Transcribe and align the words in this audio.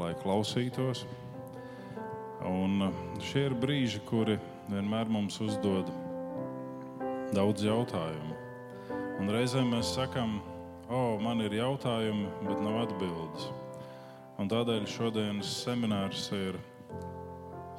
lai 0.00 0.14
klausītos. 0.22 1.04
Un 2.48 2.86
uh, 2.86 3.00
šie 3.20 3.50
ir 3.50 3.56
brīži, 3.60 4.00
kuri 4.08 4.38
vienmēr 4.70 5.10
mums 5.12 5.36
uzdod 5.44 5.90
daudz 7.36 7.64
jautājumu. 7.66 8.36
Un 9.20 9.28
reizēm 9.30 9.74
mēs 9.74 9.92
sakām, 9.98 10.38
o, 10.88 10.96
oh, 10.96 11.20
man 11.22 11.42
ir 11.44 11.54
jautājumi, 11.58 12.30
bet 12.48 12.62
nav 12.64 12.86
atbildes. 12.86 13.50
Un 14.40 14.48
tādēļ 14.48 14.86
šodienas 14.88 15.50
seminārs 15.60 16.30
ir 16.32 16.56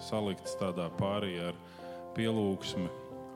salikts 0.01 0.53
tādā 0.59 0.91
pārējā 0.99 1.49
ar 1.49 1.57
pielūgsmi 2.13 2.89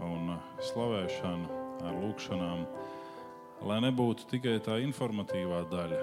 un 0.05 0.35
uh, 0.35 0.51
slavēšanu, 0.69 1.63
ar 1.85 1.97
lūgšanām, 2.03 2.65
lai 3.65 3.81
nebūtu 3.87 4.29
tikai 4.29 4.59
tā 4.63 4.77
informatīvā 4.83 5.63
daļa, 5.71 6.01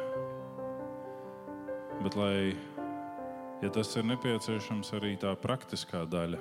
bet 2.02 2.18
lai, 2.18 2.36
ja 3.62 3.70
tas 3.70 3.92
ir 3.94 4.06
nepieciešams, 4.10 4.90
arī 4.98 5.14
tā 5.22 5.32
praktiskā 5.38 6.02
daļa 6.10 6.40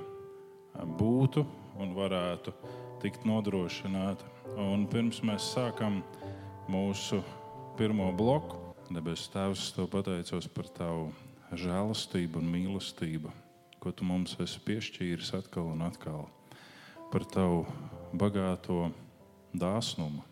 būtu 0.97 1.43
un 1.81 1.93
varētu 1.93 2.53
tikt 3.01 3.27
nodrošināta. 3.29 4.25
Un 4.57 4.87
pirms 4.89 5.21
mēs 5.25 5.51
sākam 5.53 6.01
mūsu 6.71 7.21
pirmo 7.77 8.09
bloku, 8.17 8.57
debes 8.89 9.27
Tēvs, 9.31 9.69
to 9.75 9.85
pateicos 9.91 10.49
par 10.51 10.69
Tavu 10.73 11.11
žēlastību 11.53 12.41
un 12.41 12.49
mīlestību, 12.51 13.31
ko 13.81 13.93
Tu 13.93 14.07
mums 14.07 14.35
esi 14.41 14.61
piešķīris 14.65 15.33
atkal 15.37 15.71
un 15.75 15.85
atkal, 15.85 16.25
par 17.13 17.25
Tavu 17.29 17.65
bagāto 18.17 18.89
dāsnumu, 19.53 20.25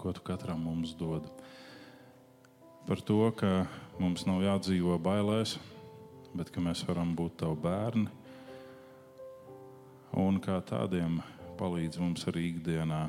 ko 0.00 0.14
Tu 0.16 0.24
katram 0.24 0.64
mums 0.64 0.96
dod. 0.96 1.28
Par 2.88 3.04
to, 3.04 3.20
ka 3.36 3.68
mums 4.00 4.24
nav 4.26 4.40
jādzīvo 4.42 4.96
bailēs, 5.02 5.58
bet 6.34 6.50
ka 6.54 6.62
mēs 6.62 6.82
varam 6.88 7.14
būt 7.18 7.40
tavi 7.42 7.58
bērni. 7.64 8.08
Un 10.20 10.40
kā 10.42 10.58
tādiem 10.66 11.20
palīdz 11.58 12.00
mums 12.02 12.26
arī 12.30 12.48
ikdienā 12.50 13.02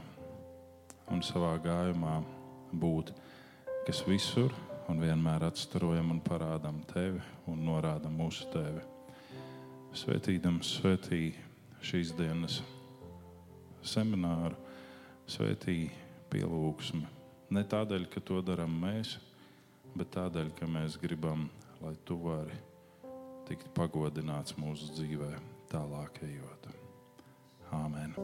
un 1.12 1.24
savā 1.26 1.56
gājumā 1.64 2.20
būt, 2.72 3.12
kas 3.88 4.04
visur 4.08 4.54
un 4.92 5.02
vienmēr 5.02 5.48
atstarojam 5.48 6.14
un 6.16 6.22
parādām 6.24 6.82
tevi 6.90 7.22
un 7.50 7.64
norādām 7.66 8.18
mūsu 8.22 8.48
tevi. 8.54 8.84
Svētīdams, 9.98 10.78
svētī 10.80 11.34
šīs 11.84 12.14
dienas 12.16 12.62
semināru, 13.84 14.56
svētī 15.28 15.90
pielūgsmi. 16.32 17.06
Ne 17.52 17.64
tādēļ, 17.68 18.08
ka 18.12 18.24
to 18.24 18.40
darām 18.46 18.78
mēs, 18.84 19.18
bet 19.98 20.14
tādēļ, 20.16 20.54
ka 20.56 20.70
mēs 20.70 21.00
gribam, 21.02 21.50
lai 21.82 21.96
tu 22.08 22.20
vari 22.22 22.71
tikt 23.50 23.72
pagodināts 23.78 24.58
mūsu 24.60 24.92
dzīvē, 24.98 25.32
tālāk 25.72 26.22
ejot. 26.28 26.70
Āmen! 27.72 28.16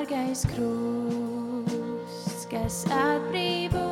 Dārgais 0.00 0.46
krusts, 0.48 2.46
kas 2.48 2.78
atbrīvo 2.88 3.89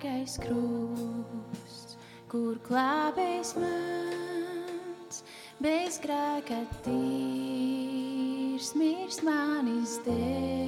dārgais 0.00 0.38
krusts, 0.40 1.96
kur 2.28 2.56
glābējs 2.64 3.52
mans, 3.60 5.20
bez 5.60 6.00
grēka 6.00 6.62
tīrs, 6.86 8.72
mirst 8.80 9.22
manis 9.26 9.98
dēļ. 10.06 10.59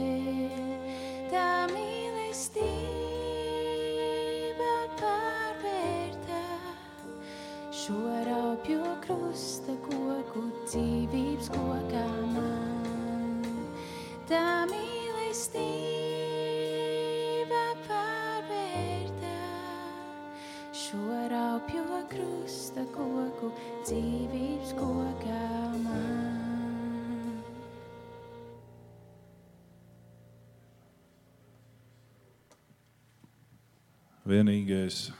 Vienīgais 34.32 35.10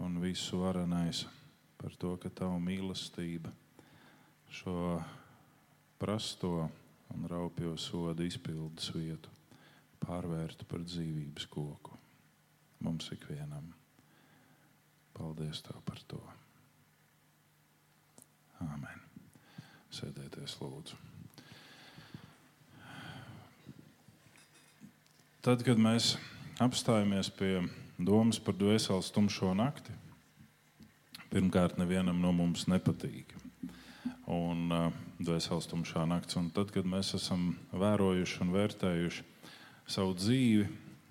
un 0.00 0.14
visu 0.22 0.62
varenais 0.62 1.26
par 1.76 1.92
to, 2.00 2.14
ka 2.16 2.30
tava 2.32 2.56
mīlestība 2.62 3.50
šo 4.48 4.96
prasto 6.00 6.52
un 7.12 7.26
raupjo 7.28 7.74
sodu 7.76 8.24
izpildes 8.24 8.88
vietu 8.96 9.32
pārvērtu 10.00 10.64
par 10.70 10.84
dzīvības 10.88 11.48
koku 11.52 11.98
mums 12.86 13.10
ikvienam. 13.12 13.72
Paldies 15.16 15.60
Tev 15.64 15.80
par 15.84 16.00
to. 16.08 16.20
Āmen. 18.64 19.02
Sēdieties, 19.92 20.56
lūdzu. 20.60 20.96
Tad, 25.44 25.62
kad 25.64 25.80
mēs 25.80 26.14
apstājamies 26.60 27.28
pie 27.36 27.58
domas 27.98 28.38
par 28.42 28.56
dvēseles 28.58 29.10
tumšo 29.14 29.52
nakti, 29.56 29.94
pirmkārt, 31.32 31.78
nevienam 31.80 32.20
no 32.20 32.32
mums 32.36 32.66
nepatīk. 32.70 33.34
Un 34.30 34.72
dvēseles 35.22 35.68
tumšā 35.70 36.04
naktis, 36.08 36.36
un 36.38 36.50
tad, 36.54 36.72
kad 36.74 36.86
mēs 36.88 37.14
esam 37.18 37.54
vērojuši 37.72 38.42
un 38.42 38.52
vērtējuši 38.54 39.24
savu 39.86 40.16
dzīvi, 40.18 40.66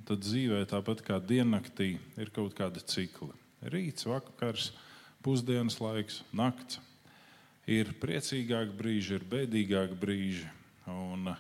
tad 0.06 0.22
dzīvē, 0.22 0.62
tāpat 0.70 1.02
kā 1.06 1.20
diennaktī, 1.24 1.96
ir 2.20 2.32
kaut 2.36 2.56
kādi 2.58 2.84
cikli. 2.86 3.32
Rīts, 3.66 4.06
vakars, 4.06 4.70
pusdienas 5.26 5.80
laiks, 5.82 6.22
nakts. 6.36 6.82
Ir 7.66 7.96
priecīgāki 7.98 8.76
brīži, 8.78 9.16
ir 9.18 9.24
bēdīgāki 9.26 9.96
brīži. 9.98 10.52
Un 10.92 11.32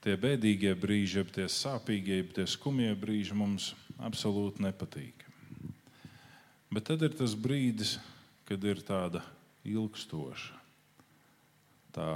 tie 0.00 0.14
bēdīgie 0.16 0.72
brīži, 0.80 1.18
jeb 1.20 1.34
tie 1.34 1.44
sāpīgie, 1.52 2.22
jeb 2.22 2.32
tie 2.38 2.46
skumjie 2.48 2.94
brīži 2.96 3.36
mums 3.36 3.74
absolūti 3.98 4.62
nepatīk. 4.62 5.24
Bet 6.70 6.88
tad 6.90 7.02
ir 7.06 7.14
tas 7.16 7.34
brīdis, 7.38 7.96
kad 8.48 8.64
ir 8.64 8.80
tāda 8.84 9.22
ilgstoša, 9.68 10.56
tā 11.96 12.10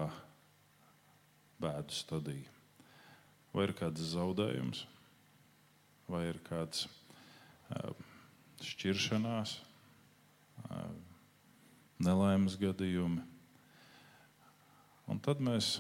bēdu 1.63 1.97
stadija. 1.97 2.49
Vai 3.53 3.67
ir 3.69 3.75
kāds 3.77 4.05
zaudējums, 4.15 4.87
vai 6.09 6.25
ir 6.31 6.39
kāds 6.47 6.87
uh, 6.87 7.93
šķiršanās, 8.65 9.59
uh, 10.65 10.87
nelaimes 12.03 12.57
gadījumi. 12.61 13.21
Un 15.13 15.21
tad 15.21 15.43
mēs 15.45 15.77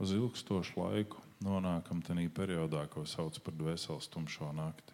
uz 0.00 0.14
ilgstošu 0.16 0.80
laiku 0.80 1.20
nonākam 1.44 2.00
tajā 2.04 2.30
periodā, 2.34 2.86
ko 2.88 3.04
sauc 3.08 3.36
par 3.44 3.56
dvēseles 3.58 4.08
tumšo 4.12 4.52
nakti. 4.56 4.93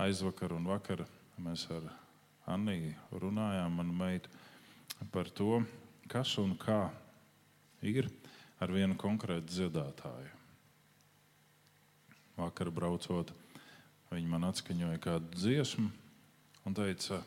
Aizvakar 0.00 0.54
un 0.56 0.64
vakar 0.64 1.02
mēs 1.40 1.66
ar 1.74 1.90
Anniju 2.50 3.18
runājām, 3.20 3.74
manu 3.76 3.92
meitu, 3.94 4.30
par 5.12 5.28
to, 5.28 5.60
kas 6.10 6.32
un 6.40 6.54
kā 6.58 6.88
ir 7.84 8.08
ar 8.60 8.72
vienu 8.72 8.96
konkrētu 8.98 9.52
dziedātāju. 9.52 10.32
Vakar 12.40 12.70
braucot, 12.72 13.30
viņi 14.10 14.32
man 14.32 14.48
atskaņoja 14.48 15.02
kādu 15.04 15.36
dziesmu 15.36 15.90
un 16.66 16.76
teica, 16.76 17.20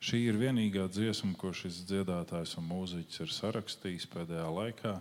šī 0.00 0.24
ir 0.30 0.40
vienīgā 0.40 0.88
dziesma, 0.90 1.36
ko 1.38 1.52
šis 1.52 1.84
dziedātājs 1.84 2.56
un 2.60 2.70
mūziķis 2.72 3.24
ir 3.26 3.34
sarakstījis 3.36 4.08
pēdējā 4.16 4.48
laikā, 4.58 4.94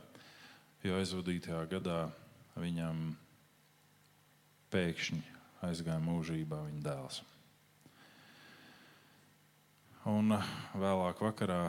jo 0.83 0.99
aizvadītajā 0.99 1.63
gadā 1.71 2.01
viņam 2.59 3.13
pēkšņi 4.75 5.32
aizgāja 5.63 6.01
mūžībā 6.03 6.59
viņa 6.67 6.83
dēls. 6.83 7.21
Un 10.09 10.35
vēlāk 10.75 11.21
vakarā 11.23 11.61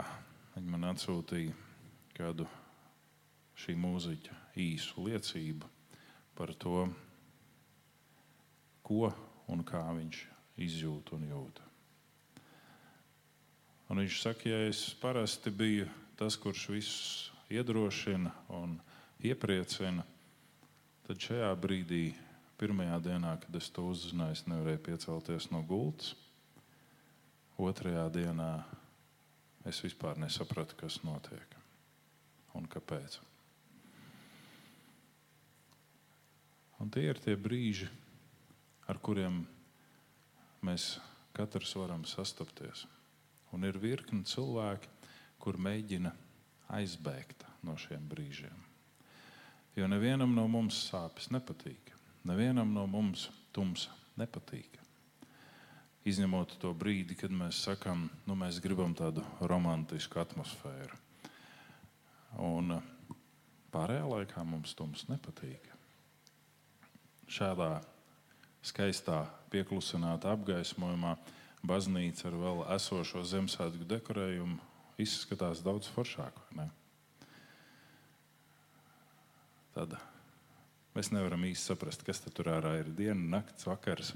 viņi 0.55 0.71
man 0.73 0.89
atsūtīja 0.91 1.55
kādu 2.17 2.47
šī 3.59 3.75
mūziķa 3.79 4.39
īsu 4.59 5.05
liecību 5.05 5.69
par 6.35 6.51
to, 6.59 6.87
ko 8.83 9.11
un 9.51 9.63
kā 9.67 9.83
viņš 9.95 10.19
izjūt 10.65 11.13
un 11.15 11.23
jūt. 11.29 11.61
Un 13.91 14.01
viņš 14.01 14.19
saka, 14.21 14.49
ja 14.49 14.59
es 14.67 14.81
parasti 14.99 15.51
biju 15.53 15.87
tas, 16.19 16.35
kurš 16.41 16.67
visus 16.73 17.31
iedrošina 17.53 18.31
un 18.57 18.77
iepriecina, 19.23 20.03
tad 21.05 21.21
šajā 21.21 21.51
brīdī, 21.61 22.09
pirmajā 22.59 22.99
dienā, 23.03 23.35
kad 23.43 23.55
es 23.59 23.69
to 23.73 23.85
uzzināju, 23.91 24.37
es 24.37 24.45
nevarēju 24.49 24.81
piecelties 24.87 25.49
no 25.51 25.61
gultas. 25.67 26.13
Otrajā 27.61 28.07
dienā 28.11 28.49
es 29.67 29.79
vispār 29.83 30.19
nesapratu, 30.19 30.75
kas 30.79 30.99
notiek 31.07 31.55
un 32.55 32.67
kāpēc. 32.71 33.19
Un 36.83 36.91
tie 36.91 37.07
ir 37.07 37.19
tie 37.23 37.35
brīži, 37.39 37.87
ar 38.91 38.99
kuriem 38.99 39.43
mēs 40.65 40.95
katrs 41.35 41.75
varam 41.79 42.03
sastapties. 42.07 42.85
Un 43.55 43.63
ir 43.63 43.79
virkni 43.79 44.25
cilvēki, 44.27 44.91
kur 45.39 45.59
mēģina 45.61 46.11
aizbēgt 46.75 47.45
no 47.63 47.75
šiem 47.79 48.03
brīžiem. 48.09 48.63
Jo 49.75 49.87
nevienam 49.91 50.31
no 50.35 50.47
mums 50.51 50.77
sāpes 50.89 51.29
nepatīk. 51.31 51.84
Nevienam 52.25 52.71
no 52.73 52.87
mums 52.89 53.27
tumsa 53.53 53.93
nepatīk. 54.17 54.79
Izņemot 56.05 56.57
to 56.61 56.71
brīdi, 56.77 57.17
kad 57.17 57.33
mēs 57.33 57.63
sakām, 57.65 58.07
nu, 58.25 58.37
mēs 58.37 58.59
gribam 58.61 58.93
tādu 58.97 59.23
romantisku 59.41 60.21
atmosfēru. 60.21 60.97
Un 62.45 62.77
pārējā 63.73 64.05
laikā 64.09 64.43
mums 64.45 64.73
tums 64.77 65.07
nepatīk 65.09 65.71
šādā 67.31 67.79
skaistā, 68.65 69.25
pieklusinātā 69.53 70.33
apgaismojumā 70.35 71.15
baznīca 71.65 72.29
ar 72.29 72.39
vēl 72.41 72.63
esošo 72.75 73.23
Ziemassvētku 73.25 73.87
dekorējumu 73.89 74.57
izskatās 75.01 75.63
daudz 75.65 75.89
foršāk. 75.93 76.37
Tad 79.75 79.97
mēs 80.95 81.11
nevaram 81.11 81.43
īsti 81.47 81.71
saprast, 81.71 82.05
kas 82.07 82.23
tur 82.25 82.49
ārā 82.53 82.77
ir 82.81 82.91
diena, 82.95 83.37
nakts, 83.37 83.67
vakars. 83.67 84.13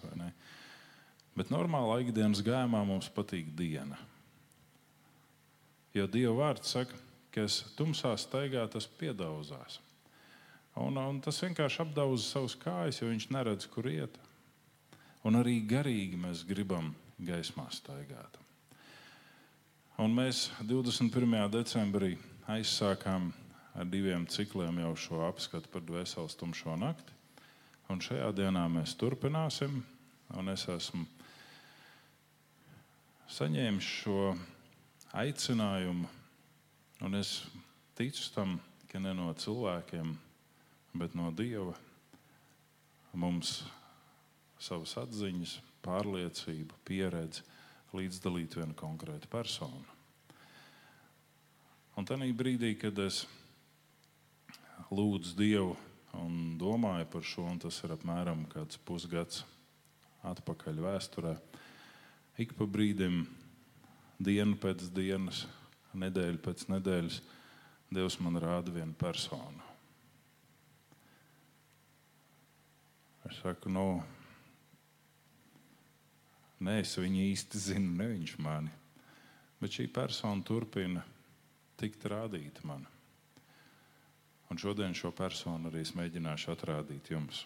Bet 1.38 1.52
normālā 1.54 2.00
ikdienas 2.06 2.42
gājumā 2.46 2.82
mums 2.88 3.12
patīk 3.14 3.52
diena. 3.56 4.00
Jo 5.96 6.06
Dieva 6.08 6.36
vārds 6.38 6.70
saka, 6.70 6.98
ka 7.34 7.46
es 7.48 7.64
tumsā 7.78 8.12
staigā, 8.20 8.66
tas 8.70 8.86
piedauzās. 9.00 9.80
Un, 10.80 10.98
un 11.02 11.18
tas 11.24 11.40
vienkārši 11.42 11.82
apdauza 11.84 12.24
savus 12.24 12.56
kājas, 12.60 13.02
jo 13.02 13.10
viņš 13.10 13.30
neredz, 13.34 13.66
kur 13.72 13.90
iet. 13.90 14.20
Un 15.28 15.40
arī 15.40 15.58
garīgi 15.68 16.20
mēs 16.20 16.46
gribam 16.48 16.94
gaismā 17.20 17.66
staigāt. 17.74 18.38
Un 20.00 20.14
mēs 20.16 20.46
21. 20.64 21.36
decembrī 21.52 22.14
aizsākām 22.48 23.34
ar 23.80 23.88
diviem 23.88 24.26
cikliem 24.28 24.82
jau 24.84 24.92
šo 25.00 25.22
apskatu 25.30 25.72
par 25.72 25.86
dvēseles 25.88 26.36
tumšo 26.36 26.76
nakti. 26.80 27.16
Un 27.90 28.04
šajā 28.04 28.28
dienā 28.36 28.66
mēs 28.70 28.94
turpināsim. 29.00 29.80
Es 30.52 30.68
esmu 30.70 31.06
saņēmis 33.34 33.88
šo 34.04 34.34
aicinājumu, 35.18 36.10
un 37.06 37.18
es 37.18 37.32
ticu 37.98 38.28
tam, 38.36 38.60
ka 38.92 39.02
ne 39.02 39.16
no 39.18 39.32
cilvēkiem, 39.34 40.12
bet 41.00 41.16
no 41.18 41.32
Dieva 41.34 41.74
mums 43.18 43.64
savas 44.62 44.98
atziņas, 45.02 45.56
pārliecību, 45.86 46.84
pieredzi 46.86 47.46
līdzdalīt 47.96 48.60
vienu 48.60 48.76
konkrētu 48.78 49.30
personu. 49.32 49.98
Un 51.98 52.06
tajā 52.08 52.28
brīdī, 52.36 52.76
kad 52.80 53.00
es 53.02 53.24
lūdzu 54.90 55.36
Dievu 55.38 55.76
un 56.18 56.58
domāju 56.60 57.08
par 57.14 57.26
šo, 57.26 57.46
un 57.52 57.60
tas 57.62 57.78
ir 57.86 57.94
apmēram 57.94 58.46
pusgads 58.86 59.44
atpakaļ 60.26 60.82
vēsturē, 60.84 61.36
ik 62.42 62.56
pa 62.58 62.68
brīdim, 62.68 63.22
dienu 64.20 64.58
pēc 64.60 64.90
dienas, 64.96 65.46
nedēļu 65.94 66.42
pēc 66.44 66.68
nedēļas, 66.74 67.22
Dievs 67.90 68.20
man 68.22 68.38
rāda 68.38 68.70
vienu 68.70 68.94
personu. 68.94 69.64
Es 73.26 73.40
saku, 73.42 73.72
nu, 73.74 74.04
nē, 76.62 76.76
es 76.84 76.94
viņu 77.02 77.24
īsti 77.32 77.62
zinu, 77.64 77.96
ne 77.98 78.12
viņš 78.12 78.36
mani. 78.46 78.76
Bet 79.58 79.74
šī 79.74 79.88
persona 79.94 80.46
turpina 80.46 81.02
tikt 81.82 82.06
rādīta 82.14 82.62
man. 82.70 82.86
Un 84.50 84.58
šodien 84.58 84.96
šo 84.98 85.12
personu 85.14 85.70
arī 85.70 85.84
es 85.86 85.94
mēģināšu 85.98 86.54
atrādīt 86.56 87.12
jums. 87.14 87.44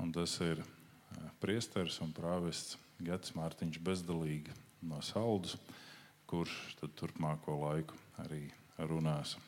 Un 0.00 0.12
tas 0.12 0.36
ir 0.44 0.60
eh, 0.60 1.28
priesteris 1.40 2.00
un 2.04 2.12
prāvests 2.16 2.76
Gets 3.00 3.32
Mārtiņš 3.36 3.80
Bezdalīgi 3.80 4.52
no 4.84 5.00
Saldus, 5.04 5.56
kurš 6.28 6.76
turpmāko 7.00 7.56
laiku 7.62 7.96
arī 8.20 8.44
runās 8.78 9.38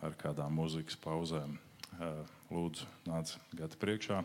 ar 0.00 0.14
kādām 0.18 0.54
mūzikas 0.56 0.96
pauzēm 1.02 1.58
lūdzu, 2.50 2.86
nāc 3.08 3.34
gada 3.56 3.78
priekšā. 3.80 4.22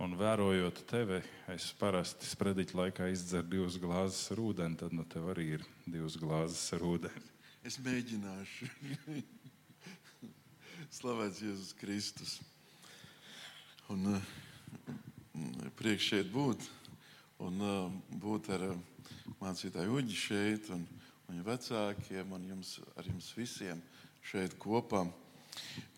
Un 0.00 0.14
vērojot 0.16 0.80
tevi, 0.88 1.18
es 1.52 1.66
parasti 1.76 2.28
sprediķa 2.28 2.78
laikā 2.78 3.10
izdzeru 3.12 3.50
divas 3.52 3.76
glāzes 3.80 4.30
ar 4.32 4.40
ūdeni, 4.40 4.78
tad 4.80 4.94
no 4.96 5.02
nu 5.02 5.10
tev 5.12 5.28
arī 5.34 5.58
ir 5.58 5.66
divas 5.84 6.16
glāzes 6.20 6.62
ar 6.76 6.86
ūdeni. 6.88 7.26
Es 7.68 7.76
mēģināšu. 7.84 8.70
Slavēts 10.90 11.38
Jēzus 11.38 11.74
Kristus. 11.78 12.32
Un 13.94 14.08
uh, 14.10 14.24
priekš 15.78 16.08
šeit 16.08 16.32
būt. 16.34 16.64
Un 17.46 17.62
uh, 17.62 17.92
būt 18.18 18.50
ar 18.56 18.64
uh, 18.72 18.80
mācītāju 19.38 20.00
Uģi 20.00 20.18
šeit 20.18 20.72
un 20.74 20.82
viņa 21.28 21.46
vecākiem 21.46 22.34
un 22.34 22.48
jums, 22.50 22.72
ar 22.98 23.06
jums 23.06 23.30
visiem 23.38 23.78
šeit 24.32 24.58
kopā. 24.58 25.06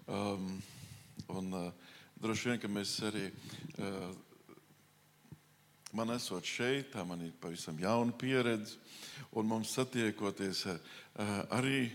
Um, 0.06 0.60
Un, 1.32 1.52
droši 2.20 2.48
vien, 2.50 2.58
ka 2.60 2.68
mēs 2.68 2.90
arī, 3.06 3.28
man 5.94 6.12
esot 6.12 6.44
šeit, 6.44 6.90
tā 6.92 7.04
man 7.08 7.22
ir 7.24 7.30
pavisam 7.40 7.78
jauna 7.80 8.12
pieredze, 8.18 8.80
un 9.38 9.48
mums 9.48 9.72
satiekoties 9.76 10.64
arī 11.54 11.86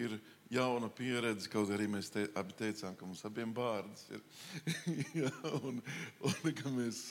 ir 0.00 0.16
jauna 0.50 0.88
pieredze, 0.90 1.48
kaut 1.50 1.70
arī 1.74 1.86
mēs 1.90 2.10
te, 2.10 2.26
abi 2.38 2.56
teicām, 2.58 2.96
ka 2.98 3.06
mums 3.06 3.22
abiem 3.28 3.52
bārdas 3.54 4.06
ir. 4.10 4.24
ja, 5.22 5.30
un, 5.60 5.78
un 6.26 6.56
ka 6.58 6.72
mēs 6.74 7.04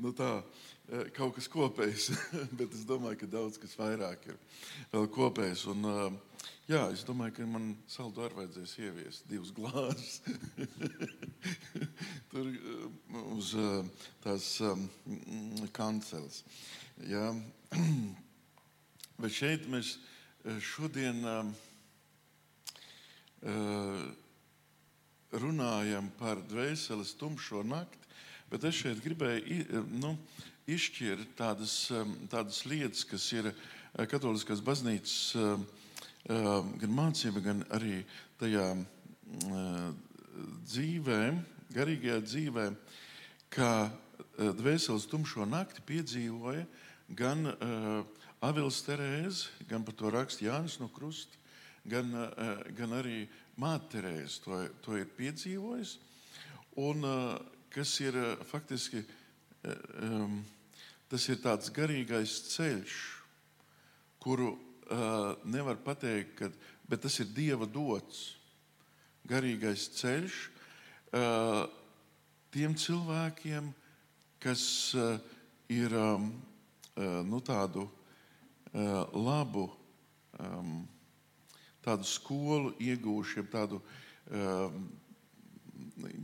nu 0.00 0.14
tā, 0.16 0.30
kaut 1.16 1.36
kas 1.36 1.50
kopējs, 1.52 2.08
bet 2.58 2.72
es 2.72 2.86
domāju, 2.88 3.20
ka 3.22 3.30
daudz 3.38 3.60
kas 3.60 3.76
vairāk 3.80 4.30
ir 4.32 4.40
vēl 4.94 5.12
kopējs. 5.12 5.68
Un, 5.74 6.18
Jā, 6.68 6.82
es 6.92 7.00
domāju, 7.08 7.32
ka 7.38 7.44
man 7.48 7.70
saldu 7.88 8.20
arī 8.26 8.42
vajadzēs 8.42 8.74
ieviest 8.84 9.30
divas 9.30 9.48
glāzes. 9.56 10.18
Tur 12.30 12.50
uz 13.32 13.54
tās 14.20 14.50
kanceles. 15.78 16.42
Jā. 17.08 17.30
Bet 19.22 19.32
šeit 19.32 19.64
mēs 19.72 19.94
eh, 19.96 20.60
šodien 20.60 21.24
um, 21.24 21.54
uh, 21.54 21.67
runājam 25.38 26.10
par 26.18 26.40
dvēseles 26.48 27.14
tumšo 27.20 27.62
nakti, 27.66 28.06
bet 28.50 28.64
es 28.64 28.80
šeit 28.80 29.02
gribēju 29.04 29.84
nu, 30.00 30.14
izšķirt 30.68 31.36
tādas, 31.38 31.74
um, 31.94 32.14
tādas 32.28 32.64
lietas, 32.68 33.04
kas 33.08 33.24
ir 33.32 33.52
Katoliskās 34.08 34.60
baznīcas 34.62 35.34
um, 35.40 35.64
um, 36.28 36.72
gan 36.80 36.92
mācība, 36.92 37.40
gan 37.44 37.64
arī 37.74 38.02
tajā 38.38 38.66
dzīvē, 40.68 41.22
garīgajā 41.74 42.18
dzīvē, 42.24 42.66
ka 43.52 43.70
dvēseles 44.38 45.08
tumšo 45.10 45.44
nakti 45.48 45.82
piedzīvoja 45.88 46.64
gan 47.18 47.50
Avils 48.44 48.78
Terēze, 48.86 49.50
gan 49.68 49.84
par 49.84 49.96
to 49.98 50.12
raksta 50.14 50.46
Jānis 50.46 50.78
no 50.80 50.88
Krusta, 50.94 51.37
gan, 51.88 52.12
uh, 52.14 52.60
gan 52.76 52.94
arī 52.98 53.22
Māte 53.58 53.96
Terēze 53.96 54.42
to, 54.44 54.58
to 54.84 54.98
ir 55.00 55.08
piedzīvojis. 55.16 55.96
Un 56.78 57.06
uh, 57.06 57.38
kas 57.74 57.96
ir 58.04 58.16
uh, 58.16 58.34
faktiski 58.46 59.04
tas 61.08 61.24
ir 61.28 61.40
tāds 61.42 61.72
garīgais 61.74 62.30
ceļš, 62.52 62.92
kuru 64.22 64.52
nevar 65.50 65.80
pateikt, 65.82 66.30
ka, 66.38 66.48
bet 66.88 67.02
tas 67.02 67.18
ir 67.20 67.32
Dieva 67.34 67.66
dots 67.66 68.20
garīgais 69.28 69.88
ceļš 69.98 70.36
tiem 72.54 72.76
cilvēkiem, 72.84 73.72
kas 74.40 74.62
ir 75.74 75.96
nu, 77.26 77.42
tādu 77.44 77.88
labu 79.18 79.66
um, 80.38 80.86
tādu 81.88 82.06
skolu 82.08 82.74
iegūši, 82.84 83.40
jeb 83.40 83.50
tādu 83.52 83.80
um, 83.80 84.88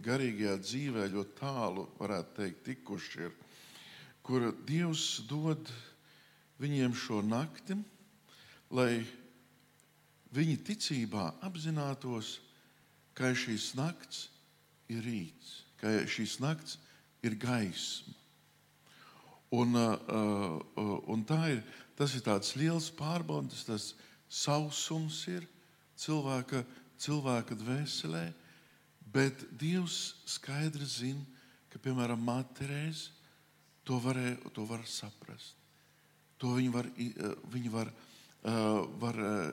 garīgajā 0.04 0.58
dzīvē 0.60 1.08
ļoti 1.12 1.36
tālu, 1.40 1.88
varētu 1.98 2.36
teikt, 2.38 2.62
tikuši 2.68 3.26
ir, 3.26 3.34
kur 4.24 4.50
Dievs 4.66 5.24
dod 5.28 5.70
viņiem 6.62 6.94
šo 6.96 7.20
nakti, 7.26 7.76
lai 8.74 9.04
viņi 10.34 10.56
ticībā 10.66 11.30
apzinātos, 11.46 12.38
ka 13.14 13.30
šīs 13.36 13.72
nakts 13.78 14.28
ir 14.90 15.04
rīts, 15.06 15.62
ka 15.78 15.92
šīs 16.10 16.40
nakts 16.42 16.78
ir 17.24 17.38
gaisma. 17.38 18.14
Un, 19.54 19.76
uh, 19.78 19.94
uh, 20.10 20.96
un 21.14 21.22
tā 21.22 21.38
ir, 21.52 21.60
tas 21.94 22.16
ir 22.16 22.24
tāds 22.26 22.56
liels 22.58 22.88
pārbaudas, 22.90 23.62
tas 23.68 23.92
sausums 24.26 25.20
ir 25.30 25.46
cilvēka, 26.04 26.62
cilvēka 27.00 27.56
dvēselē, 27.58 28.24
bet 29.14 29.44
Dievs 29.58 30.14
skaidri 30.28 30.86
zina, 30.88 31.24
ka, 31.72 31.80
piemēram, 31.82 32.20
Māterēs 32.22 33.08
to, 33.84 33.98
varē, 34.02 34.36
to 34.54 34.64
var 34.68 34.84
saprast. 34.88 35.56
To 36.42 36.54
viņi 36.56 36.72
var, 36.74 36.88
uh, 36.90 37.34
viņi 37.52 37.72
var, 37.72 37.90
uh, 37.90 38.84
var 39.00 39.20
uh, 39.20 39.48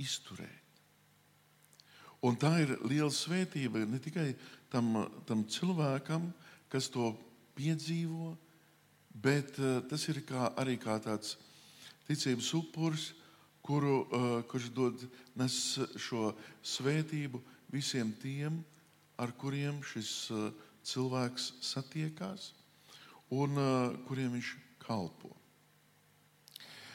izturēt. 0.00 0.60
Un 2.24 2.38
tā 2.40 2.54
ir 2.62 2.78
liela 2.88 3.12
svētība 3.12 3.82
ne 3.84 4.00
tikai 4.00 4.30
tam, 4.72 5.02
tam 5.28 5.42
cilvēkam, 5.44 6.30
kas 6.72 6.88
to 6.88 7.10
piedzīvo, 7.54 8.30
bet 9.12 9.58
tas 9.90 10.06
ir 10.08 10.22
kā, 10.26 10.48
arī 10.58 10.78
kā 10.80 10.96
tāds 11.04 11.36
ticības 12.08 12.48
upuris, 12.56 13.10
kuru, 13.64 13.94
uh, 14.04 14.42
kurš 14.50 14.68
dod 14.76 15.06
nes 15.40 15.54
šo 15.96 16.34
svētību 16.60 17.40
visiem 17.72 18.12
tiem, 18.20 18.60
ar 19.16 19.32
kuriem 19.40 19.80
šis 19.88 20.10
uh, 20.34 20.50
cilvēks 20.84 21.54
satiekās 21.64 22.50
un 23.32 23.56
uh, 23.56 23.96
kuriem 24.08 24.36
viņš 24.36 24.52
kalpo. 24.84 25.32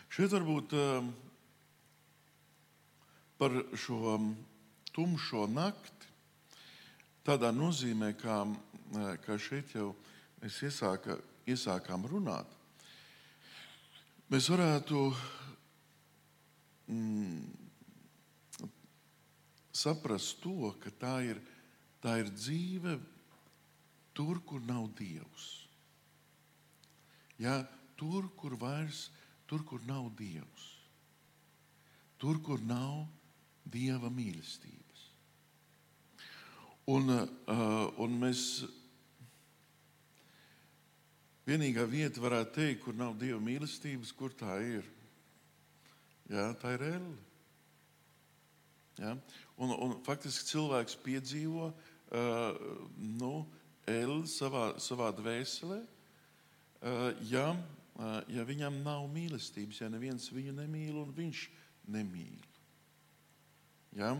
Šeit 0.10 0.34
varbūt 0.34 0.74
par 3.38 3.54
šo 3.78 3.98
um, 4.16 4.32
tumšo 4.94 5.46
nakti, 5.50 6.10
tādā 7.24 7.52
nozīmē, 7.54 8.16
kā, 8.18 8.42
kā 9.24 9.38
šeit 9.40 9.76
jau 9.78 9.92
mēs 10.42 10.58
iesāka, 10.66 11.18
iesākām 11.50 12.08
runāt, 12.10 12.50
mēs 14.34 14.50
varētu 14.50 15.04
mm, 16.90 18.70
saprast 19.76 20.42
to, 20.44 20.74
ka 20.82 20.92
tā 21.00 21.16
ir, 21.30 21.40
tā 22.04 22.18
ir 22.24 22.32
dzīve 22.34 22.98
tur, 24.18 24.42
kur 24.44 24.64
nav 24.68 24.90
Dievs. 24.98 25.48
Ja, 27.40 27.62
tur, 28.00 28.28
kur 28.36 28.58
vairs, 28.60 29.08
tur, 29.48 29.64
kur 29.64 29.84
nav 29.88 30.10
Dievs. 30.20 30.68
Tur, 32.20 32.42
kur 32.44 32.60
nav 32.60 33.06
Dieva 33.64 34.10
mīlestības. 34.12 35.06
Un, 36.90 37.12
uh, 37.14 37.88
un 38.02 38.16
mēs 38.20 38.44
vienīgā 41.48 41.86
vieta 41.88 42.22
varētu 42.22 42.56
teikt, 42.58 42.82
kur 42.84 42.98
nav 42.98 43.16
Dieva 43.22 43.40
mīlestības, 43.44 44.12
kur 44.18 44.34
tā 44.36 44.58
ir. 44.66 44.88
Jā, 46.30 46.46
tā 46.62 46.76
ir 46.76 46.86
elle. 46.86 47.16
Ja? 49.00 49.16
Un, 49.58 49.74
un 49.74 49.96
faktiski 50.06 50.52
cilvēks 50.52 50.98
piedzīvo 51.04 51.70
uh, 51.72 52.60
nu, 52.98 53.34
elle 53.90 54.22
savā, 54.30 54.74
savā 54.82 55.10
dvēselē, 55.18 55.80
uh, 55.82 57.08
ja, 57.32 57.48
uh, 57.98 58.20
ja 58.30 58.46
viņam 58.48 58.82
nav 58.86 59.08
mīlestības, 59.14 59.82
ja 59.82 59.90
neviens 59.92 60.30
viņu 60.34 60.54
nemīl 60.60 61.00
un 61.02 61.14
viņš 61.16 61.46
nemīl. 61.90 62.44
Ja? 63.98 64.14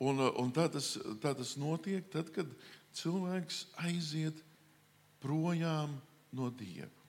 Un, 0.00 0.22
un 0.40 0.54
tā, 0.56 0.70
tas, 0.72 0.94
tā 1.20 1.34
tas 1.36 1.56
notiek 1.60 2.08
tad, 2.12 2.32
kad 2.32 2.48
cilvēks 2.96 3.66
aiziet 3.84 4.40
projām 5.20 5.98
no 6.32 6.48
Dieva 6.54 7.00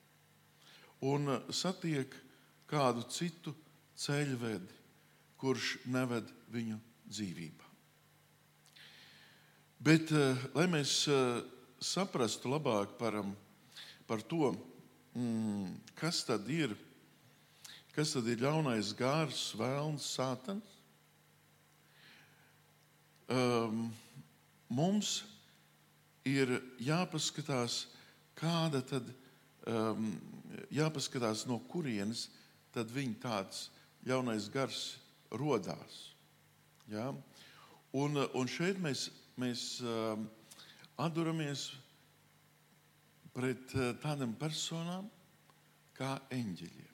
un 1.01 1.33
satiek 1.49 2.13
kādu 2.69 3.03
citu 3.09 3.53
ceļvedi, 4.01 4.79
kurš 5.41 5.75
neved 5.91 6.29
viņu 6.53 6.77
dzīvībā. 7.09 7.69
Bet, 9.81 10.11
eh, 10.13 10.37
lai 10.53 10.67
mēs 10.69 11.07
eh, 11.09 11.41
saprastu 11.81 12.51
labāk 12.51 12.97
par, 12.99 13.17
um, 13.23 13.33
par 14.05 14.21
to, 14.21 14.51
mm, 15.17 15.71
kas 15.97 16.23
tad 16.27 16.45
ir, 16.49 16.75
kas 17.95 18.13
tad 18.13 18.29
ir 18.29 18.43
ļaunais 18.45 18.93
gārs, 18.93 19.55
vēlns, 19.57 20.05
sātans, 20.05 20.77
um, 23.25 23.89
mums 24.69 25.23
ir 26.29 26.59
jāpaskatās, 26.77 27.87
kāda 28.37 28.83
tad 28.85 29.09
um, 29.65 30.13
jāpaskatās, 30.69 31.47
no 31.49 31.57
kurienes 31.71 32.27
tad 32.71 32.93
viņa 32.93 33.17
tāds 33.25 33.69
ļaunais 34.07 34.49
gars 34.53 34.81
rodās. 35.31 36.01
Ja? 36.91 37.11
Un, 37.93 38.17
un 38.17 38.51
šeit 38.51 38.79
mēs, 38.81 39.09
mēs 39.39 39.81
um, 39.83 40.27
atduramies 41.01 41.69
pret 43.35 43.75
uh, 43.77 43.91
tādām 44.03 44.35
personām 44.39 45.09
kā 45.97 46.17
eņģeļiem. 46.33 46.89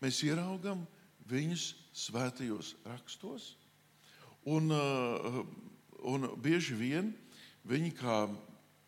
Mēs 0.00 0.22
ieraugam 0.24 0.86
viņus 1.28 1.64
svētajos 2.06 2.74
rakstos, 2.88 3.50
un, 4.48 4.72
un 6.00 6.28
bieži 6.40 6.76
vien 6.78 7.10
viņi 7.68 7.92
kā, 7.98 8.16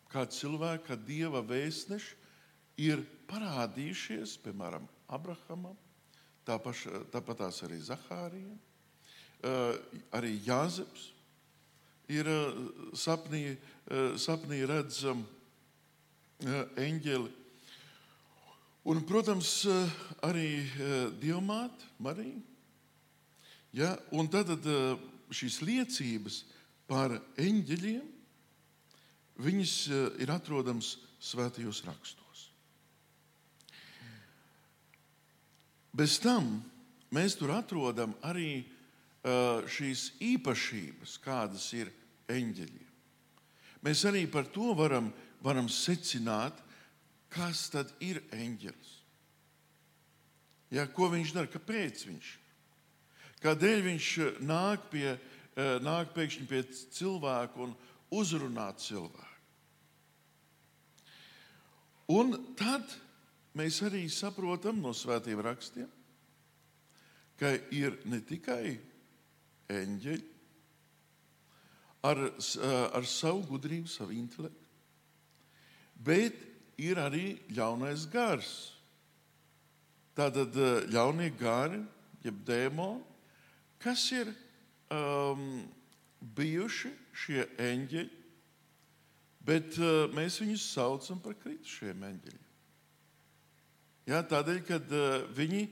kā 0.09 0.25
cilvēki, 0.25 0.87
kā 0.87 0.97
dieva 0.97 1.43
vēstneši, 1.45 2.15
ir 2.81 3.03
parādījušies, 3.29 4.39
piemēram, 4.41 4.87
Abrahamam, 5.13 5.77
tāpaš, 6.47 6.87
tāpatās 7.13 7.61
arī 7.65 7.79
Zahārijam, 7.83 8.55
uh, 9.43 9.75
arī 10.15 10.35
Jāzeps 10.45 11.09
ir 12.11 12.27
uh, 12.29 12.57
sapnī, 12.97 13.53
uh, 13.53 14.15
sapnī 14.19 14.63
redzam 14.69 15.25
eņģeli. 16.43 17.29
Un, 18.91 18.99
protams, 19.07 19.61
arī 20.27 20.65
Dievmāte, 21.21 21.87
Marija. 22.03 22.41
Ja? 23.71 23.93
Un 24.11 24.27
tad 24.27 24.51
šīs 25.31 25.61
liecības 25.63 26.41
par 26.89 27.15
eņģeļiem, 27.39 28.03
viņas 29.39 29.77
ir 30.19 30.35
atrodamas 30.35 30.97
svētajos 31.23 31.79
rakstos. 31.87 32.22
Bez 35.93 36.17
tam 36.21 36.55
mēs 37.13 37.35
tur 37.37 37.53
atrodam 37.53 38.15
arī 38.25 38.63
uh, 38.63 39.61
šīs 39.69 40.09
īpašības, 40.25 41.19
kādas 41.21 41.67
ir 41.77 41.91
eņģeļiem. 42.33 42.89
Mēs 43.83 44.01
arī 44.09 44.23
par 44.31 44.47
to 44.49 44.71
varam, 44.77 45.11
varam 45.43 45.67
secināt, 45.69 46.57
kas 47.33 47.67
tad 47.73 47.91
ir 48.01 48.21
eņģelis. 48.33 48.93
Ja, 50.73 50.87
ko 50.89 51.11
viņš 51.11 51.35
dara, 51.35 51.51
kāpēc 51.51 52.07
viņš? 52.07 52.31
Kādēļ 53.43 53.83
viņš 53.85 54.09
nāk, 54.47 54.87
pie, 54.89 55.13
uh, 55.13 55.77
nāk 55.83 56.15
pēkšņi 56.15 56.49
pie 56.49 56.63
cilvēka 56.73 57.61
un 57.67 57.77
uzrunā 58.09 58.71
cilvēku? 58.81 59.29
Un 62.13 62.33
tad 62.59 62.89
mēs 63.57 63.81
arī 63.85 64.05
saprotam 64.09 64.81
no 64.81 64.93
svētiem 64.97 65.41
rakstiem, 65.43 65.89
ka 67.39 67.53
ir 67.73 67.97
ne 68.09 68.19
tikai 68.23 68.77
eņģeļi 69.73 70.29
ar, 72.03 72.19
ar 72.93 73.07
savu 73.07 73.45
gudrību, 73.53 73.89
savu 73.89 74.15
intelektu, 74.15 74.69
bet 76.03 76.37
ir 76.81 76.99
arī 76.99 77.37
ļaunais 77.53 78.07
gars. 78.11 78.53
Tātad 80.13 80.53
ļaunie 80.93 81.31
gari, 81.39 81.79
jeb 82.21 82.43
dēmoni, 82.45 83.01
kas 83.81 84.03
ir 84.13 84.29
um, 84.93 85.63
bijuši 86.37 86.91
šie 87.23 87.47
eņģeļi, 87.59 88.21
bet 89.43 89.79
uh, 89.81 90.05
mēs 90.15 90.39
viņus 90.43 90.69
saucam 90.75 91.19
par 91.23 91.35
kritušiem 91.41 92.05
eņģeļiem. 92.11 92.42
Jā, 94.09 94.19
tādēļ, 94.27 94.59
ka 94.67 94.79
uh, 94.81 95.23
viņi 95.35 95.63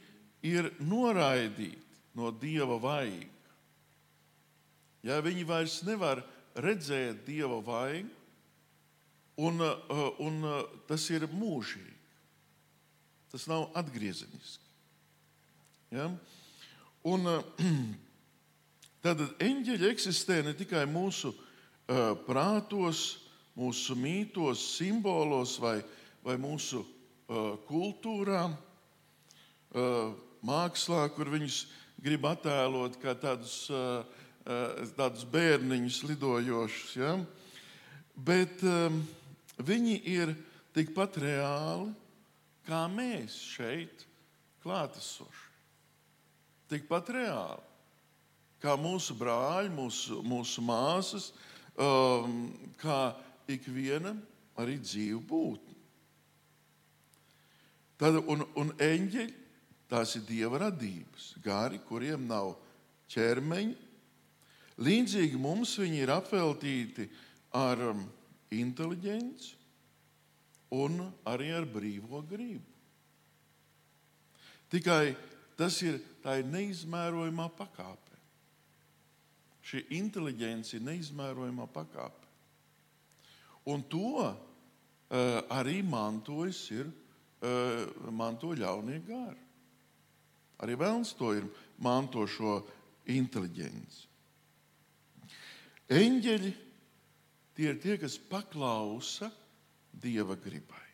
ir 0.48 0.70
noraidīti 0.80 1.80
no 2.16 2.32
dieva 2.32 2.78
vaiga. 2.82 3.28
Ja 5.04 5.18
viņi 5.24 5.44
vairs 5.48 5.80
nevar 5.88 6.22
redzēt 6.56 7.26
dieva 7.26 7.58
vaigu, 7.66 8.10
un, 9.42 9.64
uh, 9.64 10.12
un 10.24 10.44
uh, 10.46 10.62
tas 10.88 11.08
ir 11.12 11.26
mūžīgi. 11.32 11.98
Tas 13.32 13.48
nav 13.48 13.70
atgriezeniski. 13.80 14.68
Ja? 15.96 16.08
Un, 17.08 17.28
tad 19.04 19.24
eņģeļi 19.44 19.92
eksistē 19.92 20.42
ne 20.46 20.56
tikai 20.56 20.86
mūsu 20.88 21.34
prātos, 22.28 23.02
mūsu 23.58 23.96
mītos, 24.00 24.62
simbolos 24.78 25.58
vai, 25.60 25.80
vai 26.24 26.38
mūsu 26.40 26.86
kultūrā, 27.68 28.44
mākslā, 30.44 31.06
kur 31.16 31.32
viņus 31.32 31.62
grib 32.02 32.26
attēlot 32.28 32.98
kā 33.02 33.14
tādus, 33.16 33.70
tādus 34.98 35.26
bērniņus 35.32 36.02
lidojošus. 36.10 36.94
Ja? 37.00 37.16
Bet 38.16 38.64
viņi 39.62 39.98
ir 40.12 40.36
tikpat 40.76 41.22
reāli 41.24 41.92
kā 42.68 42.86
mēs 42.92 43.36
šeit, 43.56 44.06
klātesoši. 44.64 45.48
Tikpat 46.72 47.10
reāli 47.16 47.68
kā 48.62 48.76
mūsu 48.78 49.16
brāļi, 49.18 49.72
mūsu, 49.74 50.20
mūsu 50.22 50.62
māsas, 50.62 51.32
um, 51.82 52.52
kā 52.78 53.16
ikviena 53.50 54.14
arī 54.62 54.78
dzīva 54.84 55.22
būtne. 55.26 55.71
Tad, 58.02 58.18
un, 58.26 58.42
un 58.58 58.72
eņģeļi, 58.82 59.34
tās 59.92 60.16
ir 60.18 60.24
dieva 60.26 60.64
radības, 60.64 61.36
gari, 61.44 61.78
kuriem 61.86 62.24
nav 62.26 62.56
ķermeņa. 63.14 63.90
Līdzīgi 64.82 65.38
mums 65.38 65.76
viņi 65.78 66.00
ir 66.02 66.10
apveltīti 66.10 67.06
ar 67.60 67.84
um, 67.92 68.06
inteliģenci 68.56 69.52
un 70.74 71.04
arī 71.30 71.52
ar 71.54 71.68
brīvo 71.70 72.24
gribu. 72.26 72.66
Tikai 74.72 75.12
tas 75.60 75.78
ir, 75.84 76.00
ir 76.00 76.48
neizmērojamā 76.48 77.50
pakāpe. 77.58 78.18
Šī 79.62 79.84
inteliģence 80.00 80.80
ir 80.80 80.86
neizmērojamā 80.88 81.68
pakāpe. 81.70 82.30
Un 83.70 83.84
to 83.86 84.16
uh, 84.24 84.34
arī 85.54 85.84
mantojas 85.86 86.64
ir 86.74 86.90
manto 88.14 88.52
ļaunie 88.54 89.00
gari. 89.06 89.42
Arī 90.62 90.76
vēlams 90.78 91.16
to 91.18 91.32
ir 91.34 91.48
manto 91.82 92.28
šo 92.30 92.60
inteliģenci. 93.10 94.04
Eņģeļi 95.92 96.52
tie 97.58 97.72
ir 97.72 97.80
tie, 97.82 97.98
kas 98.00 98.20
paklausa 98.30 99.32
dieva 99.92 100.38
gribai. 100.40 100.86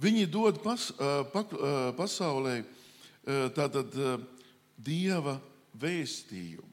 Viņi 0.00 0.24
dod 0.30 0.62
pas, 0.64 0.88
uh, 0.96 1.22
pak, 1.32 1.52
uh, 1.52 1.92
pasaulē 1.98 2.62
tātad 3.52 3.92
dieva 4.80 5.34
vēstījumu. 5.76 6.68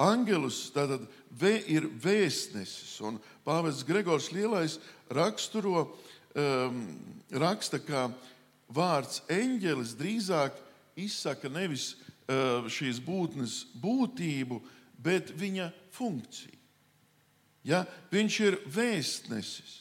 Angelus 0.00 0.70
tātad 0.72 1.04
vē, 1.36 1.52
ir 1.68 1.86
vēstnesis, 2.00 2.96
un 3.04 3.18
Pāvils 3.44 3.82
Gregors 3.84 4.30
Lielais 4.32 4.78
raksturo, 5.10 5.84
um, 6.34 6.80
raksta, 7.30 7.80
ka 7.82 8.08
vārds 8.70 9.22
eņģelis 9.30 9.96
drīzāk 9.98 10.56
izsaka 11.00 11.50
nevis 11.52 11.92
uh, 11.94 12.66
šīs 12.70 13.02
būtnes 13.04 13.60
būtību, 13.82 14.60
bet 15.00 15.32
viņa 15.36 15.70
funkciju. 15.96 16.58
Ja? 17.66 17.84
Viņš 18.12 18.40
ir 18.46 18.58
vēstnesis. 18.70 19.76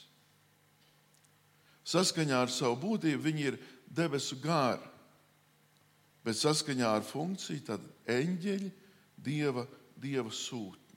Saskaņā 1.90 2.44
ar 2.46 2.52
savu 2.54 2.78
būtību 2.84 3.24
viņi 3.24 3.46
ir 3.50 3.58
debesu 3.90 4.38
gāri, 4.44 4.86
bet 6.22 6.38
saskaņā 6.38 6.90
ar 7.00 7.06
funkciju 7.08 7.64
tad 7.66 7.86
eņģeļi 8.10 8.70
dieva 9.26 9.66
dieva 10.00 10.32
sūtni. 10.34 10.89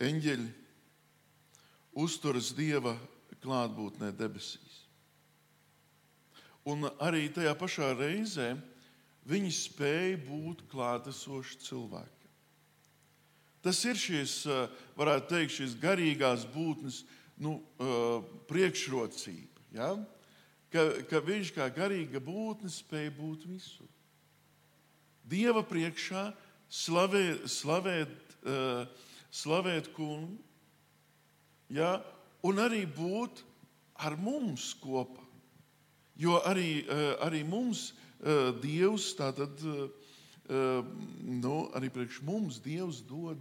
Eņģeļi 0.00 0.48
uzturas 2.00 2.52
dieva 2.56 2.94
klātbūtnē 3.40 4.12
debesīs. 4.16 4.80
Un 6.68 6.86
arī 7.00 7.26
tajā 7.32 7.52
pašā 7.58 7.90
reizē 7.96 8.52
viņi 9.28 9.52
spēja 9.54 10.18
būt 10.26 10.64
klātesoši 10.70 11.60
cilvēki. 11.66 12.28
Tas 13.60 13.80
ir 13.84 13.98
šīs, 14.00 14.34
varētu 14.96 15.28
teikt, 15.34 15.54
šīs 15.56 15.76
garīgās 15.80 16.46
būtnes 16.52 17.02
nu, 17.44 17.58
priekšrocība. 18.48 19.64
Ja? 19.76 19.92
Ka, 20.72 20.86
ka 21.10 21.20
viņš 21.24 21.52
kā 21.56 21.66
garīga 21.74 22.22
būtne 22.24 22.70
spēja 22.72 23.12
būt 23.16 23.44
visur. 23.50 23.88
Dieva 25.30 25.62
priekšā 25.66 26.30
slavēt, 26.70 27.44
slavēt, 27.50 28.14
uh, 28.42 28.86
slavēt 29.34 29.90
kungu, 29.94 30.38
ja, 31.70 31.98
un 32.46 32.60
arī 32.62 32.84
būt 32.88 33.44
ar 34.00 34.16
mums 34.20 34.72
kopā. 34.80 35.24
Jo 36.20 36.40
arī, 36.44 36.82
uh, 36.84 37.14
arī 37.24 37.40
mums 37.48 37.90
uh, 37.90 38.50
Dievs, 38.60 39.14
tātad, 39.16 39.62
uh, 39.64 40.82
nu, 41.24 41.54
arī 41.76 41.88
priekš 41.92 42.20
mums 42.26 42.58
Dievs 42.60 43.00
dod 43.08 43.40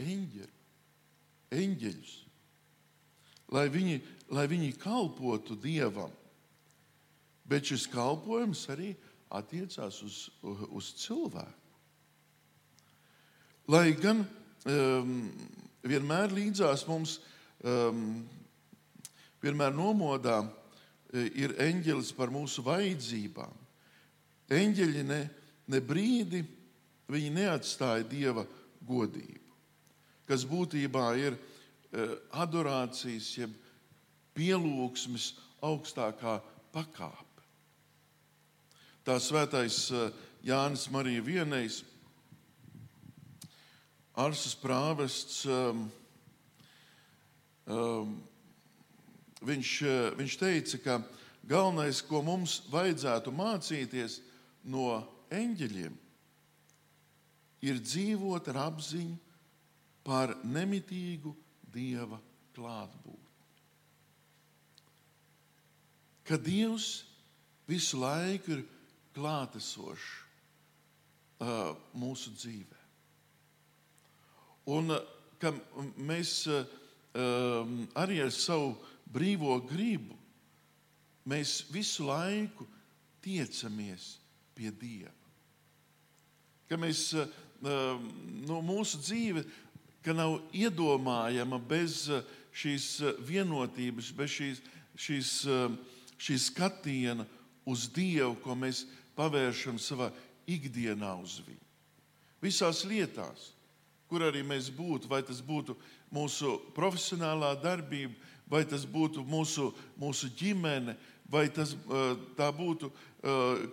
eņģeļu, 0.00 0.56
eņģeļus, 1.60 2.14
lai 3.52 3.66
viņi, 3.68 4.00
lai 4.32 4.46
viņi 4.48 4.72
kalpotu 4.80 5.58
Dievam. 5.60 6.14
Bet 7.50 7.66
šis 7.66 7.88
kalpojums 7.90 8.62
arī 8.70 8.94
attiecās 9.34 10.00
uz, 10.06 10.18
uz 10.70 10.92
cilvēku. 11.02 11.56
Lai 13.70 13.90
gan 13.98 14.24
vienmēr 14.64 16.34
līdzās 16.36 16.86
mums, 16.88 17.18
um, 17.64 18.20
vienmēr 19.40 19.72
nomodā 19.72 20.42
e, 20.44 21.24
ir 21.44 21.54
eņģelis 21.60 22.12
par 22.16 22.32
mūsu 22.34 22.64
vajadzībām. 22.66 23.54
Eņģeļi 24.50 25.06
ne, 25.06 25.20
ne 25.70 25.80
brīdi 25.80 26.42
viņi 27.10 27.30
neatstāja 27.38 28.04
dieva 28.10 28.44
godību, 28.86 29.56
kas 30.28 30.44
būtībā 30.46 31.06
ir 31.22 31.38
uh, 31.38 32.14
adorācijas, 32.42 33.32
jeb 33.38 33.56
pielūgsmes 34.36 35.32
augstākā 35.66 36.38
pakāpe 36.74 37.30
tā 39.10 39.16
svētais 39.18 39.88
eh, 39.90 40.10
Jānis 40.46 40.86
Marija 40.92 41.22
Vienais, 41.24 41.80
Arsas 44.20 44.52
prāvests, 44.58 45.44
um, 45.48 45.86
um, 47.64 48.10
viņš, 49.40 49.70
eh, 49.88 50.10
viņš 50.18 50.36
teica, 50.36 50.80
ka 50.84 50.96
galvenais, 51.48 52.02
ko 52.04 52.20
mums 52.22 52.58
vajadzētu 52.68 53.32
mācīties 53.32 54.18
no 54.68 55.06
eņģeļiem, 55.32 55.96
ir 57.64 57.80
dzīvot 57.80 58.50
ar 58.52 58.60
apziņu 58.66 59.16
par 60.04 60.34
nemitīgu 60.44 61.32
Dieva 61.70 62.18
klātbūtni. 62.56 63.16
Ka 66.26 66.36
Dievs 66.36 67.04
visu 67.70 68.02
laiku 68.02 68.58
ir 68.58 68.66
klātesošs 69.14 70.10
uh, 71.40 71.72
mūsu 71.96 72.34
dzīvē. 72.36 72.79
Un 74.68 74.92
uh, 74.92 75.00
ka 75.40 75.52
mēs 75.96 76.44
uh, 76.50 76.64
um, 77.14 77.86
arī 77.98 78.20
ar 78.24 78.32
savu 78.34 78.74
brīvo 79.10 79.56
gribu 79.66 80.16
mēs 81.30 81.60
visu 81.72 82.06
laiku 82.08 82.66
tiecamies 83.24 84.16
pie 84.56 84.72
Dieva. 84.72 85.14
Ka 86.68 86.78
mēs, 86.78 87.10
uh, 87.16 87.26
nu, 88.46 88.60
mūsu 88.64 89.00
dzīve 89.02 89.44
nav 90.16 90.38
iedomājama 90.56 91.58
bez 91.68 92.06
šīs 92.56 92.86
vienotības, 93.26 94.12
bez 94.16 94.36
šīs, 94.36 94.62
šīs, 94.96 95.32
uh, 95.48 95.68
šīs 96.20 96.48
skatiena 96.52 97.26
uz 97.68 97.88
Dievu, 97.92 98.36
ko 98.42 98.56
mēs 98.58 98.84
pavēršam 99.18 99.78
savā 99.80 100.10
ikdienā 100.50 101.12
uz 101.20 101.40
viņu. 101.44 101.66
Visās 102.40 102.84
lietās, 102.88 103.50
kur 104.10 104.26
arī 104.26 104.42
mēs 104.46 104.68
būtu, 104.74 105.08
vai 105.10 105.22
tas 105.22 105.38
būtu 105.46 105.76
mūsu 106.10 106.56
profesionālā 106.74 107.54
darbība, 107.62 108.16
vai 108.50 108.64
tas 108.66 108.82
būtu 108.82 109.22
mūsu, 109.22 109.70
mūsu 110.00 110.30
ģimene, 110.34 110.96
vai 111.30 111.46
tas 111.54 111.76
tā 112.38 112.50
būtu, 112.50 112.90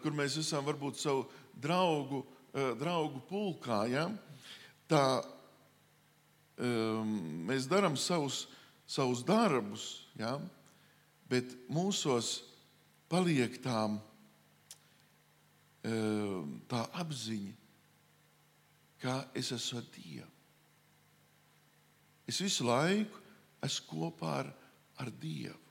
kur 0.04 0.14
mēs 0.14 0.38
esam 0.38 0.66
varbūt 0.68 1.02
savu 1.02 1.26
draugu, 1.58 2.22
draugu 2.78 3.24
pulkā. 3.30 3.82
Ja? 3.90 4.06
Tā 4.88 5.04
mēs 7.50 7.66
darām 7.70 7.98
savus, 7.98 8.46
savus 8.86 9.26
darbus, 9.26 9.90
ja? 10.18 10.38
bet 11.30 11.58
mūsos 11.70 12.38
paliek 13.10 13.58
tā, 13.64 13.88
tā 16.70 16.84
apziņa, 17.02 17.54
ka 19.02 19.28
es 19.38 19.52
esmu 19.56 19.82
ar 19.82 19.88
Dievu. 19.93 20.34
Es 22.28 22.41
visu 22.43 22.66
laiku 22.68 23.22
esmu 23.64 23.88
kopā 23.91 24.34
ar, 24.41 24.52
ar 25.00 25.12
Dievu. 25.22 25.64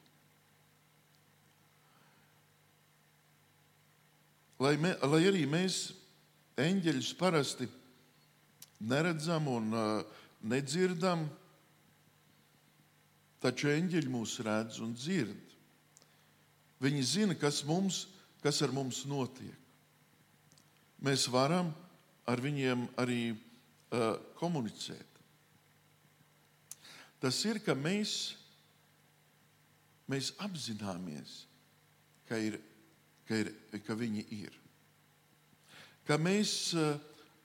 Lai, 4.59 4.77
me, 4.81 4.95
lai 5.05 5.27
arī 5.29 5.43
mēs 5.45 5.91
eņģeļus 6.57 7.11
parasti 7.20 7.66
neredzam 8.89 9.51
un 9.53 9.74
uh, 9.77 10.22
nedzirdam, 10.49 11.27
taču 13.43 13.68
eņģeļi 13.68 14.12
mūs 14.12 14.39
redz 14.47 14.81
un 14.81 14.95
dzird. 14.97 15.53
Viņi 16.81 17.03
zina, 17.05 17.37
kas, 17.37 17.62
mums, 17.68 18.07
kas 18.41 18.62
ar 18.64 18.72
mums 18.72 19.03
notiek. 19.09 19.61
Mēs 21.05 21.27
varam 21.29 21.68
ar 22.27 22.43
viņiem 22.43 22.87
arī 22.99 23.20
uh, 23.33 24.16
komunicēt. 24.39 25.20
Tas 27.22 27.39
ir, 27.49 27.61
ka 27.64 27.74
mēs, 27.79 28.37
mēs 30.11 30.33
apzināmies, 30.43 31.39
ka, 32.29 32.39
ir, 32.39 32.59
ka, 33.29 33.39
ir, 33.41 33.53
ka 33.87 33.97
viņi 33.97 34.27
ir. 34.37 34.59
Ka 36.07 36.18
mēs 36.22 36.74
uh, 36.77 36.99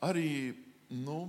arī 0.05 0.51
nu, 0.91 1.23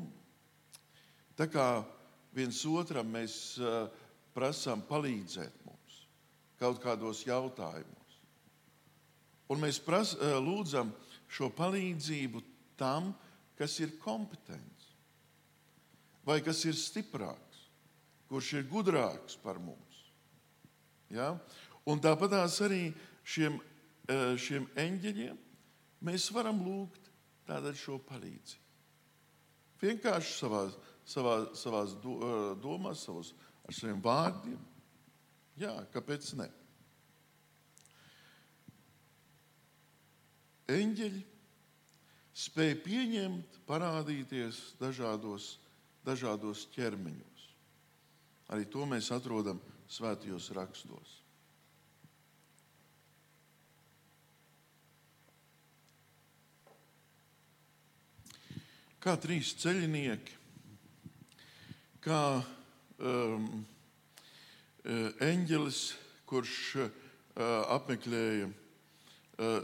viens 2.32 2.64
otram 2.68 3.08
mēs 3.12 3.56
uh, 3.60 3.86
prasām 4.32 4.82
palīdzēt 4.88 5.64
mums 5.66 5.98
kaut 6.60 6.78
kādos 6.82 7.24
jautājumos. 7.26 8.18
Un 9.52 9.60
mēs 9.60 9.80
pras, 9.82 10.14
uh, 10.16 10.38
lūdzam 10.40 10.92
šo 11.32 11.48
palīdzību 11.56 12.42
tam, 12.80 13.12
kas 13.58 13.78
ir 13.80 13.96
kompetents 14.02 14.92
vai 16.26 16.40
kas 16.44 16.62
ir 16.68 16.76
stiprāks, 16.78 17.66
kurš 18.30 18.52
ir 18.60 18.68
gudrāks 18.70 19.36
par 19.42 19.58
mums. 19.58 19.98
Ja? 21.10 21.34
Un 21.86 22.00
tāpat 22.00 22.36
arī 22.38 22.92
šiem, 23.26 23.58
šiem 24.38 24.68
eņģeļiem 24.78 25.38
mēs 26.06 26.30
varam 26.34 26.62
lūgt 26.64 27.10
šo 27.76 27.98
palīdzību. 28.06 28.60
Vienkārši 29.82 30.34
savā, 30.38 30.62
savā, 31.04 31.34
savās 31.58 31.96
domās, 32.62 33.02
savos, 33.02 33.32
ar 33.66 33.74
saviem 33.74 33.98
vārdiem. 34.00 34.60
Jā, 35.58 35.74
kāpēc 35.92 36.30
ne? 36.38 36.46
Eņģeļi 40.72 41.24
spēja 42.32 42.78
pieņemt, 42.84 43.58
parādīties 43.68 44.60
dažādos, 44.80 45.56
dažādos 46.06 46.66
ķermeņos. 46.74 47.48
Arī 48.52 48.66
to 48.68 48.86
mēs 48.88 49.10
atrodam 49.14 49.60
svētajos 49.92 50.50
rakstos. 50.56 51.18
Kā 59.02 59.16
trīs 59.18 59.50
ceļinieki, 59.58 60.36
kā 62.04 62.22
um, 63.02 63.48
eņģelis, 65.26 65.80
kurš 66.30 66.54
uh, 66.78 66.92
apmeklēja 67.74 68.46
uh, 68.46 68.54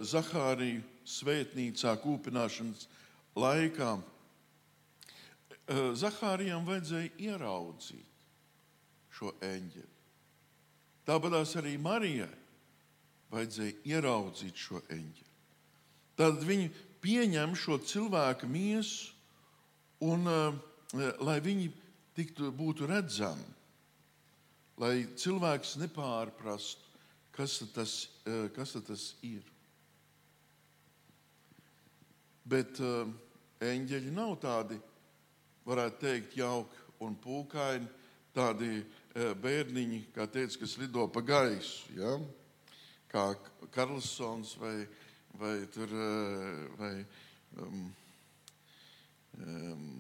Zahāriju 0.02 0.82
svētnīcā 1.09 1.96
kūpināšanas 2.04 2.86
laikā, 3.38 3.96
Zahārijam 5.68 6.64
vajadzēja 6.64 7.11
ieraudzīt 7.20 8.22
šo 9.12 9.34
eņģeli. 9.44 9.96
Tāpat 11.09 11.34
arī 11.61 11.74
Marijai 11.80 12.30
vajadzēja 13.32 13.74
ieraudzīt 13.90 14.56
šo 14.56 14.80
eņģeli. 14.88 15.34
Tad 16.16 16.40
viņi 16.48 16.70
pieņem 17.04 17.52
šo 17.56 17.76
cilvēku 17.84 18.48
miesu, 18.48 19.12
un 20.00 20.24
lai 21.20 21.36
viņi 21.44 21.68
tiktu, 22.16 22.48
būtu 22.56 22.88
redzami, 22.88 23.44
lai 24.80 25.04
cilvēks 25.20 25.76
nepārprastu, 25.82 26.88
kas 27.36 27.61
tas, 27.74 27.94
kas 28.56 28.76
tas 28.88 29.11
ir. 29.26 29.44
Bet 32.49 32.78
uh, 32.80 33.05
eņģeļi 33.61 34.12
nav 34.16 34.38
tādi, 34.40 34.78
varētu 35.68 35.99
teikt, 36.01 36.36
jauki 36.38 36.84
un 37.05 37.16
pūkaini, 37.20 37.88
tādi 38.32 38.70
uh, 38.80 39.34
bērniņi, 39.42 39.99
kā 40.14 40.24
teica, 40.32 40.62
kas 40.62 40.78
lido 40.80 41.05
pa 41.12 41.20
gaisu. 41.28 41.92
Ja? 41.99 42.14
Kā 43.12 43.24
Karlsons 43.74 44.55
vai, 44.62 44.76
vai, 45.36 45.55
tur, 45.74 45.92
uh, 45.92 46.62
vai 46.78 46.92
um, 47.61 47.82
um, 49.44 49.90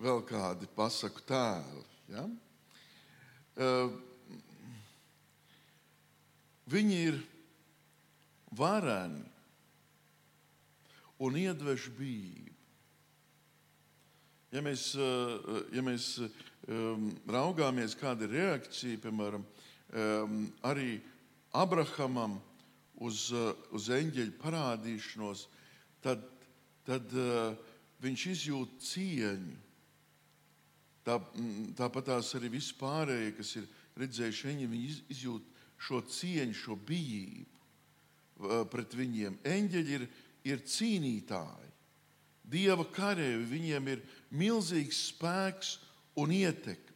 vēl 0.00 0.22
kādi 0.30 0.70
pasaku 0.76 1.26
tēli. 1.28 1.84
Ja? 2.14 2.24
Uh, 3.60 3.92
viņi 6.70 7.02
ir 7.10 7.20
vareni 8.56 9.28
un 11.20 11.36
iedvež 11.36 11.90
bību. 11.98 12.56
Ja 14.50 14.62
mēs, 14.66 14.94
eh, 14.98 15.62
ja 15.76 15.82
mēs 15.86 16.16
um, 16.18 17.10
raugāmies, 17.30 17.94
kāda 17.94 18.26
ir 18.26 18.34
reakcija, 18.34 18.98
piemēram, 18.98 19.44
um, 19.44 20.40
arī 20.66 20.96
Abrahamam 21.54 22.40
uz, 22.98 23.28
uh, 23.30 23.52
uz 23.70 23.86
eņģeļa 23.94 24.34
parādīšanos, 24.42 25.44
tad, 26.02 26.24
tad 26.88 27.14
uh, 27.14 27.54
viņš 28.02 28.26
izjūt 28.32 28.80
cieņu. 28.88 29.58
Tā, 31.06 31.16
tāpat 31.78 32.10
tās 32.10 32.34
arī 32.36 32.50
vispārējie, 32.56 33.30
kas 33.38 33.54
ir 33.60 33.70
redzējuši 34.02 34.50
viņu, 34.50 34.66
viņi 34.72 34.90
izjūt 35.14 35.46
šo 35.80 36.02
cieņu, 36.10 36.58
šo 36.58 36.76
bijību 36.90 38.66
pret 38.72 38.94
viņiem. 38.96 39.38
Eņģeļi 39.44 39.96
ir 39.96 40.04
ir 40.46 40.62
cīnītāji, 40.64 41.70
dieva 42.50 42.84
karevi, 42.94 43.44
viņiem 43.46 43.90
ir 43.92 44.02
milzīgs 44.34 45.04
spēks 45.10 45.76
un 46.18 46.32
ietekme. 46.34 46.88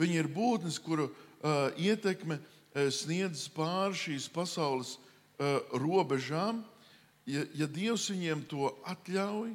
Viņi 0.00 0.16
ir 0.16 0.30
būtnes, 0.32 0.78
kuru 0.80 1.10
uh, 1.10 1.68
ietekme 1.76 2.38
eh, 2.40 2.88
sniedz 2.94 3.44
pāri 3.52 3.98
šīs 4.00 4.30
pasaules 4.32 4.94
uh, 4.96 5.60
robežām, 5.76 6.62
ja, 7.28 7.44
ja 7.52 7.68
Dievs 7.68 8.08
viņiem 8.12 8.46
to 8.48 8.70
atļauj, 8.88 9.52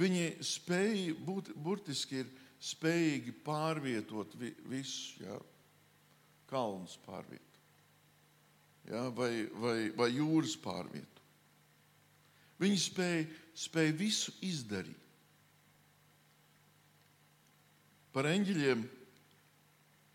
viņi 0.00 0.30
spēj, 0.44 1.10
būt, 1.26 1.52
burtiski 1.60 2.22
ir 2.22 2.32
spējīgi 2.62 3.36
pārvietot 3.44 4.32
vi, 4.40 4.54
visu, 4.70 5.20
ja? 5.26 5.36
kalnus 6.48 6.96
pārvietot, 7.04 7.60
ja? 8.88 9.08
vai, 9.12 9.44
vai, 9.60 9.76
vai 9.98 10.08
jūras 10.14 10.56
pārvietot. 10.62 11.15
Viņi 12.60 12.78
spēja, 12.80 13.26
spēja 13.56 13.96
visu 13.96 14.32
izdarīt. 14.44 15.02
Par 18.16 18.28
eņģeļiem 18.30 18.86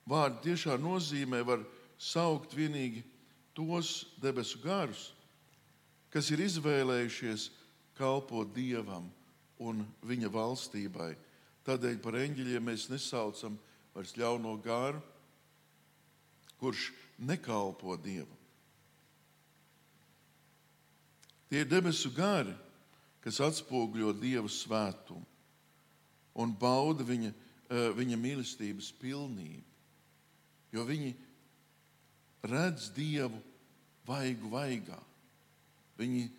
vārdu 0.09 0.41
tiešā 0.47 0.77
nozīmē 0.81 1.43
var 1.45 1.61
saukt 2.01 2.55
vienīgi 2.57 3.03
tos 3.53 4.07
debesu 4.23 4.57
garus, 4.63 5.11
kas 6.09 6.31
ir 6.33 6.41
izvēlējušies 6.47 7.51
kalpot 7.99 8.49
Dievam 8.55 9.05
un 9.61 9.85
viņa 10.01 10.31
valstībai. 10.33 11.13
Tādēļ 11.61 12.01
par 12.01 12.17
eņģeļiem 12.23 12.69
mēs 12.71 12.89
nesaucam 12.89 13.59
vairs 13.93 14.15
ļauno 14.17 14.55
garu, 14.65 15.01
kurš 16.57 16.89
nekalpo 17.21 17.93
Dievam. 18.01 18.40
Tie 21.51 21.65
ir 21.65 21.67
debesu 21.67 22.07
gari, 22.15 22.53
kas 23.19 23.41
atspoguļo 23.43 24.13
Dieva 24.15 24.47
svētumu 24.47 25.25
un 26.39 26.53
bauda 26.55 27.03
viņa, 27.03 27.31
eh, 27.67 27.89
viņa 27.97 28.17
mīlestības 28.17 28.93
pilnību. 28.95 29.67
Jo 30.71 30.85
viņi 30.87 31.11
redz 32.47 32.87
Dievu 32.95 33.41
vaigu 34.07 34.47
vaigā. 34.47 34.99
Viņi 35.99 36.29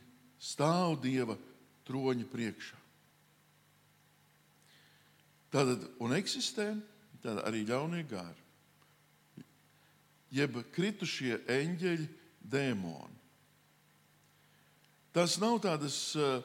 stāv 0.41 0.97
Dieva 1.03 1.37
troņa 1.85 2.25
priekšā. 2.33 2.79
Tātad 5.53 5.85
un 6.01 6.17
eksistē 6.17 6.73
tad 7.21 7.45
arī 7.45 7.67
ļaunie 7.69 8.07
gari, 8.09 8.41
jeb 10.33 10.57
kritušie 10.73 11.43
eņģeļi, 11.45 12.09
dēmoni. 12.49 13.22
Tas 15.13 15.35
nav 15.37 15.59
tādas 15.61 15.97
uh, 16.17 16.41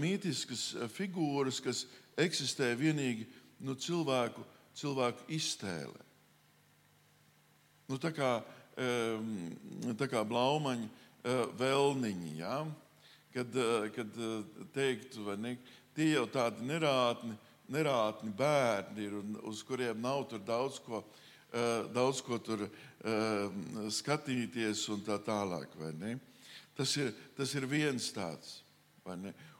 mītiskas 0.00 0.70
figūras, 0.94 1.60
kas 1.60 1.82
eksistē 2.16 2.70
tikai 2.80 3.26
nu, 3.60 3.74
cilvēku, 3.76 4.40
cilvēku 4.76 5.26
iztēlē. 5.36 6.00
Nu, 7.92 8.00
tā 8.00 8.14
kā, 8.16 8.38
um, 8.80 9.28
tā 10.00 10.08
kā 10.08 10.24
blaumaņa 10.24 10.88
uh, 10.88 11.44
vēlniņi, 11.60 12.32
ja? 12.40 12.62
kad, 13.36 13.52
uh, 13.52 13.90
kad 13.92 14.16
teiktu, 14.72 15.28
ne, 15.36 15.58
tie 15.92 16.14
jau 16.14 16.24
tādi 16.32 16.64
nerātni, 16.64 17.36
nerātni 17.68 18.32
bērni 18.32 19.10
ir, 19.10 19.20
uz 19.44 19.60
kuriem 19.66 20.00
nav 20.00 20.24
tur 20.32 20.40
daudz 20.40 20.80
ko, 20.84 21.04
daudz 21.94 22.18
ko 22.24 22.36
tur, 22.42 22.64
skatīties 23.94 24.82
un 24.92 25.04
tā 25.06 25.16
tālāk. 25.22 25.72
Vai 25.78 25.92
ne? 25.96 26.16
Tas 26.74 26.96
ir, 26.98 27.12
tas 27.36 27.54
ir 27.54 27.66
viens 27.70 28.10
tāds. 28.14 28.60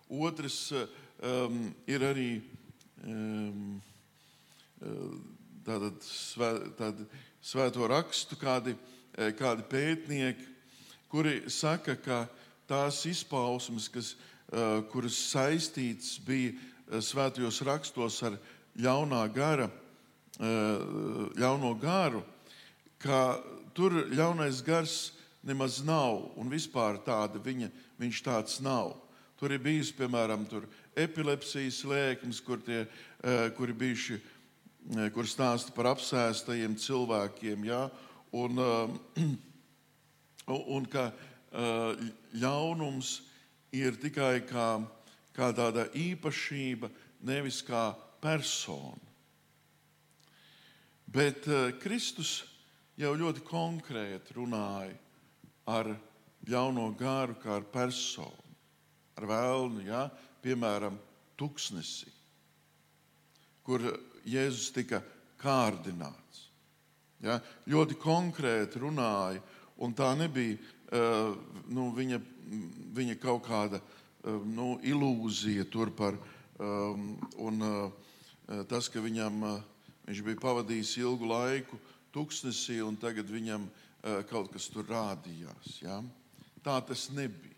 Otrs 0.08 0.58
um, 0.74 1.58
ir 1.86 2.04
arī 2.04 2.30
um, 3.06 3.80
tātad, 5.64 6.00
svē, 6.04 6.50
tātad, 6.78 7.06
svēto 7.44 7.88
rakstu 7.88 8.36
kādi, 8.40 8.76
eh, 9.16 9.32
kādi 9.36 9.64
pētnieki, 9.68 10.46
kuri 11.08 11.42
saka, 11.48 11.96
ka 11.96 12.26
tās 12.68 13.04
izpausmes, 13.06 13.88
kas, 13.92 14.14
uh, 14.50 14.82
kuras 14.90 15.16
saistītas 15.30 16.18
bija 16.24 16.52
eh, 16.54 17.00
svētajos 17.00 17.60
rakstos 17.68 18.22
ar 18.24 18.38
ļaunā 18.80 19.22
gara, 19.34 19.68
uh, 19.68 21.28
ļauno 21.38 21.74
garu, 21.80 22.24
ka 22.98 23.38
tur 23.76 24.06
ļaunais 24.10 24.62
gars 24.64 25.12
nemaz 25.44 25.82
nav, 25.84 26.30
un 26.40 26.48
vispār 26.48 26.98
tāda 27.04 27.40
viņa, 27.42 27.68
viņš 28.00 28.20
tāds 28.24 28.60
nav. 28.64 28.94
Tur 29.36 29.52
ir 29.52 29.60
bijis, 29.60 29.90
piemēram, 29.92 30.46
epilepsijas 30.96 31.82
lēkmes, 31.84 32.40
kur 32.44 32.62
tie, 32.64 32.86
eh, 33.22 33.50
kuri 33.56 33.72
bijuši, 33.72 34.20
eh, 34.96 35.10
kur 35.10 35.24
stāsta 35.24 35.74
par 35.74 35.84
apsēstajiem 35.92 36.76
cilvēkiem, 36.76 37.64
ja? 37.64 37.90
un, 38.32 38.58
eh, 38.58 39.36
un 40.76 40.86
ka 40.86 41.12
ļaunums 42.34 43.20
ir 43.72 43.92
tikai 43.92 44.42
kā, 44.42 44.82
kā 45.32 45.52
tāda 45.54 45.86
īpašība, 45.94 46.90
nevis 47.22 47.62
kā 47.62 47.94
persona. 48.20 48.98
Bet 51.06 51.46
Kristus 51.78 52.42
jau 52.98 53.14
ļoti 53.14 53.40
konkrēti 53.46 54.34
runāja 54.34 55.03
ar 55.66 55.94
ļauno 56.48 56.90
gāru, 56.98 57.36
kā 57.40 57.58
ar 57.58 57.66
personu, 57.72 58.54
ar 59.16 59.28
vēlnu, 59.28 59.84
ja? 59.88 60.06
piemēram, 60.44 60.96
tuksnesī, 61.40 62.10
kur 63.64 63.80
Jēzus 64.28 64.72
tika 64.76 65.00
kārdināts. 65.40 66.48
Ja? 67.24 67.38
Ļoti 67.70 67.96
konkrēti 68.00 68.82
runāja, 68.82 69.40
un 69.80 69.94
tā 69.96 70.10
nebija 70.18 70.58
uh, 70.58 71.32
nu, 71.72 71.88
viņa, 71.96 72.20
viņa 72.94 73.16
kaut 73.22 73.46
kāda 73.48 73.80
uh, 73.80 74.42
nu, 74.44 74.74
ilūzija 74.84 75.64
tur 75.72 75.94
par, 75.96 76.18
um, 76.60 77.14
un 77.40 77.64
uh, 77.64 78.12
tas, 78.68 78.90
ka 78.92 79.00
viņam, 79.00 79.40
viņš 80.04 80.20
bija 80.26 80.42
pavadījis 80.44 80.98
ilgu 81.00 81.30
laiku 81.30 81.80
tuksnesī, 82.12 82.82
un 82.84 83.00
tagad 83.00 83.32
viņam 83.32 83.64
ir 83.64 83.83
kaut 84.28 84.50
kas 84.52 84.68
tur 84.68 84.84
rādījās. 84.88 85.78
Ja? 85.80 86.02
Tā 86.64 86.78
tas 86.84 87.08
nebija. 87.14 87.56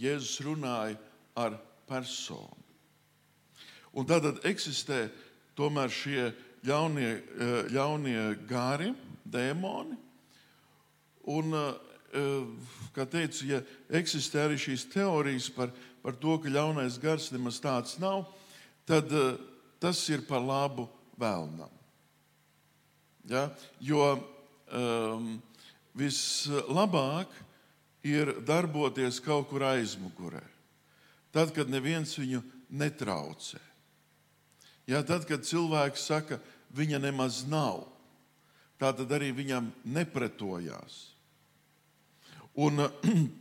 Jēzus 0.00 0.40
runāja 0.46 0.96
ar 1.36 1.58
personu. 1.88 2.56
Un 3.92 4.06
tad 4.06 4.28
eksistē 4.46 5.08
tomēr 5.58 5.90
šie 5.90 6.30
ļaunie, 6.66 7.10
eh, 7.10 7.70
ļaunie 7.74 8.46
gari, 8.48 8.94
dēmoni. 9.28 9.98
Un, 11.26 11.54
eh, 11.54 11.74
kā 12.94 13.06
teicu, 13.06 13.46
ja 13.46 13.60
eksistē 13.90 14.46
arī 14.48 14.56
šīs 14.58 14.88
teorijas 14.90 15.48
par, 15.54 15.70
par 16.02 16.12
to, 16.12 16.38
ka 16.38 16.48
ļaunais 16.48 16.98
gars 16.98 17.30
nemaz 17.30 17.60
tāds 17.60 17.98
nav, 17.98 18.26
tad 18.86 19.06
tas 19.78 20.08
ir 20.08 20.22
par 20.22 20.40
labu 20.40 20.88
vēlnam. 21.18 21.70
Ja? 23.28 23.50
Jo 23.80 24.18
um, 24.72 25.34
vislabāk 25.96 27.32
ir 28.06 28.32
darboties 28.46 29.20
kaut 29.22 29.50
kur 29.50 29.64
aizmugurē. 29.68 30.42
Tad, 31.30 31.52
kad 31.54 31.70
neviens 31.70 32.16
viņu 32.18 32.42
netraucē. 32.70 33.60
Ja, 34.90 35.02
tad, 35.06 35.26
kad 35.28 35.46
cilvēks 35.46 36.08
saka, 36.10 36.40
viņa 36.74 36.98
nemaz 37.02 37.44
nav, 37.46 37.84
tā 38.80 38.90
tad 38.96 39.12
arī 39.14 39.30
viņam 39.36 39.68
nepretojās. 39.84 40.96
Un, 42.58 42.82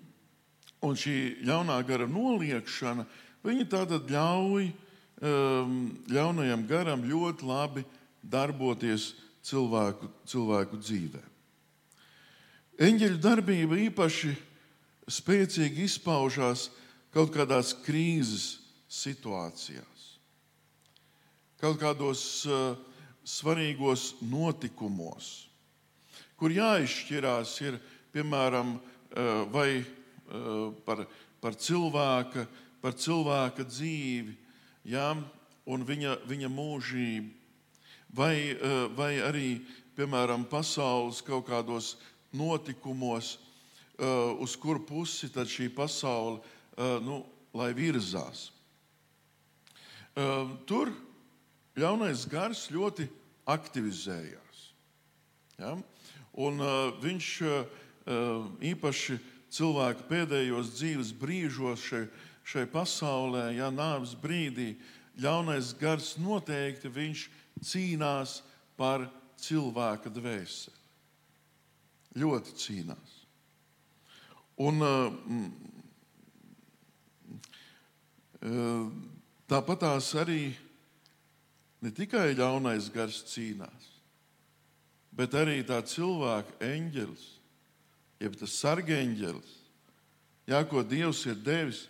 un 0.86 1.00
šī 1.00 1.42
ļaunā 1.48 1.80
gara 1.88 2.06
noliekšana, 2.10 3.08
viņa 3.46 3.66
tātad 3.72 4.12
ļauj 4.14 4.70
um, 4.70 5.80
ļaunajam 6.12 6.68
garam 6.70 7.08
ļoti 7.08 7.50
labi 7.50 7.86
darboties 8.22 9.14
cilvēku, 9.46 10.10
cilvēku 10.30 10.80
dzīvē. 10.82 11.22
Eņģeļu 12.80 13.20
darbība 13.20 13.80
īpaši 13.90 14.34
spēcīgi 15.10 15.84
izpaužās 15.88 16.70
kaut 17.14 17.34
kādās 17.34 17.74
krīzes 17.84 18.60
situācijās, 18.90 20.06
kaut 21.60 21.80
kādos 21.82 22.22
uh, 22.48 22.78
svarīgos 23.28 24.14
notikumos, 24.24 25.50
kur 26.40 26.54
jāizšķirās 26.56 27.56
ir 27.66 27.80
piemēram 28.14 28.78
uh, 28.78 29.44
vai 29.52 29.82
uh, 29.82 30.72
par, 30.86 31.04
par, 31.42 31.58
cilvēka, 31.60 32.46
par 32.80 32.96
cilvēka 32.96 33.68
dzīvi 33.68 34.38
ja, 34.88 35.12
un 35.70 35.86
viņa, 35.86 36.22
viņa 36.30 36.54
mūžību 36.54 37.39
vai, 38.14 38.51
eh, 38.51 38.88
vai 38.95 39.20
arī, 39.22 39.62
piemēram, 39.97 40.45
pasaules 40.49 41.22
kaut 41.22 41.47
kādos 41.47 41.95
notikumos, 42.34 43.38
eh, 43.97 44.05
uz 44.39 44.55
kuru 44.55 44.80
pusi 44.80 45.30
tad 45.30 45.47
šī 45.47 45.70
pasaule 45.70 46.41
eh, 46.78 46.99
nu, 47.01 47.26
virzās. 47.53 48.51
Tur 50.66 50.91
ļaunais 51.76 52.26
gars 52.28 52.68
ļoti 52.70 53.07
aktivizējās. 53.47 54.60
Ja? 55.57 55.78
Un, 56.34 56.60
viņš 56.99 57.30
īpaši 58.60 59.18
cilvēku 59.49 60.03
pēdējos 60.10 60.74
dzīves 60.76 61.14
brīžos 61.16 61.80
šai, 61.88 62.03
šai 62.43 62.66
pasaulē, 62.68 63.55
ja 63.55 63.72
nāves 63.72 64.12
brīdī, 64.20 64.76
ļaunais 65.16 65.72
gars 65.80 66.18
noteikti 66.20 66.91
viņš 66.91 67.30
cīnās 67.66 68.39
par 68.80 69.07
cilvēka 69.39 70.12
dvēseli. 70.14 70.78
Ļoti 72.20 72.55
cīnās. 72.57 73.16
Un, 74.60 74.82
uh, 74.84 75.14
uh, 78.43 78.89
tāpat 79.47 79.86
tās 79.86 80.10
arī 80.20 80.49
ne 81.80 81.93
tikai 81.95 82.34
ļaunais 82.36 82.89
gars 82.91 83.22
cīnās, 83.32 83.86
bet 85.16 85.38
arī 85.38 85.62
tā 85.68 85.80
cilvēka 85.88 86.60
eņģelis, 86.66 87.24
jeb 88.20 88.36
tas 88.41 88.57
sargeņģelis, 88.60 89.55
jā, 90.51 90.60
ko 90.68 90.84
Dievs 90.84 91.24
ir 91.30 91.39
devis, 91.39 91.86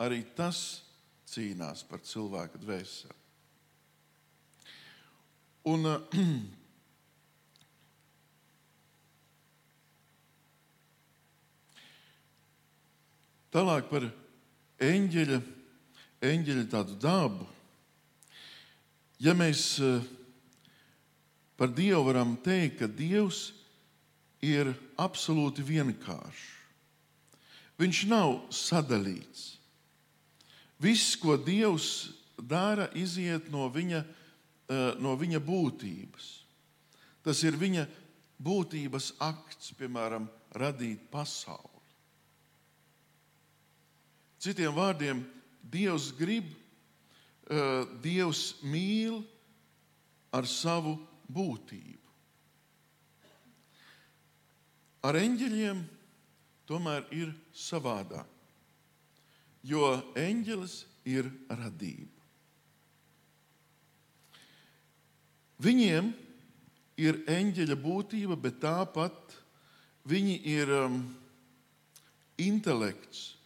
arī 0.00 0.22
tas 0.36 0.82
cīnās 1.28 1.84
par 1.84 2.00
cilvēka 2.06 2.60
dvēseli. 2.62 3.25
Un, 5.66 5.82
Tālāk 13.56 13.86
par 13.90 14.04
eņģeļa, 14.84 15.38
eņģeļa 16.28 16.64
tādu 16.70 16.94
dabu. 17.00 17.46
Ja 19.18 19.32
mēs 19.34 19.80
eh, 19.80 20.04
par 21.56 21.72
Dievu 21.74 22.04
varam 22.12 22.36
teikt, 22.44 22.78
ka 22.82 22.86
Dievs 22.86 23.48
ir 24.44 24.70
absolūti 25.00 25.64
vienkāršs. 25.66 26.52
Viņš 27.80 27.98
nav 28.12 28.38
sadalīts. 28.54 29.56
Viss, 30.78 31.16
ko 31.16 31.36
Dievs 31.40 32.12
dara, 32.36 32.86
iziet 32.94 33.50
no 33.50 33.66
viņa, 33.72 34.04
no 34.68 35.12
viņa 35.18 35.38
būtības. 35.42 36.26
Tas 37.22 37.42
ir 37.46 37.58
viņa 37.58 37.86
būtības 38.42 39.12
akts, 39.22 39.72
piemēram, 39.78 40.28
radīt 40.54 41.08
pasauli. 41.10 41.82
Citiem 44.38 44.74
vārdiem, 44.76 45.24
Dievs 45.66 46.12
grib, 46.14 46.46
eh, 47.50 47.84
Dievs 48.02 48.62
mīl 48.62 49.24
ar 50.32 50.46
savu 50.46 50.94
būtību. 51.26 51.98
Ar 55.02 55.14
eņģeļiem 55.14 55.82
tomēr 56.66 57.06
ir 57.10 57.34
savādāk, 57.54 58.26
jo 59.62 60.02
eņģelis 60.14 60.84
ir 61.06 61.30
radība. 61.48 62.15
Viņiem 65.62 66.12
ir 67.00 67.22
eņģeļa 67.28 67.76
būtība, 67.80 68.36
bet 68.40 68.60
tāpat 68.64 69.36
viņi 70.08 70.36
ir 70.52 70.72
um, 70.72 71.00
intelekts 72.40 73.36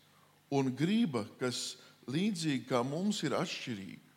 un 0.50 0.72
griba, 0.74 1.24
kas 1.38 1.76
līdzīgi 2.10 2.66
kā 2.68 2.82
mums 2.86 3.22
ir 3.26 3.36
atšķirīga 3.38 4.10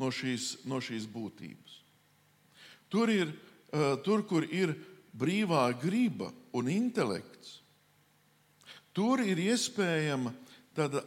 no 0.00 0.10
šīs, 0.12 0.48
no 0.68 0.80
šīs 0.80 1.06
būtības. 1.12 1.76
Tur, 2.92 3.10
ir, 3.10 3.32
tur, 4.06 4.22
kur 4.28 4.46
ir 4.48 4.74
brīvā 5.16 5.68
griba 5.80 6.30
un 6.56 6.68
intelekts, 6.70 7.60
tur 8.96 9.20
ir 9.24 9.40
iespējama 9.42 10.32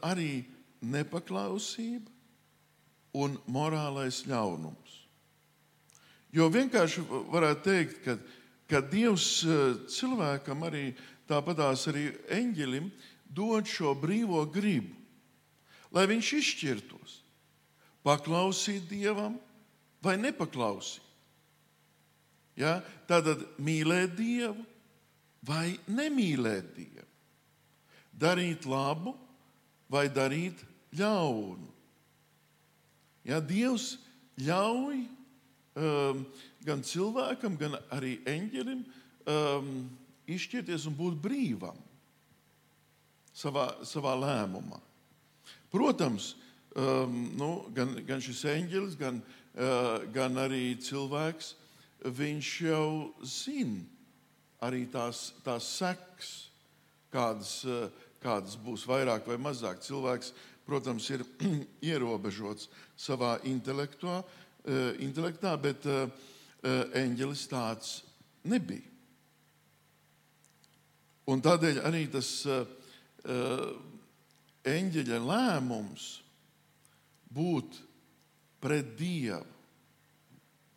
arī 0.05 0.43
nepaklausība 0.81 2.09
un 3.19 3.37
morālais 3.49 4.23
ļaunums. 4.29 4.88
Jo 6.35 6.49
vienkārši 6.53 7.03
varētu 7.33 7.63
teikt, 7.65 8.01
ka, 8.05 8.17
ka 8.69 8.81
Dievs 8.85 9.29
cilvēkam 9.89 10.65
arī 10.67 10.91
tāpatās 11.29 11.87
arī 11.89 12.09
eņģelim 12.33 12.89
dod 13.25 13.69
šo 13.69 13.95
brīvo 13.97 14.43
gribu, 14.49 14.93
lai 15.93 16.05
viņš 16.09 16.31
izšķirtos, 16.39 17.19
paklausīt 18.05 18.85
Dievam 18.89 19.37
vai 20.05 20.17
nepaklausīt. 20.21 21.05
Ja? 22.59 22.79
Tātad 23.09 23.45
mīlēt 23.61 24.13
Dievu 24.17 24.65
vai 25.47 25.77
nemīlēt 25.89 26.73
Dievu, 26.75 27.07
darīt 28.13 28.67
labu 28.69 29.15
vai 29.89 30.05
darīt 30.13 30.61
ļaunu. 30.93 31.69
Ja? 33.25 33.39
Dievs 33.41 33.95
ļauj 34.41 35.07
um, 35.75 36.23
gan 36.65 36.81
cilvēkam, 36.85 37.57
gan 37.59 37.77
arī 37.93 38.17
eņģelim 38.27 38.83
um, 39.29 39.71
izšķirties 40.29 40.87
un 40.89 40.97
būt 40.97 41.19
brīvam 41.21 41.77
savā, 43.35 43.69
savā 43.87 44.15
lēmumā. 44.19 44.79
Protams, 45.69 46.33
um, 46.73 47.21
nu, 47.37 47.51
gan, 47.75 47.95
gan 48.07 48.23
šis 48.23 48.43
eņģelis, 48.55 48.97
gan, 48.99 49.21
uh, 49.21 50.05
gan 50.13 50.37
arī 50.41 50.73
cilvēks, 50.81 51.53
viņš 52.05 52.51
jau 52.65 52.89
zina 53.27 53.83
arī 54.65 54.85
tās, 54.91 55.29
tās 55.45 55.67
sekas, 55.79 56.31
kādas, 57.13 57.59
uh, 57.67 57.87
kādas 58.23 58.57
būs 58.59 58.85
vairāk 58.89 59.27
vai 59.29 59.39
mazāk. 59.39 59.83
Cilvēks, 59.85 60.33
protams, 60.67 61.07
ir 61.13 61.23
ierobežots 61.93 62.67
savā 62.99 63.37
intelektā, 63.47 64.19
uh, 64.19 64.48
intelektā 64.99 65.53
bet 65.61 65.85
uh, 65.87 66.09
uh, 66.09 66.83
eņģelis 66.99 67.45
tāds 67.51 67.93
nebija. 68.43 68.85
Un 71.29 71.41
tādēļ 71.45 71.83
arī 71.85 72.07
tas 72.11 72.31
Eh, 73.19 73.71
eņģeļa 74.69 75.17
lēmums 75.23 76.05
būt 77.35 77.79
pret 78.63 78.93
Dievu, 78.99 79.43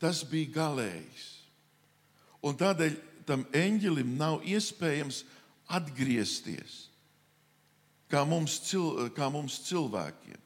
tas 0.02 0.22
bija 0.26 0.50
galējs. 0.56 1.26
Un 2.42 2.58
tādēļ 2.58 2.96
tam 3.28 3.44
eņģelim 3.54 4.16
nav 4.18 4.42
iespējams 4.42 5.22
atgriezties 5.70 6.88
kā 8.10 8.24
mums, 8.28 8.58
cil, 8.66 9.06
kā 9.14 9.30
mums 9.32 9.60
cilvēkiem. 9.68 10.41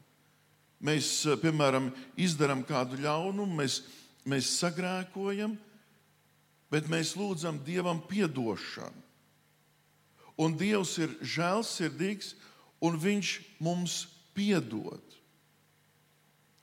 Mēs, 0.81 1.27
eh, 1.27 1.37
piemēram, 1.41 1.91
izdarām 2.17 2.65
kādu 2.67 3.01
ļaunumu, 3.01 3.63
mēs, 3.63 3.81
mēs 4.27 4.53
sagrēkojam, 4.61 5.57
bet 6.71 6.89
mēs 6.89 7.17
lūdzam 7.17 7.63
Dievam 7.65 8.03
atdošanu 8.03 9.07
un 10.37 10.57
Dievs 10.57 10.97
ir 11.01 11.17
žēlsirdīgs, 11.25 12.35
un 12.85 12.99
Viņš 13.01 13.33
mums 13.65 14.05
piedod. 14.37 15.03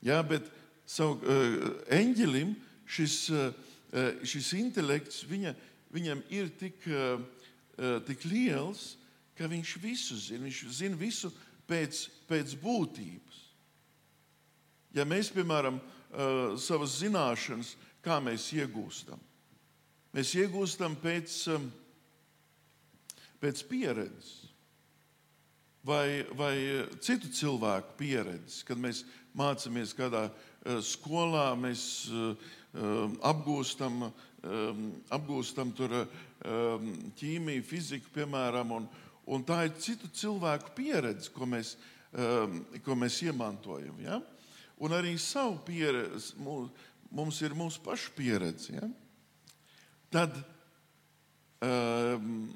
Jā, 0.04 0.20
bet 0.26 0.46
savu 0.86 1.18
uh, 1.18 1.70
eņģelim 1.94 2.52
šis, 2.86 3.16
uh, 3.34 3.54
šis 4.26 4.52
intelekts 4.58 5.24
viņa, 5.26 5.54
viņam 5.94 6.20
ir 6.34 6.52
tik, 6.60 6.84
uh, 6.86 7.22
tik 8.06 8.26
liels, 8.28 8.92
ka 9.34 9.48
viņš 9.50 9.72
visu 9.82 10.18
zina. 10.20 10.44
Viņš 10.46 10.60
zina 10.76 11.00
visu 11.00 11.32
pēc, 11.66 12.04
pēc 12.28 12.54
būtības. 12.62 13.40
Ja 14.94 15.06
mēs, 15.08 15.32
piemēram, 15.34 15.80
savas 16.62 16.98
zināšanas, 17.00 17.74
kā 18.04 18.20
mēs 18.22 18.46
iegūstam, 18.54 19.20
mēs 20.14 20.34
iegūstam 20.38 20.96
pēc. 21.02 21.38
Pēc 23.44 23.60
pieredzes. 23.68 24.28
Vai, 25.84 26.24
vai 26.32 26.54
citu 27.04 27.28
cilvēku 27.28 27.98
pieredzes, 27.98 28.62
kad 28.64 28.78
mēs 28.80 29.02
mācāmies 29.36 29.90
kādā 29.98 30.22
skolā, 30.80 31.50
mēs 31.60 32.06
apgūstam, 33.20 34.06
apgūstam 35.12 35.74
tur, 35.76 35.92
ķīmiju, 37.20 37.66
fiziku, 37.68 38.14
piemēram, 38.14 38.72
un, 38.78 38.88
un 39.28 39.44
tā 39.44 39.66
ir 39.68 39.76
citu 39.76 40.08
cilvēku 40.08 40.72
pieredze, 40.78 41.28
ko 41.34 41.44
mēs, 41.52 41.74
ko 42.86 42.96
mēs 42.96 43.20
iemantojam. 43.28 44.00
Ja? 44.06 44.22
Un 44.82 44.94
arī 44.96 45.14
savu 45.20 45.60
pieredzi, 45.66 46.34
mums 47.14 47.40
ir 47.44 47.54
mūsu 47.54 47.82
pašu 47.84 48.14
pieredze. 48.16 48.74
Ja? 48.74 48.88
Tad 50.14 50.34
um, 51.62 52.48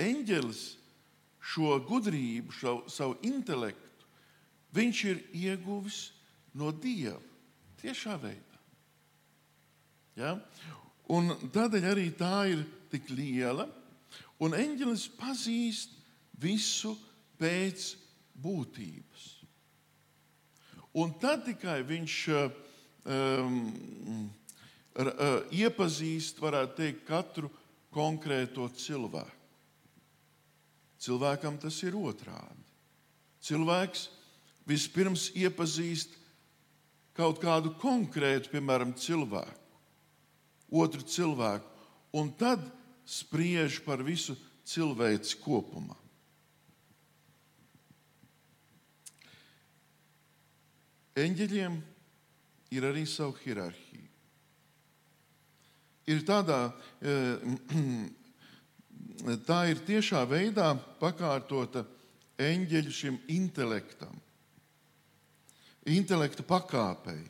eņģelis 0.00 0.64
šo 1.46 1.78
gudrību, 1.86 2.52
šo, 2.52 2.76
savu 2.90 3.16
intelektu, 3.26 4.10
viņš 4.76 5.02
ir 5.08 5.22
ieguvis 5.46 6.00
no 6.58 6.72
Dieva 6.74 7.20
tiešā 7.80 8.16
veidā. 8.20 8.60
Ja? 10.16 10.34
Un 11.12 11.30
tādēļ 11.54 11.90
arī 11.92 12.08
tā 12.18 12.48
ir 12.50 12.64
tik 12.90 13.08
liela, 13.14 13.68
un 14.42 14.56
eņģelis 14.56 15.06
pazīst 15.16 15.94
visu 16.40 16.96
pēc 17.40 17.92
būtības. 18.42 19.35
Un 20.96 21.12
tad 21.20 21.44
tikai 21.44 21.82
viņš 21.84 22.18
um, 22.32 23.56
uh, 24.96 25.40
iepazīst, 25.52 26.40
varētu 26.40 26.78
teikt, 26.78 27.02
katru 27.08 27.50
konkrēto 27.92 28.68
cilvēku. 28.72 29.34
Cilvēkam 31.06 31.58
tas 31.60 31.76
ir 31.84 31.98
otrādi. 32.00 32.64
Cilvēks 33.44 34.06
vispirms 34.66 35.28
iepazīst 35.36 36.16
kaut 37.16 37.38
kādu 37.44 37.74
konkrētu, 37.80 38.50
piemēram, 38.52 38.96
cilvēku, 38.96 39.78
otru 40.72 41.04
cilvēku, 41.04 41.68
un 42.16 42.32
tad 42.40 42.64
spriež 43.06 43.78
par 43.84 44.02
visu 44.04 44.34
cilvēci 44.66 45.38
kopumā. 45.44 45.96
Eņģeļiem 51.16 51.76
ir 52.76 52.84
arī 52.84 53.06
sava 53.08 53.34
hierarhija. 53.40 54.04
Ir 56.06 56.22
tādā, 56.26 56.72
eh, 57.02 57.40
tā 59.48 59.60
ir 59.72 59.80
tiešā 59.86 60.22
veidā 60.28 60.74
pakārtota 61.00 61.86
eņģeļu 62.38 62.92
šim 62.92 63.16
intelektam, 63.32 64.12
intelekta 65.88 66.44
pakāpei. 66.46 67.24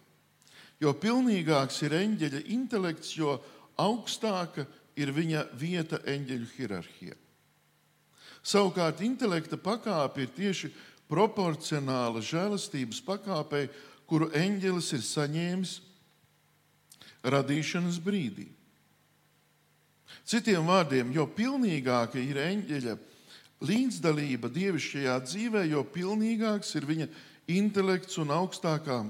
Jo 0.82 0.92
pilnīgāks 0.92 1.78
ir 1.86 1.94
eņģeļa 1.96 2.42
intelekts, 2.52 3.14
jo 3.16 3.38
augstāka 3.80 4.66
ir 4.96 5.12
viņa 5.12 5.46
vieta 5.56 6.02
eņģeļu 6.04 6.50
hierarhijā. 6.56 7.16
Savukārt 8.46 9.00
intelekta 9.02 9.56
pakāpe 9.58 10.22
ir 10.22 10.34
tieši 10.36 10.70
proporcionāla 11.10 12.22
žēlastības 12.24 13.02
pakāpei, 13.06 13.68
kuru 14.06 14.30
eņģelis 14.34 14.92
ir 14.96 15.02
saņēmis 15.06 15.74
radīšanas 17.26 17.98
brīdī. 18.02 18.46
Citiem 20.26 20.66
vārdiem, 20.66 21.12
jo 21.14 21.26
pilnīgāka 21.30 22.18
ir 22.22 22.38
eņģeļa 22.42 22.96
līdzdalība 23.66 24.50
dievišķajā 24.52 25.14
dzīvē, 25.26 25.62
jo 25.70 25.82
pilnīgāks 25.94 26.74
ir 26.78 26.86
viņa 26.86 27.06
intelekts 27.56 28.18
un 28.22 28.32
augstākā 28.34 29.00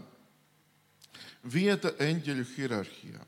vieta 1.47 1.92
eņģeļu 2.03 2.44
hierarhijā. 2.55 3.22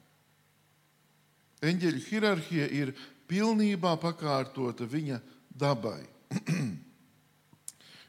Eņģeļu 1.68 2.02
hierarhija 2.06 2.68
ir 2.70 2.92
pilnībā 3.28 3.96
pakārtota 4.00 4.86
viņa 4.88 5.18
dabai, 5.48 6.02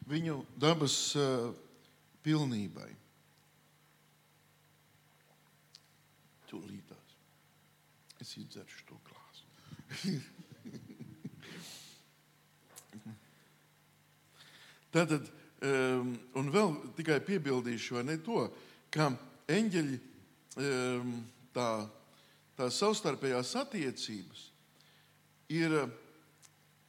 viņu 0.10 0.40
dabas 0.60 1.16
pilnībai. 2.26 2.90
Tūlītās. 6.50 7.16
Es 8.20 8.34
izdzeršu 8.42 8.86
to 8.90 8.98
glāzi. 9.06 9.44
Tātad, 14.90 15.30
um, 15.62 16.18
un 16.42 16.50
vēl 16.50 16.74
tikai 16.98 17.20
piebildīšu 17.22 18.02
ne 18.02 18.18
to, 18.26 18.50
ka 18.90 19.12
eņģeļi 19.54 19.98
um, 20.66 21.12
tā, 21.54 21.70
tā 22.58 22.66
savstarpējās 22.74 23.54
attiecības 23.62 24.40
ir 25.54 25.78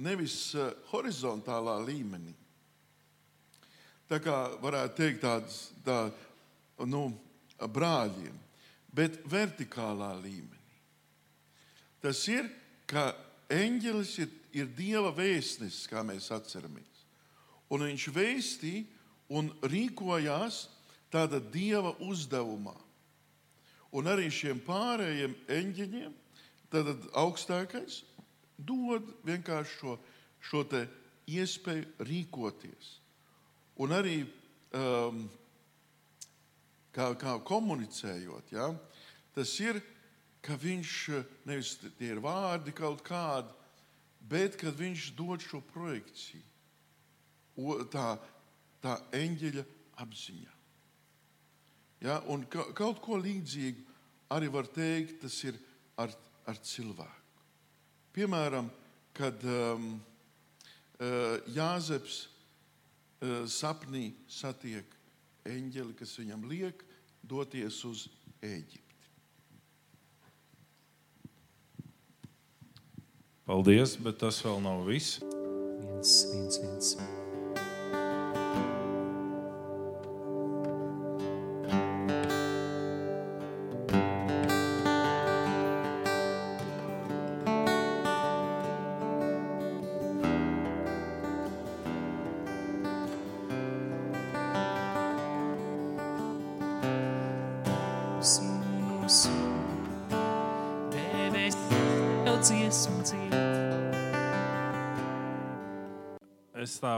nevis 0.00 0.56
horizontālā 0.94 1.76
līmenī. 1.84 2.39
Tā 4.10 4.18
kā 4.22 4.36
varētu 4.62 4.96
teikt, 4.98 5.22
tādas 5.22 5.58
tā, 5.86 5.98
nu, 6.90 7.04
brāļiem, 7.60 8.34
bet 8.90 9.20
vertikālā 9.30 10.10
līmenī. 10.18 10.58
Tas 12.02 12.24
ir, 12.32 12.48
ka 12.90 13.12
eņģelis 13.52 14.14
ir, 14.24 14.30
ir 14.56 14.70
dieva 14.74 15.12
vēstnesis, 15.14 15.86
kā 15.90 16.02
mēs 16.06 16.32
atceramies 16.34 16.90
un 17.70 17.86
viņš 17.86 18.06
vēstīja 18.14 18.84
un 19.30 19.50
rīkojās 19.62 20.64
tāda 21.10 21.40
dieva 21.40 21.94
uzdevumā. 22.02 22.74
Un 23.94 24.06
arī 24.10 24.28
šiem 24.30 24.60
pārējiem 24.62 25.34
eņģeļiem, 25.50 26.12
tad 26.70 26.90
augstākais 27.18 28.02
dod 28.58 29.06
vienkārši 29.26 29.78
šo, 29.80 29.96
šo 30.42 30.62
iespēju 31.30 32.06
rīkoties. 32.06 32.99
Un 33.80 33.94
arī 33.96 34.18
um, 34.76 35.22
kā, 36.92 37.14
kā 37.16 37.38
komunicējot, 37.48 38.52
ja, 38.52 38.68
tas 39.36 39.54
ir, 39.62 39.80
ka 40.44 40.56
viņš 40.60 40.92
nevis 41.48 41.76
tie 41.98 42.12
ir 42.12 42.20
vārdi 42.24 42.74
kaut 42.76 43.00
kādi, 43.06 43.48
bet 44.20 44.56
kad 44.60 44.76
viņš 44.76 45.10
dod 45.16 45.40
šo 45.44 45.60
projekciju 45.72 46.44
tā, 47.92 48.14
tā 48.80 48.96
eņģeļa 49.16 49.64
apziņā. 50.00 50.52
Ja, 52.00 52.20
un 52.32 52.46
kaut 52.48 53.00
ko 53.04 53.18
līdzīgu 53.20 53.84
arī 54.32 54.48
var 54.52 54.68
teikt, 54.72 55.20
tas 55.24 55.36
ir 55.44 55.58
ar, 56.00 56.12
ar 56.48 56.60
cilvēku. 56.64 57.16
Piemēram, 58.16 58.70
kad 59.16 59.42
um, 59.44 60.00
uh, 61.00 61.36
Jāzeps 61.52 62.22
sapnī 63.50 64.10
satiek 64.28 64.96
eņģeli, 65.48 65.96
kas 65.98 66.16
viņam 66.20 66.46
liek 66.50 66.84
doties 67.22 67.82
uz 67.84 68.06
Eģipti. 68.40 68.86
Paldies, 73.50 73.96
bet 73.98 74.20
tas 74.22 74.38
vēl 74.46 74.62
nav 74.62 74.84
viss. 74.86 75.18
Viens, 75.20 76.20
viens, 76.30 76.62
viens. 76.62 77.19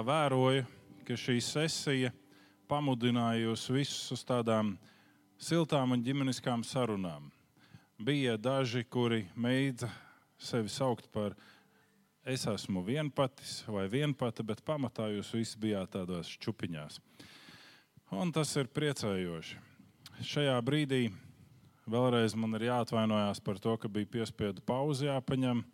Vēroju, 0.07 0.65
ka 1.07 1.19
šī 1.19 1.41
sesija 1.43 2.13
pamudināja 2.71 3.49
jūs 3.49 3.67
visus 3.73 4.15
uz 4.15 4.23
tādām 4.29 4.77
siltām 5.43 5.95
un 5.97 6.05
ģimeniskām 6.05 6.63
sarunām. 6.67 7.31
Bija 8.03 8.39
daži, 8.41 8.85
kuri 8.85 9.27
mēģināja 9.35 10.11
sevi 10.43 10.69
saukt 10.69 11.09
par 11.13 11.37
es 12.27 12.47
esmu 12.47 12.83
vienpatis 12.87 13.63
vai 13.71 13.87
vienpata, 13.91 14.45
bet 14.47 14.63
pamatā 14.67 15.09
jūs 15.13 15.33
visi 15.37 15.61
bijāt 15.63 15.95
tādos 15.97 16.31
čupiņās. 16.43 16.99
Un 18.13 18.33
tas 18.35 18.51
ir 18.61 18.69
priecējoši. 18.75 19.61
Šajā 20.23 20.59
brīdī 20.67 21.07
vēlreiz 21.89 22.35
man 22.39 22.59
ir 22.59 22.69
jāatvainojas 22.69 23.41
par 23.43 23.59
to, 23.63 23.77
ka 23.81 23.91
bija 23.91 24.11
piespiedu 24.19 24.63
pauze 24.67 25.09
jāpaņem, 25.09 25.65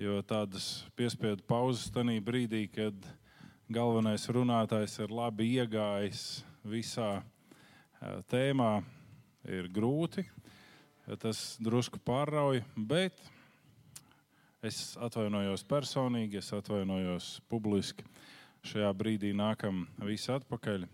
jo 0.00 0.20
tādas 0.28 0.84
piespiedu 0.96 1.44
pauzes 1.48 1.90
tajā 1.92 2.20
brīdī, 2.24 2.66
kad 2.72 2.94
galvenais 3.72 4.26
runātājs 4.28 4.98
ir 5.00 5.12
labi 5.14 5.46
iegājis 5.56 6.42
visā 6.68 7.22
tēmā, 8.28 8.82
ir 9.48 9.68
grūti. 9.72 10.24
Tas 11.20 11.56
drusku 11.60 12.00
pārrauj, 12.00 12.62
bet 12.76 13.18
es 14.64 14.94
atvainojos 15.00 15.64
personīgi, 15.68 16.40
es 16.40 16.52
atvainojos 16.56 17.38
publiski. 17.48 18.06
Šajā 18.64 18.88
brīdī 18.96 19.34
nākam 19.36 19.84
visi 20.00 20.30
atpakaļ 20.32 20.86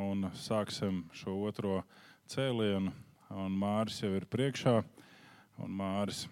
un 0.00 0.30
sāksim 0.40 1.02
šo 1.12 1.36
otro 1.44 1.82
cēlienu. 2.32 2.92
Un 3.30 3.54
Māris 3.54 4.00
jau 4.02 4.10
ir 4.16 4.24
priekšā. 4.26 4.80
Un 5.60 5.74
Māris 5.76 6.24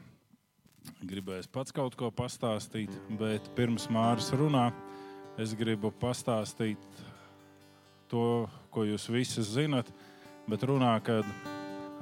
gribēs 1.05 1.47
pats 1.53 1.75
kaut 1.77 1.95
ko 1.99 2.09
pastāstīt, 2.11 2.91
bet 3.21 3.53
pirms 3.55 3.87
Māris 3.93 4.33
runā, 4.33 4.71
es 5.39 5.55
gribu 5.55 5.93
pastāstīt 5.95 6.83
to, 8.11 8.49
ko 8.75 8.83
jūs 8.83 9.07
visi 9.13 9.45
zinat, 9.47 9.87
bet 10.51 10.65
runā, 10.67 10.97
ka 11.05 11.21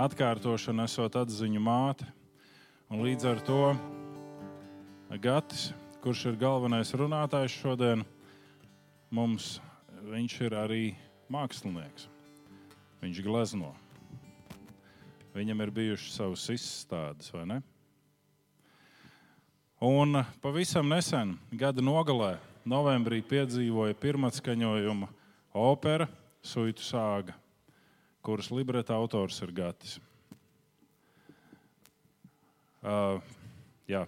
atkārtošana 0.01 0.87
esot 0.89 1.19
atziņu 1.21 1.61
māte. 1.61 2.09
Un 2.89 3.03
līdz 3.05 3.29
ar 3.29 3.43
to 3.45 3.61
Gatis, 5.21 5.69
kurš 6.03 6.31
ir 6.31 6.41
galvenais 6.41 6.95
runātājs 6.97 7.55
šodien, 7.61 8.07
mums 9.11 9.57
viņš 10.07 10.41
ir 10.49 10.57
arī 10.57 10.83
mākslinieks. 11.33 12.09
Viņš 13.03 13.23
glezno. 13.27 13.75
Viņam 15.37 15.61
ir 15.61 15.77
bijušas 15.77 16.17
savas 16.17 16.49
izstādes, 16.55 17.29
vai 17.35 17.45
ne? 17.51 17.63
Un 19.85 20.23
pavisam 20.41 20.89
nesen, 20.89 21.35
gada 21.53 21.85
nogalē, 21.85 22.39
novembrī 22.67 23.23
piedzīvoja 23.23 23.95
pirmatskaņojuma 23.99 25.09
opera 25.57 26.09
Suitu 26.47 26.85
sāga, 26.85 27.35
kuras 28.23 28.53
libreta 28.55 28.95
autors 28.95 29.39
ir 29.43 29.51
Gatis. 29.55 29.97
Uh, 32.87 33.19
jā. 33.91 34.05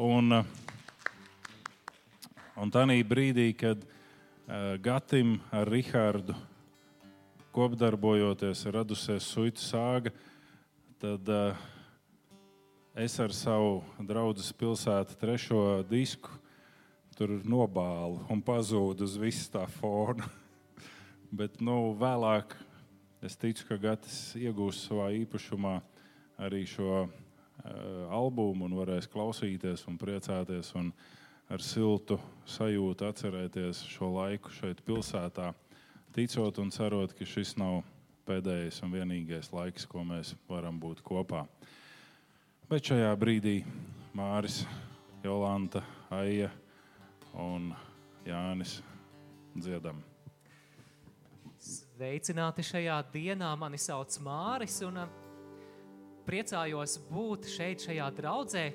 Un, 0.00 0.32
un 2.56 2.72
tādā 2.72 2.96
brīdī, 3.04 3.50
kad 3.52 3.82
uh, 3.84 4.76
Gatim 4.80 5.36
ar 5.52 5.68
Rihardu 5.68 6.36
kopdarbojoties, 7.54 8.64
ir 8.64 8.78
radusies 8.78 9.28
suitu 9.28 9.62
sāga, 9.62 10.14
tad 11.02 11.28
uh, 11.28 11.60
es 12.96 13.18
ar 13.20 13.36
savu 13.36 13.82
draugu 14.00 14.40
pilsētu 14.56 15.20
trešo 15.20 15.60
disku 15.90 16.43
tur 17.18 17.36
nobālu 17.46 18.20
un 18.32 18.42
pazūdu 18.44 19.06
uz 19.06 19.16
visu 19.20 19.50
tā 19.54 19.64
fona. 19.78 20.28
Bet 21.38 21.60
nu, 21.64 21.94
vēlāk 21.98 22.54
es 23.24 23.38
ticu, 23.40 23.66
ka 23.70 23.80
Gatis 23.80 24.34
iegūs 24.38 24.84
savā 24.88 25.10
īpašumā 25.22 25.78
arī 26.44 26.64
šo 26.68 27.04
uh, 27.04 27.10
albumu 28.12 28.68
un 28.68 28.78
varēs 28.78 29.08
klausīties 29.10 29.86
un 29.90 29.98
priecāties 29.98 30.74
un 30.78 30.92
ar 31.52 31.62
siltu 31.62 32.18
sajūtu 32.48 33.06
atcerēties 33.08 33.84
šo 33.94 34.10
laiku 34.14 34.52
šeit 34.54 34.80
pilsētā 34.86 35.52
ticot 36.14 36.58
un 36.62 36.70
cerot, 36.70 37.10
ka 37.10 37.26
šis 37.26 37.56
nav 37.58 37.82
pēdējais 38.28 38.78
un 38.86 38.92
vienīgais 38.94 39.50
laiks, 39.52 39.86
ko 39.90 40.04
mēs 40.06 40.34
varam 40.48 40.78
būt 40.80 41.02
kopā. 41.04 41.42
Bet 42.70 42.86
šajā 42.86 43.10
brīdī 43.18 43.58
Māris, 44.16 44.62
Jolanta, 45.24 45.82
Aija 46.14 46.52
un 47.40 47.72
Jānis 48.26 48.78
dziedam. 49.54 50.00
Sveicināti 51.64 52.64
šajā 52.66 52.96
dienā. 53.12 53.52
Mani 53.58 53.78
sauc 53.80 54.16
Māris 54.24 54.80
un 54.84 55.02
uh, 55.04 55.12
priecājos 56.26 56.98
būt 57.10 57.48
šeit, 57.52 57.86
šajā 57.86 58.10
draudzē, 58.18 58.66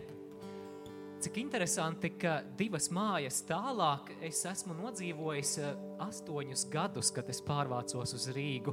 Cik 1.19 1.35
interesanti, 1.41 2.13
ka 2.15 2.37
divas 2.55 2.85
mājas 2.95 3.41
tālāk 3.43 4.13
es 4.23 4.37
esmu 4.47 4.71
nodzīvojis 4.77 5.49
eh, 5.59 5.73
astoņus 6.05 6.61
gadus, 6.71 7.09
kad 7.11 7.27
es 7.27 7.41
pārvācos 7.43 8.13
uz 8.15 8.27
Rīgu. 8.31 8.71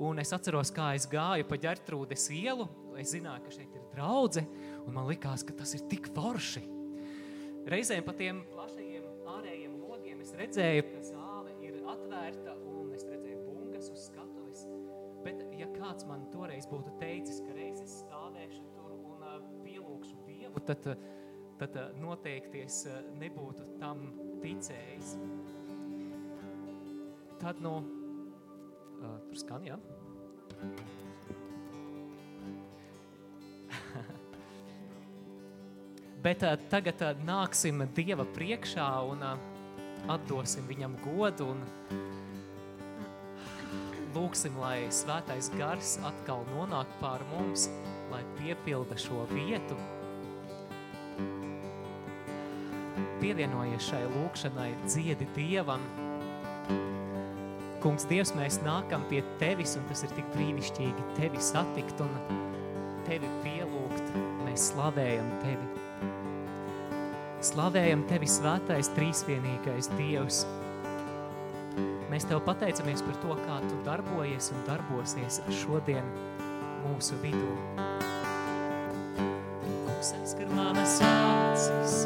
Un 0.00 0.22
es 0.22 0.32
atceros, 0.32 0.70
kā 0.72 0.94
es 0.96 1.04
gāju 1.12 1.44
pa 1.50 1.58
ģertrūdes 1.60 2.24
ielu. 2.32 2.64
Es 2.96 3.12
zināju, 3.12 3.44
ka 3.44 3.52
šeit 3.52 3.76
ir 3.76 3.84
draudze, 3.92 4.46
un 4.86 4.96
man 4.96 5.04
likās, 5.10 5.44
ka 5.44 5.52
tas 5.58 5.76
ir 5.76 5.84
tik 5.92 6.08
forši. 6.16 6.64
Reizēm 7.68 8.08
pa 8.08 8.16
tiem 8.16 8.40
plašajiem 8.54 8.81
redzēju, 10.42 10.84
ka 10.90 11.00
zāle 11.06 11.56
ir 11.64 11.80
atvērta, 11.94 12.58
un 12.74 12.92
es 12.96 13.06
redzēju 13.08 13.40
bungas 13.46 13.88
uz 13.94 14.06
skatuves. 14.10 14.66
Bet 15.22 15.42
ja 15.56 15.70
kāds 15.78 16.06
man 16.08 16.26
toreiz 16.34 16.66
būtu 16.70 16.96
teicis, 17.00 17.40
ka 17.46 17.56
reiz 17.56 17.80
es 17.82 18.00
stāvēšu 18.02 18.62
tur 18.74 18.94
un 18.98 19.22
uh, 19.22 19.40
pielūkšu 19.62 20.24
Dievu, 20.26 20.64
tad 20.66 20.90
uh, 20.90 21.10
tad 21.62 21.76
eh, 21.76 21.82
noteikti 22.00 22.62
es 22.64 22.86
nebūtu 23.20 23.62
tam 23.78 23.98
ticējis. 24.42 25.16
Tad, 27.42 27.56
nu, 27.62 27.72
uh, 27.82 27.86
tur 29.28 29.36
skan, 29.38 29.64
jā? 29.66 29.76
Bet 36.22 36.42
uh, 36.46 36.54
tagad 36.70 37.02
uh, 37.02 37.12
nāksim 37.26 37.82
Dieva 37.94 38.24
priekšā 38.34 39.02
un 39.10 39.22
uh, 39.26 39.36
atdosim 40.10 40.66
viņam 40.70 40.96
godu 41.04 41.52
un 41.52 41.62
lūksim, 44.16 44.56
lai 44.60 44.88
svētais 44.92 45.50
gars 45.56 45.96
atkal 46.06 46.44
nonāk 46.52 46.90
pār 47.00 47.24
mums, 47.32 47.68
lai 48.12 48.22
piepilda 48.38 48.98
šo 49.00 49.24
vietu, 49.30 49.78
pievienojies 53.22 53.90
šai 53.92 54.02
lūkšanai, 54.16 54.70
dziedi 54.86 55.28
Dievam. 55.36 55.84
Kungs, 57.82 58.06
Dievs, 58.10 58.30
mēs 58.38 58.60
nākam 58.62 59.06
pie 59.10 59.22
Tevis, 59.40 59.76
un 59.78 59.86
tas 59.88 60.04
ir 60.06 60.12
tik 60.16 60.26
brīnišķīgi 60.36 61.06
Tevi 61.18 61.42
satikt 61.42 62.02
un 62.02 62.12
Tevi 63.08 63.30
pielūgt. 63.46 64.12
Mēs 64.46 64.70
slavējam 64.70 65.30
Tevi. 65.42 65.81
Slavējam 67.42 68.04
Tevi 68.06 68.28
svētais, 68.30 68.86
trīsvienīgais 68.94 69.88
Dievs. 69.96 70.44
Mēs 72.12 72.26
Tev 72.30 72.38
pateicamies 72.46 73.02
par 73.02 73.16
to, 73.18 73.34
kā 73.40 73.56
Tu 73.64 73.78
darbojies 73.82 74.52
un 74.54 74.62
darbosies 74.68 75.40
šodien 75.62 76.06
mūsu 76.84 77.18
vidū. 77.24 77.50
Kungs, 79.18 80.12
aizskar 80.20 80.54
manas 80.54 81.00
acis, 81.08 82.04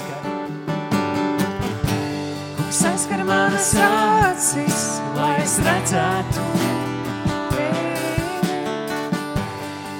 Kungs 0.00 0.12
aizskar. 0.12 0.22
Kungs 2.56 2.84
aizskar 2.84 3.24
manas 3.24 3.74
acis, 3.74 5.00
lai 5.16 5.42
es 5.42 5.58
redzētu. 5.64 6.44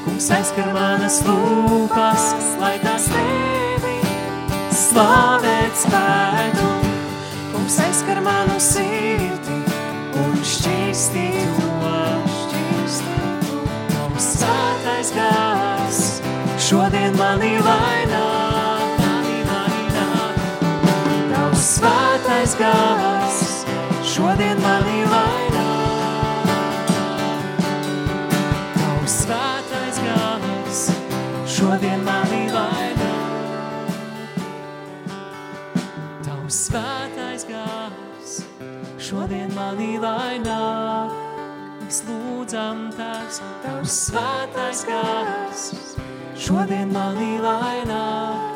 Kungs 0.04 0.30
aizskar 0.30 0.72
manas 0.72 1.20
lūpas, 1.26 2.30
lai 2.60 2.78
tās 2.84 3.08
tevi 3.12 3.96
slavēt 4.72 5.76
spētu. 5.84 6.68
Kungs 7.52 7.80
aizskar 7.84 8.22
manu 8.24 8.60
sirdi 8.60 9.60
un 10.24 10.36
šķīstītu. 10.40 11.68
Tavs 13.90 14.26
svētais 14.36 15.12
gars 15.16 16.00
šodien 16.60 17.16
manī 17.18 17.56
lai 17.64 17.99
aizgās, 22.40 23.40
šodien 24.06 24.60
mani 24.64 25.00
vainā. 25.10 25.64
Tavs 28.76 29.16
svētais 29.26 29.98
gāvis, 30.00 30.80
šodien 31.52 32.04
mani 32.06 32.46
vainā. 32.54 33.10
Tavs 36.24 36.60
svētais 36.70 37.44
gāvis, 37.50 38.38
šodien 39.10 39.52
mani 39.58 39.98
vainā. 40.00 40.60
Mēs 41.82 42.04
lūdzam 42.08 42.86
tās, 42.96 43.42
tavs 43.66 43.98
svētais 44.06 44.86
gāvis, 44.88 45.68
šodien 46.48 46.96
mani 46.96 47.36
vainā. 47.44 48.49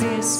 exist. 0.00 0.35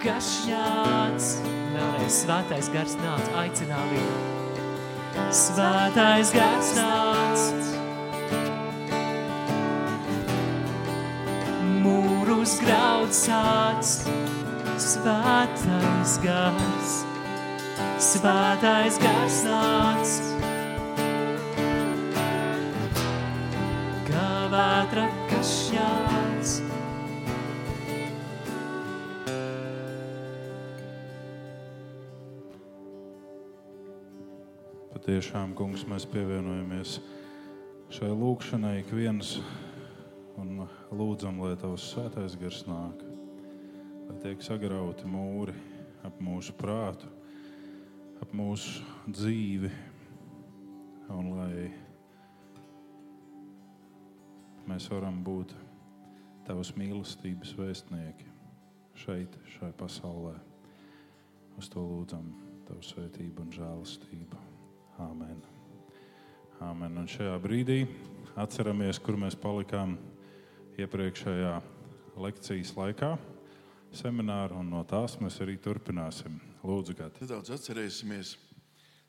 Vētra 0.00 0.14
kašņāts. 0.14 1.40
Vēlreiz 1.74 2.24
svētais 2.24 2.68
gars 2.72 2.96
nāc, 3.00 3.22
aicinām 3.36 3.88
viņu. 3.90 4.16
Svētais 5.30 6.32
gars 6.32 6.70
nāc, 6.76 7.40
mūrus 11.82 12.58
graud 12.60 13.12
sāc, 13.12 14.08
svētais 14.78 16.18
gars, 16.22 17.04
svētais 17.98 18.98
gars 18.98 19.42
nāc. 19.44 20.16
Kā 24.08 24.48
vētra 24.50 25.08
kašņāts, 25.30 26.60
Patiešām, 35.10 35.56
kungs, 35.58 35.82
mēs 35.90 36.04
pievienojamies 36.06 36.92
šai 37.90 38.12
lūkšanai, 38.14 38.76
ik 38.78 38.92
viens, 38.94 39.32
un 40.38 40.60
lūdzam, 40.94 41.40
lai 41.42 41.56
tavs 41.58 41.88
svētais 41.90 42.36
gars 42.38 42.60
nāk, 42.68 43.00
lai 44.06 44.18
tiek 44.22 44.44
sagrauti 44.46 45.10
mūri 45.10 45.50
ap 46.06 46.20
mūsu 46.22 46.54
prātu, 46.54 47.10
ap 48.22 48.30
mūsu 48.38 48.84
dzīvi, 49.10 49.72
un 51.16 51.32
lai 51.40 51.66
mēs 54.70 54.86
varam 54.94 55.18
būt 55.26 55.56
tavas 56.46 56.70
mīlestības 56.78 57.56
vēstnieki 57.58 58.30
šeit, 58.94 59.34
šai 59.56 59.72
pasaulē. 59.82 60.36
Uz 61.58 61.74
to 61.74 61.82
lūdzam 61.82 62.30
tavu 62.70 62.86
svētību 62.92 63.48
un 63.48 63.52
žēlastību. 63.58 64.49
Āmen. 65.00 65.38
Āmen. 66.60 66.98
Un 67.00 67.06
šajā 67.08 67.36
brīdī 67.40 67.78
atceramies, 68.40 68.98
kur 69.00 69.16
mēs 69.20 69.36
palikām 69.38 69.94
iepriekšējā 70.80 71.54
lekcijas 72.20 72.72
laikā, 72.76 73.14
semināra, 73.96 74.58
un 74.60 74.68
no 74.74 74.82
tās 74.88 75.16
mēs 75.22 75.38
arī 75.40 75.56
turpināsim. 75.62 76.36
Lūdzu, 76.60 76.96
Gati. 76.98 77.24
Nedaudz 77.24 77.54
atcerēsimies 77.56 78.34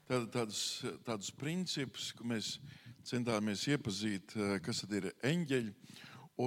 tād, 0.07 0.29
tādus, 0.31 0.61
tādus 1.03 1.33
principus, 1.35 2.13
ko 2.15 2.29
mēs 2.31 2.53
centāmies 3.07 3.65
iepazīt, 3.67 4.37
eh, 4.37 4.55
kas 4.63 4.85
tad 4.85 4.95
ir 5.01 5.09
eņģeļi. 5.27 5.75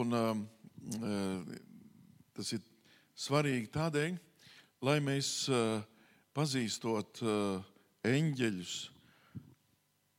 Un, 0.00 0.16
um, 0.22 0.42
eh, 0.88 1.60
tas 2.32 2.56
ir 2.56 2.64
svarīgi 3.12 3.68
tādēļ, 3.76 4.18
lai 4.88 4.98
mēs 5.04 5.50
eh, 5.52 5.84
pazīstot 6.34 7.20
eņģeļus, 8.04 8.93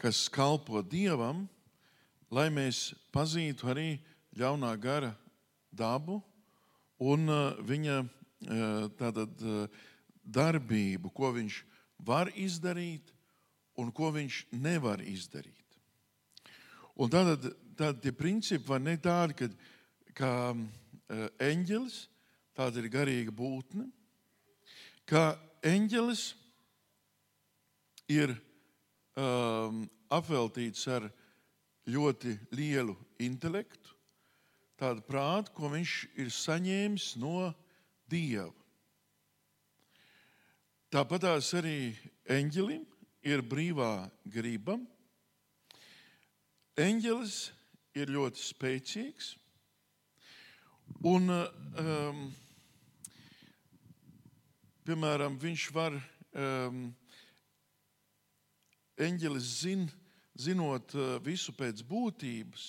kas 0.05 0.27
kalpo 0.29 0.83
dievam, 0.85 1.47
lai 2.29 2.51
mēs 2.53 2.91
pazītu 3.09 3.71
arī 3.71 3.87
ļaunā 4.37 4.75
gara 4.77 5.15
dabu 5.73 6.19
un 7.01 7.25
eh, 7.25 7.61
viņa 7.65 7.95
eh, 8.03 8.85
tātad, 8.99 9.33
eh, 9.41 9.79
darbību, 10.21 11.09
ko 11.09 11.31
viņš 11.33 11.57
var 12.05 12.29
izdarīt 12.37 13.09
un 13.81 13.89
ko 13.89 14.11
viņš 14.13 14.43
nevar 14.61 15.01
izdarīt. 15.01 15.79
Un 17.01 17.09
tātad, 17.09 17.49
tātad 17.73 18.03
tie 18.05 18.13
principi 18.13 18.69
var 18.69 18.85
ne 18.85 18.95
tādi, 19.01 19.33
ka 19.41 19.49
kā 20.15 20.31
eh, 20.53 21.27
eņģelis, 21.49 21.97
tāda 22.53 22.83
ir 22.83 22.93
garīga 22.93 23.33
būtne, 23.33 23.89
ka 25.09 25.33
eņģelis 25.65 26.27
ir 28.13 28.37
um, 29.17 29.81
apveltīts 30.13 30.87
ar 30.91 31.07
ļoti 31.89 32.33
lielu 32.55 32.95
intelektu, 33.21 33.93
tādu 34.79 35.03
prātu, 35.07 35.53
ko 35.55 35.69
viņš 35.71 35.95
ir 36.19 36.31
saņēmis 36.33 37.15
no 37.21 37.53
Dieva. 38.09 38.51
Tāpat 40.93 41.25
arī 41.27 41.95
eņģelim 42.31 42.83
ir 43.25 43.41
brīvā 43.43 44.05
griba. 44.31 44.77
Eņģelis 46.79 47.39
ir 47.97 48.11
ļoti 48.13 48.43
spēcīgs. 48.43 49.33
Un, 51.05 51.31
um, 51.31 52.21
piemēram, 54.85 55.35
viņš 55.41 55.65
var, 55.75 55.97
um, 56.31 56.85
eņģelis 59.01 59.47
zin, 59.61 59.85
zinot 60.35 60.95
uh, 60.95 61.15
visu 61.23 61.53
pēc 61.55 61.83
būtības, 61.87 62.65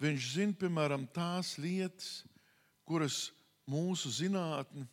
viņš 0.00 0.30
zina, 0.34 0.56
piemēram, 0.60 1.06
tās 1.14 1.54
lietas, 1.60 2.24
kuras 2.84 3.30
mūsu 3.70 4.12
zinātne, 4.12 4.86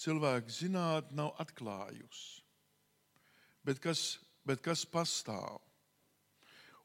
cilvēka 0.00 0.52
zinātne 0.52 1.18
nav 1.18 1.34
atklājusi, 1.42 2.40
bet 3.66 3.82
kas, 3.82 4.18
bet 4.46 4.62
kas 4.64 4.86
pastāv. 4.88 5.60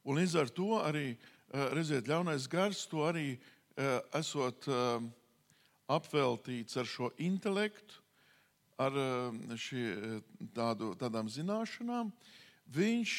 Un 0.08 0.20
līdz 0.20 0.36
ar 0.40 0.52
to 0.56 0.82
arī, 0.82 1.08
uh, 1.14 1.70
redziet, 1.76 2.10
ļaunais 2.10 2.50
gars 2.52 2.86
to 2.92 3.06
arī 3.08 3.38
uh, 3.38 4.02
esot 4.20 4.68
uh, 4.72 5.00
apveltīts 5.88 6.76
ar 6.78 6.88
šo 6.88 7.14
intelektu, 7.24 8.04
ar 8.78 8.94
šī, 9.58 9.84
tādu, 10.54 10.92
tādām 11.02 11.30
zināšanām, 11.32 12.12
viņš 12.74 13.14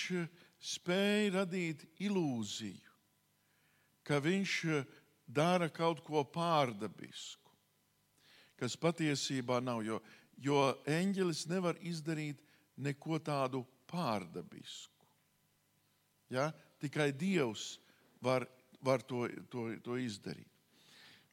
spēja 0.59 1.35
radīt 1.39 1.85
ilūziju, 2.03 2.95
ka 4.05 4.19
viņš 4.25 4.55
dara 5.29 5.69
kaut 5.69 6.01
ko 6.05 6.25
pārdabisku, 6.25 7.53
kas 8.59 8.77
patiesībā 8.81 9.61
nav. 9.63 9.85
Jo, 9.87 10.01
jo 10.41 10.63
eņģelis 10.89 11.47
nevar 11.51 11.79
izdarīt 11.85 12.41
neko 12.79 13.19
tādu 13.23 13.65
pārdabisku. 13.91 15.07
Ja? 16.33 16.51
Tikai 16.81 17.11
Dievs 17.13 17.79
var, 18.23 18.47
var 18.85 19.03
to, 19.03 19.27
to, 19.51 19.71
to 19.85 19.99
izdarīt. 20.01 20.47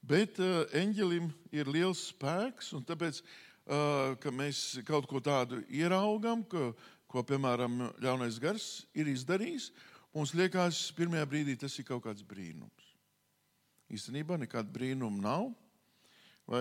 Bet 0.06 0.38
uh, 0.42 0.68
eņģelim 0.78 1.32
ir 1.56 1.70
liels 1.72 2.12
spēks, 2.12 2.70
un 2.78 2.84
tāpēc, 2.86 3.24
uh, 3.24 4.14
ka 4.22 4.30
mēs 4.30 4.78
kaut 4.86 5.08
ko 5.10 5.22
tādu 5.24 5.64
ieraugam, 5.74 6.44
ka, 6.46 6.70
ko, 7.12 7.24
piemēram, 7.24 7.86
ļaunais 8.04 8.40
gars 8.42 8.86
ir 8.98 9.10
izdarījis, 9.12 9.70
mums 10.16 10.34
liekas, 10.38 10.90
pirmajā 10.98 11.28
brīdī 11.30 11.56
tas 11.60 11.76
ir 11.80 11.88
kaut 11.88 12.04
kāds 12.08 12.26
brīnums. 12.26 12.92
Īstenībā 13.94 14.40
nekāda 14.42 14.72
brīnuma 14.74 15.22
nav. 15.22 15.50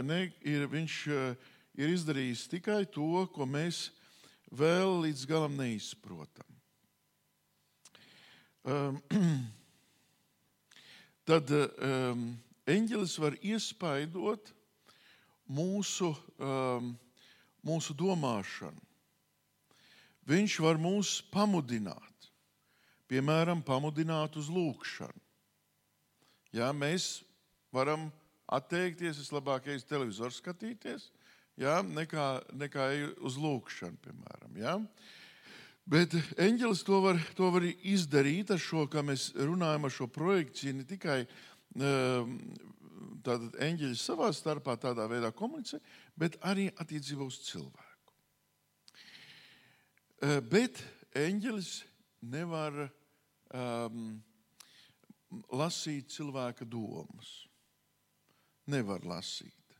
Ne? 0.05 0.27
Ir, 0.45 0.67
viņš 0.71 0.97
uh, 1.13 1.53
ir 1.77 1.93
izdarījis 1.93 2.47
tikai 2.53 2.85
to, 2.93 3.25
ko 3.33 3.47
mēs 3.49 3.89
vēl 4.55 5.01
līdz 5.07 5.25
galam 5.29 5.57
neizprotam. 5.59 6.47
Um, 8.65 9.01
tad 11.29 11.51
um, 11.53 12.29
eņģelis 12.71 13.17
var 13.21 13.37
iespaidot 13.45 14.53
mūsu, 15.53 16.15
um, 16.41 16.95
mūsu 17.65 17.97
domāšanu. 17.97 18.81
Viņš 20.29 20.57
var 20.65 20.79
mūs 20.81 21.19
pamudināt, 21.33 22.31
piemēram, 23.11 23.61
pamudināt 23.65 24.39
uz 24.41 24.49
lūgšanu. 24.53 25.21
Ja, 26.55 26.71
mēs 26.73 27.25
varam 27.75 28.09
atteikties, 28.47 29.19
vislabāk 29.21 29.67
ir 29.69 29.83
televizoru 29.85 30.33
skatīties, 30.33 31.11
ja, 31.61 31.81
nekā, 31.83 32.29
nekā 32.57 32.89
uz 33.27 33.37
lūgšanu, 33.41 33.99
piemēram. 34.05 34.57
Ja. 34.63 34.79
Bet 35.85 36.15
eņģelis 36.41 36.85
to 36.87 37.01
var, 37.05 37.19
to 37.37 37.51
var 37.53 37.67
izdarīt 37.69 38.55
ar 38.55 38.63
šo, 38.63 38.87
kā 38.89 39.03
mēs 39.05 39.33
runājam, 39.37 39.85
ar 39.85 39.93
šo 39.93 40.09
projekciju, 40.09 40.79
ne 40.79 40.87
tikai 40.89 41.19
uh, 41.27 42.31
tātad 43.25 43.59
eņģeļi 43.67 43.99
savā 44.01 44.31
starpā 44.33 44.79
tādā 44.81 45.05
veidā 45.11 45.33
komunicē, 45.37 45.83
bet 46.17 46.39
arī 46.41 46.71
attiecībā 46.81 47.27
uz 47.27 47.43
cilvēku. 47.51 47.94
Eh, 50.25 50.39
Bet 50.41 50.79
eņģelis 51.21 51.83
nevar 52.33 52.87
um, 53.53 54.15
lasīt 55.53 56.15
cilvēka 56.15 56.65
domas. 56.65 57.33
Nevar 58.73 59.05
lasīt. 59.05 59.77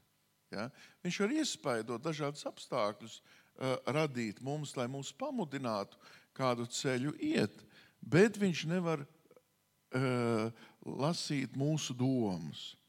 Ja? 0.53 0.67
Viņš 1.01 1.21
var 1.23 1.33
iespaidot 1.39 2.05
dažādus 2.05 2.45
apstākļus, 2.51 3.17
uh, 3.23 3.79
radīt 3.97 4.43
mums, 4.45 4.75
lai 4.77 4.85
mūs 4.93 5.15
pamudinātu 5.17 5.97
kādu 6.37 6.69
ceļu 6.69 7.15
iet, 7.25 7.65
bet 8.05 8.37
viņš 8.37 8.67
nevar 8.69 9.01
uh, 9.01 10.53
lasīt 10.85 11.57
mūsu 11.57 11.97
domas. 11.97 12.67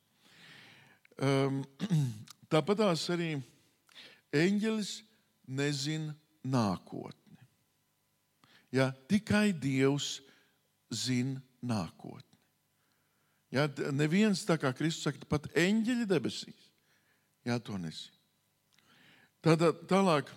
Um, 1.16 1.62
Tāpat 2.52 2.82
arī 2.84 3.30
eņģelis 4.36 4.90
nezina 5.48 6.12
nākotni. 6.44 7.25
Ja, 8.76 8.90
tikai 9.08 9.54
Dievs 9.56 10.20
zina 10.92 11.40
nākotni. 11.64 12.24
Ja, 13.54 13.70
neviens, 13.96 14.42
tā 14.44 14.58
kā 14.60 14.74
Kristus 14.76 15.06
saka, 15.08 15.22
pat 15.32 15.48
eņģeļi 15.56 16.08
debesīs, 16.10 16.68
ja, 17.48 17.56
to 17.64 17.78
nezina. 17.80 18.12
Tad 19.46 19.62
tālāk. 19.88 20.32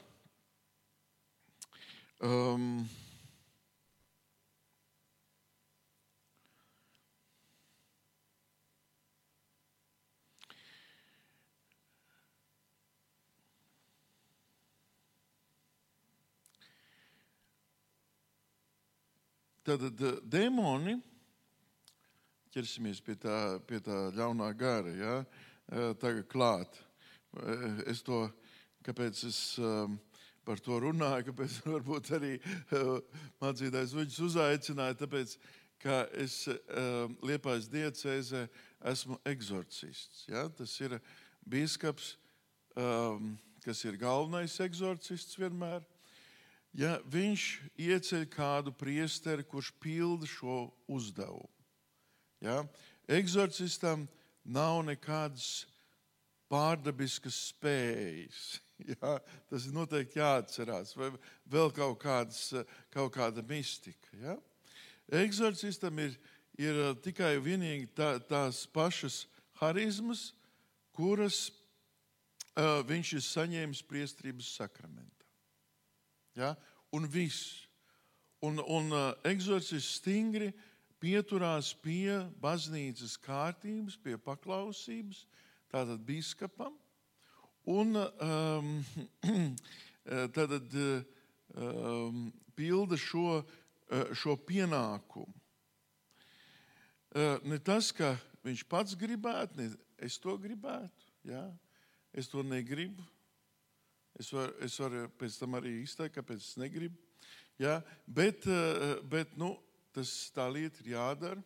Um, 2.22 2.84
Tad 19.68 19.82
d- 20.00 20.14
dēmoni, 20.24 20.94
ķersimies 22.54 23.02
pie 23.04 23.18
tā, 23.20 23.34
pie 23.68 23.82
tā 23.84 23.96
ļaunā 24.16 24.46
gara, 24.56 24.92
ja, 24.96 25.16
eh, 25.68 25.90
tagad 26.00 26.24
klāt. 26.32 26.78
Eh, 27.36 27.82
Es 27.92 28.00
to, 28.00 28.30
kāpēc 28.82 29.20
es 29.28 29.58
par 30.46 30.56
to 30.64 30.78
runāju, 30.80 31.26
kāpēc 31.28 31.58
varbūt 31.74 32.08
arī 32.16 32.32
mācītājs 33.42 33.92
Uģis 33.92 34.22
uzaicināja, 34.24 34.96
tāpēc, 35.04 35.36
ka 35.84 36.06
es 36.16 36.48
Liepājas 37.20 37.68
diecēzē 37.68 38.46
esmu 38.88 39.20
egzorcists. 39.28 40.24
Ja? 40.32 40.48
Tas 40.48 40.72
ir 40.80 40.96
bīskaps, 41.44 42.14
kas 43.68 43.84
ir 43.84 44.00
galvenais 44.00 44.56
egzorcists 44.64 45.36
vienmēr. 45.36 45.84
Ja 46.76 46.98
viņš 47.08 47.44
ieceļ 47.80 48.26
kādu 48.32 48.72
priesteri, 48.76 49.46
kurš 49.46 49.72
pilda 49.80 50.28
šo 50.28 50.68
uzdevumu. 50.86 51.48
Ja? 52.44 52.62
Egzorcistam 53.08 54.06
nav 54.44 54.82
nekādas 54.86 55.66
pārdabiskas 56.52 57.44
spējas. 57.52 58.48
Ja? 58.78 59.16
Tas 59.50 59.64
ir 59.66 59.72
noteikti 59.74 60.20
jāatcerās, 60.20 60.92
vai 60.94 61.08
vēl 61.50 61.72
kaut, 61.74 61.96
kādas, 61.98 62.52
kaut 62.94 63.10
kāda 63.16 63.42
mistika. 63.42 64.12
Ja? 64.22 64.36
Egzorcistam 65.18 65.98
ir, 65.98 66.14
ir 66.54 66.78
tikai 67.02 67.32
un 67.40 67.42
vienīgi 67.42 67.88
tā, 67.98 68.12
tās 68.30 68.60
pašas 68.70 69.24
harizmas, 69.58 70.28
kuras 70.94 71.48
uh, 72.54 72.78
viņš 72.86 73.14
ir 73.18 73.24
saņēmis 73.26 73.82
priestrības 73.90 74.54
sakramentā. 74.60 75.17
Ja? 76.38 76.54
Un 76.94 77.08
viss. 77.10 77.66
Un, 78.40 78.62
un 78.62 78.92
uh, 78.94 79.12
eksorcists 79.26 79.98
stingri 79.98 80.52
pieturās 81.02 81.72
pie 81.82 82.20
baznīcas 82.42 83.16
kārtības, 83.22 83.98
pie 84.02 84.14
paklausības, 84.22 85.24
tātad 85.72 86.04
biskupam. 86.06 86.76
Un 87.68 87.98
um, 87.98 88.70
tātad 90.36 90.78
um, 90.78 92.22
pilda 92.56 92.98
šo, 92.98 93.40
uh, 93.42 94.14
šo 94.14 94.38
pienākumu. 94.48 95.34
Ne 97.48 97.56
tas, 97.64 97.88
ka 97.96 98.12
viņš 98.44 98.62
pats 98.68 98.92
gribētu, 99.00 99.56
ne 99.56 99.70
es 100.04 100.18
to 100.22 100.36
gribētu. 100.38 101.06
Ja? 101.26 101.46
Es 102.12 102.28
to 102.30 102.44
negribu. 102.46 103.02
Es 104.18 104.32
varu, 104.34 104.54
es 104.66 104.74
varu 104.82 105.04
pēc 105.18 105.36
tam 105.38 105.54
arī 105.54 105.76
izteikt, 105.84 106.16
kāpēc 106.16 106.42
es 106.42 106.56
negribu. 106.58 106.96
Ja? 107.58 107.78
Bet, 108.06 108.46
eh, 108.50 108.98
bet 109.06 109.36
nu, 109.38 109.52
tas, 109.94 110.10
tā 110.34 110.48
lieta 110.50 110.82
ir 110.82 110.94
jādara, 110.96 111.42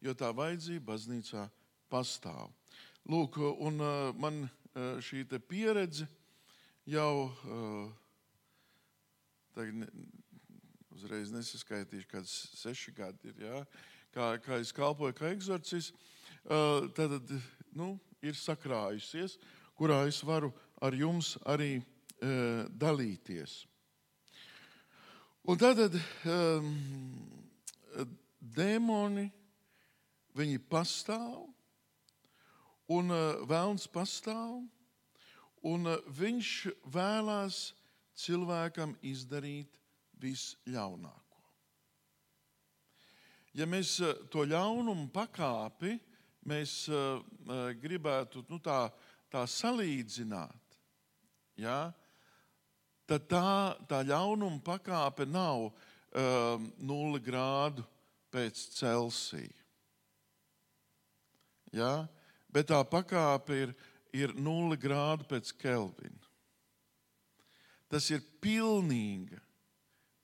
jo 0.00 0.14
tā 0.16 0.30
vajadzība 0.32 0.92
baznīcā 0.92 1.48
pastāv. 1.92 2.48
Lūk, 3.08 3.36
un 3.60 3.80
eh, 3.80 4.12
man 4.16 4.46
eh, 4.46 5.00
šī 5.04 5.26
pieredze 5.48 6.08
jau 6.88 7.28
eh, 7.28 7.92
tagad 9.52 9.92
uzreiz 10.96 11.30
nesaskaitīšu, 11.34 12.08
kāds 12.10 12.32
seši 12.58 12.94
gadi 12.96 13.30
ir. 13.30 13.44
Ja? 13.44 13.62
Kā, 14.14 14.32
kā 14.42 14.58
es 14.62 14.72
kalpoju 14.72 15.16
kā 15.18 15.32
eksorcists, 15.34 15.92
eh, 16.48 16.88
tad 16.96 17.20
nu, 17.76 17.98
ir 18.24 18.34
sakrājusies, 18.34 19.36
kurā 19.78 20.06
es 20.08 20.22
varu 20.24 20.50
ar 20.82 20.96
jums 20.96 21.36
arī 21.46 21.78
eh, 21.78 21.97
dalīties. 22.20 23.60
Un 25.48 25.56
tad 25.56 25.78
um, 26.28 26.72
dēmoni, 28.38 29.28
viņi 30.36 30.58
pastāv, 30.68 31.46
un 32.92 33.12
uh, 33.12 33.40
vēlns 33.48 33.86
pastāv, 33.92 34.58
un 35.68 35.88
uh, 35.88 36.02
viņš 36.18 36.50
vēlās 36.92 37.60
cilvēkam 38.18 38.92
izdarīt 39.08 39.78
visļaunāko. 40.20 41.42
Ja 43.56 43.64
mēs 43.64 43.98
uh, 44.04 44.14
to 44.28 44.44
ļaunumu 44.48 45.08
pakāpi, 45.14 45.96
mēs 46.48 46.84
uh, 46.92 47.22
uh, 47.22 47.70
gribētu 47.80 48.44
nu, 48.52 48.60
tā, 48.60 48.86
tā 49.32 49.46
salīdzināt, 49.48 50.78
ja, 51.58 51.88
tad 53.08 53.28
tā, 53.30 53.50
tā 53.88 54.02
ļaunuma 54.04 54.60
pakāpe 54.64 55.26
nav 55.28 55.68
um, 55.68 56.68
nulle 56.78 57.20
grādu 57.24 57.84
pēc 58.32 58.60
Celsija. 58.76 59.64
Ja? 61.72 62.08
Bet 62.52 62.70
tā 62.70 62.80
pakāpe 62.88 63.56
ir, 63.64 63.74
ir 64.16 64.34
nulle 64.36 64.76
grādu 64.80 65.26
pēc 65.28 65.52
Kelvina. 65.60 66.24
Tas 67.88 68.10
ir 68.12 68.20
pilnīga, 68.44 69.40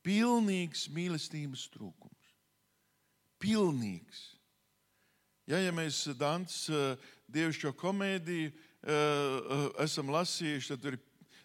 pilnīgs 0.04 0.86
mīlestības 0.92 1.64
trūkums. 1.72 2.32
Pilnīgs. 3.40 4.20
Ja, 5.48 5.60
ja 5.60 5.72
mēs 5.76 6.02
Dants 6.16 6.66
dievišķo 7.32 7.72
komēdiju 7.80 8.52
uh, 8.52 9.72
esam 9.84 10.12
lasījuši, 10.12 10.70
tad 10.72 10.84
tur 10.84 10.96
ir 10.96 11.02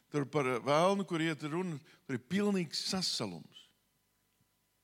Tur 0.10 0.26
par 0.26 0.48
vēlnu, 0.66 1.06
kur 1.06 1.22
iet 1.22 1.44
runa, 1.46 1.78
tur 2.06 2.18
ir 2.18 2.26
pilnīgs 2.32 2.82
sasalums. 2.90 3.68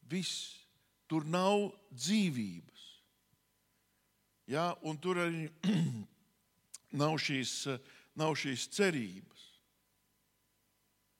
Viss. 0.09 0.61
Tur 1.05 1.25
nav 1.29 1.67
dzīvības. 1.93 2.83
Ja, 4.49 4.71
un 4.85 4.97
tur 5.01 5.19
arī 5.21 5.47
nav 7.01 7.17
šīs, 7.21 7.53
nav 8.17 8.33
šīs 8.41 8.67
cerības. 8.73 9.45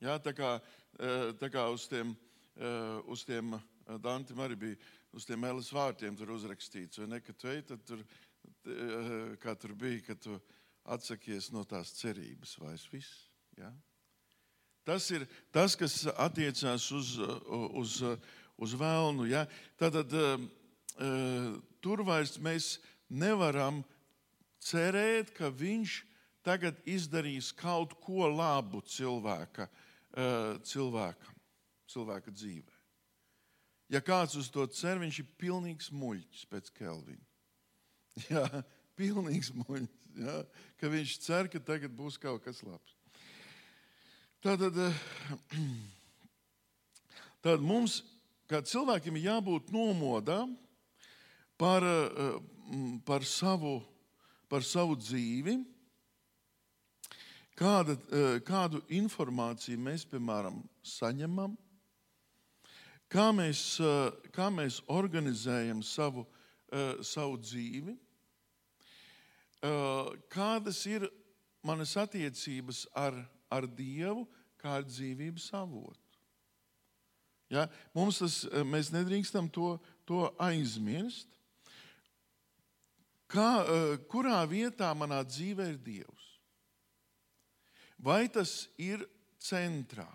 Ja, 0.02 0.18
tā 0.22 0.34
kā, 0.38 0.56
tā 1.42 1.50
kā 1.54 1.68
uz 1.74 1.86
tiem, 1.90 2.14
uz 3.10 3.26
tiem 3.26 3.58
Dantam 4.02 4.42
arī 4.42 4.58
bija 4.58 4.78
uz 5.16 5.26
tiem 5.28 5.44
mēlis 5.46 5.72
vārtiem 5.74 6.18
uzrakstīts, 6.18 7.00
vai 7.00 7.08
ne, 7.08 7.20
ka 7.22 7.34
tu 7.34 7.48
ej, 7.48 7.62
tad 7.70 7.84
tur, 7.86 8.02
kā 9.42 9.54
tur 9.56 9.76
bija, 9.78 10.02
ka 10.10 10.16
tu 10.18 10.40
atsakies 10.92 11.52
no 11.54 11.64
tās 11.64 11.94
cerības 12.00 12.58
vairs 12.62 12.86
viss. 12.92 13.30
Ja? 13.58 13.72
Tas 14.86 15.08
ir 15.10 15.26
tas, 15.54 15.74
kas 15.74 16.04
attiecās 16.14 16.86
uz, 16.94 17.16
uz, 17.74 17.98
uz 18.62 18.76
vēlnu. 18.78 19.26
Ja? 19.32 19.46
Tad 19.82 19.98
uh, 19.98 20.44
tur 21.82 22.04
vairs 22.06 22.38
mēs 22.38 22.76
nevaram 23.10 23.82
cerēt, 24.62 25.34
ka 25.34 25.50
viņš 25.50 25.98
tagad 26.46 26.78
izdarīs 26.86 27.50
kaut 27.58 27.98
ko 28.06 28.30
labu 28.30 28.84
cilvēka, 28.86 29.66
uh, 29.66 30.62
cilvēkam, 30.62 31.42
cilvēka 31.90 32.34
dzīvē. 32.38 32.76
Ja 33.90 34.02
kāds 34.02 34.38
uz 34.38 34.50
to 34.54 34.66
cer, 34.74 35.02
viņš 35.02 35.22
ir 35.22 35.34
pilnīgs 35.42 35.92
muļķis 35.94 36.46
pēc 36.50 36.72
Kelvina. 36.78 37.26
Jā, 38.32 38.46
pilnīgs 38.98 39.52
muļķis. 39.54 40.02
Ja? 40.22 40.40
Ka 40.80 40.90
viņš 40.94 41.18
cer, 41.26 41.50
ka 41.52 41.62
tagad 41.74 41.94
būs 41.94 42.18
kaut 42.22 42.46
kas 42.46 42.62
labs. 42.66 42.95
Tātad, 44.44 44.76
eh, 44.78 44.94
tad 47.46 47.64
mums, 47.64 48.02
kā 48.50 48.60
cilvēkiem, 48.62 49.18
ir 49.18 49.30
jābūt 49.30 49.72
nomodā 49.74 50.44
par, 51.58 51.86
eh, 51.86 52.36
par, 53.08 53.26
savu, 53.26 53.80
par 54.52 54.66
savu 54.68 54.98
dzīvi, 55.00 55.56
kāda, 57.58 57.96
eh, 57.96 58.40
kādu 58.46 58.84
informāciju 58.94 59.82
mēs, 59.82 60.06
piemēram, 60.12 60.62
saņemam, 60.84 61.56
kā 63.10 63.32
mēs, 63.34 63.62
kā 64.36 64.50
mēs 64.52 64.82
organizējam 64.92 65.84
savu, 65.86 66.26
savu 67.06 67.38
dzīvi, 67.40 67.94
kādas 70.34 70.82
ir 70.90 71.06
manas 71.64 71.94
attiecības 72.02 72.82
ar, 72.98 73.22
ar 73.52 73.68
Dievu, 73.68 74.26
kā 74.62 74.80
ar 74.80 74.88
dzīvības 74.88 75.52
avotu. 75.58 76.06
Ja? 77.50 77.68
Mums 77.94 78.20
tas, 78.24 78.44
eh, 78.50 78.64
mēs 78.66 78.92
nedrīkstam 78.94 79.50
to, 79.54 79.76
to 80.08 80.26
aizmirst. 80.42 81.30
Kā, 83.30 83.50
eh, 83.66 83.98
kurā 84.10 84.42
vietā 84.50 84.92
manā 84.98 85.22
dzīvē 85.26 85.70
ir 85.74 85.80
Dievs? 85.82 86.30
Vai 88.02 88.28
tas 88.28 88.68
ir 88.78 89.06
centrā? 89.42 90.10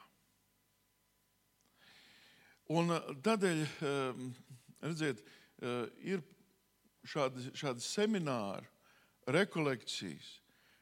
Un 2.71 2.95
eh, 2.95 3.15
tādēļ, 3.23 3.65
redziet, 4.81 5.25
ir 6.01 6.23
šādi, 7.05 7.51
šādi 7.53 7.85
semināri, 7.85 8.65
rekolekcijas, 9.29 10.40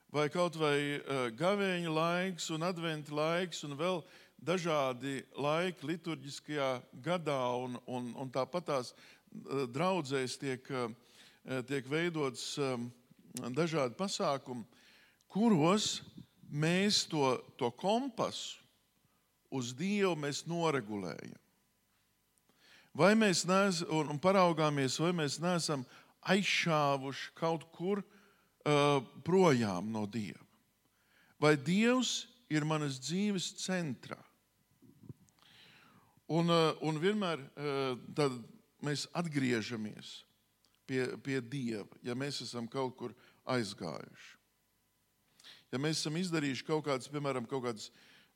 vai 0.09 0.29
kaut 0.33 0.57
vai 0.57 0.79
eh, 0.97 1.29
gavēņa 1.37 1.93
laiks, 1.93 2.49
un 2.55 2.65
adventa 2.65 3.15
laiks, 3.15 3.63
un 3.67 3.77
vēl 3.77 4.01
dažādi 4.39 5.21
laiki 5.37 5.89
liturģiskajā 5.91 6.71
gadā, 7.05 7.41
un, 7.61 7.77
un, 7.87 8.13
un 8.17 8.31
tāpat 8.33 8.69
tās 8.71 8.93
eh, 8.95 9.67
draudzēs 9.69 10.39
tiek, 10.41 10.71
eh, 10.73 11.61
tiek 11.69 11.89
veidots 11.89 12.57
dažādi 13.55 13.95
pasākumi, 13.97 14.65
kuros 15.31 16.01
mēs 16.49 17.05
to, 17.09 17.37
to 17.61 17.69
kompasu 17.77 18.65
uz 19.53 19.73
Dievu 19.77 20.17
mēs 20.19 20.43
noregulējam. 20.49 21.37
Vai 22.97 23.13
mēs 23.17 23.45
neesam, 23.47 24.11
un 24.11 24.19
paraugāmies, 24.21 24.97
vai 25.01 25.13
mēs 25.17 25.39
neesam 25.41 25.85
aizšāvuši 26.29 27.31
kaut 27.39 27.69
kur 27.73 28.01
uh, 28.01 28.18
projām 29.25 29.93
no 29.93 30.05
Dieva? 30.11 30.43
Vai 31.39 31.55
Dievs 31.57 32.27
ir 32.51 32.67
manas 32.67 32.99
dzīves 33.01 33.53
centrā? 33.63 34.19
Un, 36.29 36.51
uh, 36.53 36.75
un 36.85 36.99
vienmēr 37.01 37.41
uh, 37.41 38.33
mēs 38.85 39.07
atgriežamies 39.17 40.19
pie, 40.89 41.07
pie 41.25 41.39
Dieva, 41.41 41.87
ja 42.05 42.17
mēs 42.19 42.43
esam 42.45 42.67
kaut 42.69 42.99
kur 42.99 43.15
aizgājuši. 43.49 44.35
Ja 45.73 45.81
mēs 45.81 46.03
esam 46.03 46.19
izdarījuši 46.21 46.67
kaut 46.69 46.85
kādas, 46.85 47.09
piemēram, 47.13 47.49
kaut 47.49 47.65
kādas 47.65 47.89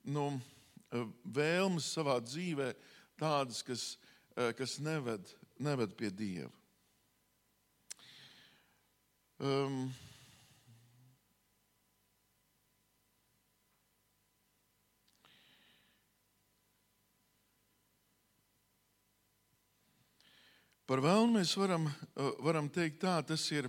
nu, 0.09 0.31
uh, 0.39 1.05
vēlmes 1.37 1.91
savā 1.93 2.17
dzīvē, 2.25 2.71
tādas, 3.21 3.61
kas, 3.67 3.85
uh, 4.39 4.55
kas 4.57 4.79
neved, 4.81 5.29
neved 5.61 5.93
pie 5.99 6.09
Dieva. 6.17 6.53
Um, 9.43 9.91
Par 20.93 21.01
vēlnu 21.01 21.39
mēs 21.39 21.55
varam, 21.57 21.87
uh, 21.89 22.35
varam 22.45 22.67
teikt, 22.69 22.99
tā, 23.01 23.15
tas 23.25 23.47
ir, 23.49 23.65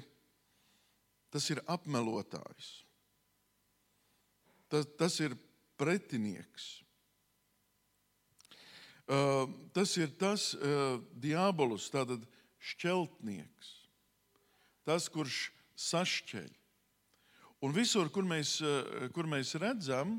tas 1.32 1.46
ir 1.54 1.62
apmelotājs. 1.72 2.72
Tas, 4.68 4.90
tas 5.00 5.16
ir 5.24 5.38
pretinieks. 5.80 6.66
Uh, 9.08 9.48
tas 9.72 9.94
ir 9.96 10.12
tas 10.20 10.50
uh, 10.58 10.98
diabolus, 11.24 11.86
tātad 11.94 12.26
šķeltnieks, 12.74 13.72
tas, 14.84 15.08
kurš 15.08 15.46
sašķeļ. 15.80 16.52
Un 17.64 17.72
visur, 17.72 18.12
kur 18.12 18.28
mēs, 18.28 18.58
kur 19.16 19.32
mēs 19.32 19.56
redzam, 19.64 20.18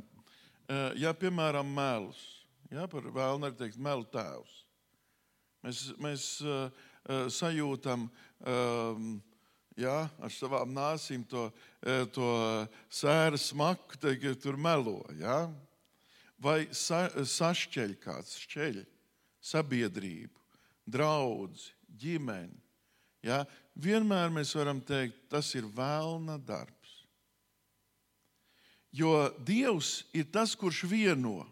ja 0.96 1.12
piemēram 1.12 1.68
melus, 1.76 2.24
ja, 2.72 2.88
par 2.88 3.04
vēlnu 3.12 3.50
ir 3.50 3.60
teikt 3.60 3.76
melu 3.76 4.08
tēvs, 4.08 4.54
mēs, 5.66 5.82
mēs 6.00 6.28
sajūtam 7.04 8.06
um, 8.08 9.08
ja, 9.76 10.06
ar 10.22 10.32
savām 10.32 10.72
nāsīm 10.74 11.24
to, 11.28 11.48
uh, 11.50 12.04
to 12.14 12.30
sēra 12.92 13.38
smaku, 13.40 13.98
ka 14.00 14.34
tur 14.40 14.56
melo. 14.56 15.02
Ja? 15.18 15.46
Vai 16.40 16.66
sa, 16.72 17.08
sašķeļ 17.10 17.96
kāds 18.02 18.38
šķeļ 18.44 18.82
sabiedrību, 19.44 20.40
draugu, 20.86 21.52
ģimeni. 22.00 22.60
Ja? 23.24 23.44
Vienmēr 23.74 24.32
mēs 24.32 24.54
varam 24.56 24.80
teikt, 24.80 25.26
tas 25.32 25.50
ir 25.58 25.66
vēlna 25.66 26.38
darbs. 26.38 26.72
Jo 28.94 29.26
Dievs 29.42 30.04
ir 30.14 30.28
tas, 30.30 30.52
kurš 30.54 30.84
vieno. 30.86 31.42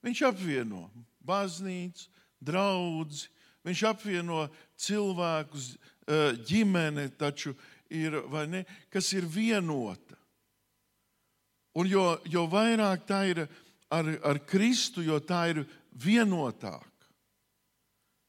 Viņš 0.00 0.22
apvieno 0.30 0.86
baznīcu, 1.28 2.06
draugus, 2.40 3.26
viņš 3.66 3.82
apvieno 3.90 4.46
cilvēkus, 4.78 5.76
eh, 6.06 6.36
ģimeni, 6.46 7.08
taču 7.18 7.54
ir, 7.90 8.22
ne, 8.48 8.64
kas 8.90 9.12
ir 9.12 9.26
vienota. 9.26 10.16
Un 11.74 11.86
jo, 11.86 12.18
jo 12.24 12.46
vairāk 12.46 13.06
tā 13.06 13.22
ir 13.30 13.46
ar, 13.90 14.04
ar 14.24 14.38
Kristu, 14.38 15.02
jo 15.02 15.20
tā 15.20 15.48
ir 15.50 15.64
vienotāka. 15.94 16.84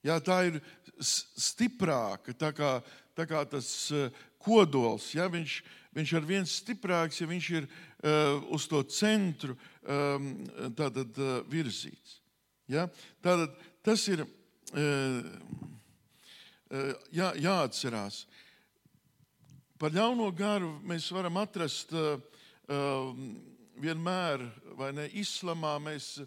Jā, 0.03 0.19
tā 0.23 0.45
ir 0.47 0.61
stiprāka, 0.99 2.33
tā 2.33 2.53
kā, 2.55 2.79
tā 3.15 3.25
kā 3.27 3.43
tas 3.49 3.91
eh, 3.91 4.09
kodols. 4.39 5.11
Ja, 5.15 5.27
viņš, 5.31 5.59
viņš 5.95 6.13
ir 6.15 6.27
viens 6.27 6.55
stiprāks, 6.61 7.19
ja 7.19 7.27
viņš 7.27 7.49
ir 7.57 7.67
uh, 7.67 8.39
uz 8.55 8.67
to 8.69 8.81
centru 8.87 9.55
um, 9.83 10.29
tātad, 10.77 11.17
uh, 11.19 11.39
virzīts. 11.49 12.19
Ja? 12.69 12.85
Tātad, 13.25 13.57
tas 13.83 14.05
ir 14.11 14.23
jā, 17.11 17.29
jāatcerās. 17.41 18.25
Par 19.79 19.95
ļauno 19.95 20.27
garu 20.35 20.73
mēs 20.83 21.07
varam 21.15 21.39
atrast 21.41 21.93
vienmēr, 23.79 24.43
vai 24.77 24.91
ne, 24.93 25.07
islamā 25.17 25.77
mēs 25.81 26.19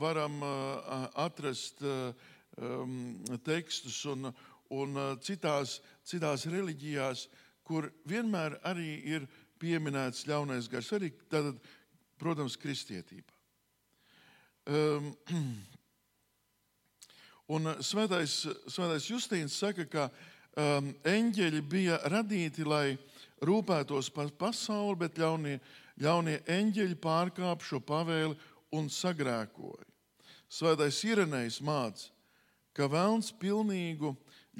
varam 0.00 0.40
atrast 1.20 1.84
tekstus 3.46 4.04
un, 4.10 4.32
un 4.74 4.98
citās, 5.22 5.80
citās 6.04 6.46
reliģijās, 6.50 7.28
kur 7.64 7.90
vienmēr 8.08 8.58
arī 8.66 8.94
ir 9.14 9.28
pieminēts 9.60 10.26
ļaunais 10.28 10.68
gars, 10.72 10.88
arī 10.96 11.12
tātad, 11.30 11.60
protams, 12.20 12.56
kristietībā. 12.60 13.36
Un 17.50 17.66
svētais, 17.82 18.44
svētais 18.70 19.08
Justīns 19.10 19.56
saka, 19.58 19.86
ka 19.90 20.06
um, 20.54 20.92
eņģeļi 21.02 21.62
bija 21.66 21.96
radīti, 22.12 22.62
lai 22.62 22.94
rūpētos 23.42 24.10
par 24.14 24.30
pasauli, 24.38 25.00
bet 25.00 25.18
ļaunie, 25.18 25.56
ļaunie 25.98 26.36
eņģeļi 26.46 26.98
pārkāpa 27.02 27.66
šo 27.66 27.80
pavēli 27.82 28.36
un 28.78 28.86
sagrēkoja. 28.92 29.88
Svētais 30.50 31.00
Irenējs 31.06 31.58
māca, 31.66 32.06
ka 32.74 32.86
vēlns 32.90 33.32
pilnīgu 33.42 34.12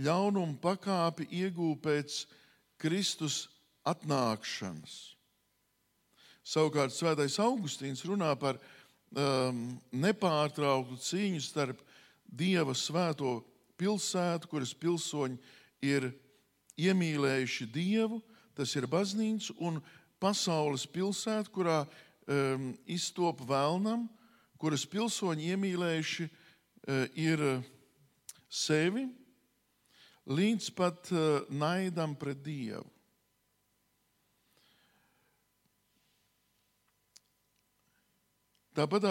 ļaunumu 0.03 0.59
pakāpi 0.63 1.29
iegūta 1.31 1.83
pēc 1.87 2.19
Kristus 2.81 3.45
atnākšanas. 3.87 4.97
Savukārt 6.43 6.95
Svētais 6.97 7.39
Augustīns 7.43 8.03
runā 8.09 8.33
par 8.41 8.59
um, 8.59 9.63
nepārtrauktu 9.95 10.99
cīņu 11.05 11.45
starp 11.45 11.87
Dieva 12.31 12.75
svēto 12.79 13.41
pilsētu, 13.81 14.49
kuras 14.51 14.73
pilsoņi 14.77 15.39
ir 15.83 16.11
iemīlējuši 16.81 17.67
Dievu. 17.75 18.21
Tas 18.55 18.75
ir 18.77 18.87
baznīca 18.91 19.57
un 19.65 19.81
pasaules 20.21 20.85
pilsēta, 20.91 21.51
kurā 21.51 21.81
um, 21.83 22.71
iztop 22.87 23.43
vēlnam, 23.49 24.07
kuras 24.61 24.85
pilsoņi 24.87 25.51
iemīlējuši 25.55 26.29
uh, 26.29 27.05
ir 27.17 27.45
eh, 27.47 27.69
sevi, 28.51 29.07
līdz 30.29 30.71
pat 30.77 31.11
uh, 31.15 31.47
naidam 31.49 32.15
pret 32.19 32.43
Dievu. 32.45 32.85
Tāpat 38.77 39.09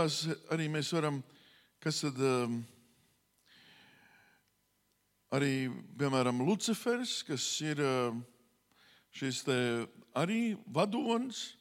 arī 0.54 0.70
mēs 0.72 0.94
varam, 0.96 1.20
kas 1.84 2.00
tad 2.06 2.22
um, 2.24 2.62
uh, 2.62 2.79
arī, 5.34 5.70
piemēram, 6.00 6.42
Lucifers, 6.46 7.20
kas 7.28 7.46
ir 7.66 7.82
um, 7.84 8.24
šis 9.16 9.44
arī 10.18 10.58
vadonis, 10.68 11.54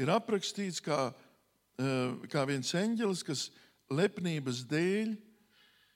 ir 0.00 0.12
aprakstīts 0.12 0.82
kā, 0.82 1.10
uh, 1.12 2.16
kā 2.32 2.46
viens 2.48 2.72
eņģelis, 2.78 3.26
kas 3.26 3.46
lepnības 3.92 4.64
dēļ 4.70 5.14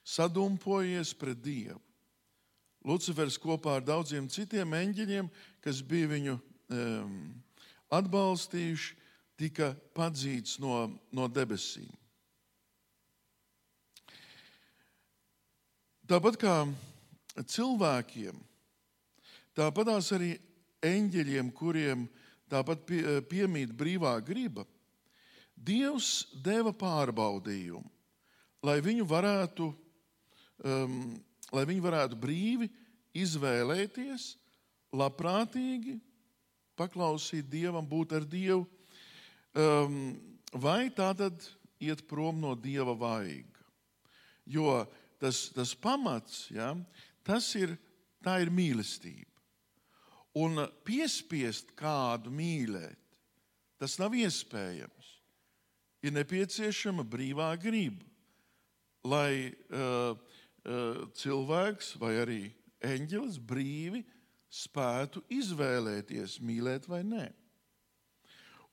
sadumpojies 0.07 1.13
pret 1.17 1.41
Dievu. 1.43 1.81
Lucifers 2.87 3.35
kopā 3.41 3.79
ar 3.79 3.83
daudziem 3.83 4.29
citiem 4.31 4.71
eņģeļiem, 4.77 5.27
kas 5.59 5.81
bija 5.83 6.07
viņu 6.13 6.37
um, 6.71 7.17
atbalstījuši, 7.91 8.95
tika 9.37 9.73
padzīts 9.97 10.57
no, 10.63 10.87
no 11.13 11.27
debesīm. 11.29 11.91
Tāpat 16.07 16.39
kā 16.39 16.53
cilvēkiem, 17.45 18.37
tāpatās 19.57 20.11
arī 20.15 20.35
eņģeļiem, 20.85 21.51
kuriem 21.57 22.07
tāpat 22.49 22.85
pie, 22.87 23.03
piemīt 23.29 23.75
brīvā 23.77 24.17
griba, 24.25 24.65
Dievs 25.57 26.27
deva 26.45 26.69
pārbaudījumu, 26.69 27.87
lai 28.61 28.77
viņu 28.85 29.07
varētu, 29.09 29.71
um, 30.61 30.99
lai 31.49 31.63
viņi 31.65 31.81
varētu 31.81 32.19
brīvi 32.21 32.67
izvēlēties, 33.17 34.35
labprātīgi 34.93 35.97
paklausīt 36.77 37.49
Dievam, 37.49 37.87
būt 37.89 38.13
ar 38.19 38.27
Dievu, 38.29 38.67
um, 39.57 40.13
vai 40.53 40.91
tātad 40.93 41.41
iet 41.81 42.05
prom 42.07 42.37
no 42.41 42.53
Dieva 42.53 42.93
vaiga. 42.93 43.65
Jo 44.45 44.85
tas, 45.19 45.47
tas 45.55 45.73
pamats, 45.75 46.45
ja, 46.53 46.71
tas 47.27 47.49
ir, 47.59 47.75
tā 48.23 48.39
ir 48.43 48.51
mīlestība. 48.53 49.25
Un 50.37 50.61
piespiest 50.85 51.73
kādu 51.77 52.31
mīlēt, 52.33 52.99
tas 53.81 53.97
nav 54.01 54.15
iespējams. 54.17 55.13
Ir 56.05 56.13
nepieciešama 56.13 57.03
brīvā 57.09 57.49
griba, 57.59 58.05
lai 59.07 59.49
uh, 59.49 60.13
uh, 60.13 61.01
cilvēks 61.17 61.95
vai 62.01 62.13
arī 62.21 62.41
eņģelis 62.85 63.39
brīvi 63.41 64.03
spētu 64.53 65.23
izvēlēties, 65.33 66.37
mīlēt 66.45 66.85
vai 66.87 67.01
nē. 67.07 67.25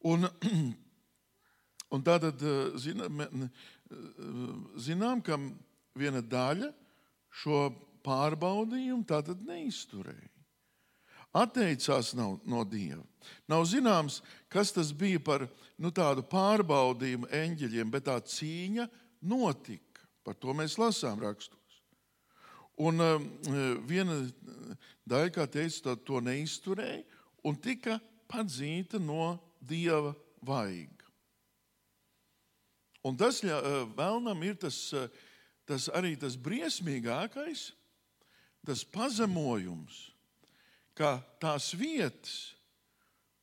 Un, 0.04 0.28
un 1.94 2.04
tātad 2.04 2.44
zinām, 2.76 3.24
zinām, 4.76 5.24
ka 5.24 5.38
viena 5.96 6.20
daļa 6.20 6.70
šo 7.40 7.66
pārbaudījumu 8.04 9.04
tātad 9.08 9.42
neizturēja. 9.46 10.30
Atteicās 11.34 12.12
no, 12.14 12.36
no 12.46 12.62
Dieva. 12.62 13.02
Nav 13.50 13.64
zināms, 13.66 14.20
kas 14.52 14.70
tas 14.72 14.92
bija 14.94 15.18
par 15.18 15.48
nu, 15.82 15.90
tādu 15.90 16.22
pārbaudījumu 16.30 17.26
eņģeļiem, 17.34 17.90
bet 17.90 18.06
tā 18.06 18.20
cīņa 18.22 18.86
notika. 19.26 20.04
Par 20.24 20.38
to 20.38 20.54
mēs 20.56 20.78
lasām 20.78 21.18
rakstos. 21.24 21.58
Un 22.80 23.02
uh, 23.02 23.18
viena 23.86 24.20
daļa, 25.06 25.34
kā 25.34 25.46
teica, 25.50 25.94
to 26.06 26.22
neizturēja 26.22 27.02
un 27.46 27.58
tika 27.58 27.98
padzīta 28.30 28.98
no 29.02 29.34
Dieva 29.64 30.14
vaiga. 30.44 31.06
Un 33.04 33.18
tas 33.20 33.42
uh, 33.44 33.84
vēlnam 33.96 34.42
ir 34.46 34.58
tas, 34.60 34.78
uh, 34.96 35.10
tas 35.68 35.90
arī 35.94 36.14
tas 36.20 36.38
briesmīgākais, 36.40 37.72
tas 38.64 38.82
pazemojums 38.84 40.14
ka 40.94 41.18
tās 41.42 41.72
vietas, 41.76 42.54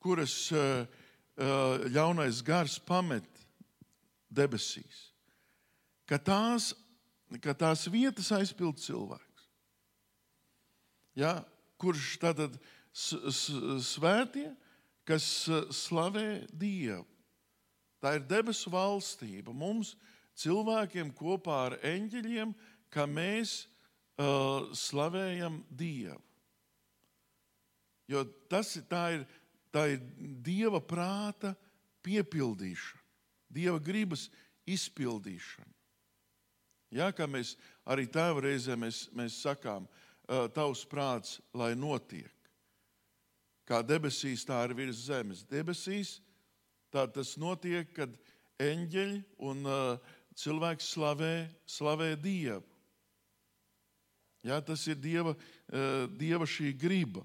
kuras 0.01 0.33
uh, 0.55 0.83
uh, 0.87 1.83
ļaunais 1.91 2.41
gars 2.45 2.77
pamet 2.87 3.27
debesīs, 4.31 5.11
ka 6.07 6.17
tās, 6.17 6.71
ka 7.43 7.53
tās 7.53 7.85
vietas 7.91 8.31
aizpild 8.35 8.79
cilvēks. 8.81 9.49
Ja, 11.19 11.41
kurš 11.81 12.15
tātad 12.21 12.55
svētie, 12.95 14.47
kas 15.07 15.27
uh, 15.51 15.67
slavē 15.75 16.45
Dievu. 16.55 17.05
Tā 18.01 18.15
ir 18.17 18.23
debesu 18.25 18.71
valstība. 18.73 19.53
Mums, 19.53 19.91
cilvēkiem, 20.39 21.11
kopā 21.13 21.57
ar 21.67 21.75
eņģeļiem, 21.85 22.55
ka 22.89 23.05
mēs 23.05 23.67
uh, 24.21 24.69
slavējam 24.77 25.61
Dievu. 25.69 26.21
Jo 28.11 28.25
tas 28.51 28.75
tā 28.91 29.03
ir, 29.15 29.25
tā 29.71 29.87
ir 29.93 30.01
Dieva 30.43 30.81
prāta 30.83 31.53
piepildīšana, 32.03 33.03
Dieva 33.51 33.79
gribas 33.79 34.27
izpildīšana. 34.67 35.69
Jā, 36.91 37.07
kā 37.15 37.23
mēs 37.23 37.55
arī 37.87 38.03
tēva 38.11 38.43
reizē 38.43 38.75
mēs, 38.75 39.05
mēs 39.15 39.37
sakām, 39.45 39.85
tavs 40.55 40.83
prāts, 40.87 41.37
lai 41.55 41.71
notiek. 41.75 42.31
Kā 43.67 43.79
debesīs, 43.85 44.43
tā 44.43 44.59
ir 44.67 44.75
virs 44.75 45.05
zemes. 45.07 45.45
Debesīs 45.47 46.17
tā 46.91 47.05
tas 47.07 47.37
notiek, 47.39 47.87
kad 47.95 48.11
eņģeļi 48.61 49.21
un 49.47 49.63
uh, 49.63 50.11
cilvēks 50.35 50.91
slavē, 50.95 51.35
slavē 51.69 52.11
Dievu. 52.19 52.65
Jā, 54.41 54.57
tas 54.65 54.87
ir 54.89 54.97
Dieva, 54.97 55.35
uh, 55.35 56.05
Dieva 56.17 56.47
šī 56.49 56.71
griba. 56.77 57.21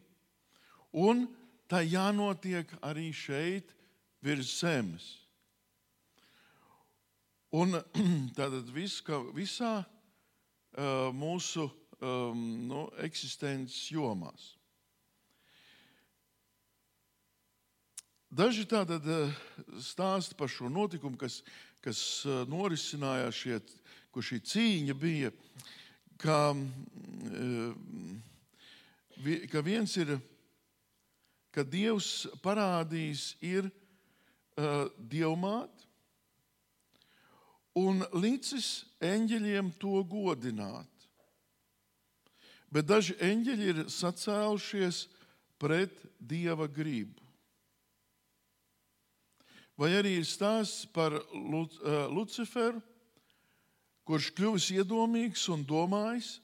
Un 0.92 1.24
tā 1.68 1.80
jānotiek 1.84 2.70
arī 2.84 3.08
šeit, 3.16 3.72
virs 4.24 4.58
zemes. 4.60 5.06
Un 7.56 7.78
tātad 8.38 8.68
vis, 8.74 8.98
visā 9.36 9.78
uh, 9.80 11.08
mūsu 11.16 11.70
um, 12.00 12.44
nu, 12.68 12.84
eksistences 13.06 13.88
jomās. 13.94 14.52
Daži 18.36 18.66
tātad 18.68 19.06
stāsta 19.80 20.36
par 20.36 20.50
šo 20.52 20.68
notikumu, 20.68 21.16
kas, 21.16 21.38
kas 21.80 22.00
norisinājās, 22.50 23.38
šie, 23.38 23.60
kur 24.12 24.26
šī 24.26 24.40
cīņa 24.44 24.96
bija, 24.98 25.30
ka, 26.22 26.54
ka 29.52 29.62
viens 29.64 29.96
ir 30.00 30.16
ka 31.56 31.64
Dievs 31.64 32.26
parādīs 32.44 33.30
ir 33.40 33.70
uh, 33.70 34.88
dievmāte 35.00 35.86
un 37.76 38.02
licis 38.16 38.84
eņģeļiem 39.04 39.70
to 39.80 40.02
godināt. 40.08 40.92
Bet 42.72 42.88
daži 42.88 43.16
eņģeļi 43.24 43.68
ir 43.72 43.80
sacēlušies 43.92 45.06
pret 45.60 45.96
dieva 46.20 46.66
gribu. 46.68 47.22
Vai 49.76 49.92
arī 49.96 50.14
ir 50.20 50.28
stāsts 50.28 50.88
par 50.92 51.18
Luciferu, 52.12 52.80
kurš 54.06 54.30
kļuvis 54.36 54.70
iedomīgs 54.76 55.48
un 55.52 55.64
domājis, 55.66 56.36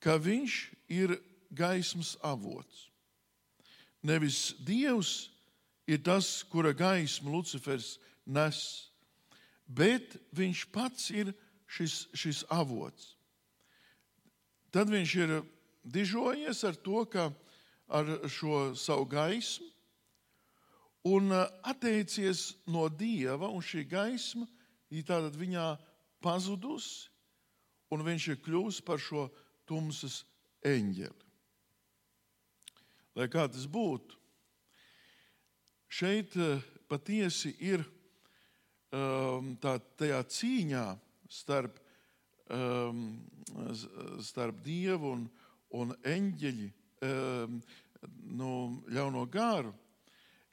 ka 0.00 0.16
viņš 0.20 0.56
ir 0.92 1.16
gaismas 1.54 2.14
avots. 2.24 2.88
Nevis 4.04 4.54
Dievs 4.64 5.30
ir 5.88 6.02
tas, 6.04 6.42
kura 6.48 6.72
gaismu 6.76 7.32
Lucifers 7.32 7.98
nes, 8.26 8.58
bet 9.68 10.16
viņš 10.36 10.64
pats 10.72 11.10
ir 11.12 11.32
šis, 11.68 12.06
šis 12.16 12.44
avots. 12.52 13.14
Tad 14.72 14.90
viņš 14.90 15.14
ir 15.22 15.38
dižojies 15.84 16.64
ar 16.66 16.76
to, 16.76 17.04
ka 17.08 17.30
ar 17.88 18.08
šo 18.32 18.74
savu 18.76 19.06
gaismu 19.08 19.68
un 21.04 21.30
uh, 21.30 21.44
atteicies 21.62 22.54
no 22.66 22.88
dieva, 22.88 23.50
un 23.52 23.60
šī 23.60 23.84
gaisma 23.88 24.46
ir 24.88 25.04
tātad 25.04 25.36
viņā 25.36 25.66
pazudusi, 26.24 27.10
un 27.92 28.02
viņš 28.06 28.30
ir 28.32 28.40
kļuvis 28.42 28.80
par 28.84 29.02
šo 29.02 29.28
tumsas 29.68 30.22
eņģeli 30.64 31.24
lai 33.14 33.28
kā 33.30 33.46
tas 33.50 33.66
būtu. 33.70 34.18
Šeit 35.94 36.34
eh, 36.40 36.62
patiesi 36.90 37.54
ir 37.62 37.84
um, 38.90 39.54
tā, 39.62 39.76
tajā 39.98 40.20
cīņā 40.36 40.84
starp, 41.30 41.78
um, 42.50 43.06
starp 44.22 44.58
dievu 44.66 45.14
un, 45.14 45.24
un 45.78 45.94
eņģeļi, 46.02 46.68
um, 47.06 47.60
no 48.34 48.50
ļauno 48.90 49.24
gāru, 49.30 49.72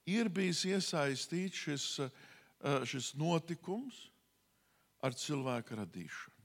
ir 0.09 0.29
bijis 0.33 0.63
iesaistīts 0.69 1.65
šis, 1.65 1.87
uh, 2.05 2.85
šis 2.87 3.11
notikums, 3.17 4.10
ar 5.01 5.15
cilvēku 5.17 5.77
radīšanu. 5.81 6.37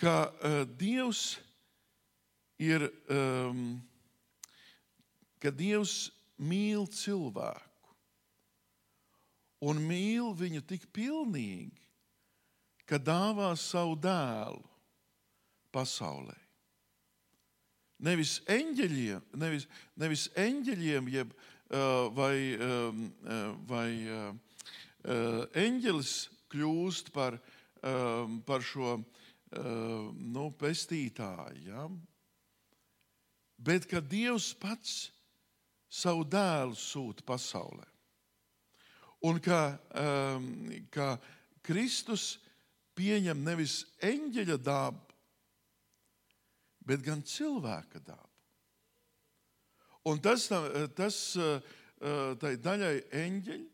Ka 0.00 0.14
uh, 0.30 0.62
Dievs 0.78 1.36
ir, 2.58 2.88
um, 3.10 3.78
ka 5.42 5.52
Dievs 5.54 6.10
mīl 6.38 6.86
cilvēku 6.90 7.94
un 9.64 9.80
mīl 9.80 10.34
viņu 10.36 10.62
tik 10.68 10.86
pilnīgi, 10.92 11.80
ka 12.84 12.98
dāvā 13.00 13.54
savu 13.56 13.96
dēlu 13.96 14.60
pasaulē. 15.74 16.36
Nevis 18.04 18.40
eņģeļiem, 18.50 19.22
nevis, 19.40 19.68
nevis 19.96 20.26
eņģeļiem 20.36 21.08
jeb, 21.14 21.30
uh, 21.32 22.10
vai, 22.12 22.36
um, 22.58 23.06
uh, 23.24 23.46
vai 23.70 23.88
uh, 24.04 24.34
eņģelis 25.04 26.12
kļūst 26.52 27.10
par, 27.14 27.36
um, 27.82 28.38
par 28.46 28.64
šo 28.64 28.96
uh, 28.96 29.04
nu, 30.14 30.48
pestītāju. 30.58 31.64
Ja? 31.68 31.88
Bet 33.58 33.88
ka 33.90 34.00
Dievs 34.00 34.52
pats 34.58 35.10
savu 35.88 36.24
dēlu 36.26 36.76
sūta 36.78 37.24
pasaulē. 37.26 37.86
Un 39.24 39.38
ka, 39.40 39.78
ka 40.92 41.06
Kristus 41.64 42.34
pieņem 42.98 43.38
nevis 43.46 43.78
eņģeļa 44.04 44.56
dabu, 44.60 45.14
bet 46.84 47.00
gan 47.06 47.22
cilvēka 47.24 48.02
dabu. 48.04 48.28
Un 50.12 50.20
tas, 50.20 50.50
tas 50.98 51.20
tai 52.42 52.52
daļai 52.60 52.98
eņģeļi 53.22 53.73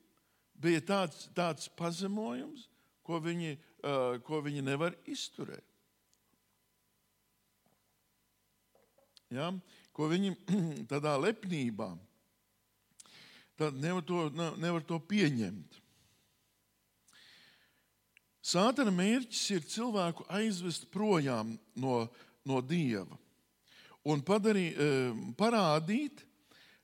bija 0.60 0.82
tāds, 0.84 1.26
tāds 1.36 1.68
pazemojums, 1.78 2.66
ko 3.06 3.20
viņi, 3.24 3.56
ko 4.26 4.40
viņi 4.44 4.64
nevar 4.64 4.94
izturēt. 5.08 5.64
Ja? 9.30 9.50
Ko 9.96 10.08
viņi 10.10 10.34
tādā 10.92 11.16
lepnībā 11.20 11.92
nevar 13.76 14.04
to, 14.08 14.24
nevar 14.56 14.84
to 14.88 14.96
pieņemt. 15.04 15.76
Sātana 18.40 18.92
mērķis 18.94 19.42
ir 19.52 19.66
cilvēku 19.68 20.24
aizvest 20.32 20.86
projām 20.92 21.52
no, 21.76 22.06
no 22.48 22.62
dieva 22.64 23.18
un 24.06 24.22
padarī, 24.24 24.70
parādīt, 25.38 26.24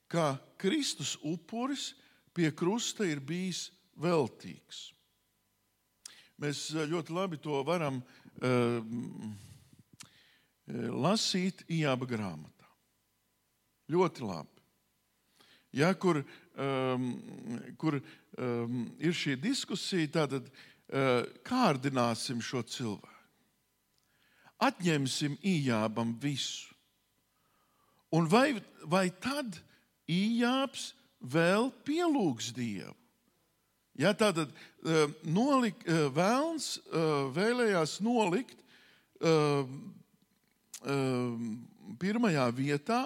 ka 0.06 0.36
Kristus 0.60 1.16
upuris 1.26 1.94
pie 2.36 2.52
krusta 2.52 3.06
ir 3.08 3.22
bijis 3.24 3.70
veltīgs. 3.96 4.90
Mēs 6.36 6.68
ļoti 6.76 7.14
labi 7.16 7.40
to 7.40 7.62
varam 7.64 8.02
uh, 8.02 8.82
lasīt 10.92 11.64
Ijāba 11.72 12.08
grāmatā. 12.10 12.68
Ļoti 13.88 14.26
labi. 14.26 14.52
Ja, 15.76 15.94
kur 15.96 16.20
um, 16.56 17.10
kur 17.78 17.98
um, 18.00 18.86
ir 18.98 19.14
šī 19.16 19.36
diskusija, 19.40 20.08
tad 20.26 20.38
uh, 20.40 21.26
kārdināsim 21.46 22.40
šo 22.44 22.62
cilvēku. 22.62 23.12
Atņemsim 24.64 25.36
Ijābam 25.44 26.14
visu. 26.20 26.72
Un 28.16 28.28
vai, 28.30 28.56
vai 28.88 29.10
tad 29.10 29.58
Ijābs 30.08 30.94
vēl 31.32 31.70
pielūgs 31.86 32.52
Dievu? 32.56 32.94
Ja, 33.96 34.12
tātad 34.12 34.50
uh, 34.52 35.06
nolik, 35.24 35.78
uh, 35.88 36.06
vēlns 36.12 36.76
uh, 36.92 37.28
vēlējās 37.36 37.98
nolikt 38.04 38.62
pirmajā 41.96 42.42
vietā 42.52 42.98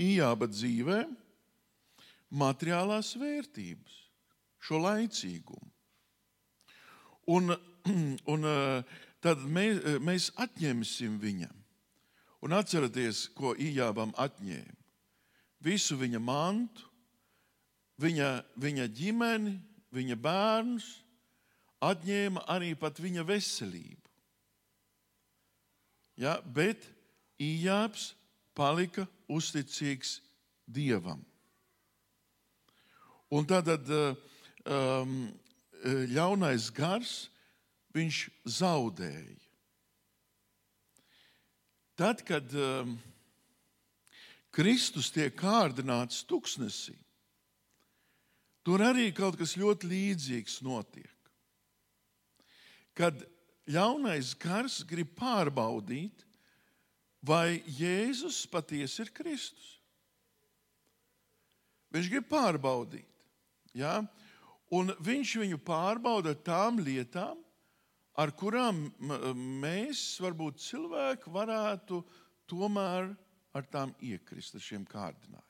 Ijāba 0.00 0.48
dzīvē 0.48 1.02
materiālās 2.40 3.10
vērtības, 3.20 3.98
šo 4.64 4.80
laicīgumu. 4.80 5.68
Un, 7.36 7.52
un 8.32 8.48
tad 9.20 9.44
mēs, 9.44 9.84
mēs 10.00 10.30
atņemsim 10.40 11.20
viņam. 11.20 11.52
Un 12.48 12.56
atcerieties, 12.56 13.26
ko 13.36 13.52
Ijābam 13.60 14.16
atņēma. 14.16 14.78
Visu 15.68 16.00
viņa 16.00 16.22
mantu, 16.22 16.87
viņa, 18.02 18.28
viņa 18.58 18.86
ģimeni, 18.94 19.54
viņa 19.94 20.16
bērnus, 20.22 20.88
atņēma 21.84 22.44
arī 22.50 22.74
pat 22.78 22.98
viņa 23.02 23.24
veselību. 23.26 24.04
Ja, 26.18 26.38
bet 26.42 26.82
Ijābs 27.38 28.12
palika 28.58 29.06
uzticīgs 29.30 30.18
Dievam. 30.66 31.20
Un 33.30 33.46
tad 33.46 33.68
um, 33.92 35.12
ļaunais 36.10 36.70
gars 36.74 37.28
viņš 37.94 38.22
zaudēja. 38.58 39.36
Tad, 41.98 42.22
kad 42.26 42.52
um, 42.54 42.94
Kristus 44.54 45.10
tiek 45.14 45.34
kārdināts 45.38 46.24
tuksnesī, 46.26 46.94
tur 48.68 48.82
arī 48.84 49.06
kaut 49.16 49.38
kas 49.40 49.54
ļoti 49.56 49.88
līdzīgs 49.88 50.58
notiek. 50.60 51.30
Kad 52.92 53.22
ļaunais 53.64 54.34
gars 54.36 54.82
grib 54.84 55.14
pārbaudīt, 55.16 56.26
vai 57.24 57.62
Jēzus 57.78 58.42
patiesi 58.52 59.06
ir 59.06 59.14
Kristus. 59.16 59.70
Viņš 61.96 62.12
grib 62.12 62.28
pārbaudīt. 62.28 63.08
Ja? 63.72 64.02
Un 64.68 64.92
viņš 65.00 65.34
viņu 65.46 65.62
pārbauda 65.64 66.36
tām 66.36 66.84
lietām, 66.84 67.40
ar 68.20 68.36
kurām 68.36 68.84
mēs, 69.64 70.18
varbūt 70.20 70.60
cilvēki, 70.68 71.32
varētu 71.32 72.04
tomēr 72.52 73.14
ar 73.56 73.72
tām 73.72 73.96
iekrist, 74.04 74.60
ar 74.60 74.68
šiem 74.68 74.84
kārdinājumiem. 74.84 75.47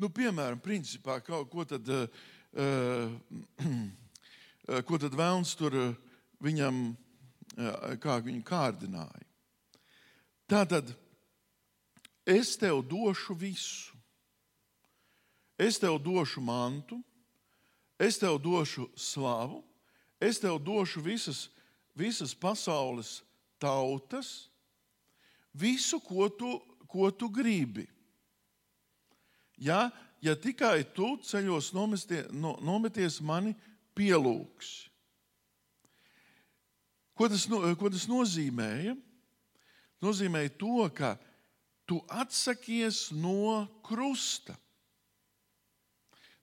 Nu, 0.00 0.08
piemēram, 0.08 0.56
principā, 0.64 1.18
ko 1.20 1.64
tad, 1.68 1.84
uh, 1.84 3.10
ko 4.88 5.00
tad 5.02 5.16
Vēlns 5.18 5.52
tur 5.60 5.76
viņam, 6.40 6.78
uh, 6.94 7.98
kā 8.00 8.16
viņu 8.24 8.40
kārdināja? 8.48 9.26
Tā 10.48 10.62
tad 10.64 10.94
es 12.24 12.54
tev 12.56 12.80
došu 12.88 13.36
visu. 13.36 13.92
Es 15.60 15.76
tev 15.76 15.98
došu 16.00 16.40
mantu, 16.40 16.96
es 18.00 18.16
tev 18.16 18.40
došu 18.40 18.88
slavu, 18.96 19.60
es 20.16 20.40
tev 20.40 20.56
došu 20.64 21.04
visas, 21.04 21.50
visas 21.92 22.32
pasaules 22.32 23.18
tautas, 23.60 24.48
visu, 25.52 26.00
ko 26.00 26.32
tu, 26.32 26.56
ko 26.88 27.12
tu 27.12 27.28
gribi. 27.28 27.84
Ja, 29.60 29.90
ja 30.24 30.36
tikai 30.36 30.84
tu 30.96 31.14
ceļos 31.24 31.72
nomestie, 31.76 32.24
no, 32.32 32.54
nometies 32.64 33.20
mani 33.20 33.52
pielūgs. 33.96 34.90
Ko 37.16 37.28
tas, 37.28 37.44
ko 37.46 37.90
tas 37.92 38.06
nozīmēja? 38.08 38.94
Nozīmēja 40.00 40.54
to, 40.56 40.86
ka 40.96 41.18
tu 41.84 41.98
atsakies 42.08 43.10
no 43.12 43.66
krusta. 43.84 44.56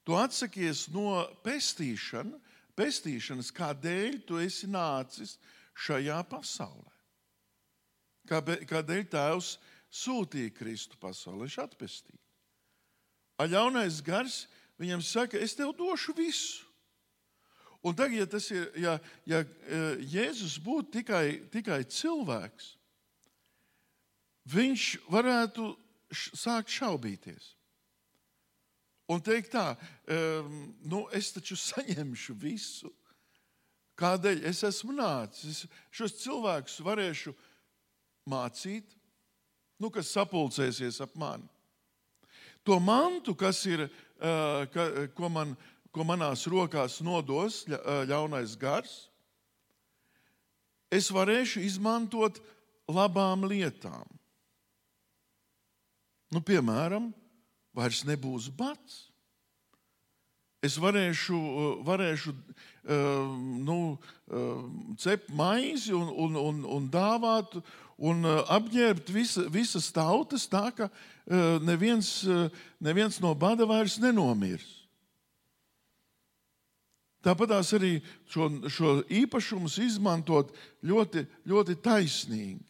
Tu 0.06 0.14
atsakies 0.14 0.86
no 0.94 1.24
pestīšana, 1.44 2.38
pestīšanas, 2.78 3.50
kādēļ 3.56 4.20
tu 4.28 4.38
esi 4.40 4.70
nācis 4.70 5.34
šajā 5.74 6.20
pasaulē. 6.30 6.94
Kādēļ 8.28 9.04
Tēvs 9.10 9.50
sūtīja 9.90 10.54
Kristu 10.54 11.00
pasaulē, 11.02 11.48
viņš 11.48 11.58
atpestīja. 11.64 12.27
Aļaunais 13.38 14.00
gars 14.02 14.46
viņam 14.78 15.02
saka, 15.04 15.38
es 15.38 15.54
tev 15.58 15.74
došu 15.78 16.14
visu. 16.16 16.64
Un 17.86 17.94
tagad, 17.94 18.18
ja, 18.18 18.26
tas 18.26 18.48
ir, 18.50 18.64
ja, 18.74 18.96
ja 19.28 19.44
Jēzus 20.02 20.56
būtu 20.62 20.98
tikai, 20.98 21.38
tikai 21.52 21.84
cilvēks, 21.86 22.72
viņš 24.50 24.86
varētu 25.12 25.68
sākt 26.10 26.72
šaubīties. 26.74 27.52
Un 29.08 29.22
teikt 29.24 29.54
tā, 29.54 29.72
um, 30.10 30.56
nu, 30.84 31.06
es 31.16 31.30
taču 31.32 31.56
saņemšu 31.70 32.34
visu. 32.42 32.90
Kādēļ 33.98 34.44
es 34.50 34.60
esmu 34.66 34.94
nācis? 34.94 35.64
Es 35.64 35.94
šos 35.94 36.18
cilvēkus 36.20 36.76
varēšu 36.86 37.32
mācīt, 38.28 38.92
nu, 39.80 39.90
kas 39.94 40.12
sapulcēsies 40.14 41.00
ap 41.02 41.16
mani. 41.18 41.48
To 42.68 42.76
mantu, 42.76 43.32
kas 43.32 43.62
ir, 43.64 43.86
uh, 44.20 44.66
ka, 44.68 44.84
ko, 45.16 45.30
man, 45.32 45.54
ko 45.88 46.04
manās 46.04 46.42
rokās 46.52 46.98
nodos 47.00 47.62
ā, 47.64 48.02
ļaunais 48.10 48.58
gars, 48.60 49.06
es 50.92 51.08
varēšu 51.08 51.62
izmantot 51.64 52.36
labām 52.92 53.46
lietām. 53.48 54.04
Nu, 56.28 56.44
piemēram, 56.44 57.08
vairs 57.72 58.02
nebūs 58.04 58.50
bats. 58.52 59.06
Es 60.60 60.76
varēšu, 60.76 61.40
uh, 61.40 61.72
varēšu 61.88 62.36
nu, 62.88 63.98
cept 64.96 65.28
maizi 65.36 65.92
un, 65.92 66.08
un, 66.08 66.36
un, 66.40 66.62
un 66.64 66.86
dāvāt 66.88 67.58
un 67.98 68.22
uh, 68.22 68.42
apģērbt 68.54 69.10
visa, 69.10 69.44
visas 69.50 69.90
tautas 69.94 70.46
tā, 70.50 70.68
ka 70.74 70.86
uh, 70.88 71.58
neviens, 71.66 72.22
uh, 72.28 72.46
neviens 72.80 73.18
no 73.22 73.34
bada 73.34 73.66
vairs 73.68 73.98
nenomirs. 74.02 74.76
Tāpat 77.26 77.56
arī 77.58 77.98
šo, 78.30 78.46
šo 78.70 78.94
īpašumu 79.10 79.68
izmantot 79.82 80.54
ļoti, 80.86 81.26
ļoti 81.50 81.74
taisnīgi. 81.82 82.62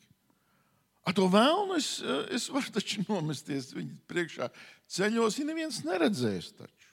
Ar 1.04 1.14
to 1.16 1.28
vēlnu 1.32 1.76
es, 1.76 1.98
es 2.32 2.48
varu 2.52 2.72
taču 2.72 3.04
nomesties 3.06 3.70
viņa 3.76 3.94
priekšā 4.08 4.48
ceļos, 4.92 5.38
ja 5.38 5.44
neviens 5.48 5.82
neredzēs. 5.84 6.50
Taču. 6.56 6.88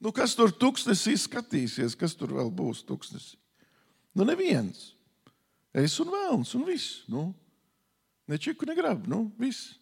Nu, 0.00 0.12
kas 0.14 0.34
tur 0.38 0.52
tuksnesī 0.52 1.16
skatīsies, 1.20 1.96
kas 1.98 2.16
tur 2.16 2.34
vēl 2.36 2.50
būs 2.54 2.84
tuksnesī? 2.88 3.38
Nu, 4.16 4.26
neviens. 4.28 4.97
Es 5.76 5.98
un 6.00 6.10
vēlns 6.12 6.54
un 6.56 6.64
viss. 6.66 7.02
Nu, 7.10 7.30
ne 8.28 8.38
čiku, 8.40 8.66
ne 8.68 8.76
grabu. 8.76 9.08
Nu, 9.10 9.26
viss. 9.40 9.74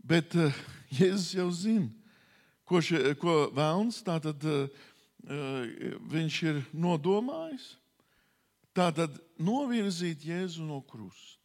Bet 0.00 0.34
uh, 0.34 0.54
Jēzus 0.90 1.34
jau 1.36 1.50
zina, 1.54 1.90
ko, 2.66 2.80
šie, 2.82 3.12
ko 3.20 3.44
vēlns 3.54 4.00
tātad, 4.06 4.42
uh, 4.42 4.88
viņš 6.10 6.40
ir 6.48 6.62
nodomājis. 6.72 7.74
Tātad 8.74 9.18
novirzīt 9.38 10.24
Jēzu 10.24 10.64
no 10.64 10.80
krusta. 10.86 11.38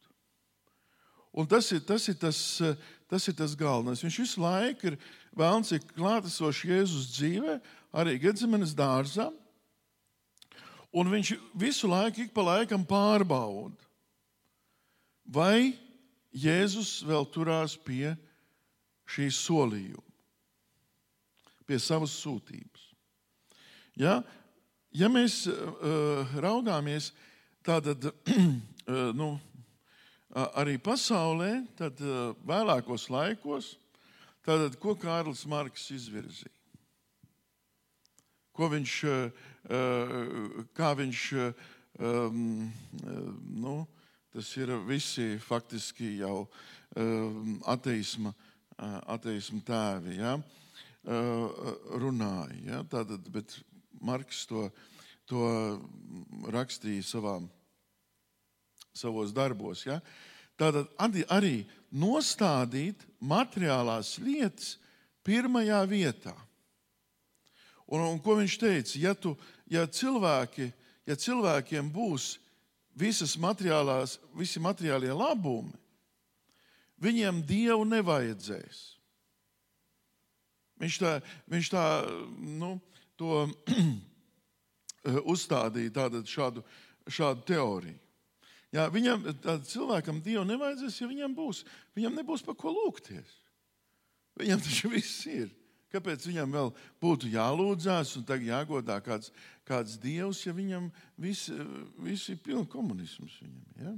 Un 1.36 1.44
tas 1.44 1.68
ir 1.74 1.82
tas, 1.84 2.06
ir 2.08 2.16
tas, 2.16 2.38
tas, 3.10 3.26
ir 3.28 3.34
tas 3.36 3.54
galvenais. 3.58 4.00
Viņš 4.00 4.18
visu 4.22 4.40
laiku 4.40 4.88
ir 4.88 4.94
vēlns, 5.36 5.74
ir 5.76 5.82
klātesošs 5.90 6.62
Jēzus 6.64 7.10
dzīvē, 7.12 7.58
arī 7.92 8.16
Gedzemanes 8.22 8.72
dārzā. 8.78 9.28
Un 10.96 11.10
viņš 11.12 11.34
visu 11.58 11.90
laiku, 11.90 12.24
ik 12.24 12.32
pa 12.32 12.44
laikam 12.46 12.84
pārbauda, 12.88 13.76
vai 15.28 15.76
Jēzus 16.36 17.02
vēl 17.04 17.26
turās 17.32 17.76
pie 17.76 18.14
šī 19.08 19.28
solījuma, 19.32 20.04
pie 21.68 21.78
savas 21.82 22.14
sūtības. 22.20 22.90
Ja, 23.96 24.20
ja 24.92 25.08
mēs 25.12 25.46
uh, 25.48 26.36
raugāmies 26.40 27.10
tādā 27.64 27.96
uh, 27.96 29.12
nu, 29.20 29.34
arī 30.52 30.76
pasaulē, 30.82 31.64
tad 31.78 32.00
uh, 32.04 32.34
vēlākos 32.46 33.08
laikos, 33.12 33.74
tad, 34.44 34.76
ko 34.80 34.96
Kārlis 35.00 35.46
Marks 35.48 35.88
izvirzīja? 35.96 36.52
Ko 38.56 38.68
viņš, 38.72 38.92
uh, 39.08 39.48
kā 39.66 40.90
viņš, 40.98 41.22
um, 41.98 42.42
nu, 43.62 43.76
tas 44.34 44.50
ir 44.60 44.70
visi 44.86 45.38
faktiski 45.42 46.18
jau 46.20 46.44
um, 46.94 47.56
ateisma, 47.66 48.34
ateisma 49.10 49.62
tēvi, 49.66 50.18
ja, 50.20 50.36
uh, 50.38 51.66
runāja. 51.98 52.60
Ja, 52.66 52.82
tātad, 52.86 53.26
bet 53.32 53.58
Marks 54.04 54.44
to, 54.46 54.68
to 55.26 55.42
rakstīja 56.52 57.04
savām 57.06 57.48
savos 58.96 59.32
darbos. 59.36 59.84
Ja? 59.86 60.00
Tātad 60.56 60.88
arī 61.32 61.64
nostādīt 61.92 63.04
materiālās 63.20 64.16
lietas 64.22 64.76
pirmajā 65.26 65.82
vietā. 65.90 66.34
Un, 67.86 68.02
un 68.02 68.18
ko 68.22 68.38
viņš 68.40 68.56
teica? 68.58 68.98
Ja, 68.98 69.14
tu, 69.14 69.36
ja, 69.70 69.86
cilvēki, 69.86 70.70
ja 71.06 71.16
cilvēkiem 71.18 71.90
būs 71.94 72.36
visas 72.96 73.36
materiālās, 73.38 74.16
visi 74.34 74.62
materiālie 74.62 75.12
labumi, 75.14 75.74
viņiem 77.02 77.42
dievu 77.46 77.84
nevajadzēs. 77.88 78.82
Viņš 80.80 80.96
tā, 81.00 81.12
viņš 81.48 81.70
tā 81.72 81.84
nu, 82.36 82.74
to 83.16 83.46
uzstādīja 85.32 85.94
tātad 86.02 86.28
šādu, 86.28 86.64
šādu 87.08 87.46
teoriju. 87.48 88.00
Jā, 88.74 88.88
viņam, 88.92 89.22
cilvēkam 89.64 90.18
Dievu 90.24 90.42
nevajadzēs, 90.44 90.98
ja 91.00 91.06
viņam 91.08 91.34
būs. 91.36 91.62
Viņam 91.96 92.18
nebūs 92.18 92.42
par 92.44 92.56
ko 92.58 92.72
lūgties. 92.74 93.36
Viņam 94.36 94.60
taču 94.60 94.90
viss 94.92 95.22
ir. 95.30 95.48
Kāpēc 95.94 96.26
viņam 96.26 96.50
vēl 96.52 96.72
būtu 97.02 97.30
jālūdzās 97.30 98.16
un 98.18 98.26
jāgodā 98.42 98.98
kāds, 99.04 99.30
kāds 99.68 99.96
dievs, 100.02 100.42
ja 100.46 100.52
viņam 100.52 100.90
viss 101.16 101.50
vis 102.02 102.26
ir 102.32 102.40
pilns 102.42 102.70
komunisms? 102.72 103.38
Viņam, 103.40 103.62
ja? 103.80 103.94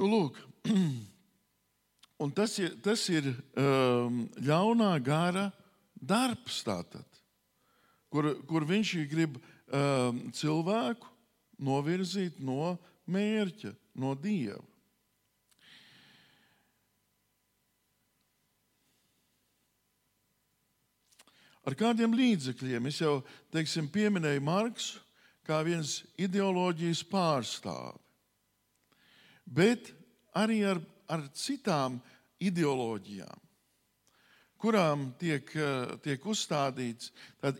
nu, 0.00 0.08
lūk, 0.10 0.40
un 2.22 2.34
tas 2.34 2.58
ir, 2.58 2.74
tas 2.82 3.06
ir 3.12 3.30
um, 3.54 4.24
ļaunā 4.42 4.92
gara 5.04 5.46
darbs, 5.94 6.62
tātad, 6.66 7.06
kur, 8.10 8.32
kur 8.50 8.66
viņš 8.66 8.96
grib 9.10 9.38
um, 9.38 10.26
cilvēku 10.34 11.06
novirzīt 11.60 12.40
no 12.42 12.74
mērķa, 13.10 13.74
no 14.00 14.14
dieva. 14.18 14.64
Ar 21.66 21.76
kādiem 21.76 22.14
līdzekļiem 22.16 22.88
es 22.88 23.00
jau 23.02 23.20
teiksim, 23.52 23.88
pieminēju 23.92 24.42
Marksu 24.44 25.02
kā 25.44 25.60
viens 25.66 26.00
ideoloģijas 26.20 27.02
pārstāvis, 27.10 28.00
bet 29.44 29.90
arī 30.36 30.60
ar, 30.70 30.80
ar 31.10 31.24
citām 31.34 31.98
ideoloģijām, 32.40 33.42
kurām 34.60 35.10
tiek, 35.20 35.50
tiek 36.04 36.26
uzstādīts 36.28 37.10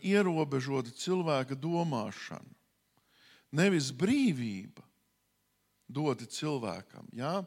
ierobežota 0.06 0.94
cilvēka 0.94 1.58
domāšana 1.58 2.60
nevis 3.52 3.90
brīvība 3.96 4.84
dota 5.90 6.26
cilvēkam, 6.26 7.08
ja? 7.18 7.40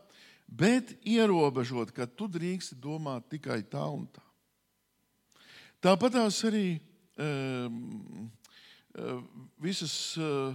bet 0.48 0.94
ierobežot, 1.08 1.94
ka 1.96 2.08
tu 2.08 2.28
drīksti 2.28 2.78
domāt 2.84 3.30
tikai 3.32 3.64
tā 3.72 3.86
un 3.88 4.06
tā. 4.12 4.23
Tāpat 5.84 6.14
tās 6.16 6.38
arī 6.48 6.78
um, 7.20 8.30
visas 9.60 9.94
uh, 10.16 10.54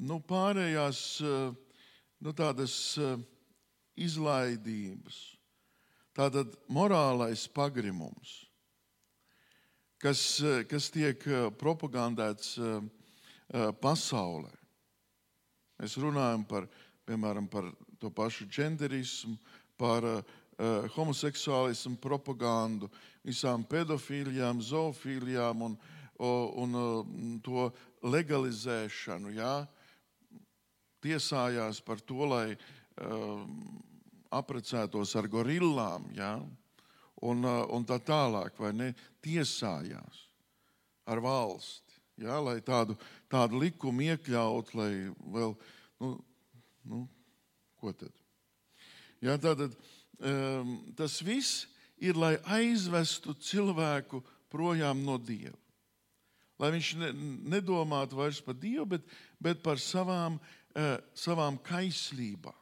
nu, 0.00 0.16
pārējās 0.24 1.00
uh, 1.20 1.50
nu, 2.24 2.32
tādas 2.32 2.76
izlaidības, 4.00 5.18
tātad 6.16 6.54
morālais 6.72 7.42
pagrimums, 7.52 8.32
kas, 10.00 10.22
kas 10.72 10.88
tiek 10.94 11.20
propagandēts 11.60 12.54
pasaulē. 13.84 14.54
Mēs 15.82 15.98
runājam 16.00 16.48
par, 16.48 16.70
piemēram, 17.04 17.52
par 17.52 17.68
to 18.00 18.08
pašu 18.08 18.48
genderismu, 18.48 19.36
par 19.76 20.08
homoseksuālismu, 20.96 21.98
propagandu, 22.00 22.88
visām 23.26 23.64
pedofilijām, 23.66 24.62
zoofīlijām 24.62 25.64
un, 25.66 25.76
un 26.22 26.78
uh, 26.78 27.40
to 27.44 27.68
legalizēšanu. 28.06 29.34
Jā? 29.36 29.54
Tiesājās 31.04 31.82
par 31.86 32.00
to, 32.06 32.22
lai 32.30 32.46
uh, 32.54 33.42
apprecētos 34.34 35.14
ar 35.18 35.28
gorillām 35.30 36.06
jā? 36.16 36.36
un, 37.26 37.44
uh, 37.44 37.64
un 37.74 37.86
tā 37.88 37.98
tālāk, 38.02 38.58
vai 38.62 38.72
ne? 38.76 38.92
Tiesājās 39.24 40.22
ar 41.06 41.22
valsti. 41.22 41.82
Ja, 42.16 42.38
lai 42.40 42.62
tādu, 42.64 42.96
tādu 43.28 43.58
likumu 43.60 44.06
iekļautu, 44.06 44.78
lai 44.78 44.90
vēl, 45.34 45.52
nu, 46.00 46.14
nu 46.88 47.02
ko 47.76 47.92
tad? 47.92 48.14
Ja, 49.20 49.34
tātad, 49.40 49.74
um, 50.16 50.78
tas 50.96 51.18
viss 51.24 51.66
ir, 51.98 52.16
lai 52.16 52.36
aizvestu 52.58 53.34
cilvēku 53.34 54.22
projām 54.52 55.04
no 55.04 55.18
Dieva. 55.18 55.56
Lai 56.60 56.70
viņš 56.72 56.92
ne, 57.00 57.10
nedomātu 57.52 58.16
vairs 58.16 58.40
par 58.40 58.56
Dievu, 58.56 58.86
bet, 58.96 59.04
bet 59.42 59.60
par 59.64 59.80
savām, 59.82 60.38
uh, 60.40 60.96
savām 61.16 61.58
kaislībām. 61.60 62.56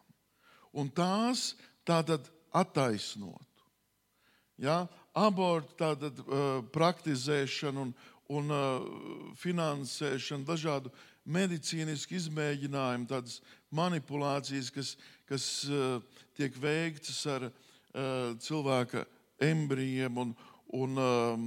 Un 0.75 0.91
tās 0.91 1.53
tātad 1.87 2.27
attaisnotu. 2.51 3.67
Ja? 4.59 4.85
abortu 5.15 5.77
tātad, 5.79 6.19
uh, 6.27 6.59
praktizēšana 6.75 7.85
un, 7.85 7.93
un 8.35 8.51
uh, 8.51 8.87
finansēšana, 9.39 10.47
dažādu 10.49 10.91
medicīnisku 11.25 12.19
izmēģinājumu, 12.19 13.07
tādas 13.09 13.39
manipulācijas, 13.75 14.73
kas, 14.75 14.95
kas 15.31 15.47
uh, 15.71 16.03
tiek 16.37 16.57
veiktas 16.61 17.23
ar 17.31 17.47
uh, 17.49 18.35
cilvēka 18.43 19.05
embrijiem 19.39 20.19
un, 20.19 20.35
un 20.75 20.97
um, 20.97 21.47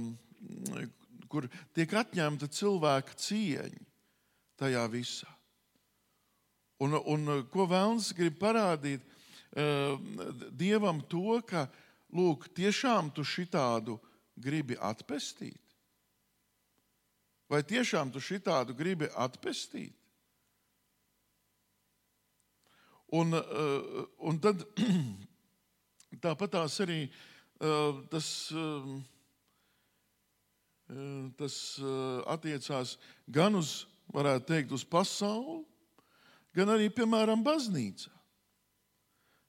kur 1.28 1.48
tiek 1.76 1.92
atņemta 1.92 2.48
cilvēka 2.52 3.16
cieņa 3.18 3.84
tajā 4.58 4.84
visā. 4.92 5.30
Un, 6.82 6.94
un 6.94 7.44
ko 7.50 7.66
Vēlns 7.70 8.12
grib 8.14 8.38
parādīt 8.38 9.02
uh, 9.02 9.98
Dievam 10.54 11.02
to, 11.10 11.40
ka 11.46 11.66
lūk, 12.14 12.48
tiešām 12.54 13.10
tu 13.14 13.26
šitādu 13.26 13.98
gribi 14.38 14.78
atpestīt? 14.78 15.58
Vai 17.48 17.64
tiešām 17.66 18.12
tu 18.14 18.22
šitādu 18.22 18.76
gribi 18.78 19.08
atpestīt? 19.16 19.94
Un, 23.18 23.32
uh, 23.32 24.04
un 24.28 24.38
tad 24.38 24.62
tāpat 26.24 26.52
tās 26.52 26.76
arī 26.84 27.06
uh, 27.08 27.37
tas. 28.12 28.28
Tas 31.36 31.56
attiecās 32.32 32.94
gan 33.28 33.58
uz, 33.58 33.82
varētu 34.08 34.46
teikt, 34.48 34.70
uz 34.72 34.86
pasauli, 34.88 35.60
gan 36.56 36.72
arī, 36.72 36.86
piemēram, 36.88 37.42
baznīcā. 37.44 38.14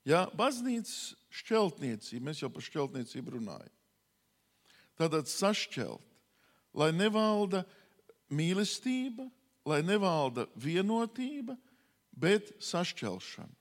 Ja, 0.04 0.26
baznīcas 0.36 1.14
šķeltniecība, 1.40 2.26
mēs 2.28 2.42
jau 2.44 2.50
par 2.52 2.66
šķeltniecību 2.66 3.38
runājam. 3.38 3.72
Tātad 5.00 5.32
sašķelt, 5.32 6.04
lai 6.76 6.90
nevalda 6.92 7.64
mīlestība, 8.36 9.30
lai 9.64 9.80
nevalda 9.88 10.44
vienotība, 10.60 11.56
bet 12.12 12.52
sašķelšana. 12.60 13.59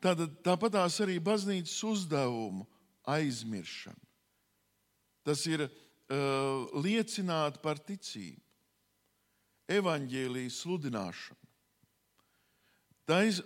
Tātad, 0.00 0.36
tāpat 0.44 0.76
tās 0.78 0.96
arī 1.04 1.18
baznīcas 1.20 1.76
uzdevumu 1.84 2.64
aizmiršana. 3.10 4.00
Tas 5.26 5.44
ir 5.46 5.66
uh, 5.66 5.72
liecināt 6.80 7.60
par 7.60 7.78
ticību 7.84 8.40
evaņģēlijas 9.70 10.56
sludināšanu. 10.64 11.38
Tais, 13.10 13.40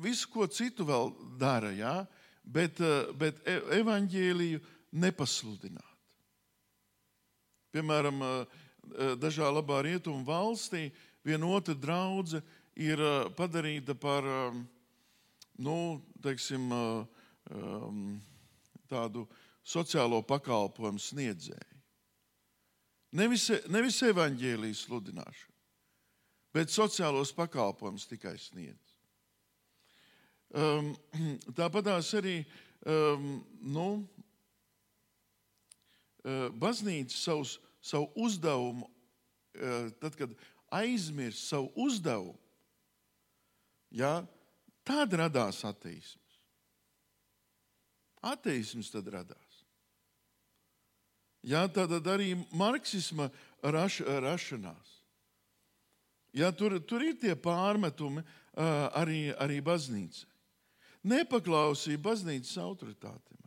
visu, 0.00 0.28
ko 0.32 0.46
citu 0.48 0.86
vēl 0.88 1.12
dara, 1.40 1.72
ja? 1.76 1.94
bet, 2.42 2.80
eh, 2.80 3.12
bet 3.16 3.42
e, 3.46 3.58
evaņģēliju 3.78 4.60
nepasludināt. 5.02 6.16
Piemēram, 7.72 8.22
eh, 8.24 8.46
dažā 9.20 9.48
labā 9.52 9.82
rietumu 9.84 10.24
valstī 10.26 10.90
viena 11.24 11.46
otra 11.46 11.74
draudzene 11.74 12.42
ir 12.74 12.98
padarīta 13.36 13.94
par 13.94 14.24
nu, 15.62 15.76
teiksim, 16.24 16.68
tādu 18.90 19.24
sociālo 19.62 20.20
pakalpojumu 20.26 21.00
sniedzēju. 21.00 21.80
Nevis, 23.18 23.48
nevis 23.70 23.98
evaņģēlijas 24.08 24.86
sludināšana 24.86 25.52
bet 26.52 26.72
sociālos 26.72 27.32
pakalpojumus 27.34 28.06
tikai 28.08 28.36
sniedz. 28.40 28.96
Um, 30.52 30.92
Tāpat 31.58 31.88
arī 32.20 32.42
um, 32.84 33.40
nu, 33.64 33.86
uh, 36.26 36.48
baznīca 36.52 37.16
savus, 37.16 37.56
savu 37.80 38.10
uzdevumu, 38.20 38.88
uh, 39.56 39.88
tad, 40.02 40.16
kad 40.20 40.36
aizmirst 40.72 41.48
savu 41.48 41.72
uzdevumu, 41.86 42.36
ja, 43.92 44.20
tad 44.86 45.14
radās 45.18 45.62
ateisms. 45.64 46.38
Ateisms 48.22 48.90
tad 48.92 49.08
radās. 49.10 49.58
Ja, 51.42 51.66
tad 51.66 52.06
arī 52.06 52.36
marksisma 52.54 53.26
raš, 53.62 54.00
rašanās. 54.06 54.92
Ja, 56.32 56.52
tur, 56.54 56.78
tur 56.86 57.02
ir 57.02 57.18
tie 57.20 57.34
pārmetumi 57.36 58.22
arī, 58.94 59.32
arī 59.42 59.58
baznīcai. 59.64 60.30
Nepaklausīja 61.02 61.98
baznīcas 61.98 62.54
autoritātēm. 62.62 63.42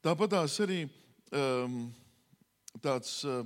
Tāpat 0.00 0.32
tās 0.32 0.54
arī 0.64 0.86
um, 1.36 1.82
tāds. 2.80 3.18
Uh, 3.28 3.44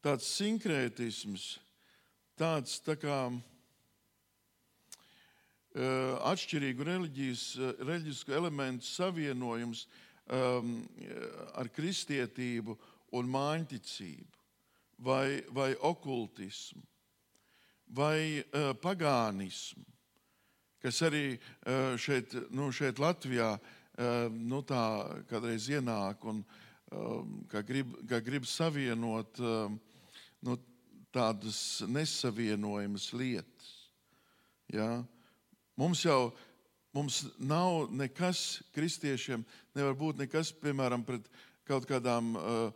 Tāds 0.00 0.24
sinkrētisms, 0.32 1.58
tāds 2.40 2.78
tā 2.80 2.94
kā 2.96 3.16
uh, 3.28 3.40
atšķirīgu 6.30 6.86
reliģijas, 6.88 7.42
reliģisku 7.82 8.32
elementu 8.32 8.88
savienojums, 8.88 9.82
um, 10.32 10.88
ar 11.60 11.68
kristietību 11.74 12.78
un 13.18 13.28
māņticību, 13.28 14.40
vai, 15.04 15.42
vai 15.52 15.74
okultismu, 15.76 16.80
vai 17.92 18.40
uh, 18.40 18.72
pagānismu, 18.80 19.84
kas 20.80 21.02
arī 21.04 21.36
uh, 21.36 21.92
šeit, 22.00 22.32
nu, 22.56 22.72
šeit 22.72 22.96
Latvijā 23.04 23.52
uh, 23.52 24.32
nu, 24.32 24.64
tā 24.64 24.80
kādreiz 25.28 25.68
ienāk 25.68 26.24
un 26.24 26.40
um, 26.40 27.44
kā 27.52 27.60
grib, 27.68 27.92
kā 28.08 28.24
grib 28.24 28.48
savienot 28.48 29.44
um, 29.44 29.76
nu, 30.46 30.58
tādas 31.14 31.80
nesavienojamas 31.90 33.10
lietas. 33.16 33.72
Ja? 34.70 35.00
Mums 35.80 36.04
jau 36.04 36.30
Mums 36.90 37.22
nav 37.38 37.86
nekas 37.94 38.62
kristiešiem, 38.74 39.44
nevar 39.78 39.94
būt 39.94 40.24
nekas, 40.24 40.48
piemēram, 40.58 41.04
pret 41.06 41.28
kaut 41.68 41.84
kādām 41.86 42.32
uh, 42.34 42.72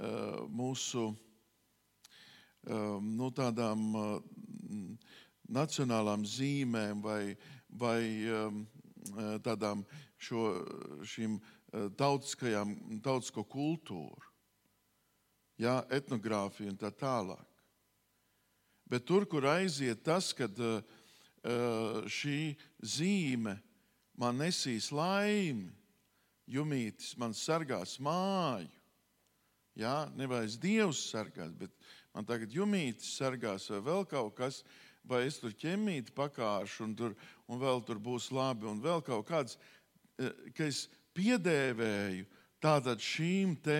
uh, 0.00 0.38
mūsu 0.48 1.10
uh, 1.10 2.96
nu, 3.04 3.28
tādām 3.36 3.82
uh, 4.00 4.14
nacionālām 5.44 6.24
zīmēm 6.24 7.04
vai, 7.04 7.36
vai 7.68 8.00
um, 8.32 8.64
tādām 9.44 9.84
šo, 10.16 10.46
šīm 11.04 11.36
tautiskajām, 12.00 12.74
tautisko 13.04 13.44
kultūru, 13.44 14.29
jā, 15.60 15.80
etnogrāfiju 15.92 16.72
un 16.72 16.78
tā 16.80 16.90
tālāk. 16.94 17.46
Bet 18.90 19.06
tur, 19.06 19.26
kur 19.30 19.46
aiziet 19.46 20.02
tas, 20.02 20.32
kad 20.34 20.56
uh, 20.58 20.80
šī 22.10 22.56
zīme 22.82 23.54
man 24.18 24.40
nesīs 24.40 24.90
laimi, 24.92 25.70
jumītis 26.50 27.14
man 27.20 27.36
sargās 27.36 27.98
māju. 28.02 28.70
Jā, 29.78 30.10
nevis 30.18 30.58
Dievs 30.60 31.04
sargās, 31.12 31.52
bet 31.56 31.70
man 32.12 32.26
tagad 32.26 32.52
jumītis 32.52 33.14
sargās 33.20 33.68
vai 33.70 33.78
vēl 33.86 34.08
kaut 34.10 34.34
kas, 34.40 34.64
vai 35.06 35.22
es 35.28 35.38
tur 35.40 35.54
ķemīti 35.56 36.12
pakāršu 36.16 36.88
un, 36.88 36.96
tur, 36.98 37.14
un 37.48 37.60
vēl 37.62 37.80
tur 37.86 38.02
būs 38.02 38.28
labi 38.34 38.66
un 38.68 38.82
vēl 38.82 39.00
kaut 39.06 39.28
kāds, 39.30 39.56
ka 40.18 40.66
es 40.66 40.88
piedēvēju 41.16 42.26
tātad 42.60 43.00
šīm 43.00 43.54
te 43.64 43.78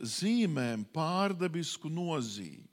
zīmēm 0.00 0.86
pārdabisku 0.94 1.90
nozīmi. 1.92 2.68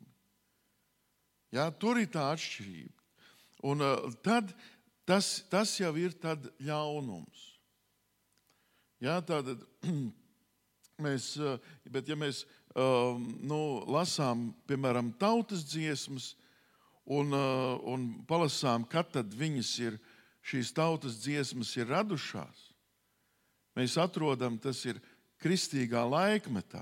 Jā, 1.55 1.69
tur 1.79 1.99
ir 2.01 2.09
tā 2.11 2.29
atšķirība. 2.33 3.03
Un 3.65 3.81
uh, 3.81 4.11
tad 4.25 4.51
tas, 5.07 5.39
tas 5.49 5.71
jau 5.79 5.93
ir 5.97 6.13
ļaunums. 6.61 7.45
Jā, 9.03 9.19
tātad 9.25 9.63
mēs, 11.05 11.33
uh, 11.39 11.57
bet 11.91 12.07
ja 12.09 12.17
mēs 12.19 12.45
nu, 12.75 13.59
lasām, 13.87 14.49
piemēram, 14.67 15.13
tautas 15.15 15.63
dziesmas 15.63 16.33
un, 17.07 17.31
un 17.31 18.07
palasām, 18.27 18.83
kad 18.83 19.07
viņas 19.31 19.69
ir, 19.79 19.95
šīs 20.43 20.73
tautas 20.75 21.21
dziesmas 21.23 21.71
ir 21.77 21.87
radušās, 21.87 22.65
mēs 23.79 23.95
atrodam, 23.95 24.59
tas 24.59 24.83
ir 24.85 24.99
kristīgā 25.45 26.01
laikmetā. 26.09 26.81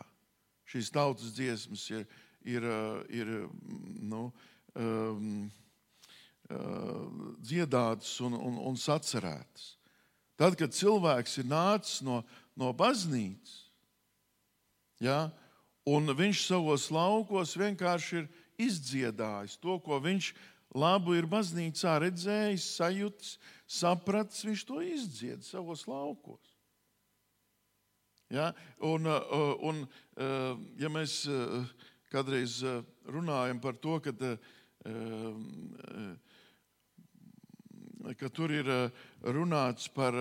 Šīs 0.71 0.89
tautas 0.95 1.35
dziesmas 1.35 1.83
ir, 1.91 2.07
ir, 2.47 2.63
uh, 2.63 3.03
ir 3.11 3.33
nu, 3.99 4.29
um, 4.79 5.51
dziedātas 7.43 8.15
un, 8.23 8.35
un, 8.37 8.57
un 8.71 8.79
sacerētas. 8.79 9.73
Tad, 10.39 10.57
kad 10.59 10.73
cilvēks 10.73 11.37
ir 11.41 11.47
nācis 11.49 12.01
no, 12.05 12.21
no 12.59 12.71
baznīcas, 12.75 13.69
ja, 15.03 15.27
un 15.85 16.09
viņš 16.15 16.47
savos 16.47 16.89
laukos 16.93 17.53
vienkārši 17.59 18.23
ir 18.23 18.31
izdziedājis 18.65 19.59
to, 19.61 19.77
ko 19.83 19.99
viņš 20.01 20.31
labu 20.73 21.15
ir 21.17 21.27
baznīcā 21.29 21.99
redzējis, 22.01 22.65
sajūtis, 22.79 23.35
sapratis, 23.69 24.43
viņš 24.47 24.65
to 24.69 24.81
izdzied 24.81 25.45
savos 25.45 25.85
laukos. 25.89 26.52
Ja? 28.33 28.49
Un, 28.81 29.05
uh, 29.05 29.53
un, 29.61 29.83
uh, 30.17 30.57
ja 30.81 30.89
mēs 30.89 31.23
uh, 31.29 31.61
kādreiz 32.09 32.59
runājam 33.09 33.59
par 33.61 33.77
to, 33.81 33.99
ka, 34.01 34.11
ka 38.19 38.29
tur 38.29 38.53
ir 38.53 38.69
runāts 39.33 39.87
par 39.89 40.13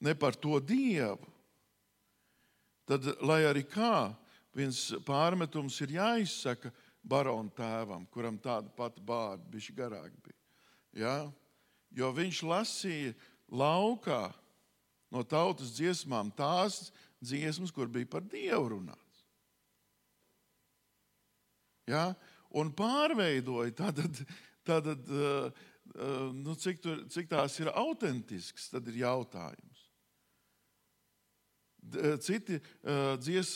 ne 0.00 0.14
par 0.16 0.38
to 0.40 0.56
dievu, 0.64 1.28
tad, 2.88 3.04
lai 3.20 3.42
arī 3.44 3.66
kā, 3.68 4.14
viens 4.56 4.80
pārmetums 5.04 5.76
ir 5.84 5.92
jāizsaka 5.98 6.72
barona 7.04 7.52
tēvam, 7.52 8.06
kuram 8.08 8.38
tāda 8.40 8.72
pati 8.76 9.04
bārda 9.04 9.44
bija 9.52 9.76
garāk. 9.76 10.12
Bija. 10.24 10.38
Ja? 10.96 11.16
Jo 11.92 12.12
viņš 12.16 12.42
lasīja 12.48 13.14
laukā 13.52 14.28
no 15.14 15.24
tautas 15.24 15.72
dziesmām 15.76 16.30
tās 16.36 16.88
dziesmas, 17.24 17.72
kur 17.74 17.88
bija 17.90 18.08
par 18.10 18.26
dievu 18.28 18.74
runāts. 18.74 19.24
Ja? 21.88 22.12
Un 22.56 22.70
pārveidoja 22.76 23.74
tātad, 23.76 24.22
tātad, 24.68 25.10
nu, 26.36 26.54
cik, 26.60 26.80
tur, 26.84 27.02
cik 27.12 27.28
tās 27.32 27.58
ir 27.60 27.72
autentisks, 27.74 28.70
tad 28.72 28.88
ir 28.88 29.02
jautājums. 29.02 29.84
Citi 32.24 32.58
dzies, 33.24 33.54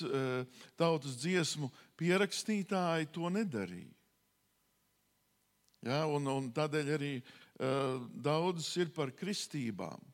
tautas 0.80 1.18
dziesmu 1.20 1.68
pierakstītāji 2.00 3.10
to 3.12 3.28
nedarīja. 3.32 3.92
Ja, 5.82 6.04
un, 6.06 6.28
un 6.30 6.46
tādēļ 6.54 6.92
arī 6.94 7.12
daudzas 8.22 8.70
ir 8.78 8.92
par 8.94 9.10
kristībām, 9.18 10.11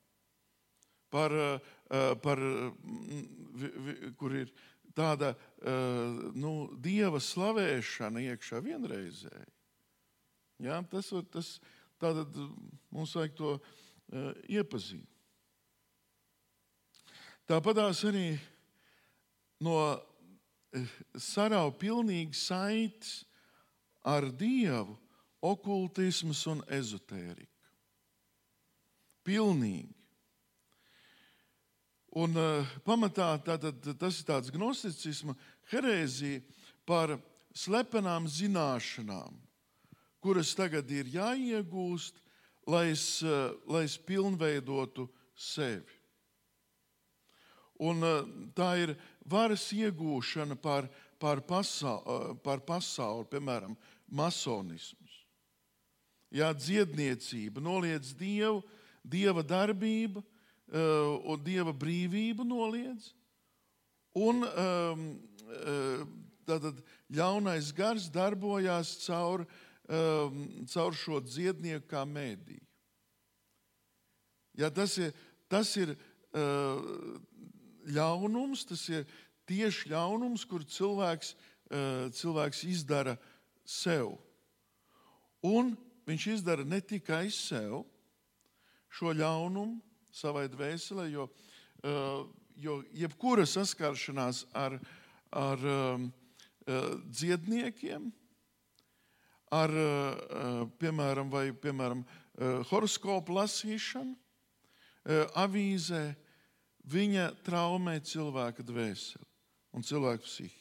par, 1.12 1.34
uh, 1.34 2.14
par, 2.22 2.42
vi, 2.42 3.70
vi, 3.86 3.94
kur 4.18 4.34
ir 4.36 4.52
tāda 4.98 5.34
nu, 6.34 6.52
dieva 6.82 7.20
slavēšana 7.22 8.24
iekšā 8.32 8.58
vienreizēji. 8.64 9.52
Ja, 10.66 10.80
tas, 10.90 11.12
tas, 11.30 11.52
tātad 12.02 12.34
mums 12.90 13.14
vajag 13.14 13.36
to 13.38 13.52
uh, 13.54 14.32
iepazīt. 14.50 15.06
Tāpatās 17.48 18.02
arī 18.04 18.26
no 19.64 19.78
sarauj 21.16 21.72
pilnīgi 21.80 22.36
saites 22.36 23.22
ar 24.04 24.26
dievu, 24.36 24.98
okultisms 25.44 26.42
un 26.50 26.60
ezotērika. 26.74 27.70
Pilnīgi. 29.24 29.94
Un 32.16 32.32
uh, 32.40 32.64
pamatā 32.86 33.34
tātad, 33.44 33.82
tas 34.00 34.20
ir 34.20 34.28
tāds 34.28 34.52
gnosticisma 34.52 35.34
herēzija 35.68 36.40
par 36.88 37.18
slepenām 37.52 38.24
zināšanām, 38.32 39.36
kuras 40.24 40.54
tagad 40.56 40.88
ir 40.88 41.10
jāiegūst, 41.12 42.16
lai 42.68 42.88
es, 42.94 43.20
uh, 43.20 43.52
lai 43.68 43.84
es 43.84 43.98
pilnveidotu 44.00 45.04
sevi. 45.36 45.98
Un 47.84 48.00
uh, 48.02 48.24
tā 48.56 48.70
ir 48.80 48.94
varas 49.28 49.68
iegūšana 49.76 50.56
pār, 50.56 50.88
pār, 51.20 51.44
pasauli, 51.44 52.38
pār 52.40 52.64
pasauli, 52.64 53.28
piemēram, 53.28 53.76
masonisms. 54.08 55.20
Jā, 56.32 56.50
dziedniecība 56.56 57.60
noliedz 57.60 58.14
dievu, 58.16 58.64
dieva 59.04 59.44
darbību 59.44 60.24
un 60.72 61.40
dieva 61.44 61.72
brīvību 61.72 62.44
noliedz. 62.44 63.12
Un 64.18 64.42
tātad 66.48 66.82
ļaunais 67.08 67.70
gars 67.76 68.08
darbojās 68.12 68.96
caur, 69.06 69.46
caur 69.88 70.96
šo 70.96 71.22
dziednieku 71.24 71.88
kā 71.88 72.04
mēdīju. 72.08 72.64
Ja, 74.58 74.68
tas 74.74 74.98
ir, 74.98 75.14
tas 75.48 75.70
ir 75.78 75.94
ļaunums, 77.88 78.66
tas 78.68 78.84
ir 78.92 79.06
tieši 79.48 79.92
ļaunums, 79.92 80.44
kur 80.48 80.64
cilvēks, 80.64 81.34
eh, 81.70 82.08
cilvēks 82.12 82.64
izdara 82.68 83.16
sev. 83.64 84.18
Un 85.42 85.76
viņš 86.06 86.26
izdara 86.34 86.64
ne 86.64 86.80
tikai 86.80 87.30
sev 87.30 87.84
šo 88.90 89.12
ļaunumu 89.12 89.80
savai 90.18 90.48
dvēselē, 90.50 91.08
jo, 91.12 91.28
eh, 91.86 92.22
jo 92.58 92.78
jebkura 92.92 93.46
saskaršanās 93.46 94.44
ar, 94.56 94.80
ar 95.30 95.68
um, 95.70 96.08
dziedniekiem, 97.08 98.10
ar, 99.54 99.72
piemēram, 100.76 101.30
vai, 101.32 101.46
piemēram 101.56 102.02
horoskopu 102.68 103.32
lasīšanu, 103.38 104.12
avīzē, 105.40 106.02
viņa 106.88 107.30
traumē 107.46 107.96
cilvēka 108.04 108.66
dvēseli 108.66 109.24
un 109.72 109.86
cilvēku 109.86 110.26
psihi. 110.26 110.58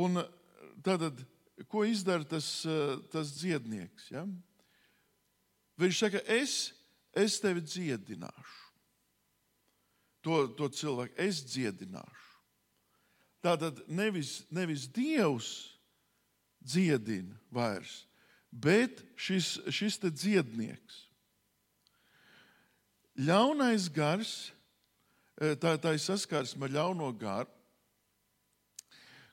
Un 0.00 0.18
tad, 0.82 1.20
ko 1.70 1.84
izdara 1.86 2.26
tas, 2.26 2.48
tas 3.12 3.30
dziednieks? 3.36 4.08
Ja? 4.14 4.24
Viņš 5.80 6.00
saka, 6.00 6.22
es, 6.30 6.72
es 7.16 7.38
tevi 7.42 7.62
dziedināšu. 7.64 8.60
To, 10.24 10.44
to 10.56 10.70
cilvēku 10.72 11.18
es 11.20 11.42
dziedināšu. 11.44 12.30
Tātad 13.44 13.82
nevis, 13.92 14.38
nevis 14.48 14.86
Dievs 14.88 15.50
dziedina 16.64 17.36
vairs, 17.52 18.06
bet 18.48 19.02
šis, 19.20 19.58
šis 19.68 20.00
dziednieks. 20.00 21.02
Ļaunais 23.20 23.90
gars, 23.92 24.50
eh, 25.38 25.52
tā, 25.60 25.76
tā 25.76 25.92
ir 25.94 26.00
saskarsme 26.00 26.66
ar 26.66 26.72
ļauno 26.72 27.12
garu, 27.20 27.52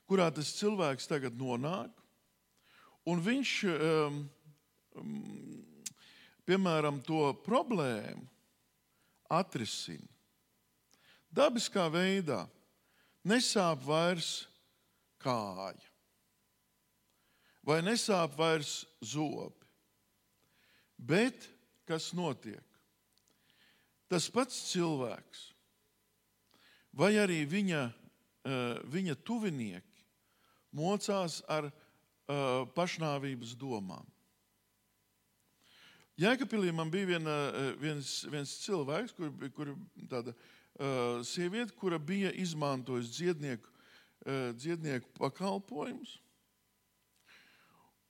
kurā 0.06 0.28
tas 0.34 0.52
cilvēks 0.58 1.08
tagad 1.08 1.34
nonāk, 1.40 1.90
un 3.08 3.22
viņš, 3.24 3.52
um, 3.72 4.22
piemēram, 6.48 7.00
to 7.06 7.30
problēmu 7.46 8.26
atrisina 9.32 10.08
dabiskā 11.32 11.86
veidā. 11.92 12.44
Nesāp 13.24 13.84
vairs 13.86 14.48
kāja, 15.22 15.78
vai 17.62 17.78
nesāp 17.86 18.34
vairs 18.34 18.82
zobi. 18.98 19.54
Bet 20.98 21.46
kas 21.86 22.10
notiek? 22.14 22.72
tas 24.12 24.28
pats 24.28 24.58
cilvēks, 24.68 25.46
vai 26.92 27.14
arī 27.16 27.40
viņa, 27.48 27.82
eh, 28.44 28.80
viņa 28.92 29.16
tuvinieki 29.24 30.04
mocās 30.76 31.40
ar 31.48 31.70
eh, 31.70 32.66
pašnāvības 32.76 33.56
domām. 33.56 34.04
Jēkabīlī 36.20 36.72
man 36.76 36.90
bija 36.92 37.14
viena, 37.14 37.36
eh, 37.56 37.68
viens, 37.80 38.24
viens 38.30 38.52
cilvēks, 38.64 39.14
kur, 39.16 39.30
kur 39.56 39.74
tāda 40.10 40.34
uh, 40.34 41.22
sieviete, 41.24 41.72
kura 41.76 41.98
bija 41.98 42.32
izmantojusi 42.36 43.12
dziednieku, 43.16 43.68
uh, 43.68 44.50
dziednieku 44.56 45.08
pakalpojumus. 45.18 46.18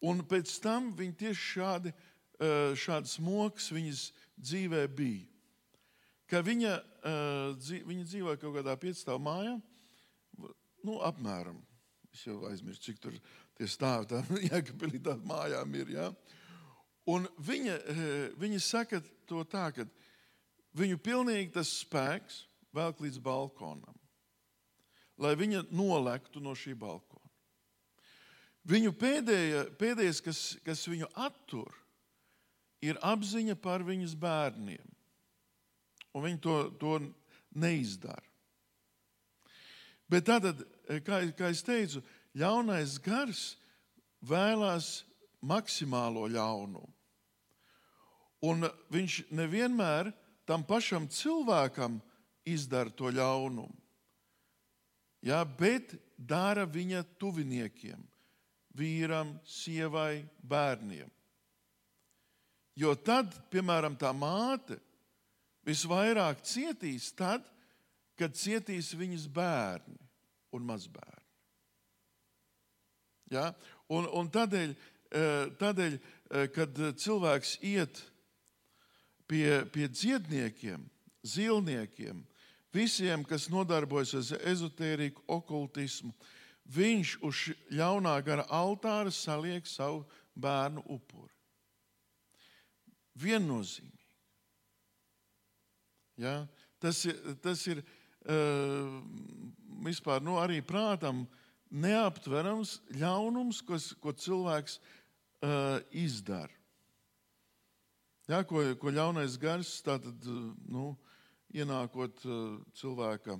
Un 0.02 0.24
pēc 0.26 0.50
tam 0.62 0.90
viņa 0.98 1.18
tieši 1.20 1.44
šādi, 1.52 1.92
uh, 1.92 2.72
šāds 2.74 3.18
moks 3.22 3.70
viņas 3.70 4.08
dzīvē 4.38 4.86
bija 4.90 5.28
ka 6.32 6.40
viņa, 6.40 6.72
uh, 7.04 7.72
viņa 7.84 8.06
dzīvoja 8.08 8.40
kaut 8.40 8.56
kādā 8.56 8.74
piecstāvā 8.80 9.20
mājā, 9.20 9.56
nu, 10.86 10.96
apmēram. 11.04 11.58
Es 12.12 12.24
jau 12.24 12.38
aizmirsu, 12.48 12.86
cik 12.86 13.00
tur 13.04 13.18
tie 13.58 13.68
stāvi 13.68 14.08
tā, 14.08 14.22
Jēkabīlī 14.50 15.00
tādām 15.00 15.28
mājām 15.28 15.76
ir. 15.80 15.92
Ja? 15.92 16.06
Un 17.10 17.26
viņa, 17.42 17.74
uh, 17.78 18.12
viņa 18.38 18.60
saka 18.62 19.00
to 19.26 19.42
tā, 19.48 19.70
ka 19.74 19.86
viņu 20.78 21.00
pilnīgi 21.02 21.52
tas 21.56 21.70
spēks 21.82 22.44
velk 22.72 23.02
līdz 23.02 23.18
balkonam, 23.22 23.96
lai 25.18 25.34
viņa 25.38 25.66
nolektu 25.74 26.40
no 26.40 26.54
šī 26.56 26.76
balkona. 26.78 27.20
Viņu 28.68 28.92
pēdējā, 28.94 29.64
pēdējais, 29.74 30.20
kas, 30.22 30.40
kas 30.62 30.84
viņu 30.86 31.08
attur, 31.18 31.72
ir 32.82 32.98
apziņa 33.02 33.56
par 33.58 33.82
viņas 33.86 34.14
bērniem 34.18 34.92
un 36.12 36.26
viņi 36.26 36.40
to, 36.44 36.56
to 36.80 36.98
neizdara. 37.56 38.24
Bet 40.12 40.26
tātad, 40.28 40.60
kā, 41.06 41.22
kā 41.36 41.48
es 41.52 41.62
teicu, 41.64 42.02
ļaunais 42.36 42.98
gars 43.00 43.54
vēlās 44.28 45.02
maksimālo 45.42 46.26
ļaunumu. 46.30 46.88
Un 48.42 48.66
viņš 48.90 49.18
nevienmēr 49.30 50.10
tam 50.48 50.64
pašam 50.66 51.06
cilvēkam 51.06 52.00
izdara 52.48 52.90
to 52.90 53.10
ļaunumu. 53.14 53.78
Jā, 55.22 55.44
bet 55.46 55.94
dara 56.18 56.64
viņa 56.66 57.04
tuviniekiem, 57.22 58.00
vīram, 58.74 59.36
sievai, 59.46 60.24
bērniem. 60.42 61.06
Jo 62.74 62.96
tad, 62.98 63.30
piemēram, 63.52 63.94
tā 64.00 64.10
māte 64.16 64.80
visvairāk 65.68 66.42
cietīs 66.42 67.12
tad, 67.14 67.44
kad 68.18 68.34
cietīs 68.34 68.90
viņas 68.98 69.28
bērni 69.30 69.98
un 70.56 70.66
mazbērni. 70.66 71.28
Ja? 73.32 73.50
Un, 73.92 74.08
un 74.12 74.28
tādēļ, 74.32 74.74
tādēļ, 75.12 75.98
eh, 76.30 76.46
kad 76.54 76.78
cilvēks 76.96 77.58
iet 77.60 78.02
pie, 79.28 79.64
pie 79.72 79.88
dziedniekiem, 79.88 80.84
zilniekiem, 81.22 82.24
visiem, 82.72 83.24
kas 83.24 83.48
nodarbojas 83.52 84.32
ar 84.32 84.46
ezotēriku, 84.52 85.22
okultismu, 85.28 86.12
viņš 86.72 87.18
uz 87.22 87.44
ļaunā 87.70 88.16
gara 88.24 88.46
altāra 88.48 89.12
saliek 89.12 89.66
savu 89.66 90.06
bērnu 90.34 90.84
upuri. 90.88 91.32
Viennozīmīgi. 93.18 94.08
Ja? 96.16 96.46
Tas 96.80 97.04
ir, 97.04 97.18
tas 97.42 97.66
ir 97.68 97.82
uh, 97.82 99.02
vispār 99.84 100.22
nu, 100.24 100.38
arī 100.40 100.62
prātam 100.64 101.26
neaptverams 101.72 102.78
ļaunums, 103.00 103.62
kas, 103.66 103.92
ko 104.00 104.12
cilvēks 104.12 104.78
uh, 105.42 105.78
izdara. 105.90 106.54
Ja, 108.30 108.42
ko, 108.46 108.62
ko 108.78 108.92
ļaunais 108.94 109.36
gars 109.42 109.74
tātad, 109.84 110.24
nu, 110.70 110.92
ienākot 111.52 112.22
uh, 112.24 112.62
cilvēka 112.78 113.36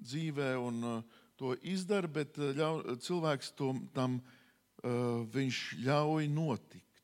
dzīvē 0.00 0.54
un 0.58 0.82
uh, 0.88 1.22
to 1.38 1.54
izdara, 1.62 2.08
bet 2.10 2.38
ļau, 2.38 2.98
cilvēks 2.98 3.54
to, 3.58 3.74
tam 3.94 4.20
viņš 4.78 5.56
ļauj 5.82 6.28
notikt. 6.30 7.00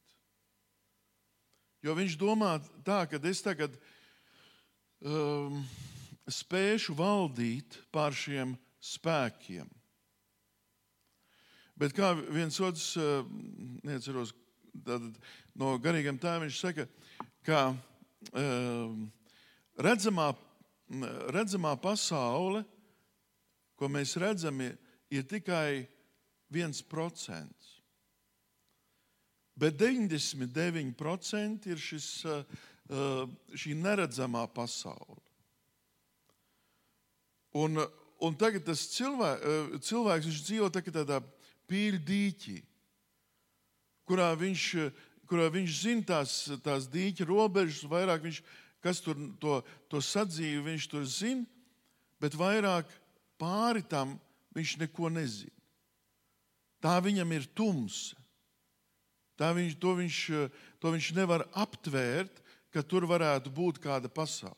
Jo 1.82 1.96
viņš 1.98 2.14
domā 2.16 2.52
tā, 2.86 3.00
ka 3.10 3.18
es 3.28 3.42
tagad 3.42 3.74
um, 5.02 5.58
spēšu 6.30 6.94
valdīt 6.96 7.76
pār 7.92 8.14
šiem 8.16 8.54
spēkiem. 8.80 9.68
Bet 11.80 11.94
kā 11.96 12.12
viens 12.30 12.60
otrs, 12.62 12.92
uh, 13.00 13.26
neatceros, 13.82 14.34
no 15.54 15.74
garīgiem 15.82 16.18
tēviem, 16.20 16.48
viņš 16.48 16.60
saka, 16.60 16.86
ka 17.46 17.60
um, 18.32 19.10
redzamā, 19.78 20.32
redzamā 21.34 21.74
pasaule, 21.82 22.64
ko 23.78 23.88
mēs 23.90 24.16
redzam, 24.22 24.60
ir 25.10 25.22
tikai 25.30 25.86
viens 26.54 26.82
procents. 26.82 27.74
Bet 29.54 29.78
99% 29.78 31.68
ir 31.70 31.78
šis, 31.78 32.08
šī 33.54 33.74
neredzamā 33.78 34.48
pasaule. 34.54 35.22
Un, 37.54 37.78
un 38.18 38.34
tagad 38.34 38.64
tas 38.66 38.82
cilvēks, 38.96 39.78
cilvēks 39.86 40.42
dzīvo 40.48 40.70
tādā 40.74 41.20
pīļu 41.70 42.02
dīķī, 42.08 42.58
kurā 44.08 44.32
viņš, 44.38 44.66
kurā 45.30 45.48
viņš 45.54 45.80
zina 45.80 46.06
tās, 46.12 46.36
tās 46.64 46.88
dīķa 46.92 47.26
robežas, 47.28 47.86
vairāk 47.88 48.26
viņš 48.26 48.42
kas 48.84 49.00
tur 49.00 49.16
to, 49.40 49.62
to 49.88 50.00
sadzīvi, 50.04 50.60
viņš 50.66 50.88
tur 50.92 51.06
zina, 51.08 51.46
bet 52.20 52.36
vairāk 52.36 52.90
pāri 53.40 53.80
tam 53.88 54.20
viņš 54.54 54.76
neko 54.82 55.08
nezina. 55.12 55.56
Tā 56.84 56.98
viņam 57.00 57.32
ir 57.32 57.48
tumsa. 57.56 58.16
Tā 59.40 59.48
viņš, 59.56 59.78
to, 59.80 59.94
viņš, 59.98 60.18
to 60.78 60.92
viņš 60.94 61.08
nevar 61.16 61.46
aptvērt, 61.56 62.42
ka 62.70 62.84
tur 62.84 63.08
varētu 63.08 63.50
būt 63.50 63.80
kāda 63.82 64.10
pasaule. 64.12 64.54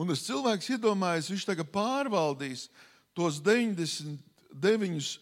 Un 0.00 0.08
tas 0.08 0.24
cilvēks 0.24 0.72
iedomājas, 0.72 1.28
viņš 1.30 1.44
tagad 1.46 1.68
pārvaldīs 1.70 2.70
tos 3.14 3.36
99% 3.44 5.20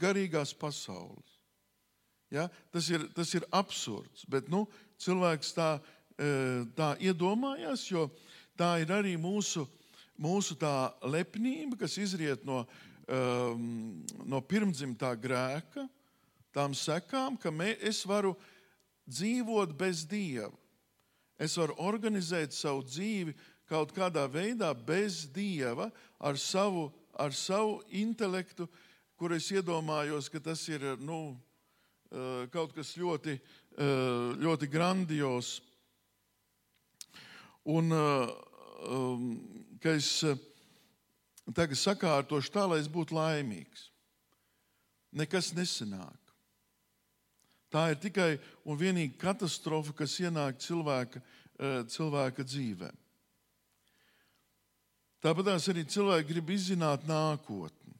garīgās 0.00 0.54
pasaules. 0.56 1.38
Ja? 2.30 2.48
Tas, 2.72 2.90
ir, 2.92 3.06
tas 3.16 3.32
ir 3.34 3.46
absurds, 3.52 4.24
bet 4.28 4.50
nu, 4.52 4.66
cilvēks 5.00 5.54
tā 5.56 5.78
tā 6.74 6.96
iedomājās, 6.98 7.86
jo 7.90 8.08
tā 8.58 8.78
ir 8.82 8.90
arī 8.92 9.14
mūsu, 9.20 9.66
mūsu 10.18 10.56
tā 10.58 10.90
lepnība, 11.06 11.78
kas 11.78 11.98
izriet 11.98 12.44
no, 12.44 12.64
um, 13.06 14.02
no 14.26 14.40
pirmdzimtā 14.42 15.14
grēka, 15.20 15.86
tām 16.52 16.74
sekām, 16.74 17.36
ka 17.38 17.52
mē, 17.54 17.76
es 17.80 18.04
varu 18.06 18.34
dzīvot 19.06 19.76
bez 19.78 20.04
dieva. 20.08 20.50
Es 21.38 21.54
varu 21.56 21.76
organizēt 21.78 22.50
savu 22.50 22.82
dzīvi 22.82 23.36
kaut 23.70 23.92
kādā 23.94 24.24
veidā 24.26 24.72
bez 24.74 25.28
dieva, 25.30 25.92
ar 26.18 26.34
savu, 26.34 26.88
ar 27.14 27.30
savu 27.30 27.78
intelektu, 27.94 28.66
kur 29.18 29.34
es 29.34 29.48
iedomājos, 29.50 30.30
ka 30.30 30.40
tas 30.40 30.62
ir 30.70 30.84
nu, 31.02 31.36
kaut 32.54 32.72
kas 32.76 32.94
ļoti, 32.96 33.34
ļoti 34.38 34.68
grandios. 34.70 35.58
Un 37.68 37.92
uh, 37.92 38.30
um, 38.88 39.26
ka 39.82 39.92
es 39.98 40.22
tagad 41.52 41.78
sakārtošu 41.80 42.54
tā, 42.54 42.64
lai 42.70 42.78
es 42.80 42.88
būtu 42.90 43.16
laimīgs. 43.18 43.88
Nekas 45.18 45.52
nesanāk. 45.56 46.16
Tā 47.72 47.90
ir 47.92 48.00
tikai 48.00 48.30
un 48.64 48.78
vienīgi 48.80 49.18
katastrofa, 49.20 49.92
kas 49.96 50.14
ienāk 50.22 50.60
cilvēka, 50.64 51.20
cilvēka 51.92 52.44
dzīvē. 52.44 52.88
Tāpat 55.24 55.50
arī 55.56 55.84
cilvēki 55.84 56.28
grib 56.30 56.52
izzināt 56.54 57.04
nākotni. 57.08 57.97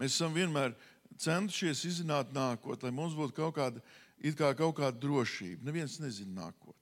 Mēs 0.00 0.16
esam 0.16 0.32
vienmēr 0.32 0.72
centušies 1.20 1.84
izzināt 1.84 2.30
nākotni, 2.32 2.88
lai 2.88 2.96
mums 2.96 3.12
būtu 3.18 3.36
kaut 3.36 3.58
kāda, 3.58 3.82
kā 4.38 4.54
kaut 4.56 4.78
kāda 4.78 4.96
drošība. 4.96 5.66
Neviens 5.68 5.98
nezina 6.00 6.46
nākotni. 6.46 6.78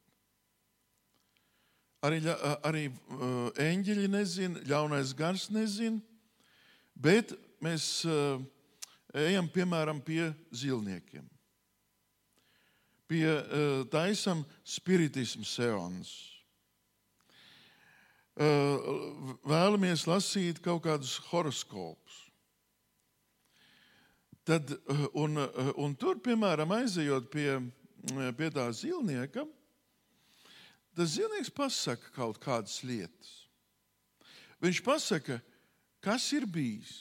Arī, 2.07 2.21
arī 2.63 2.85
eņģeļi 3.59 4.07
nezina, 4.13 4.61
ļaunais 4.71 5.11
gars 5.19 5.49
nezina, 5.51 5.99
bet 6.95 7.35
mēs 7.59 8.07
ejam 9.19 9.51
piemēram 9.51 9.99
pie 10.07 10.29
zilniekiem. 10.55 11.27
Pie 13.11 13.27
taisam 13.91 14.45
spiritismu 14.63 15.43
seans. 15.49 16.15
Vēlamies 18.39 20.07
lasīt 20.07 20.63
kaut 20.63 20.85
kādus 20.87 21.17
horoskopus. 21.33 22.28
Tad, 24.49 24.71
un, 25.13 25.37
un 25.77 25.93
tur, 26.01 26.17
piemēram, 26.25 26.71
aizejot 26.79 27.27
pie, 27.29 27.59
pie 28.39 28.47
tā 28.49 28.63
zilnieka, 28.73 29.43
tas 30.97 31.11
zīmnieks 31.19 31.53
pasaka 31.53 32.09
kaut 32.15 32.39
kādas 32.41 32.79
lietas. 32.81 33.35
Viņš 34.65 34.81
pasaka, 34.87 35.37
kas 36.01 36.31
ir 36.33 36.47
bijis 36.49 36.95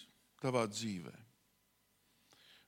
tavā 0.43 0.65
dzīvē. 0.67 1.13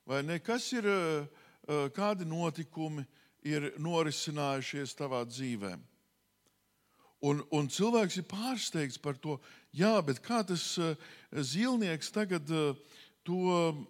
Vai 0.08 0.22
ne, 0.24 0.40
kas 0.40 0.72
ir, 0.72 0.88
eh, 0.88 1.28
eh, 1.68 1.84
kādi 1.92 2.24
notikumi 2.24 3.04
ir 3.44 3.74
norisinājušies 3.76 4.96
tavā 4.96 5.26
dzīvē. 5.28 5.76
Un, 7.20 7.44
un 7.52 7.68
cilvēks 7.68 8.16
ir 8.16 8.24
pārsteigts 8.32 8.96
par 8.96 9.20
to, 9.20 9.36
jā, 9.76 9.92
bet 10.00 10.24
kā 10.24 10.40
tas 10.40 10.64
zīlnieks 11.36 12.08
tagad 12.16 12.48
to, 12.48 13.40
mm, 13.44 13.86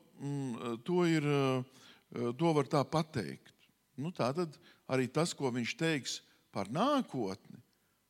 to, 0.85 1.05
ir, 1.09 1.25
uh, 1.25 2.31
to 2.37 2.53
var 2.57 2.69
tā 2.69 2.83
pateikt. 2.85 3.55
Nu, 4.01 4.13
tā 4.13 4.31
tad 4.37 4.57
arī 4.91 5.09
tas, 5.13 5.33
ko 5.37 5.51
viņš 5.53 5.75
teiks, 5.81 6.21
par 6.53 6.71
nākotni, 6.73 7.61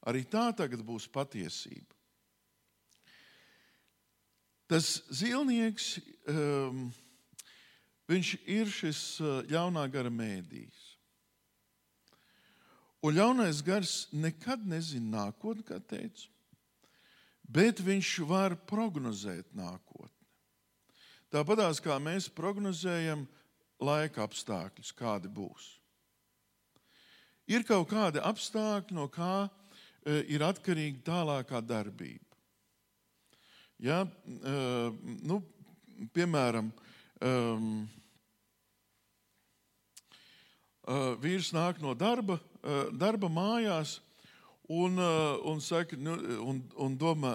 arī 0.09 0.25
tā 0.25 0.49
tagad 0.57 0.83
būs 0.87 1.09
patiesība. 1.13 1.95
Tas 4.71 5.01
zīlnieks, 5.11 5.97
um, 6.31 6.87
viņš 8.11 8.37
ir 8.47 8.71
šis 8.71 9.01
ļaunā 9.51 9.83
gara 9.91 10.13
mēdījis. 10.15 10.87
Un 13.01 13.17
ļaunais 13.17 13.63
gars 13.65 13.95
nekad 14.13 14.67
nezina 14.69 15.25
nākotni, 15.25 15.65
kā 15.65 15.79
teicu, 15.81 16.29
bet 17.49 17.81
viņš 17.81 18.11
var 18.29 18.55
prognozēt 18.69 19.55
nākotni. 19.57 20.10
Tāpatās 21.31 21.79
kā 21.79 21.95
mēs 22.03 22.27
prognozējam 22.35 23.23
laika 23.79 24.25
apstākļus, 24.27 24.91
kādi 24.99 25.31
būs. 25.31 25.77
Ir 27.51 27.63
kaut 27.67 27.87
kādi 27.91 28.19
apstākļi, 28.23 28.97
no 28.99 29.07
kā 29.11 29.47
e, 29.47 30.25
ir 30.35 30.43
atkarīga 30.43 31.05
tālākā 31.07 31.61
darbība. 31.63 32.27
Ja, 33.79 34.03
e, 34.05 34.55
nu, 35.23 35.39
piemēram, 36.15 36.73
um, 37.23 37.71
vīrs 41.23 41.53
nāk 41.55 41.79
no 41.85 41.93
darba, 41.95 42.39
darba 42.97 43.29
mājās 43.31 43.99
un, 44.67 44.99
un, 44.99 45.61
saka, 45.63 45.97
nu, 45.97 46.17
un, 46.43 46.63
un 46.75 46.97
domā, 46.99 47.35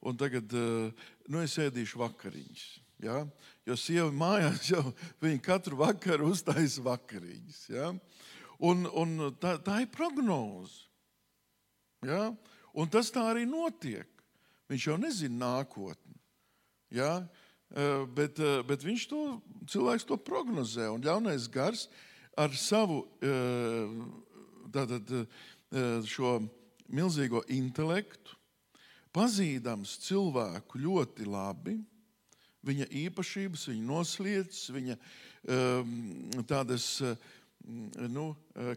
un 0.00 0.18
tagad 0.18 0.50
nu, 0.56 1.44
es 1.44 1.54
ēdīšu 1.60 2.00
vakariņas. 2.02 2.66
Ja? 3.02 3.22
Jo 3.66 3.76
sieva 3.76 4.08
mājās 4.14 4.70
jau 4.70 4.84
katru 5.44 5.80
vakaru 5.80 6.30
uztaisa 6.32 6.84
vakariņas. 6.86 7.62
Ja? 7.72 7.90
Un, 8.62 8.86
un 8.88 9.32
tā, 9.40 9.56
tā 9.60 9.82
ir 9.84 9.90
prognoze. 9.92 10.86
Ja? 12.06 12.30
Un 12.76 12.88
tas 12.92 13.10
tā 13.12 13.24
arī 13.32 13.44
notiek. 13.48 14.08
Viņš 14.70 14.86
jau 14.88 14.96
nezina 15.00 15.58
nākotni. 15.58 16.16
Ja? 16.94 17.26
Bet, 18.16 18.38
bet 18.68 18.84
viņš 18.86 19.08
to 19.10 19.20
cilvēks 19.68 20.06
to 20.06 20.16
prognozē. 20.22 20.88
Un 20.92 21.04
ļaunais 21.04 21.48
gars 21.52 21.86
ar 22.38 22.54
savu 22.56 23.02
tātad, 24.72 25.12
šo 26.06 26.38
milzīgo 26.92 27.42
intelektu, 27.50 28.36
pazīdams 29.16 29.96
cilvēku 30.04 30.78
ļoti 30.84 31.26
labi, 31.26 31.78
viņa 32.66 32.88
īpašības, 33.06 33.68
viņa 33.70 33.86
noslēdzes, 33.86 34.68
viņa 34.74 34.96
tādas, 36.50 36.86
nu, 38.16 38.28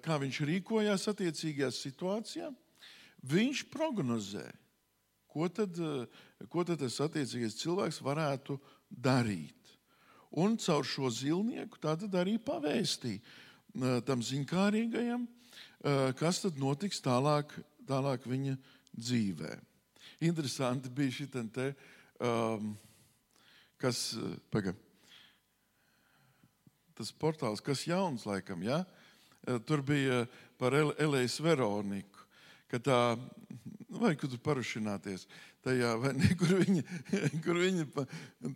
kā 0.06 0.18
viņš 0.22 0.42
rīkojās 0.50 1.08
attiecīgajā 1.12 1.72
situācijā, 1.74 2.50
viņš 3.30 3.66
prognozē, 3.74 4.46
ko 5.30 5.50
tad, 5.54 5.78
ko 6.50 6.66
tad 6.66 6.82
tas 6.84 7.00
attiecīgais 7.06 7.58
cilvēks 7.60 8.02
varētu 8.06 8.60
darīt. 8.90 9.56
Un 10.38 10.60
caur 10.62 10.86
šo 10.86 11.10
zilnieku 11.10 11.80
tātad 11.82 12.14
arī 12.18 12.38
pavēstīja 12.38 14.02
tam 14.06 14.22
ziņkārīgajam, 14.26 15.26
kas 16.20 16.44
tad 16.44 16.58
notiks 16.62 17.02
tālāk, 17.02 17.54
tālāk 17.90 18.26
viņa 18.30 18.56
dzīvē. 18.94 19.56
Interesanti 20.26 20.92
bija 20.92 21.16
šī 21.16 21.28
te, 21.32 21.70
um, 22.20 22.74
kas, 23.80 24.14
paga, 24.54 24.76
tas 26.98 27.12
portāls, 27.16 27.64
kas 27.64 27.86
jauns 27.88 28.26
laikam, 28.28 28.64
ja? 28.66 28.84
tur 29.66 29.82
bija 29.86 30.26
par 30.60 30.76
Elējas 30.76 31.40
Veroniku, 31.42 32.26
ka 32.70 32.80
tā, 32.84 32.98
vai 33.90 34.14
kur 34.20 34.30
tur 34.30 34.42
parušināties, 34.44 35.26
tajā, 35.66 35.94
vai 36.02 36.14
ne, 36.18 36.32
kur 36.40 36.58
viņa, 36.60 36.84
kur 37.46 37.60
viņa 37.60 37.88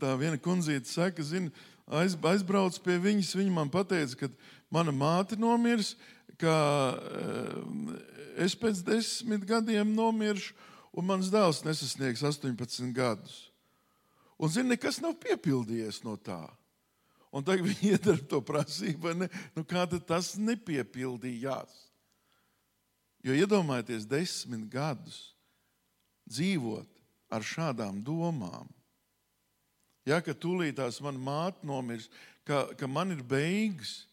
tā 0.02 0.16
viena 0.20 0.40
kundzīte 0.42 0.90
saka, 0.92 1.24
zina, 1.26 1.52
aiz, 1.88 2.18
aizbrauc 2.18 2.78
pie 2.84 3.00
viņas, 3.02 3.36
viņa 3.40 3.56
man 3.56 3.72
pateica, 3.74 4.26
ka 4.26 4.32
mana 4.74 4.94
māte 4.96 5.40
nomirs, 5.40 5.94
ka 6.42 6.54
eh, 6.98 7.96
es 8.46 8.56
pēc 8.60 8.84
desmit 8.86 9.48
gadiem 9.48 9.96
nomiršu, 9.96 10.56
un 10.94 11.10
mans 11.10 11.32
dēls 11.34 11.64
nesasniegs 11.66 12.22
18 12.26 12.94
gadus. 12.94 13.53
Un, 14.38 14.50
zini, 14.50 14.74
nekas 14.74 15.00
nav 15.04 15.16
piepildījies 15.22 16.02
no 16.06 16.16
tā. 16.18 16.42
Un 17.34 17.46
tagad 17.46 17.66
viņi 17.70 17.94
iedara 17.96 18.22
to 18.30 18.42
prasību, 18.46 19.16
ne? 19.18 19.30
nu, 19.56 19.66
kā 19.66 19.86
tas 19.90 20.34
nepiepildījās. 20.38 21.74
Jo 23.24 23.36
iedomājieties, 23.40 24.08
desmit 24.10 24.68
gadus 24.72 25.32
dzīvot 26.28 26.90
ar 27.34 27.46
šādām 27.46 28.02
domām. 28.04 28.68
Ja, 30.08 30.20
ka 30.20 30.36
tūlītās 30.36 31.00
mana 31.04 31.20
māte 31.20 31.64
nomirs, 31.66 32.10
ka, 32.44 32.66
ka 32.76 32.90
man 32.92 33.16
ir 33.16 33.24
beigas, 33.24 34.04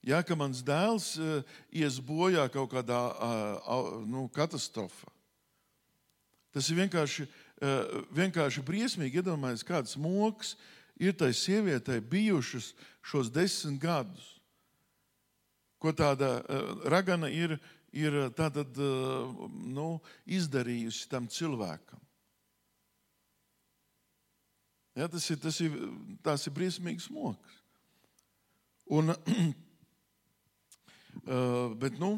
ja, 0.00 0.22
ka 0.24 0.36
mans 0.38 0.62
dēls 0.64 1.12
uh, 1.20 1.42
ies 1.68 2.00
bojā 2.00 2.46
kaut 2.52 2.72
kādā 2.72 3.02
uh, 3.12 4.00
nu, 4.08 4.24
katastrofā. 4.32 5.12
Tas 6.52 6.68
ir 6.72 6.80
vienkārši, 6.80 7.28
uh, 7.28 7.41
vienkārši 7.62 8.62
briesmīgi 8.66 9.20
iedomājies, 9.20 9.62
kāds 9.66 9.96
moks 10.00 10.56
ir 10.98 11.14
tai 11.18 11.32
sievietei 11.34 12.00
bijušas 12.00 12.72
šos 13.02 13.30
desmit 13.32 13.80
gadus. 13.82 14.28
Ko 15.82 15.90
tāda 15.94 16.36
uh, 16.38 16.84
ragana 16.86 17.30
ir, 17.30 17.56
ir 17.90 18.14
tātad, 18.38 18.76
uh, 18.78 19.48
nu, 19.50 19.96
izdarījusi 20.26 21.08
tam 21.10 21.26
cilvēkam. 21.26 21.98
Ja, 24.94 25.08
tas, 25.08 25.24
ir, 25.32 25.40
tas, 25.40 25.58
ir, 25.64 25.74
tas 26.22 26.46
ir 26.46 26.54
briesmīgs 26.54 27.08
moks. 27.10 27.58
Un, 28.92 29.14
bet, 31.82 31.96
nu, 32.02 32.12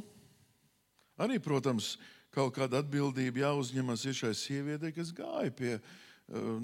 arī, 1.21 1.39
protams, 1.39 1.95
kaut 2.35 2.55
kāda 2.59 2.83
atbildība 2.83 3.45
jāuzņemas 3.45 4.05
ir 4.09 4.19
šai 4.19 4.33
sievietei, 4.39 4.93
kas 4.95 5.13
gāja 5.15 5.53
pie, 5.55 5.75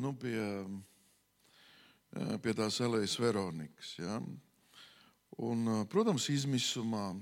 nu, 0.00 0.12
pie, 0.18 0.38
pie 2.42 2.54
tās 2.58 2.80
Elējas 2.82 3.18
Veronikas. 3.22 3.94
Ja? 4.00 4.20
Un, 5.40 5.68
protams, 5.90 6.26
izmisumā. 6.32 7.12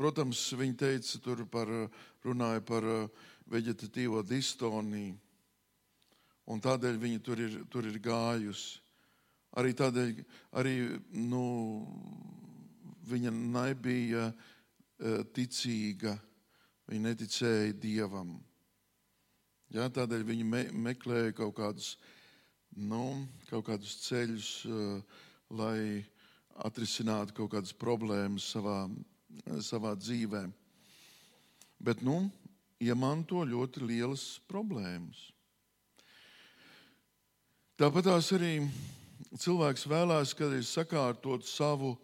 Protams, 0.00 0.46
viņa 0.56 0.78
teica, 0.80 1.18
tur 1.20 1.44
par, 1.52 1.68
runāja 2.24 2.62
par 2.64 2.86
veģetatīvo 3.50 4.22
distoniju 4.24 5.18
un 6.50 6.62
tādēļ 6.62 6.96
viņa 6.98 7.20
tur 7.24 7.42
ir, 7.42 7.58
tur 7.70 7.86
ir 7.86 7.98
gājusi. 8.02 8.80
Arī 9.58 9.74
tādēļ 9.74 10.10
arī, 10.60 10.74
nu, 11.18 11.44
viņa 13.10 13.32
nebija 13.34 14.28
ticīga, 15.34 16.14
viņa 16.90 17.10
neticēja 17.12 17.74
dievam. 17.78 18.34
Ja, 19.70 19.86
tādēļ 19.86 20.24
viņa 20.26 20.46
me, 20.46 20.62
meklēja 20.90 21.34
kaut 21.38 21.54
kādus, 21.60 21.92
nu, 22.74 23.28
kaut 23.50 23.68
kādus 23.68 23.94
ceļus, 24.08 24.48
uh, 24.66 25.20
lai 25.54 26.02
atrisinātu 26.66 27.36
kaut 27.36 27.52
kādas 27.54 27.72
problēmas 27.76 28.48
savā, 28.50 28.82
savā 29.62 29.94
dzīvē. 29.98 30.42
Bet 31.80 32.02
nu, 32.04 32.24
iemanto 32.82 33.44
ļoti 33.46 33.86
lielas 33.86 34.24
problēmas. 34.50 35.28
Tāpat 37.80 38.10
arī 38.12 38.54
cilvēks 39.40 39.86
vēlās, 39.88 40.34
kad 40.36 40.52
ir 40.52 40.66
sakārtot 40.66 41.46
savu, 41.48 41.94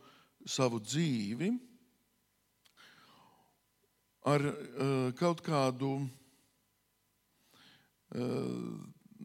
savu 0.46 0.78
dzīvi 0.80 1.50
ar 4.26 4.42
uh, 4.42 5.12
kaut 5.14 5.40
kādu 5.46 5.90
uh, 6.02 6.10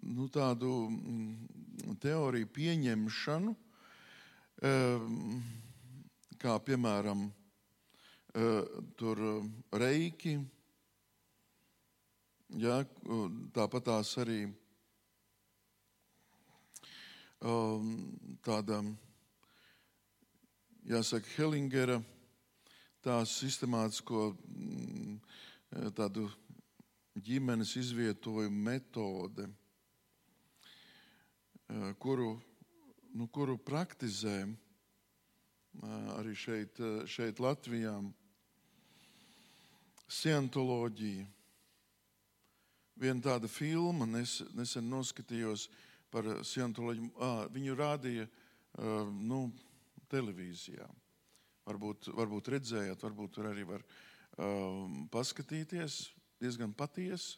nu, 0.01 0.27
tādu 0.29 0.89
mm, 0.93 1.97
teoriju 2.03 2.47
pieņemšanu, 2.53 3.51
uh, 4.69 5.01
kā 6.41 6.57
piemēram 6.65 7.29
tur 8.95 9.19
reiki, 9.75 10.37
ja, 12.63 12.77
tāpat 13.51 13.83
tās 13.89 14.13
arī 14.23 14.37
tāda, 18.47 18.79
jāsaka, 20.87 21.27
Hellingera 21.35 21.99
tā 23.03 23.25
sistemātisko 23.27 24.31
mm, 24.35 25.17
tādu 25.97 26.29
ģimenes 27.21 27.75
izvietojumu 27.81 28.63
metode, 28.69 29.47
uh, 31.67 31.91
kuru, 31.99 32.33
nu, 33.13 33.27
kuru 33.27 33.57
praktizē 33.57 34.45
uh, 34.47 34.55
arī 36.17 36.35
šeit, 36.37 36.79
uh, 36.79 37.05
šeit 37.05 37.39
Latvijā. 37.43 37.95
Scientoloģija. 40.11 41.23
Viena 42.99 43.23
tāda 43.23 43.47
filma 43.47 44.05
nesen 44.05 44.89
noskatījos, 44.91 45.69
uh, 45.69 45.87
par 46.11 46.27
Scientoloģiju. 46.43 47.11
Ah, 47.23 47.45
viņu 47.51 47.77
rādīja 47.79 48.27
uh, 48.27 49.07
nu, 49.07 49.45
televīzijā. 50.11 50.87
Varbūt, 51.67 52.09
varbūt 52.17 52.49
redzējāt, 52.55 53.03
varbūt 53.05 53.37
tur 53.37 53.51
arī 53.51 53.67
var 53.69 53.83
uh, 53.85 54.89
paskatīties. 55.13 56.07
Diezgan 56.41 56.73
patiesi. 56.73 57.37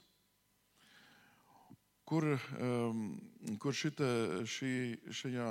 kur, 2.06 2.26
um, 2.60 3.16
kur 3.60 3.74
šita, 3.74 4.08
šī, 4.48 4.74
šajā 5.12 5.48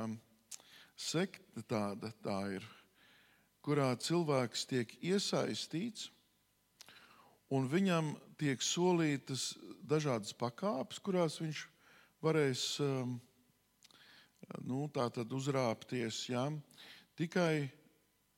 sekta 1.01 1.65
tāda 1.69 2.13
tā 2.23 2.39
ir, 2.59 2.67
kurā 3.65 3.93
cilvēks 3.97 4.67
tiek 4.71 4.93
iesaistīts, 5.03 6.11
un 7.53 7.69
viņam 7.69 8.13
tiek 8.41 8.63
solītas 8.63 9.53
dažādas 9.83 10.33
pakāpes, 10.39 11.01
kurās 11.03 11.41
viņš 11.43 11.67
varēs 12.23 12.65
um, 12.85 13.17
nu, 14.63 14.87
uzrāpties. 15.41 16.25
Ja? 16.31 16.47
Tikai 17.19 17.71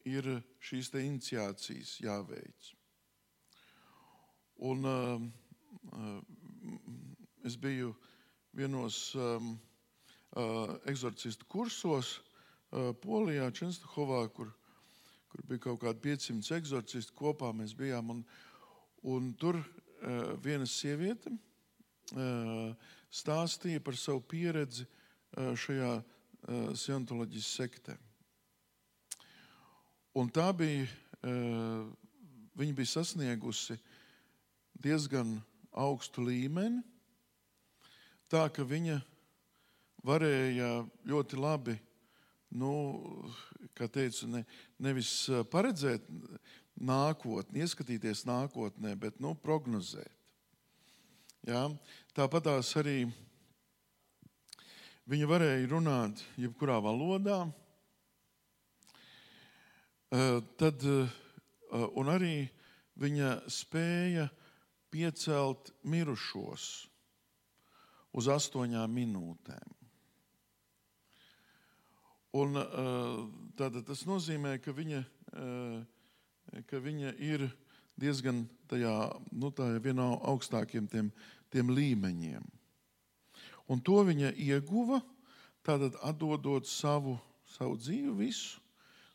ir 0.05 0.29
šīs 0.65 0.93
iniciācijas 1.01 1.99
jāveic. 2.05 2.71
Un, 4.65 4.85
uh, 4.85 6.21
es 7.45 7.57
biju 7.61 7.95
vienos 8.55 9.15
um, 9.15 9.59
uh, 10.37 10.77
eksorcistu 10.87 11.45
kursos 11.51 12.19
uh, 12.71 12.93
Polijā, 13.03 13.51
Čenstahovā, 13.51 14.23
kur, 14.33 14.53
kur 15.29 15.45
bija 15.49 15.67
kaut 15.69 15.83
kādi 15.83 16.05
500 16.07 16.61
eksorcisti 16.61 17.17
kopā. 17.19 17.53
Mēs 17.57 17.75
bijām, 17.77 18.15
un, 18.15 18.25
un 19.03 19.33
tur 19.41 19.59
uh, 19.59 20.35
viena 20.45 20.69
sieviete 20.71 21.35
uh, 21.35 22.73
stāstīja 23.11 23.83
par 23.85 23.99
savu 23.99 24.23
pieredzi 24.23 24.87
uh, 24.87 25.53
šajā 25.59 25.95
uh, 25.99 26.75
Scientoloģijas 26.79 27.55
sektē. 27.59 27.99
Un 30.15 30.29
tā 30.31 30.47
bija, 30.55 30.87
uh, 31.27 31.89
viņa 32.55 32.77
bija 32.79 32.93
sasniegusi 32.93 33.79
diezgan 34.79 35.37
augstu 35.75 36.23
līmeni, 36.23 36.83
tā 38.31 38.47
ka 38.55 38.63
viņa 38.67 39.01
varēja 40.05 40.71
ļoti 41.09 41.41
labi, 41.41 41.75
nu, 42.55 42.71
kā 43.75 43.89
teicu, 43.91 44.29
ne, 44.31 44.45
nevis 44.79 45.25
paredzēt 45.51 46.07
nākotni, 46.75 47.63
ieskatīties 47.65 48.25
nākotnē, 48.29 48.95
bet 48.99 49.19
nu, 49.23 49.35
prognozēt. 49.35 50.13
Ja? 51.49 51.67
Tāpat 52.17 52.47
tās 52.49 52.71
arī 52.81 53.05
viņa 55.11 55.29
varēja 55.29 55.69
runāt 55.71 56.23
jebkurā 56.41 56.79
valodā. 56.85 57.45
Tad, 60.15 60.85
un 61.99 62.11
arī 62.13 62.45
viņa 63.03 63.31
spēja 63.51 64.29
piecelt 64.95 65.73
mirušos 65.91 66.67
uz 68.15 68.29
astoņām 68.31 68.95
minūtēm. 68.95 69.75
Un, 72.39 72.59
tātad, 73.59 73.83
tas 73.87 74.05
nozīmē, 74.07 74.57
ka 74.63 74.75
viņa, 74.75 75.03
ka 76.71 76.83
viņa 76.83 77.15
ir 77.23 77.49
diezgan 77.99 78.45
tajā, 78.71 78.95
nu, 79.35 79.51
tajā 79.55 79.83
vienā 79.83 80.09
augstākiem 80.31 80.87
tiem, 80.91 81.11
tiem 81.51 81.71
līmeņiem. 81.75 82.47
Un 83.71 83.83
to 83.83 84.03
viņa 84.07 84.35
ieguva, 84.39 84.99
tātad 85.67 85.97
atdodot 86.07 86.67
savu, 86.71 87.17
savu 87.55 87.79
dzīvi, 87.81 88.15
visu, 88.19 88.61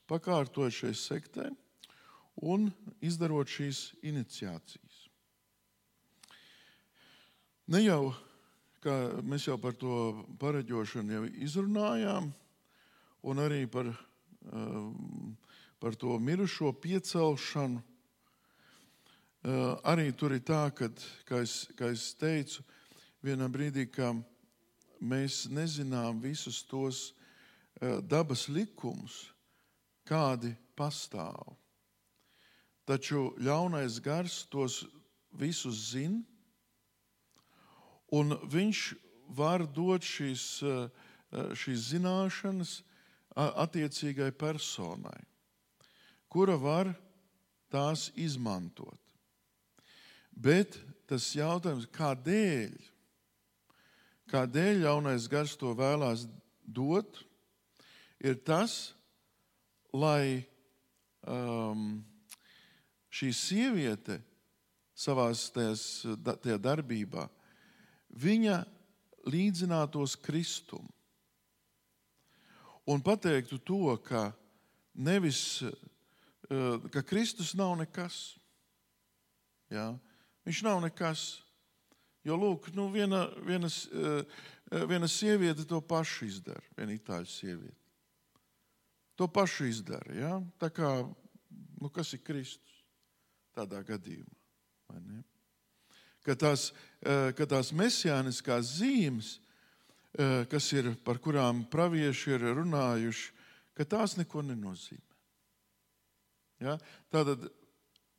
pakārtojot 0.09 0.73
šai 0.73 0.93
sektē 0.97 1.49
un 2.41 2.69
izdarot 3.03 3.49
šīs 3.49 3.89
iniciācijas. 4.05 5.05
Ne 7.69 7.83
jau, 7.83 8.13
kā 8.81 8.95
mēs 9.21 9.45
jau 9.45 9.59
par 9.61 9.75
to 9.77 9.95
pareģošanu 10.41 11.13
jau 11.13 11.25
izrunājām, 11.45 12.31
un 13.29 13.41
arī 13.43 13.65
par, 13.69 13.91
um, 14.49 15.35
par 15.79 15.95
to 15.99 16.17
mirušo 16.19 16.71
piecelšanu. 16.81 17.83
Uh, 19.39 19.77
arī 19.87 20.09
tur 20.11 20.33
ir 20.35 20.41
tā, 20.43 20.65
ka, 20.75 20.89
kā 21.27 21.43
es, 21.45 21.69
kā 21.77 21.93
es 21.93 22.09
teicu, 22.19 22.63
vienā 23.23 23.47
brīdī, 23.47 23.85
ka 23.87 24.11
mēs 24.99 25.45
nezinām 25.47 26.19
visus 26.19 26.59
tos 26.67 27.13
uh, 27.79 28.01
dabas 28.03 28.49
likumus, 28.51 29.29
kādi 30.09 30.55
pastāv. 30.77 31.53
Taču 32.89 33.29
ļaunais 33.37 33.99
gars 34.01 34.41
tos 34.49 34.81
visus 35.37 35.91
zina, 35.91 36.23
Un 38.09 38.33
viņš 38.49 38.83
var 39.37 39.65
dot 39.69 40.05
šīs, 40.05 40.45
eh, 40.65 40.89
šīs 41.53 41.91
zināšanas 41.93 42.79
attiecīgai 43.37 44.31
personai, 44.33 45.21
kura 46.27 46.57
var 46.57 46.95
tās 47.69 48.09
izmantot. 48.17 48.97
Bet 50.33 50.79
tas 51.07 51.29
jautājums, 51.37 51.85
kādēļ, 51.93 52.73
kādēļ 54.33 54.81
jaunais 54.81 55.29
gars 55.29 55.55
to 55.55 55.75
vēlās 55.77 56.25
dot, 56.65 57.21
ir 58.19 58.35
tas, 58.41 58.95
lai 59.93 60.43
um, 61.25 61.99
šī 63.09 63.31
sieviete 63.33 64.19
savā 64.99 65.29
tajā 65.33 66.57
darbībā 66.61 67.27
viņa 68.09 68.61
līdzinātos 69.29 70.15
Kristum. 70.21 70.87
Un 72.89 73.03
pateiktu 73.05 73.59
to, 73.61 73.93
ka 74.01 74.31
nevis, 74.93 75.61
eh, 75.61 76.89
ka 76.91 77.03
Kristus 77.05 77.53
nav 77.53 77.77
nekas. 77.77 78.39
Ja? 79.69 79.93
Viņš 80.45 80.63
nav 80.65 80.81
nekas. 80.81 81.43
Jo, 82.25 82.35
lūk, 82.35 82.73
nu, 82.73 82.89
viena, 82.91 83.29
viena, 83.45 83.67
eh, 83.69 84.23
viena 84.89 85.07
sieviete 85.07 85.65
to 85.65 85.81
pašu 85.81 86.25
izdara, 86.25 86.61
viena 86.77 86.93
itāļu 86.97 87.29
sieviete. 87.29 87.78
To 89.19 89.27
pašu 89.27 89.67
izdara. 89.67 90.15
Ja? 90.15 90.33
Tā 90.61 90.71
kā, 90.71 90.93
nu, 91.81 91.91
kas 91.91 92.15
ir 92.15 92.23
Kristus 92.23 92.83
tādā 93.51 93.83
gadījumā? 93.83 94.39
ka 96.29 96.35
tās, 96.35 96.69
eh, 97.01 97.31
ka 97.33 97.47
tās 97.49 97.71
mesijāniskās 97.73 98.75
zīmes, 98.77 99.39
eh, 100.13 100.45
kas 100.49 100.71
ir, 100.73 100.95
par 101.03 101.17
kurām 101.17 101.65
pravieši 101.69 102.35
ir 102.35 102.41
runājuši, 102.59 103.31
ka 103.75 103.85
tās 103.85 104.17
neko 104.17 104.43
nenozīmē. 104.43 105.15
Ja? 106.59 106.77
Tātad 107.11 107.49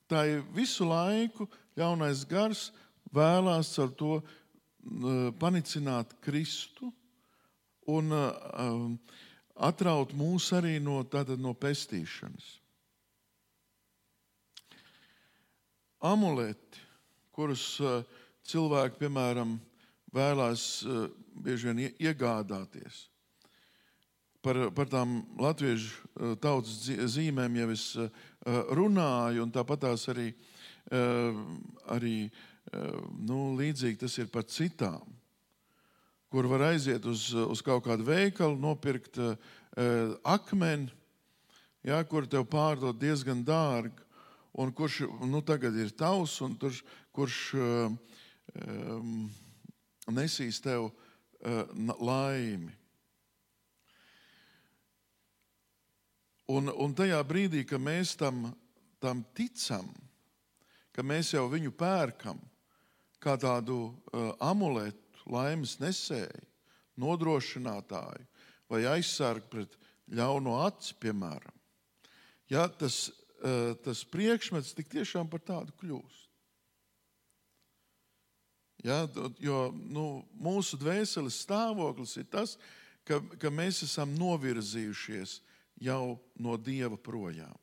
tā 0.09 0.27
ir 0.27 0.43
visu 0.55 0.85
laiku 0.85 1.49
ļaunais 1.77 2.27
gars 2.27 2.71
vēlās 3.15 3.79
ar 3.79 3.91
to 3.91 4.23
eh, 4.23 5.31
panicināt 5.39 6.21
Kristu 6.21 6.93
un 7.87 8.99
atraut 9.61 10.15
mūs 10.17 10.51
arī 10.57 10.79
no, 10.83 11.03
tātad, 11.05 11.41
no 11.41 11.53
pestīšanas. 11.55 12.57
Amuleti 16.01 16.91
kurus 17.41 17.65
eh, 17.81 18.03
cilvēki, 18.51 18.99
piemēram, 19.01 19.55
vēlās 20.13 20.65
eh, 20.85 21.07
bieži 21.41 21.71
vien 21.71 21.81
iegādāties. 21.89 23.07
Par, 24.45 24.57
par 24.77 24.89
tām 24.93 25.21
latviešu 25.41 25.89
eh, 25.91 26.35
tautas 26.43 26.91
zīmēm 27.15 27.61
jau 27.63 27.71
es 27.77 27.87
runāju, 28.77 29.45
un 29.45 29.51
tāpat 29.53 29.83
tās 29.85 30.07
arī, 30.09 30.31
arī 31.93 32.15
nu, 33.29 33.51
līdzīgi 33.59 33.99
tas 34.01 34.15
ir 34.17 34.31
par 34.33 34.47
citām, 34.49 35.05
kur 36.31 36.47
var 36.51 36.69
aiziet 36.71 37.05
uz, 37.11 37.31
uz 37.35 37.63
kaut 37.67 37.85
kādu 37.87 38.07
veikalu, 38.07 38.59
nopirkt 38.61 39.19
akmeni, 40.27 40.91
ja, 41.87 41.99
kur 42.07 42.27
tev 42.31 42.47
pārdod 42.51 42.99
diezgan 43.01 43.43
dārgi 43.47 44.11
un 44.53 44.73
kurš 44.73 45.01
nu, 45.27 45.43
tagad 45.43 45.77
ir 45.79 45.93
tavs, 45.95 46.41
un 46.45 46.57
tur, 46.59 46.75
kurš 47.15 47.39
um, 47.55 47.99
nesīs 50.11 50.61
tev 50.63 50.89
uh, 50.91 51.95
laimi. 52.01 52.75
Un, 56.51 56.67
un 56.67 56.95
tajā 56.99 57.21
brīdī, 57.23 57.63
kad 57.63 57.79
mēs 57.79 58.17
tam, 58.19 58.49
tam 58.99 59.23
ticam, 59.39 59.87
ka 60.91 61.05
mēs 61.07 61.31
jau 61.37 61.47
viņu 61.53 61.71
pērkam 61.79 62.41
kā 63.23 63.37
tādu 63.39 63.85
uh, 63.87 64.33
amuletu, 64.43 64.99
laimes 65.31 65.79
nesēju, 65.81 66.47
nodrošinātāju 67.01 68.27
vai 68.71 68.85
aizsargu 68.97 69.49
pret 69.51 69.79
ļauno 70.11 70.59
aci, 70.67 70.95
piemēram. 71.03 71.57
Ja, 72.51 72.67
tas 72.67 73.09
Eh, 73.41 73.73
tas 73.81 74.03
priekšmets 74.05 74.75
tik 74.77 74.91
tiešām 74.93 75.29
par 75.33 75.41
tādu 75.41 75.73
kļūst. 75.81 76.27
Ja, 78.85 79.05
jo 79.41 79.71
nu, 79.73 80.23
mūsu 80.37 80.77
dvēseles 80.81 81.39
stāvoklis 81.45 82.19
ir 82.21 82.27
tas, 82.33 82.59
ka, 83.09 83.21
ka 83.41 83.53
mēs 83.53 83.81
esam 83.85 84.13
novirzījušies 84.17 85.39
jau 85.81 86.19
no 86.37 86.57
dieva 86.61 86.97
projām. 87.01 87.57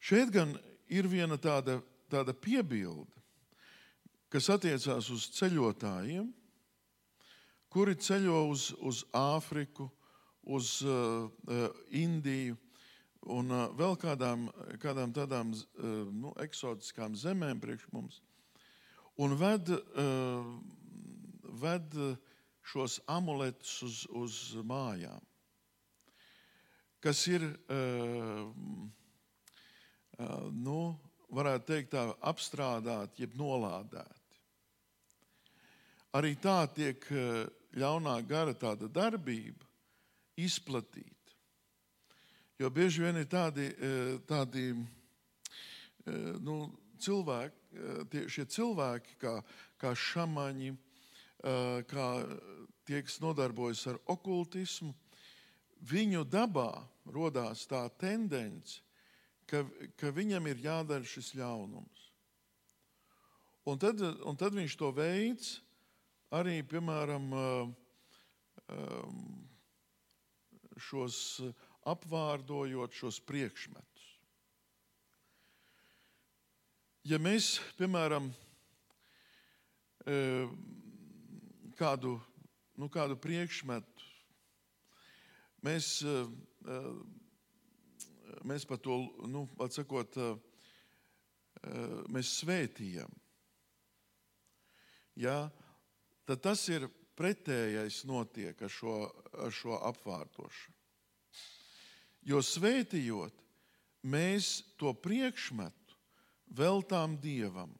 Šeit 0.00 0.32
gan 0.32 0.56
ir 0.88 1.08
viena 1.08 1.36
tāda, 1.40 1.78
tāda 2.12 2.32
piebilde, 2.36 3.23
kas 4.34 4.48
attiecās 4.50 5.06
uz 5.14 5.28
ceļotājiem, 5.36 6.26
kuri 7.70 7.92
ceļo 7.94 8.40
uz, 8.50 8.72
uz 8.82 9.04
Āfriku, 9.14 9.86
uz 10.50 10.80
uh, 10.82 11.30
Indiju 11.94 12.56
un 13.30 13.52
uh, 13.54 13.68
vēl 13.78 13.94
kādām, 14.02 14.48
kādām 14.82 15.12
tādām 15.14 15.52
uh, 15.54 15.92
nu, 16.10 16.32
eksotiskām 16.42 17.14
zemēm 17.14 17.62
priekš 17.62 17.86
mums, 17.94 18.18
un 19.22 19.36
ved, 19.38 19.70
uh, 19.70 20.50
ved 21.62 21.94
šos 22.66 22.98
amuletus 23.06 23.76
uz, 23.86 24.02
uz 24.18 24.40
mājām, 24.66 25.22
kas 27.06 27.22
ir, 27.30 27.46
uh, 27.70 28.50
uh, 30.18 30.50
nu, 30.50 30.78
varētu 31.30 31.70
teikt, 31.70 31.94
tā, 31.94 32.08
apstrādāti, 32.34 33.22
jeb 33.22 33.38
nolādēti. 33.38 34.23
Arī 36.14 36.36
tā 36.38 36.60
tiek 36.74 37.04
uh, 37.10 37.44
ļaunā 37.74 38.20
gara 38.28 38.54
tāda 38.54 38.86
darbība 38.86 39.66
izplatīta. 40.38 41.10
Jo 42.58 42.70
bieži 42.70 43.02
vien 43.02 43.18
ir 43.18 43.26
tādi, 43.30 43.66
uh, 43.74 44.14
tādi 44.28 44.68
uh, 44.74 46.34
nu, 46.38 46.58
cilvēki, 47.02 47.60
tie, 48.10 48.20
šie 48.30 48.44
cilvēki, 48.54 49.16
kā, 49.18 49.32
kā 49.82 49.90
šamaņi, 49.98 50.70
uh, 50.70 51.82
kā 51.90 52.06
tie, 52.86 53.02
kas 53.02 53.18
nodarbojas 53.24 53.82
ar 53.90 53.98
okultismu, 54.14 54.94
viņu 55.84 56.24
dabā 56.28 56.70
radās 57.12 57.66
tā 57.68 57.82
tendence, 58.00 58.80
ka, 59.50 59.64
ka 60.00 60.12
viņam 60.14 60.48
ir 60.48 60.62
jādara 60.64 61.04
šis 61.04 61.34
ļaunums. 61.36 62.08
Un 63.68 63.80
tad, 63.80 64.00
un 64.00 64.36
tad 64.36 64.56
viņš 64.56 64.76
to 64.80 64.90
veids 64.92 65.54
arī, 66.32 66.62
piemēram, 66.66 67.28
šos 70.80 71.18
apvārdojot 71.84 72.96
šos 72.96 73.20
priekšmetus. 73.28 74.06
Ja 77.04 77.18
mēs, 77.20 77.58
piemēram, 77.76 78.30
kādu, 81.76 82.14
nu, 82.80 82.88
kādu 82.88 83.18
priekšmetu, 83.20 84.06
mēs, 85.68 85.98
mēs 88.48 88.64
par 88.68 88.80
to, 88.80 88.96
nu, 89.28 89.44
atsakot, 89.60 90.16
mēs 92.08 92.32
svētījam. 92.40 93.12
Ja, 95.20 95.52
tad 96.28 96.42
tas 96.44 96.62
ir 96.72 96.88
pretējais 97.18 98.02
notiek 98.08 98.58
ar 98.62 98.72
šo, 98.72 98.96
ar 99.44 99.54
šo 99.54 99.78
apvārdošanu. 99.90 100.74
Jo 102.24 102.40
svētījot, 102.40 103.34
mēs 104.08 104.62
to 104.80 104.94
priekšmetu 104.96 105.98
veltām 106.56 107.18
dievam, 107.20 107.72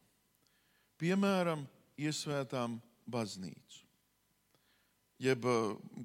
piemēram, 1.00 1.64
iesvētām 1.96 2.76
baznīcu. 3.08 3.84
Jeb 5.22 5.46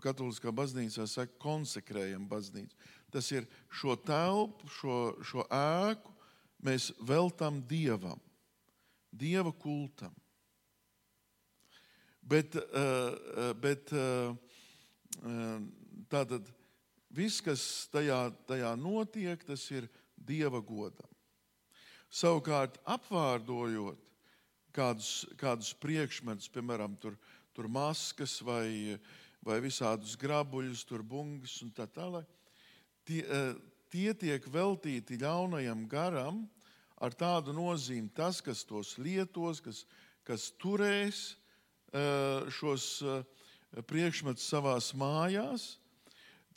katoliskā 0.03 0.53
baznīcā 0.55 1.07
saka, 1.09 1.33
konsekrējam 1.41 2.27
baznīcu. 2.29 2.77
Tas 3.11 3.31
ir 3.33 3.47
šo 3.73 3.95
telpu, 4.05 4.69
šo, 4.69 4.97
šo 5.25 5.43
ēku 5.49 6.13
mēs 6.63 6.91
veltām 7.01 7.59
dievam, 7.67 8.21
dieva 9.11 9.51
kultam. 9.51 10.13
Bet, 12.29 12.53
bet 13.61 13.89
tātad 16.11 16.49
viss, 17.09 17.41
kas 17.41 17.63
tajā, 17.93 18.19
tajā 18.49 18.73
notiek, 18.77 19.41
tas 19.47 19.63
ir 19.73 19.87
dieva 20.13 20.61
godam. 20.61 21.09
Savukārt, 22.09 22.77
apvārdojot 22.89 24.05
kādus, 24.73 25.25
kādus 25.39 25.73
priekšmetus, 25.81 26.49
piemēram, 26.53 26.95
tur, 27.01 27.17
tur 27.53 27.69
maskas 27.69 28.39
vai, 28.45 28.97
vai 29.45 29.59
visādus 29.63 30.15
grabuļus, 30.19 30.85
tur 30.89 31.03
bungas 31.05 31.59
un 31.65 31.73
tā 31.73 31.85
tālāk, 31.89 32.29
tie, 33.05 33.23
tie 33.89 34.13
tiek 34.13 34.45
veltīti 34.53 35.19
ļaunajam 35.21 35.85
garam 35.89 36.43
ar 36.99 37.13
tādu 37.17 37.53
nozīmi, 37.55 38.11
tas, 38.13 38.41
kas 38.41 38.65
tos 38.67 38.97
lietos, 39.01 39.61
kas, 39.63 39.85
kas 40.27 40.49
turēs 40.61 41.39
šos 42.53 42.87
priekšmetus 43.89 44.45
savās 44.49 44.91
mājās, 44.97 45.77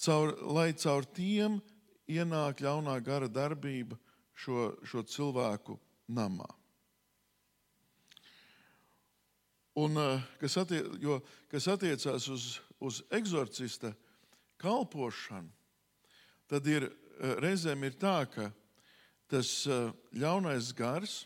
caur, 0.02 0.34
lai 0.52 0.72
caur 0.76 1.06
tiem 1.08 1.60
ienāk 2.10 2.60
ļaunā 2.64 2.98
gara 3.04 3.28
darbība 3.30 3.98
šo, 4.34 4.72
šo 4.84 5.04
cilvēku 5.06 5.78
namā. 6.12 6.48
Un, 9.78 9.96
kas, 10.40 10.58
attie, 10.60 10.82
jo, 11.00 11.22
kas 11.48 11.68
attiecās 11.72 12.26
uz, 12.28 12.48
uz 12.76 13.00
eksorcista 13.14 13.94
kalpošanu, 14.60 15.48
tad 16.50 16.66
ir, 16.68 16.90
reizēm 17.40 17.86
ir 17.88 17.96
tā, 17.96 18.18
ka 18.28 18.50
tas 19.32 19.62
ļaunais 20.12 20.74
gars, 20.76 21.22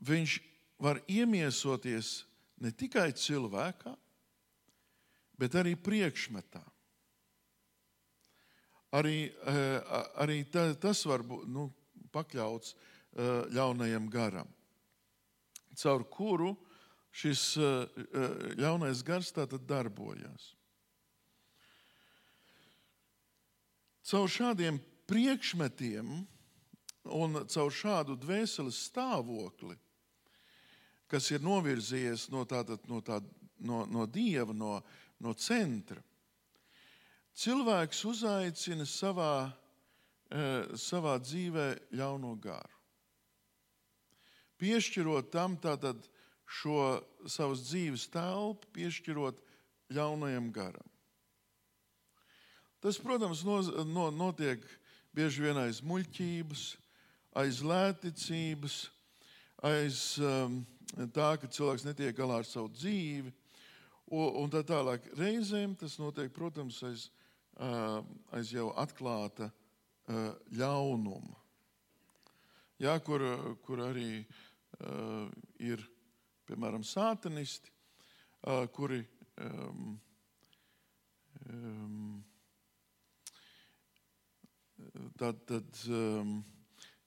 viņš 0.00 0.38
var 0.80 1.02
iemiesoties 1.04 2.22
ne 2.60 2.72
tikai 2.76 3.10
cilvēkā, 3.16 3.94
bet 5.40 5.56
arī 5.56 5.74
priekšmetā. 5.80 6.62
Arī, 8.98 9.30
arī 10.18 10.42
tas 10.50 11.04
var 11.06 11.22
būt 11.22 11.46
nu, 11.48 11.68
pakļauts 12.10 12.74
ļaunajam 13.54 14.08
garam, 14.10 14.48
caur 15.78 16.02
kuru 16.10 16.54
šis 17.14 17.54
ļaunais 18.58 19.04
gars 19.06 19.30
tātad 19.34 19.62
darbojas. 19.66 20.52
Caur 24.10 24.26
šādiem 24.30 24.80
priekšmetiem 25.06 26.10
un 27.14 27.40
caur 27.46 27.70
šādu 27.74 28.18
dvēseles 28.18 28.78
stāvokli 28.90 29.78
kas 31.10 31.30
ir 31.34 31.42
novirzījies 31.42 32.28
no, 32.30 32.44
tātad, 32.48 32.84
no, 32.88 33.00
tā, 33.02 33.18
no, 33.58 33.82
no 33.90 34.06
dieva, 34.06 34.54
no, 34.54 34.78
no 35.20 35.34
centra. 35.34 36.02
Cilvēks 37.40 38.04
uzaicina 38.08 38.86
savā, 38.88 39.50
eh, 40.30 40.70
savā 40.78 41.16
dzīvē 41.22 41.66
ļauno 41.98 42.34
garu. 42.42 42.76
Piešķirot 44.60 45.30
tam 45.32 45.56
tātad 45.56 46.04
šo 46.50 47.00
savas 47.30 47.62
dzīves 47.64 48.08
telpu, 48.12 48.68
piešķirot 48.76 49.38
ļaunajam 49.94 50.50
garam. 50.52 50.86
Tas, 52.80 52.98
protams, 53.00 53.42
no, 53.44 53.60
no, 53.84 54.08
notiek 54.10 54.62
bieži 55.16 55.44
vien 55.44 55.58
aiz 55.60 55.82
muļķības, 55.84 56.64
aiz 57.40 57.60
lētticības, 57.64 58.76
aiz 59.68 60.00
um, 60.24 60.62
tā, 61.14 61.34
ka 61.40 61.50
cilvēks 61.50 61.86
netiek 61.86 62.16
galā 62.16 62.40
ar 62.40 62.48
savu 62.48 62.70
dzīvi. 62.74 63.32
Un 64.10 64.50
tā 64.50 64.64
tālāk. 64.66 65.04
Reizēm 65.18 65.76
tas 65.78 65.94
notiek, 66.00 66.32
protams, 66.34 66.80
aiz, 66.82 67.06
aiz 68.34 68.50
jau 68.50 68.70
atklāta 68.74 69.50
ļaunuma. 70.58 71.38
Jā, 72.80 72.96
kur, 73.04 73.22
kur 73.62 73.84
arī 73.84 74.24
ir 75.62 75.84
piemēram 76.48 76.82
sātanisti, 76.82 77.70
kuri 78.74 79.04
um, 79.38 79.92
um, 81.46 82.24
tad, 85.20 85.38
tad 85.46 85.82
um, 85.86 86.40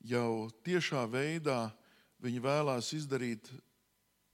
jau 0.06 0.50
tiešā 0.64 1.04
veidā 1.10 1.74
viņi 2.24 2.44
vēlās 2.44 2.94
izdarīt 2.96 3.50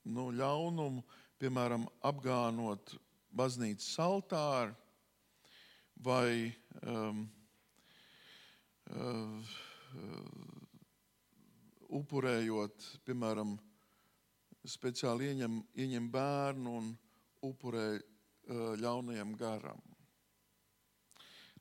nu, 0.10 0.30
ļaunumu, 0.36 1.04
piemēram, 1.40 1.88
apgānot 2.06 2.96
baznīcas 3.36 3.92
altāru 4.04 4.76
vai 6.04 6.52
um, 6.84 7.26
uh, 8.90 9.54
upurējot, 11.90 12.86
piemēram, 13.08 13.56
speciāli 14.68 15.30
ieņem, 15.32 15.60
ieņem 15.80 16.10
bērnu 16.14 16.74
un 16.80 16.90
upurē 17.46 17.86
eh, 17.96 18.04
ļaunajam 18.82 19.34
garam. 19.40 19.82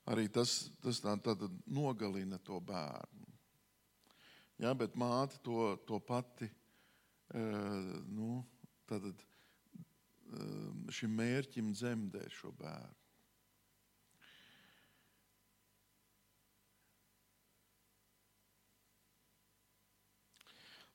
Arī 0.09 0.29
tas, 0.33 0.71
tas 0.83 1.01
tā, 1.05 1.15
tā, 1.21 1.35
nogalina 1.67 2.39
to 2.45 2.61
bērnu. 2.65 3.27
Ja, 4.59 4.73
bet 4.75 4.97
māte 4.99 5.39
to, 5.45 5.77
to 5.87 6.01
pati 6.03 6.49
nu, 7.35 8.45
tad, 8.89 9.05
eh, 9.05 10.93
šim 10.95 11.13
mērķim 11.19 11.75
dzemdē 11.77 12.25
šo 12.33 12.53
bērnu. 12.57 12.97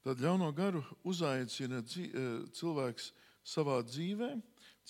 Tad 0.04 0.20
ļauno 0.20 0.50
garu 0.52 0.82
uzaicina 1.08 1.80
cilvēks 1.88 3.14
savā 3.48 3.78
dzīvē 3.88 4.34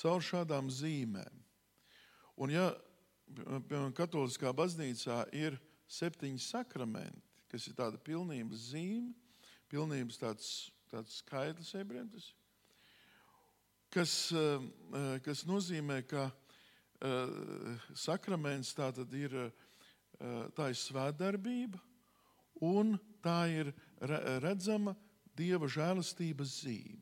caur 0.02 0.24
šādām 0.26 0.72
zīmēm. 0.74 1.44
Un, 2.42 2.50
ja 2.50 2.72
piemēram, 3.30 3.94
Katoliskā 3.94 4.50
baznīcā 4.56 5.20
ir 5.38 5.60
septiņi 5.90 6.42
sakramenti, 6.42 7.44
kas 7.52 7.68
ir 7.70 7.78
tāda 7.78 8.00
pilnības 8.02 8.72
zīme, 8.72 9.14
pilnības 9.70 10.18
tāds, 10.22 10.50
tāds 10.94 11.20
skaitlis 11.24 11.74
ebrejiem, 11.80 12.10
kas, 13.94 14.14
eh, 14.38 15.20
kas 15.26 15.46
nozīmē, 15.50 16.04
ka 16.08 16.28
eh, 17.04 17.80
sakraments 17.98 18.76
tā 18.78 18.92
ir, 19.18 19.34
eh, 19.34 20.46
tā 20.54 20.70
ir 20.70 20.78
svētdarbība 20.78 21.82
un 22.62 23.00
tā 23.22 23.50
ir 23.50 23.74
re- 24.00 24.40
redzama 24.40 24.96
Dieva 25.36 25.66
žēlastības 25.66 26.52
zīme. 26.62 27.02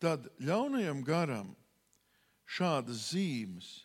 Tad 0.00 0.30
ļaunajam 0.40 1.04
garam 1.04 1.54
šādas 2.48 3.12
zīmes 3.12 3.84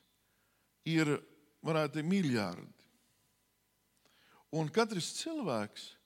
ir, 0.87 1.19
varētu 1.63 1.99
teikt, 1.99 2.07
miljardi. 2.07 2.87
Un 4.55 4.71
katrs 4.71 5.11
cilvēks 5.19 5.98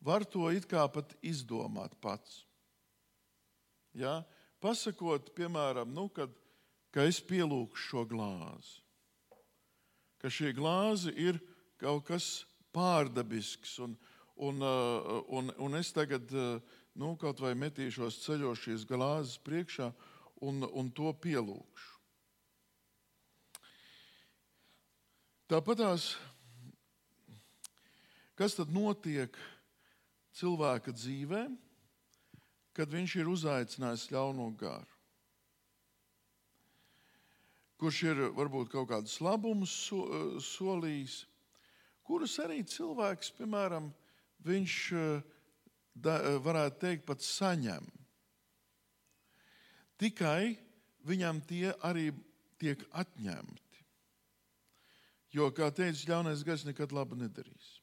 var 0.00 0.24
to 0.24 0.48
it 0.52 0.66
kā 0.68 0.86
pat 0.92 1.12
izdomāt 1.22 1.94
pats. 2.00 2.44
Ja? 3.96 4.20
Pasakot, 4.60 5.32
piemēram, 5.36 5.92
nu, 5.94 6.08
kad, 6.12 6.32
ka 6.92 7.06
es 7.08 7.20
pielūgšu 7.24 7.86
šo 7.86 8.04
glāzi, 8.08 8.80
ka 10.20 10.28
šie 10.32 10.52
glāzi 10.56 11.14
ir 11.16 11.40
kaut 11.80 12.04
kas 12.10 12.44
pārdabisks, 12.76 13.78
un, 13.80 13.96
un, 14.36 14.60
uh, 14.60 15.22
un, 15.32 15.48
un 15.56 15.78
es 15.78 15.94
tagad 15.96 16.28
uh, 16.36 16.60
nu, 17.00 17.14
kaut 17.20 17.40
vai 17.40 17.54
metīšos 17.56 18.20
ceļos 18.26 18.66
šīs 18.66 18.84
glāzes 18.88 19.40
priekšā 19.46 19.88
un, 20.44 20.64
un 20.64 20.90
to 20.92 21.12
pielūgšu. 21.24 21.88
Tāpatās, 25.50 26.12
kas 28.38 28.54
tad 28.54 28.70
notiek 28.70 29.34
cilvēka 30.40 30.94
dzīvē, 30.96 31.44
kad 32.76 32.90
viņš 32.92 33.16
ir 33.20 33.30
uzaicinājis 33.30 34.08
ļauno 34.14 34.48
garu? 34.60 34.96
Kurš 37.80 38.02
ir 38.10 38.18
varbūt 38.36 38.68
kaut 38.72 38.90
kādus 38.90 39.16
labumus 39.24 39.72
so, 39.86 40.02
solījis, 40.44 41.22
kurus 42.04 42.34
arī 42.42 42.60
cilvēks, 42.68 43.32
piemēram, 43.38 43.88
viņš 44.44 44.76
eh, 45.00 45.22
da, 45.94 46.18
varētu 46.44 46.80
teikt, 46.82 47.06
pat 47.08 47.24
saņem. 47.24 47.88
Tikai 50.00 50.56
viņam 51.08 51.40
tie 51.48 51.72
arī 51.84 52.10
tiek 52.60 52.84
atņemti. 52.92 53.84
Jo, 55.36 55.48
kā 55.54 55.70
teica, 55.72 56.08
ļaunais 56.10 56.44
gars 56.44 56.66
nekad 56.66 56.92
labu 56.92 57.16
nedarīs. 57.16 57.79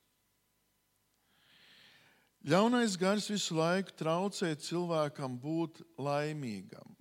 Ļaunais 2.47 2.93
gars 2.95 3.25
visu 3.27 3.57
laiku 3.57 3.91
traucē 3.99 4.53
cilvēkam 4.63 5.33
būt 5.43 5.81
laimīgam. 5.99 6.93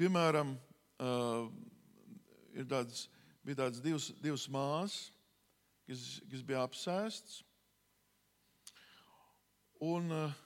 Piemēram, 0.00 0.54
uh, 1.04 1.50
tāds, 2.70 3.02
bija 3.44 3.58
tāds 3.60 3.82
divs, 3.84 4.08
divas 4.24 4.46
māsas, 4.48 5.10
kas, 5.84 6.06
kas 6.32 6.46
bija 6.48 6.64
apsēstas, 6.64 7.42
un 9.92 10.08
uh, 10.08 10.40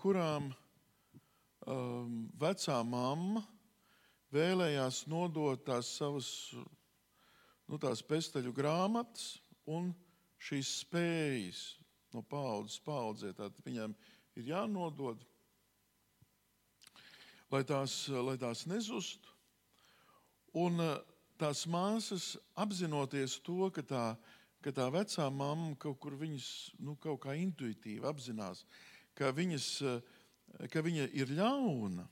kurām 0.00 0.48
um, 1.68 2.18
vecā 2.40 2.80
mamma 2.88 3.44
vēlējās 4.32 5.04
nodot 5.12 5.60
tās 5.68 5.92
savas 6.00 6.30
nu, 6.56 7.76
tās 7.76 8.00
pesteļu 8.00 8.56
grāmatas 8.56 9.34
un 9.68 9.92
šīs 10.40 10.78
spējas 10.86 11.66
no 12.16 12.24
paudzes 12.24 12.80
paudzē. 12.84 13.32
Tātad 13.36 13.60
viņiem 13.66 13.94
ir 14.40 14.50
jānodod, 14.52 15.20
lai 17.52 17.62
tās, 17.68 18.06
lai 18.08 18.36
tās 18.40 18.64
nezustu. 18.68 19.32
Un 20.56 20.80
eh, 20.80 20.96
tās 21.40 21.66
māsas 21.68 22.34
apzinoties 22.56 23.38
to, 23.44 23.68
ka 23.74 23.84
tā, 23.84 24.04
ka 24.64 24.72
tā 24.72 24.88
vecā 24.92 25.28
mamma 25.30 25.74
kaut 25.80 26.00
kur 26.00 26.16
viņas 26.16 26.48
nu, 26.80 26.96
kaut 27.00 27.20
kā 27.26 27.36
intuitīvi 27.36 28.06
apzinās, 28.08 28.64
ka, 29.16 29.32
viņas, 29.36 29.68
eh, 29.84 30.68
ka 30.72 30.84
viņa 30.84 31.10
ir 31.12 31.34
ļauna, 31.36 32.06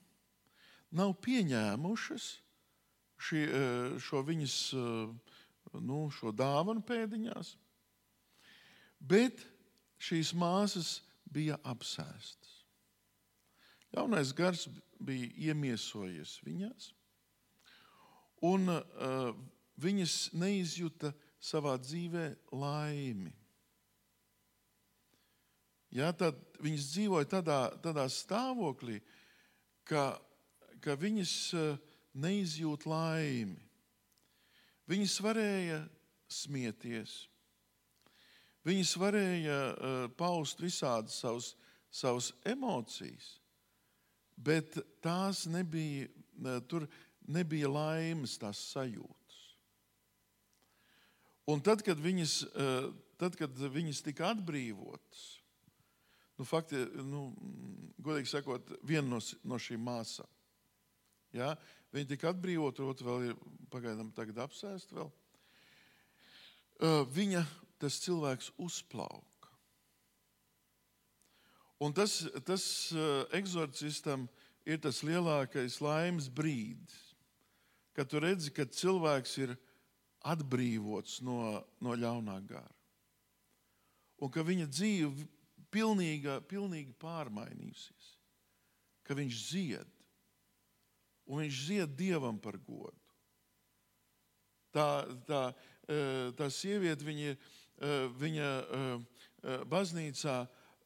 nav 0.95 1.17
pieņēmušas 1.25 2.29
šī, 3.25 3.47
eh, 3.49 3.97
šo 4.05 4.21
viņas 4.29 4.59
nu, 5.81 6.05
šo 6.15 6.31
dāvanu 6.37 6.85
pēdiņās, 6.87 7.57
bet 9.01 9.41
šīs 10.05 10.35
māsas 10.37 10.99
bija 11.33 11.59
apsēstas. 11.65 12.53
Jaunais 13.95 14.33
gars 14.35 14.67
bija 14.99 15.31
iemiesojies 15.51 16.39
viņās, 16.45 16.91
un 18.45 18.69
uh, 18.73 19.31
viņas 19.81 20.35
neizjuta 20.35 21.13
savā 21.43 21.77
dzīvē 21.79 22.27
laimi. 22.53 23.33
Ja, 25.95 26.11
tad 26.11 26.41
viņas 26.65 26.89
dzīvoja 26.91 27.29
tādā, 27.37 27.59
tādā 27.85 28.09
stāvoklī, 28.11 28.99
ka, 29.87 30.17
ka 30.83 30.97
viņas 30.99 31.35
uh, 31.55 31.77
neizjūt 32.19 32.89
laimi. 32.91 33.61
Viņas 34.91 35.15
varēja 35.25 35.79
smieties, 36.29 37.15
viņas 38.65 38.95
varēja 39.01 39.59
uh, 39.71 39.95
paust 40.19 40.61
visādas 40.63 41.19
savas, 41.21 41.53
savas 41.93 42.33
emocijas, 42.49 43.39
bet 44.37 44.79
tās 45.05 45.45
nebija, 45.51 46.09
uh, 46.09 46.59
tur 46.69 46.89
nebija 47.29 47.71
laimes, 47.71 48.39
tās 48.41 48.61
sajūtas. 48.73 49.41
Un 51.51 51.61
tad, 51.61 51.85
kad 51.85 52.01
viņas, 52.01 52.39
uh, 52.51 52.91
tad, 53.21 53.37
kad 53.41 53.53
viņas 53.53 54.05
tika 54.07 54.31
atbrīvotas, 54.33 55.25
nu, 56.39 56.47
fakti, 56.49 56.81
nu, 57.05 57.27
godīgi 58.03 58.33
sakot, 58.33 58.73
viena 58.83 59.09
no, 59.17 59.21
no 59.45 59.61
šīm 59.61 59.85
māsām. 59.85 60.31
Ja? 61.35 61.55
Viņa 61.95 62.11
tika 62.11 62.33
atbrīvota, 62.33 62.87
otra 62.87 63.07
vēl 63.07 63.29
ir 63.29 63.37
pagaidām 63.71 64.11
apsēsta. 64.43 64.97
Vēl. 64.99 65.13
Viņa, 67.15 67.45
tas 67.85 68.01
cilvēks, 68.03 68.51
uzplauka. 68.65 69.53
Un 71.85 71.93
tas, 71.93 72.23
tas 72.49 72.65
eksorcistam 73.37 74.29
ir 74.65 74.81
tas 74.81 75.03
lielākais 75.05 75.81
laimes 75.85 76.31
brīdis, 76.33 76.97
kad 77.95 78.09
tu 78.09 78.23
redzi, 78.25 78.53
ka 78.55 78.65
cilvēks 78.65 79.37
ir 79.45 79.55
atbrīvots 80.25 81.21
no, 81.27 81.61
no 81.85 81.97
ļaunā 81.99 82.39
gara. 82.49 82.73
Un 84.25 84.31
ka 84.33 84.45
viņa 84.47 84.71
dzīve 84.71 85.27
pilnīga, 85.75 86.39
pilnīgi 86.49 86.95
pārmainījusies, 87.03 88.15
ka 89.05 89.17
viņš 89.19 89.43
zied 89.51 89.91
un 91.27 91.41
viņš 91.43 91.61
zied 91.69 91.97
dievam 91.99 92.39
par 92.41 92.59
godu. 92.61 93.01
Tā, 94.75 95.05
tā, 95.29 95.43
tā 96.39 96.49
sieviete, 96.51 97.07
viņa, 97.07 97.37
viņa 98.21 98.51
baznīcā 99.71 100.37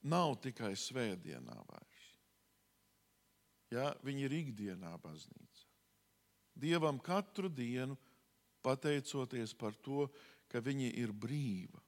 nav 0.08 0.38
tikai 0.42 0.72
svētdienā 0.78 1.56
vairs. 1.68 2.06
Ja, 3.74 3.90
viņa 4.04 4.24
ir 4.24 4.36
ikdienā 4.38 4.94
baznīcā. 5.02 5.66
Dievam 6.58 6.98
katru 6.98 7.50
dienu 7.52 7.98
pateicoties 8.64 9.52
par 9.54 9.76
to, 9.84 10.08
ka 10.48 10.62
viņa 10.64 10.88
ir 10.98 11.12
brīva. 11.12 11.82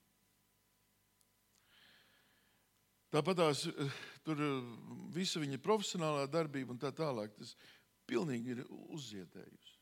Tāpat 3.10 3.40
tās 3.40 3.64
tur 4.22 4.40
visa 5.10 5.40
viņa 5.42 5.58
profesionālā 5.64 6.28
darbība 6.30 6.76
un 6.76 6.78
tā 6.78 6.92
tālāk. 6.94 7.32
Tas 7.34 7.56
pilnīgi 8.06 8.54
ir 8.54 8.62
uzzietējusi. 8.70 9.78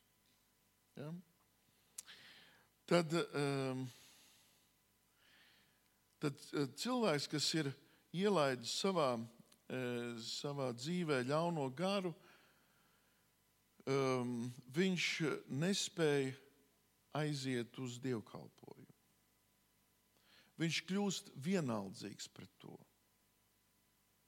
Ja? 0.99 1.11
Tad, 2.89 3.13
um, 3.37 3.85
tad 6.23 6.39
eh, 6.53 6.69
cilvēks, 6.79 7.29
kas 7.31 7.49
ir 7.59 7.73
ielaidis 8.17 8.73
savā, 8.83 9.13
savā 10.25 10.71
dzīvē 10.73 11.19
ļauno 11.29 11.67
garu, 11.77 12.15
um, 13.85 14.49
viņš 14.73 15.09
nespēja 15.53 16.33
aiziet 17.19 17.77
uz 17.83 17.99
dievkalpojumu. 18.01 18.87
Viņš 20.59 20.81
kļūst 20.89 21.31
vienaldzīgs 21.45 22.31
pret 22.35 22.51
to. 22.63 22.75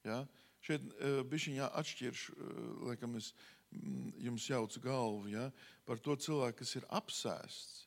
Ja? 0.06 0.22
Šeit 0.62 0.84
uh, 0.84 1.20
bija 1.26 1.70
atšķirš, 1.80 2.26
uh, 2.30 2.64
laikam 2.90 3.16
es 3.18 3.32
mm, 3.72 4.12
jums 4.28 4.46
jaucu 4.48 4.82
galvu 4.84 5.32
ja? 5.32 5.48
par 5.88 5.98
to 5.98 6.16
cilvēku, 6.16 6.60
kas 6.62 6.76
ir 6.78 6.86
apsēsts. 7.00 7.86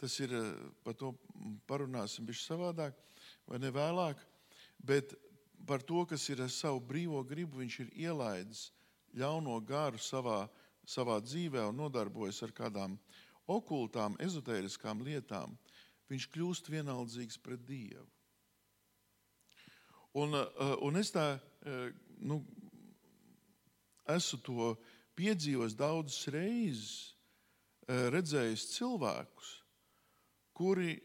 Tas 0.00 0.18
ir, 0.20 0.32
uh, 0.36 0.50
par 0.84 0.96
to 0.98 1.14
parunāsim 1.68 2.26
bišķi 2.28 2.50
savādāk 2.50 2.96
vai 3.48 3.60
ne 3.62 3.70
vēlāk, 3.72 4.20
bet 4.78 5.14
par 5.66 5.82
to, 5.82 6.04
kas 6.06 6.28
ir 6.30 6.42
ar 6.44 6.52
savu 6.52 6.80
brīvo 6.80 7.22
gribu, 7.26 7.62
viņš 7.62 7.78
ir 7.84 7.94
ielaidis 8.06 8.68
ļauno 9.16 9.56
garu 9.66 9.98
savā, 10.02 10.44
savā 10.86 11.18
dzīvē 11.24 11.64
un 11.70 11.80
nodarbojas 11.80 12.42
ar 12.46 12.52
kādām 12.54 12.98
okultām, 13.50 14.18
ezotēriskām 14.22 15.02
lietām, 15.06 15.56
viņš 16.10 16.28
kļūst 16.34 16.70
vienaldzīgs 16.70 17.40
pret 17.42 17.62
Dievu. 17.66 18.06
Un, 20.16 20.32
eh, 20.34 20.76
un 20.80 20.96
es 20.96 21.10
tā, 21.12 21.38
eh, 21.66 21.90
nu, 22.18 22.40
esmu 24.08 24.38
to 24.42 24.70
piedzīvojis 25.16 25.76
daudzas 25.76 26.26
reizes, 26.32 27.14
eh, 27.88 28.08
redzējis 28.14 28.64
cilvēkus, 28.78 29.50
kuri, 30.56 30.96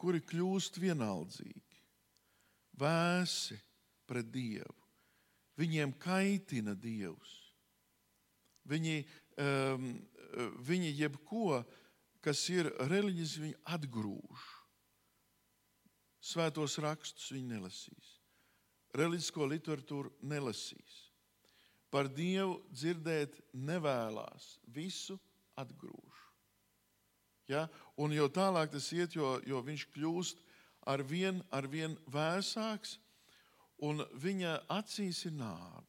kuri 0.00 0.22
kļūst 0.24 0.78
vienaldzīgi, 0.82 1.80
vēsi 2.80 3.58
pret 4.08 4.30
Dievu. 4.32 4.76
Viņiem 5.58 5.92
kaitina 6.00 6.76
Dievs. 6.78 7.32
Viņi, 8.68 9.00
um, 9.42 9.88
viņi 10.68 10.92
jebko, 11.00 11.62
kas 12.24 12.44
ir 12.52 12.70
reliģis, 12.90 13.38
viņi 13.42 13.58
atgrūž. 13.76 14.46
Svētos 16.28 16.76
rakstus 16.82 17.32
viņi 17.34 17.56
nelasīs 17.56 18.18
reliģisko 18.96 19.46
literatūru 19.52 20.12
nelasīs. 20.28 20.96
Par 21.92 22.08
Dievu 22.12 22.58
dzirdēt 22.72 23.38
nevēlas, 23.56 24.58
visu 24.74 25.16
atgrūž. 25.58 26.07
Ja? 27.48 27.66
Un 27.96 28.12
jo 28.12 28.28
tālāk 28.30 28.70
tas 28.72 28.90
iet, 28.92 29.16
jo, 29.16 29.38
jo 29.48 29.60
viņš 29.64 29.86
kļūst 29.94 30.42
ar 30.88 31.02
vien, 31.04 31.40
ar 31.50 31.68
vien 31.68 31.96
vēsāks, 32.12 32.98
un 33.84 34.04
viņa 34.20 34.58
acīs 34.78 35.24
ir 35.28 35.36
nāve. 35.38 35.86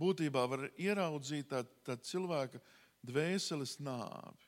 Būtībā 0.00 0.46
var 0.48 0.68
ieraudzīt 0.80 1.50
tā, 1.50 1.64
tā 1.84 1.96
cilvēka 2.00 2.60
dvēseles 3.04 3.76
nāvi. 3.84 4.46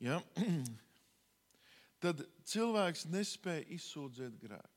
Ja? 0.00 0.20
Tad 2.00 2.22
cilvēks 2.48 3.04
nespēja 3.12 3.66
izsūdzēt 3.76 4.38
grēku. 4.40 4.76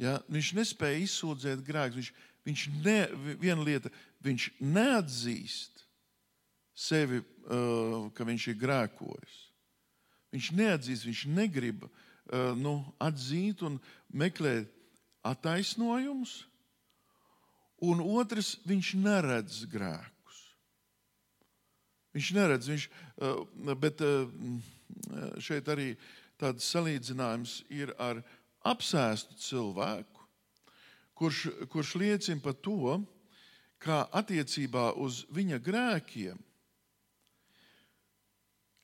Ja, 0.00 0.16
viņš 0.32 0.54
nespēja 0.56 1.02
izsūdzēt 1.04 1.60
grēkus. 1.66 1.98
Viņš, 2.00 2.30
viņš 2.48 2.62
ne, 2.82 2.98
viena 3.38 3.62
lieta, 3.62 3.92
viņš 4.24 4.48
neatzīst 4.58 5.83
sevi, 6.74 7.20
uh, 7.22 8.10
ka 8.14 8.26
viņš 8.26 8.48
ir 8.50 8.58
grēkojis. 8.58 9.36
Viņš 10.34 10.50
neatzīst, 10.58 11.06
viņš 11.06 11.22
negrib 11.30 11.86
uh, 11.86 11.92
nu, 12.58 12.80
atzīt 13.02 13.62
un 13.66 13.78
meklēt 14.10 14.70
attaisnojumus. 15.24 16.42
Un 17.84 18.00
otrs, 18.02 18.56
viņš 18.66 18.94
neredz 19.02 19.62
grēkus. 19.70 20.40
Viņš 22.14 22.30
neredz, 22.34 22.70
viņš, 22.70 22.88
uh, 23.22 23.74
bet 23.78 24.02
šeit 25.42 25.68
arī 25.70 25.94
tāds 26.40 26.66
salīdzinājums 26.70 27.60
ir 27.74 27.92
ar 28.02 28.20
apsēstu 28.66 29.36
cilvēku, 29.38 30.22
kurš, 31.18 31.40
kurš 31.70 31.94
liecina 32.00 32.42
par 32.42 32.56
to, 32.62 32.96
kā 33.82 34.04
attiecībā 34.16 34.94
uz 35.02 35.22
viņa 35.34 35.60
grēkiem 35.62 36.40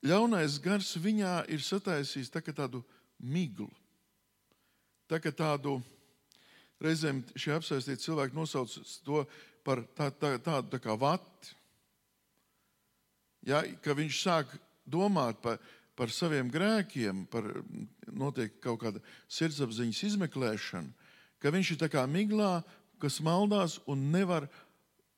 ļaunais 0.06 0.58
gars 0.62 0.94
viņā 0.96 1.44
ir 1.52 1.62
sataisījis 1.64 2.32
tā 2.32 2.42
tādu 2.44 2.82
miglu. 3.18 3.68
Tā 5.10 5.18
tādu 5.20 5.80
reizēm 6.80 7.24
šie 7.36 7.56
apsēstie 7.56 7.98
cilvēki 8.00 8.36
nosauc 8.36 8.72
to 9.04 9.24
par 9.66 9.82
tā, 9.96 10.08
tā, 10.10 10.36
tādu 10.38 10.70
tā 10.72 10.80
kā 10.80 10.96
vati. 10.96 11.56
Ja, 13.44 13.62
ka 13.82 13.96
viņš 13.96 14.22
sāk 14.22 14.52
domāt 14.88 15.40
par, 15.42 15.60
par 15.96 16.12
saviem 16.12 16.48
grēkiem, 16.52 17.24
par 17.32 17.46
notiek 18.06 18.56
kaut 18.62 18.80
kāda 18.84 19.02
sirdsapziņas 19.32 20.02
izmeklēšana, 20.10 20.92
ka 21.40 21.52
viņš 21.52 21.74
ir 21.74 21.80
tā 21.80 21.88
kā 21.92 22.04
miglā, 22.08 22.60
kas 23.00 23.20
maldās 23.24 23.78
un 23.88 24.10
nevar, 24.12 24.48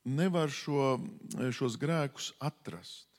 nevar 0.07 0.51
šo, 0.55 0.97
šos 1.55 1.79
grēkus 1.83 2.33
atrast. 2.43 3.12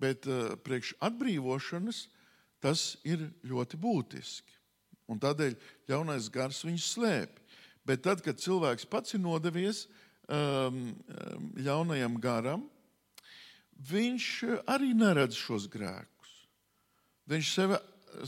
Bet 0.00 0.28
uh, 0.30 0.54
priekš 0.64 0.94
atbrīvošanas 1.04 2.06
tas 2.60 2.94
ir 3.08 3.26
ļoti 3.46 3.78
būtiski. 3.80 4.56
Un 5.10 5.18
tādēļ 5.20 5.56
ļaunais 5.90 6.28
gars 6.32 6.62
viņu 6.64 6.82
slēpj. 6.84 7.40
Bet 7.88 8.04
tad, 8.04 8.20
kad 8.22 8.38
cilvēks 8.38 8.86
pats 8.86 9.16
ir 9.16 9.22
nodevies 9.24 9.86
um, 10.28 10.92
ļaunajam 11.58 12.18
garam, 12.22 12.66
viņš 13.90 14.26
arī 14.70 14.92
neredz 14.94 15.38
šos 15.40 15.66
grēkus. 15.72 16.34
Viņš 17.30 17.54
sevi, 17.56 17.78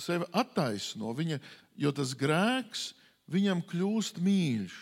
sevi 0.00 0.26
attaisno, 0.32 1.12
viņa, 1.14 1.38
jo 1.78 1.92
tas 1.94 2.16
grēks 2.18 2.88
viņam 3.30 3.62
kļūst 3.68 4.18
mīļš. 4.24 4.80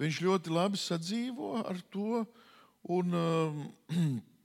Viņš 0.00 0.22
ļoti 0.22 0.52
labi 0.52 0.80
sadzīvo 0.80 1.52
ar 1.64 1.80
to 1.92 2.22
un, 2.92 3.14
um, 3.16 3.60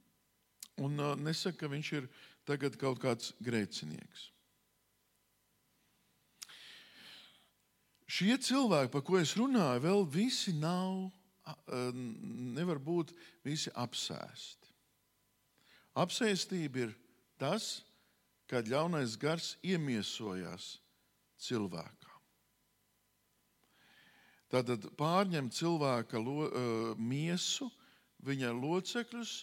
un 0.81 0.99
uh, 0.99 1.15
nesaka, 1.19 1.63
ka 1.63 1.71
viņš 1.71 1.91
ir 1.99 2.07
tagad 2.47 2.77
kaut 2.81 3.01
kāds 3.01 3.33
grēcinieks. 3.43 4.29
Šie 8.11 8.35
cilvēki, 8.43 8.91
par 8.91 9.03
ko 9.07 9.19
es 9.21 9.37
runāju, 9.39 9.83
vēl 9.85 10.01
visi 10.11 10.51
nav, 10.57 11.07
uh, 11.47 12.01
nevar 12.57 12.81
būt 12.81 13.13
visi 13.45 13.71
apsēsti. 13.71 14.73
Apsēstība 16.01 16.85
ir 16.87 16.93
tas, 17.39 17.81
kad 18.51 18.67
ļaunais 18.67 19.15
gars 19.19 19.53
iemiesojās 19.63 20.73
cilvēkā. 21.39 22.09
Tātad 24.51 24.89
pārņem 24.99 25.47
cilvēka 25.55 26.19
lo, 26.19 26.49
uh, 26.49 26.91
miesu, 26.99 27.69
viņa 28.27 28.51
locekļus 28.57 29.37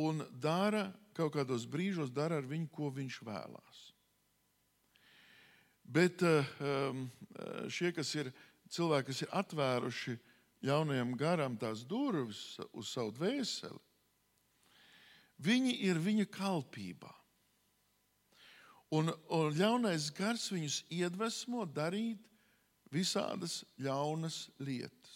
un 0.00 0.24
dara 0.40 0.86
kaut 1.16 1.34
kādos 1.36 1.66
brīžos, 1.68 2.12
dara 2.12 2.40
ar 2.40 2.48
viņu, 2.48 2.70
ko 2.72 2.90
viņš 2.94 3.20
vēlās. 3.26 3.80
Bet 5.92 6.22
uh, 6.24 6.46
šie, 7.68 7.90
kas 7.92 8.14
ir 8.16 8.30
cilvēki, 8.72 9.10
kas 9.10 9.22
ir 9.24 9.32
atvēruši 9.42 10.18
ļaunajam 10.64 11.16
garam 11.20 11.56
tās 11.60 11.82
durvis 11.84 12.56
uz 12.72 12.92
savu 12.94 13.12
dvēseli, 13.18 13.80
Viņi 15.42 15.74
ir 15.88 15.98
viņa 15.98 16.28
kalpībā. 16.30 17.10
Un, 18.92 19.08
un 19.32 19.54
ļaunais 19.56 20.10
gars 20.14 20.50
viņus 20.52 20.82
iedvesmo 20.92 21.64
darīt 21.64 22.20
visādas 22.92 23.62
ļaunas 23.80 24.44
lietas. 24.60 25.14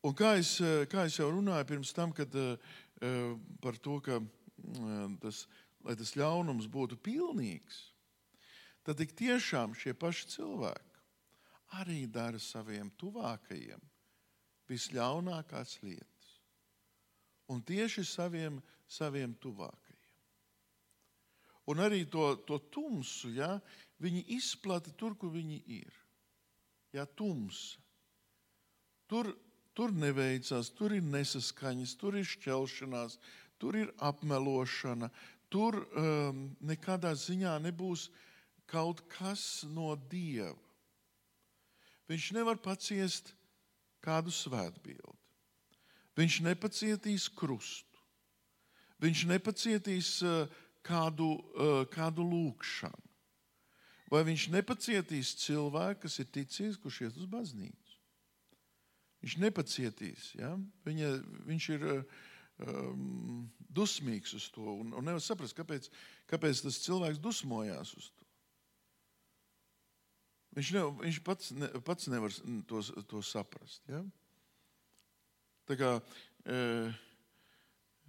Un 0.00 0.14
kā, 0.16 0.32
es, 0.40 0.54
kā 0.88 1.04
es 1.04 1.18
jau 1.18 1.28
runāju 1.28 1.68
pirms 1.68 1.92
tam, 1.92 2.14
kad, 2.16 2.32
uh, 2.32 2.56
par 3.64 3.78
to, 3.80 3.96
ka 4.04 4.20
uh, 4.20 5.16
tas, 5.22 5.46
lai 5.86 5.96
tas 5.96 6.12
ļaunums 6.18 6.68
būtu 6.68 6.98
pilnīgs, 7.00 7.80
tad 8.84 9.00
tik 9.00 9.14
tiešām 9.16 9.72
šie 9.78 9.94
paši 9.96 10.28
cilvēki 10.36 10.98
arī 11.80 12.04
dara 12.10 12.40
saviem 12.42 12.90
tuvākajiem 13.00 13.82
visļaunākās 14.70 15.78
lietas 15.84 16.10
un 17.50 17.62
tieši 17.66 18.04
saviem, 18.06 18.60
saviem 18.86 19.34
tuvākajiem. 19.42 19.86
un 21.70 21.78
arī 21.78 22.04
to, 22.10 22.34
to 22.46 22.58
tumsu, 22.74 23.30
ja, 23.34 23.60
viņi 24.02 24.24
izplata 24.36 24.90
tur, 24.98 25.14
kur 25.14 25.30
viņi 25.30 25.58
ir. 25.70 25.92
Ja, 26.90 27.04
tums. 27.06 27.78
Tur, 29.06 29.30
tur 29.74 29.92
neveicās, 29.94 30.70
tur 30.76 30.94
ir 30.96 31.04
nesaskaņas, 31.06 31.94
tur 32.00 32.18
ir 32.20 32.26
šķelšanās, 32.28 33.18
tur 33.60 33.78
ir 33.78 33.92
apmelošana, 33.98 35.10
tur 35.52 35.82
um, 35.82 36.48
nekādā 36.64 37.12
ziņā 37.18 37.56
nebūs 37.66 38.08
kaut 38.70 39.02
kas 39.10 39.64
no 39.74 39.92
dieva. 40.10 40.56
Viņš 42.10 42.32
nevar 42.34 42.58
paciest 42.58 43.34
kādu 44.02 44.32
svētbildi. 44.34 45.18
Viņš 46.18 46.40
nepacietīs 46.42 47.28
krustu. 47.32 47.86
Viņš 49.00 49.22
nepacietīs 49.30 50.16
uh, 50.26 50.50
kādu, 50.84 51.30
uh, 51.38 51.84
kādu 51.92 52.26
lūkšanu. 52.26 53.06
Vai 54.10 54.24
viņš 54.26 54.48
nepacietīs 54.50 55.36
cilvēku, 55.38 56.02
kas 56.04 56.18
ir 56.18 56.26
ticīgs, 56.34 56.80
kurš 56.82 57.04
iet 57.06 57.20
uz 57.20 57.28
baznīcu? 57.30 57.79
Viņš 59.20 59.36
nepacietīs. 59.42 60.30
Ja? 60.38 60.54
Viņa, 60.86 61.10
viņš 61.48 61.68
ir 61.76 61.86
um, 61.90 63.44
dusmīgs 63.68 64.32
uz 64.38 64.48
to 64.54 64.64
un, 64.80 64.94
un 64.96 65.06
nevar 65.06 65.22
saprast, 65.24 65.56
kāpēc, 65.58 65.90
kāpēc 66.30 66.64
tas 66.64 66.80
cilvēks 66.86 67.20
dusmojās 67.22 67.94
uz 67.98 68.08
to. 68.14 68.26
Viņš, 70.56 70.72
ne, 70.74 70.86
viņš 71.04 71.20
pats, 71.26 71.52
ne, 71.54 71.68
pats 71.86 72.08
nevar 72.10 72.34
to, 72.66 72.80
to 73.06 73.20
saprast. 73.22 73.84
Ja? 73.90 74.00
Tā 75.70 75.76
kā, 75.78 75.90
e, 76.42 76.56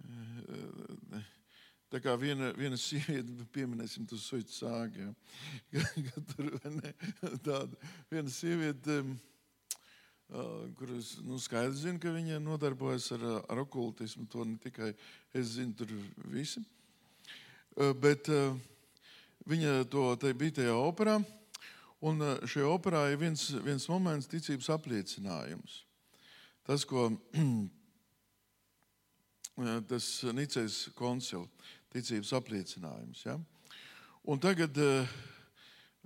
e, 0.02 1.20
tā 1.92 2.00
kā 2.02 2.16
viena, 2.18 2.50
viena 2.58 2.78
sieviete, 2.80 3.46
pieminēsim 3.54 4.08
to 4.10 4.18
suitu 4.18 4.56
sāgu, 4.56 5.06
ja? 5.06 5.84
tur 6.32 6.50
ne, 6.80 6.94
tāda, 7.46 7.78
viena 8.10 8.32
sieviete, 8.32 9.04
kuras 10.78 11.16
nu, 11.24 11.36
skaidrs 11.40 11.82
zina, 11.82 12.00
ka 12.00 12.12
viņa 12.12 12.38
nodarbojas 12.40 13.10
ar, 13.16 13.24
ar 13.52 13.58
okultismu, 13.64 14.24
to 14.32 14.44
ne 14.48 14.56
tikai 14.62 14.92
es 15.36 15.56
zinu, 15.58 15.74
tur 15.76 15.90
visi, 16.32 16.62
bet 18.00 18.30
viņa 19.48 19.82
to 19.92 20.06
bija 20.38 20.56
tajā 20.62 20.76
operā, 20.78 21.18
un 22.00 22.24
šajā 22.48 22.70
operā 22.72 23.02
ir 23.12 23.20
viens, 23.20 23.44
viens 23.64 23.88
moments 23.92 24.30
ticības 24.30 24.70
apliecinājums. 24.72 25.82
Tas, 26.64 26.86
ko 26.88 27.10
tas 29.90 30.06
Nicējas 30.32 30.86
koncils, 30.96 31.50
ticības 31.92 32.32
apliecinājums. 32.38 33.26
Ja? 33.26 33.36
Un 34.24 34.40
tagad, 34.40 34.80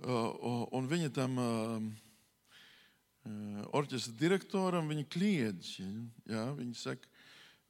un 0.03 0.91
viņa 0.91 1.13
tam 1.15 1.39
orķestra 3.75 4.13
direktoram, 4.19 4.89
viņa 4.91 5.05
kliedz, 5.11 5.75
ja? 6.29 6.47
viņa 6.57 6.77
saka, 6.79 7.09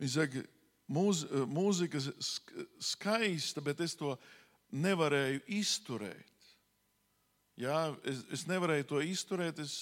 viņa 0.02 0.14
saka 0.14 0.44
mūz, 0.94 1.26
mūzika 1.52 2.02
skaista, 2.84 3.64
bet 3.64 3.82
es 3.86 3.96
to 4.00 4.16
nevarēju 4.72 5.44
izturēt. 5.60 6.52
Ja? 7.58 7.90
Es, 8.08 8.24
es 8.40 8.48
nevarēju 8.50 8.90
to 8.92 9.02
izturēt, 9.06 9.62
es, 9.64 9.80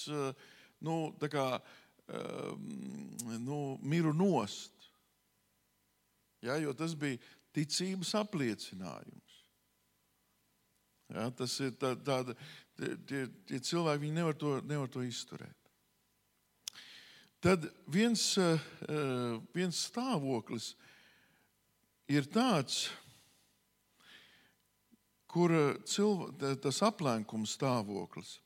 nu, 0.84 0.98
tā 1.20 1.30
kā, 1.32 1.46
nu, 3.42 3.60
miru 3.82 4.14
nost. 4.14 4.72
Ja, 6.44 6.56
jo 6.62 6.74
tas 6.76 6.94
bija 6.94 7.18
ticības 7.56 8.12
apliecinājums. 8.20 9.36
Ja, 11.14 11.28
tas 11.34 11.54
ir 11.62 11.74
tā, 11.78 11.92
tāda, 12.02 12.34
tie, 12.76 13.26
tie 13.46 13.60
cilvēki 13.62 14.10
nevar 14.14 14.36
to, 14.38 14.56
nevar 14.66 14.90
to 14.90 15.04
izturēt. 15.06 15.65
Tad 17.44 17.66
viens, 17.92 18.22
viens 19.54 19.82
stāvoklis 19.90 20.72
ir 22.08 22.26
tāds, 22.32 22.86
kur 25.30 25.52
cilvē, 25.84 26.56
tas 26.64 26.80
aplenkums 26.86 27.54
stāvoklis 27.58 28.38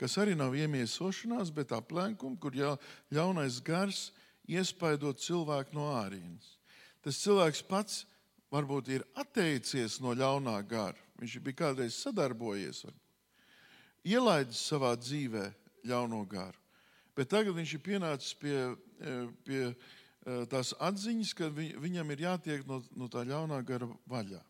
kas 0.00 0.16
arī 0.20 0.36
nav 0.36 0.54
iemiesošanās, 0.56 1.50
bet 1.56 1.72
aplenkums, 1.72 2.38
kur 2.40 2.54
ļaunais 2.56 3.60
gars 3.64 4.10
iespaido 4.46 5.12
cilvēku 5.16 5.76
no 5.76 5.88
ārienes. 5.96 6.56
Tas 7.02 7.18
cilvēks 7.22 7.62
pats 7.66 8.04
varbūt 8.52 8.92
ir 8.92 9.06
atteicies 9.16 10.00
no 10.04 10.14
ļaunā 10.14 10.58
gara. 10.68 11.00
Viņš 11.16 11.38
bija 11.40 11.62
kādreiz 11.64 11.96
sadarbojies, 11.96 12.84
varbūt. 12.84 13.00
ielaidis 14.04 14.60
savā 14.68 14.92
dzīvē 15.00 15.46
ļauno 15.88 16.22
garu. 16.28 16.60
Bet 17.16 17.30
tagad 17.32 17.56
viņš 17.56 17.76
ir 17.76 17.80
pienācis 17.84 18.34
pie, 18.36 18.56
e, 19.00 19.14
pie 19.46 19.62
e, 19.70 19.74
tās 20.52 20.74
atziņas, 20.84 21.32
ka 21.38 21.48
viņam 21.56 22.12
ir 22.12 22.26
jātiek 22.26 22.66
no, 22.68 22.82
no 22.92 23.08
tā 23.12 23.24
ļaunā 23.24 23.62
gara 23.64 23.88
vaļā. 24.10 24.42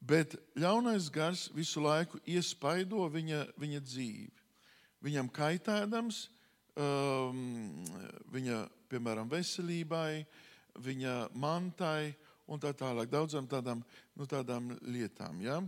Bet 0.00 0.38
ļaunais 0.56 1.10
gars 1.12 1.48
visu 1.54 1.82
laiku 1.82 2.20
iespaido 2.24 3.08
viņa, 3.12 3.44
viņa 3.58 3.80
dzīvi. 3.82 4.30
Viņam 5.04 5.28
kaitēdams, 5.30 6.24
um, 6.78 7.42
viņa, 8.34 8.62
piemēram, 8.90 9.28
veselībai, 9.30 10.24
viņa 10.82 11.14
mantai 11.38 12.14
un 12.48 12.62
tā 12.62 12.72
tālāk, 12.74 13.10
daudzām 13.10 13.46
tādām, 13.50 13.82
nu, 14.16 14.26
tādām 14.26 14.72
lietām. 14.86 15.42
Ja? 15.42 15.60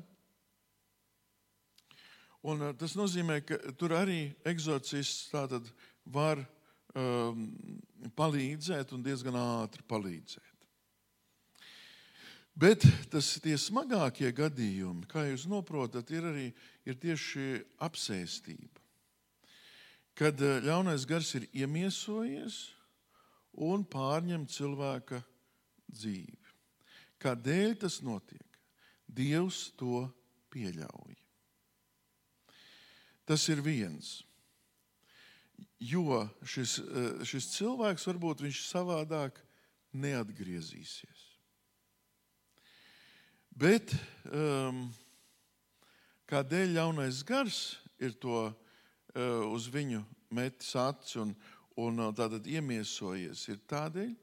Un, 2.47 2.63
uh, 2.65 2.77
tas 2.77 2.97
nozīmē, 2.97 3.41
ka 3.45 3.59
tur 3.77 3.97
arī 3.99 4.31
eksorcists 4.49 5.33
var 6.09 6.41
um, 6.95 7.51
palīdzēt 8.17 8.95
un 8.97 9.05
diezgan 9.05 9.37
ātri 9.37 9.85
palīdzēt. 9.89 10.51
Bet 12.61 12.85
tas 13.09 13.39
tie 13.41 13.55
smagākie 13.57 14.29
gadījumi, 14.37 15.07
kā 15.09 15.23
jūs 15.29 15.47
saprotat, 15.47 16.11
ir 16.13 16.27
arī 16.29 16.49
ir 16.85 16.99
tieši 17.01 17.63
apsēstība. 17.81 18.83
Kad 20.19 20.43
eh, 20.45 20.59
ļaunais 20.67 21.07
gars 21.09 21.31
ir 21.39 21.47
iemiesojies 21.63 22.59
un 23.65 23.87
pārņem 23.89 24.45
cilvēka 24.51 25.23
dzīvi. 25.89 26.53
Kādēļ 27.21 27.79
tas 27.81 28.01
notiek? 28.05 28.61
Dievs 29.09 29.71
to 29.81 30.05
pieļauj. 30.53 31.20
Tas 33.31 33.45
ir 33.47 33.61
viens. 33.63 34.25
Jo 35.79 36.25
šis, 36.43 36.81
eh, 36.83 37.21
šis 37.23 37.47
cilvēks 37.55 38.09
varbūt 38.11 38.43
viņš 38.43 38.63
savādāk 38.67 39.39
neatgriezīsies. 39.95 41.21
Bet 43.55 43.95
um, 44.33 44.83
kādēļ 46.31 46.75
ļaunais 46.75 47.23
gars 47.29 47.61
ir 48.03 48.15
to 48.19 48.49
uh, 48.49 48.53
uz 49.47 49.71
viņu 49.71 50.03
metis 50.35 50.75
acis 50.79 51.19
un, 51.23 51.35
un 51.79 52.03
uh, 52.07 52.13
tātad 52.17 52.47
iemiesojies? 52.51 53.47
Ir 53.53 53.63
tādēļ, 53.71 54.15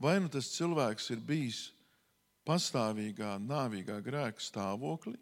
vai 0.00 0.18
nu 0.22 0.32
tas 0.32 0.52
cilvēks 0.56 1.12
ir 1.12 1.24
bijis 1.24 1.62
pastāvīgā, 2.48 3.36
nāvīgā 3.44 3.98
grēka 4.04 4.40
stāvoklī, 4.40 5.18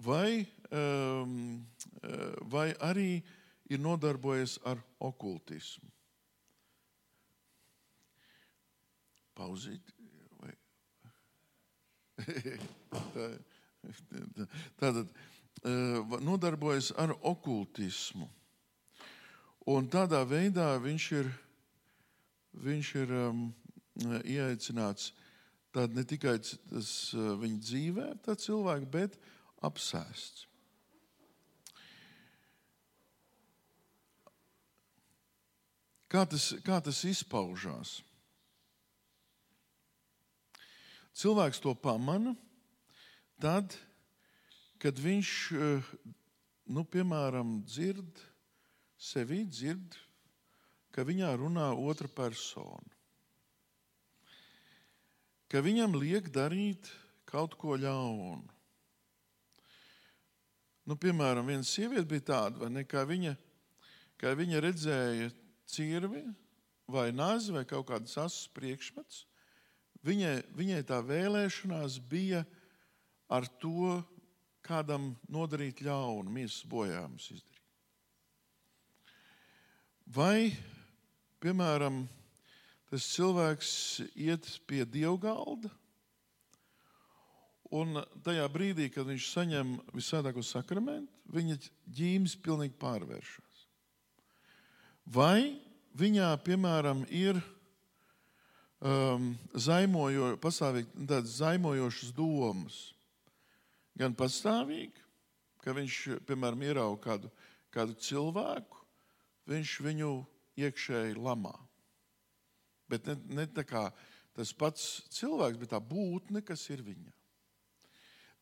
vai, 0.00 0.46
vai 2.52 2.68
arī 2.82 3.22
ir 3.70 3.78
nodarbojies 3.82 4.58
ar 4.66 4.78
okultismu. 5.02 5.90
Pauzīt. 9.36 9.92
Tātad 14.80 15.10
nodarbojas 16.24 16.92
ar 16.96 17.12
okultismu. 17.20 18.28
Un 19.66 19.88
tādā 19.90 20.22
veidā 20.22 20.78
viņš 20.78 21.06
ir, 21.18 21.30
viņš 22.64 22.90
ir 23.02 23.12
um, 23.18 23.54
ieaicināts 24.22 25.12
ne 25.76 26.04
tikai 26.08 26.38
tas, 26.40 26.90
viņa 27.12 27.58
dzīvē, 27.60 28.06
tā 28.24 28.32
cilvēka, 28.40 28.86
bet 28.88 29.18
apsēsts. 29.66 30.46
Kā 36.06 36.22
tas, 36.30 36.52
kā 36.62 36.78
tas 36.82 37.02
izpaužās? 37.08 37.98
Cilvēks 41.16 41.58
to 41.64 41.72
pamana 41.74 42.36
tad, 43.42 43.74
kad 44.78 44.98
viņš, 45.00 45.30
eh, 45.56 45.88
nu, 46.70 46.84
piemēram, 46.84 47.62
dzird 47.64 48.20
sevi, 48.98 49.44
dzird, 49.48 49.96
ka 50.92 51.02
viņā 51.04 51.32
runā 51.40 51.72
otra 51.74 52.08
persona. 52.08 52.92
Ka 55.48 55.62
viņam 55.62 55.96
liek 55.98 56.30
darīt 56.30 56.90
kaut 57.24 57.56
ko 57.58 57.76
ļaunu. 57.76 58.44
Nu, 60.86 60.94
piemēram, 60.94 61.46
viena 61.46 61.66
sieviete 61.66 62.06
bija 62.06 62.24
tāda, 62.30 62.70
ne, 62.70 62.84
kā 62.86 63.02
viņa, 63.08 63.34
kā 64.20 64.36
viņa 64.38 64.62
redzēja 64.62 65.32
cirvi 65.66 66.24
vai 66.86 67.10
nazi 67.12 67.54
vai 67.54 67.64
kaut 67.68 67.88
kādas 67.90 68.16
asas 68.18 68.46
priekšmets. 68.54 69.24
Viņai, 70.06 70.36
viņai 70.54 70.82
tā 70.86 71.00
vēlēšanās 71.02 71.98
bija 72.06 72.44
ar 73.32 73.46
to 73.60 73.96
kādam 74.66 75.14
nodarīt 75.30 75.82
ļaunu, 75.86 76.30
miesas 76.30 76.66
bojājumus 76.70 77.30
izdarīt. 77.34 77.62
Vai, 80.06 80.52
piemēram, 81.42 82.04
tas 82.90 83.08
cilvēks 83.16 83.72
iet 84.14 84.46
pie 84.70 84.84
dievgalda, 84.86 85.72
un 87.74 87.98
tajā 88.26 88.46
brīdī, 88.52 88.86
kad 88.94 89.08
viņš 89.08 89.32
saņem 89.32 89.74
visādāko 89.96 90.44
sakramentu, 90.46 91.10
viņa 91.34 91.58
ģīmes 91.98 92.36
pilnīgi 92.42 92.78
pārvēršas. 92.78 93.45
Vai 95.06 95.60
viņā, 95.94 96.32
piemēram, 96.42 97.04
ir 97.14 97.38
um, 98.82 99.32
zaimojo, 99.54 100.34
pastāvīgi 100.42 101.06
tādas 101.06 101.38
zaimojošas 101.38 102.10
domas, 102.16 102.80
gan 103.96 104.16
pastāvīgi, 104.18 105.04
ka 105.62 105.74
viņš, 105.76 106.00
piemēram, 106.26 106.64
ierauga 106.66 107.02
kādu, 107.04 107.30
kādu 107.74 107.96
cilvēku, 108.02 108.82
viņš 109.46 109.78
viņu 109.86 110.10
iekšēji 110.58 111.16
lamā. 111.22 111.54
Bet 112.90 113.06
ne, 113.06 113.16
ne 113.40 113.46
tā 113.50 113.64
kā 113.66 113.88
tas 114.36 114.52
pats 114.54 115.04
cilvēks, 115.16 115.58
bet 115.58 115.72
tā 115.72 115.80
būtne, 115.82 116.42
kas 116.44 116.66
ir 116.70 116.82
viņa. 116.86 117.14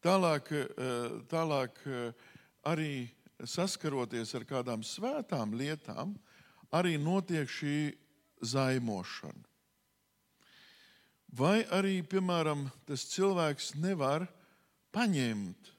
Tālāk, 0.05 0.51
eh, 0.53 1.21
tālāk 1.31 1.79
eh, 1.89 2.31
arī 2.69 3.09
saskaroties 3.41 4.35
ar 4.37 4.45
kādām 4.49 4.85
svētām 4.85 5.55
lietām, 5.57 6.13
arī 6.75 6.97
notiek 6.99 7.51
šī 7.51 7.77
zaimošana. 8.45 9.51
Vai 11.35 11.65
arī, 11.75 11.99
piemēram, 12.07 12.69
tas 12.87 13.09
cilvēks 13.11 13.73
nevar 13.83 14.29
paņemt 14.95 15.71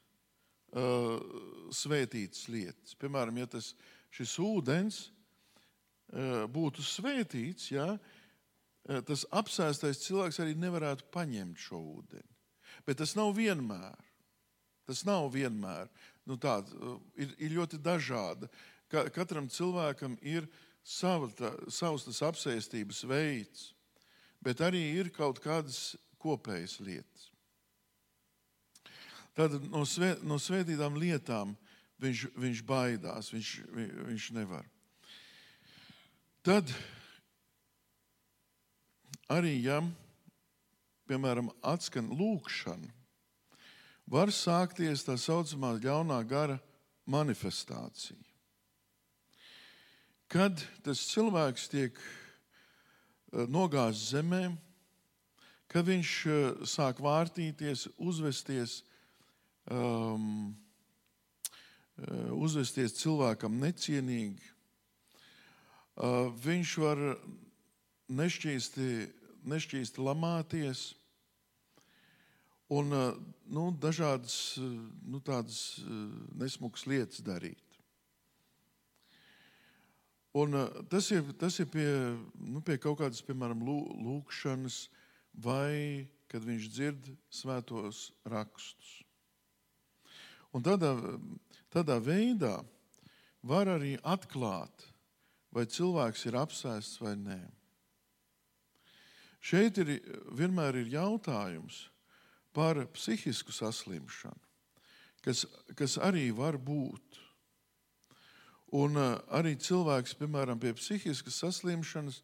uh, 0.76 1.14
svētītas 1.72 2.44
lietas. 2.52 2.92
Piemēram, 3.00 3.38
ja 3.40 3.48
tas, 3.56 3.70
šis 4.12 4.34
ūdens 4.44 4.98
uh, 5.06 6.44
būtu 6.52 6.84
svētīts, 6.84 7.70
ja, 7.72 7.94
uh, 7.96 9.00
tas 9.08 9.24
apsēstais 9.32 10.02
cilvēks 10.04 10.42
arī 10.44 10.58
nevarētu 10.60 11.08
paņemt 11.16 11.64
šo 11.64 11.80
ūdeni. 12.02 12.36
Bet 12.84 13.00
tas 13.00 13.16
nav 13.16 13.32
vienmēr. 13.38 13.96
Tas 14.86 15.06
nav 15.08 15.30
vienmēr. 15.34 15.88
Nu, 16.28 16.36
tād, 16.36 16.68
uh, 16.76 17.00
ir, 17.16 17.32
ir 17.40 17.56
ļoti 17.56 17.80
dažāda. 17.80 18.52
Ka, 18.92 19.08
katram 19.08 19.48
cilvēkam 19.48 20.20
ir 20.20 20.44
sava, 20.86 21.28
tā, 21.34 21.50
savs 21.72 22.06
tas 22.06 22.22
apsēstības 22.28 23.02
veids, 23.10 23.70
bet 24.44 24.62
arī 24.62 24.82
ir 25.00 25.10
kaut 25.14 25.40
kādas 25.42 25.96
kopējas 26.22 26.78
lietas. 26.84 27.30
Tātad 29.36 29.66
no, 29.68 29.82
svē, 29.84 30.14
no 30.24 30.38
svētītām 30.40 30.96
lietām 30.96 31.52
viņš, 32.00 32.22
viņš 32.38 32.62
baidās, 32.68 33.32
viņš, 33.34 33.50
viņš 34.06 34.28
nevar. 34.38 34.64
Tad 36.46 36.70
arī, 39.28 39.58
ja, 39.66 39.82
piemēram, 41.10 41.50
atskan 41.66 42.08
lūkšana, 42.14 42.94
var 44.06 44.30
sākties 44.30 45.02
tā 45.04 45.18
saucamā 45.18 45.74
ļaunā 45.82 46.22
gara 46.30 46.60
manifestācija. 47.10 48.35
Kad 50.26 50.58
tas 50.82 51.04
cilvēks 51.12 51.68
tiek 51.70 51.98
eh, 52.02 53.44
nogāzts 53.46 54.08
zemē, 54.10 54.56
kad 55.70 55.86
viņš 55.86 56.14
eh, 56.26 56.46
sāk 56.66 56.98
vārtīties, 57.04 57.86
uzvesties, 58.02 58.80
um, 59.70 60.56
uzvesties 62.34 62.98
cilvēkam 62.98 63.54
necienīgi. 63.62 64.50
Uh, 65.96 66.26
viņš 66.44 66.72
var 66.82 67.00
nešķīsti, 68.12 68.88
nešķīsti 69.48 70.02
lamāties 70.04 70.90
un 72.68 72.92
nu, 72.92 73.70
dažādas 73.80 74.58
nu, 74.60 75.22
nesmukas 76.36 76.84
lietas 76.90 77.24
darīt. 77.24 77.65
Un, 80.36 80.52
uh, 80.58 80.84
tas 80.92 81.08
ir, 81.14 81.24
tas 81.40 81.56
ir 81.62 81.68
pie, 81.72 81.88
nu, 82.36 82.60
pie 82.60 82.76
kaut 82.82 82.98
kādas, 83.00 83.22
piemēram, 83.24 83.62
lūkšanas, 83.64 84.82
vai 85.32 86.04
kad 86.28 86.44
viņš 86.44 86.68
dzird 86.74 87.10
svētos 87.32 88.10
rakstus. 88.28 88.98
Un 90.52 90.64
tādā, 90.64 90.92
tādā 91.72 91.96
veidā 92.02 92.58
var 93.46 93.70
arī 93.70 93.96
atklāt, 94.04 94.86
vai 95.54 95.66
cilvēks 95.70 96.26
ir 96.28 96.38
apsēsts 96.40 97.00
vai 97.00 97.14
nē. 97.20 97.40
Šeit 99.46 99.78
ir, 99.78 99.92
vienmēr 100.34 100.80
ir 100.80 100.90
jautājums 100.96 101.86
par 102.56 102.80
psihisku 102.96 103.54
saslimšanu, 103.54 104.42
kas, 105.22 105.44
kas 105.78 105.96
arī 106.02 106.30
var 106.34 106.58
būt. 106.58 107.20
Un 108.74 108.98
uh, 108.98 109.12
arī 109.30 109.54
cilvēks, 109.62 110.16
piemēram, 110.18 110.58
pie 110.58 110.72
psihiskas 110.74 111.38
saslimšanas, 111.44 112.22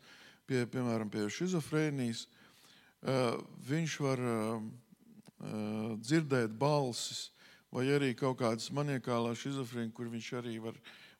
pie, 0.48 0.64
piemēram, 0.66 1.10
pie 1.12 1.28
šizofrēnijas, 1.30 2.24
uh, 2.26 3.38
viņš 3.68 3.98
var 4.02 4.24
uh, 4.26 4.64
dzirdēt 6.02 6.54
balsis, 6.58 7.30
vai 7.72 7.86
arī 7.94 8.12
kaut 8.18 8.40
kādas 8.42 8.68
maniekālās 8.74 9.40
šizofrēnijas, 9.42 9.94
kur 9.96 10.10
viņš 10.10 10.32
arī 10.42 10.58
var, 10.62 10.76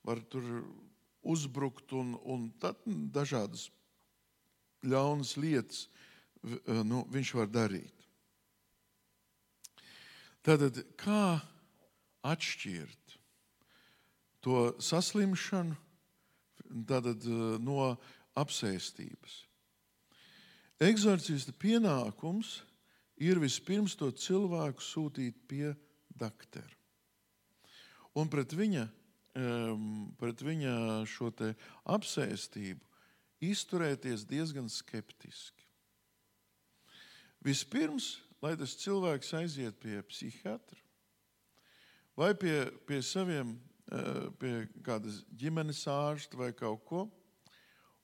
var 0.07 0.21
tur 0.31 0.47
uzbrukt 1.23 1.95
un, 1.95 2.17
un 2.27 2.51
dažādas 3.15 3.69
ļaunas 4.83 5.37
lietas 5.39 5.87
eh, 6.43 6.83
nu, 6.85 7.05
viņš 7.11 7.35
var 7.39 7.51
darīt. 7.51 8.09
Tātad, 10.43 10.81
kā 10.99 11.39
atšķirt 12.27 13.02
to 14.43 14.73
saslimšanu 14.83 15.77
tātad, 16.89 17.25
eh, 17.25 17.57
no 17.63 17.97
apsēstības? 18.39 19.39
Eksorcista 20.83 21.55
pienākums 21.55 22.63
ir 23.23 23.39
vispirms 23.39 23.95
to 23.95 24.11
cilvēku 24.11 24.83
sūtīt 24.83 25.37
pie 25.47 25.77
dakteru. 26.19 26.75
Un 28.19 28.29
pret 28.29 28.51
viņa, 28.53 28.89
pret 30.19 30.43
viņa 30.45 30.73
šo 31.09 31.31
apsēstību 31.87 32.83
izturēties 33.41 34.27
diezgan 34.29 34.69
skeptiski. 34.69 35.65
Vispirms, 37.43 38.19
lai 38.43 38.57
tas 38.59 38.75
cilvēks 38.79 39.33
aiziet 39.39 39.79
pie 39.81 40.03
psihiatra 40.11 40.83
vai 42.17 42.35
pie, 42.35 42.67
pie 42.87 43.01
saviem, 43.03 43.55
pie 44.41 44.53
kādas 44.87 45.19
ģimenes 45.37 45.83
ārsta 45.91 46.39
vai 46.41 46.53
kaut 46.57 46.85
ko, 46.89 47.03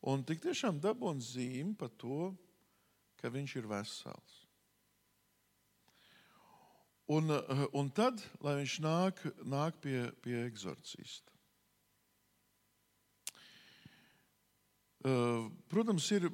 un 0.04 0.24
tik 0.26 0.42
tiešām 0.44 0.82
dabūn 0.82 1.22
zīmi 1.24 1.72
par 1.78 1.94
to, 1.96 2.34
ka 3.18 3.32
viņš 3.32 3.56
ir 3.58 3.70
vesels. 3.70 4.36
Un, 7.08 7.30
eh, 7.30 7.66
un 7.72 7.88
tad, 7.88 8.20
lai 8.44 8.58
viņš 8.60 8.74
nāk, 8.84 9.20
nāk 9.48 9.80
pie, 9.80 10.10
pie 10.20 10.42
eksorcista. 10.44 11.32
Eh, 15.08 15.48
protams, 15.72 16.10
ir 16.12 16.28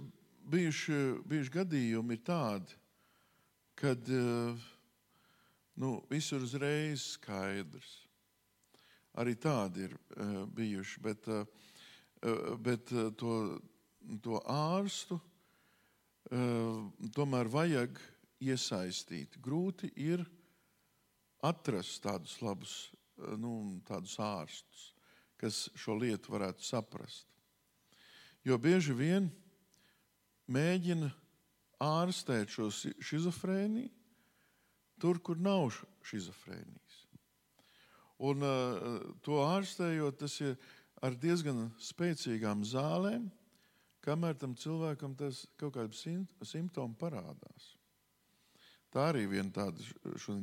bijuši, 0.51 0.99
bijuši 1.31 1.55
gadījumi 1.61 2.19
tādi, 2.27 2.75
kad 3.79 4.03
eh, 4.11 4.67
nu, 5.79 6.01
visur 6.11 6.43
uzreiz 6.43 7.07
skaidrs. 7.15 8.04
Arī 9.21 9.37
tādi 9.39 9.85
ir 9.87 9.93
bijuši, 10.57 11.01
bet, 11.05 11.29
bet 12.65 12.91
to, 13.21 13.35
to 14.25 14.41
ārstu 14.51 15.21
tomēr 17.15 17.51
vajag 17.53 18.01
iesaistīt. 18.45 19.39
Grūti 19.43 19.91
ir 20.01 20.25
atrast 21.45 22.03
tādus 22.05 22.37
labus 22.43 22.75
eh, 22.89 23.37
nu, 23.41 23.81
tādus 23.89 24.17
ārstus, 24.23 24.91
kas 25.41 25.67
šo 25.77 25.99
lietu 26.01 26.33
varētu 26.35 26.65
saprast. 26.65 27.27
Jo 28.45 28.59
bieži 28.61 28.93
vien 28.97 29.31
mēģina 30.53 31.11
ārstēt 31.85 32.53
šo 32.53 32.69
schizofrēniju, 32.73 33.91
tur, 35.01 35.21
kur 35.25 35.41
nav 35.41 35.71
š- 35.73 35.89
šizofrēnijas. 36.11 36.84
Un 38.25 38.45
uh, 38.47 38.99
to 39.27 39.41
ārstējot, 39.45 40.19
tas 40.23 40.37
ir 40.41 40.55
ar 41.05 41.17
diezgan 41.21 41.67
spēcīgām 41.83 42.63
zālēm, 42.65 43.27
kamēr 44.05 44.37
tam 44.41 44.55
cilvēkam 44.57 45.17
tas 45.19 45.45
kaut 45.61 45.75
kāda 45.77 45.97
sim- 45.99 46.29
simptoma 46.45 46.97
parādās. 47.01 47.75
Tā 48.95 49.09
arī 49.11 49.25
viena 49.27 49.51
tāda, 49.51 49.85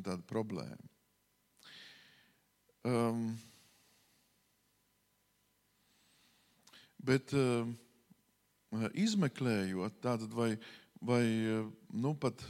tāda 0.04 0.20
problēma. 0.28 0.90
Um, 2.84 3.32
bet 7.02 7.34
uh, 7.38 7.70
izmeklējot, 8.98 10.02
tātad 10.04 10.34
vai, 10.36 10.56
vai 11.02 11.24
uh, 11.54 11.70
nu, 11.94 12.16
pat 12.18 12.42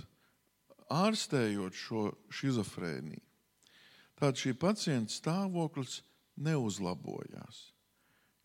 ārstējot 0.91 1.77
šo 1.77 2.07
schizofrēniju, 2.31 3.21
tad 4.21 4.37
šī 4.37 4.53
pacienta 4.53 5.13
stāvoklis 5.13 6.01
neuzlabojās. 6.37 7.71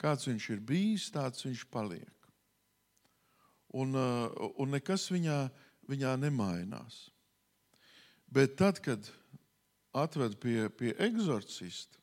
Kāds 0.01 0.29
viņš 0.29 0.49
ir 0.55 0.63
bijis, 0.65 1.11
tāds 1.13 1.45
viņš 1.45 1.67
paliek. 1.73 2.13
Un, 3.77 3.93
uh, 3.97 4.33
un 4.57 4.73
nekas 4.73 5.11
viņā, 5.13 5.37
viņā 5.89 6.15
nemainās. 6.21 7.07
Bet 8.33 8.57
tad, 8.57 8.81
kad 8.85 9.05
atved 9.97 10.37
pie, 10.41 10.69
pie 10.73 10.95
eksorcista, 11.01 12.01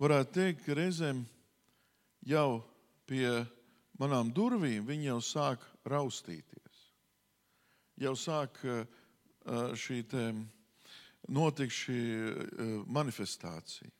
varētu 0.00 0.34
teikt, 0.36 0.64
ka 0.64 0.76
reizēm 0.78 1.24
jau 2.28 2.62
pie 3.08 3.28
manām 4.00 4.32
durvīm 4.32 4.86
viņi 4.88 5.10
jau 5.10 5.20
sāk 5.24 5.64
raustīties. 5.88 6.84
Jau 7.98 8.14
sāk 8.16 8.60
uh, 8.64 8.84
šī 9.76 10.04
te 10.08 10.30
notiek 11.28 11.72
šī 11.72 11.98
uh, 11.98 12.70
manifestācija. 12.88 13.90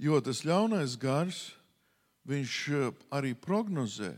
Jo 0.00 0.20
tas 0.24 0.44
ļaunais 0.46 0.96
gars, 1.00 1.50
viņš 2.30 2.56
uh, 2.76 2.92
arī 3.12 3.34
prognozē, 3.34 4.14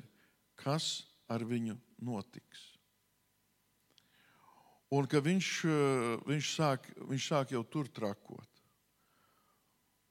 kas 0.61 1.03
ar 1.33 1.45
viņu 1.49 1.79
notiks. 2.05 2.69
Un 4.93 5.09
ka 5.09 5.23
viņš, 5.25 5.51
uh, 5.65 6.17
viņš, 6.29 6.55
sāk, 6.55 6.91
viņš 7.09 7.29
sāk 7.33 7.55
jau 7.57 7.65
tur 7.65 7.89
trakot. 7.89 8.49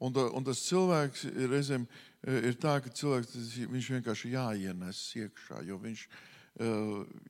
Un, 0.02 0.10
ta- 0.14 0.32
un 0.34 0.42
tas 0.44 0.64
cilvēks 0.66 1.28
ir 1.30 1.52
reizēm 1.54 1.86
ir 2.26 2.58
tā, 2.58 2.80
ka 2.82 2.90
cilvēks 2.90 3.36
viņš 3.70 3.90
vienkārši 3.96 4.32
jāienes 4.34 5.02
iekšā, 5.18 5.62
jo 5.68 5.78
viņš, 5.78 6.08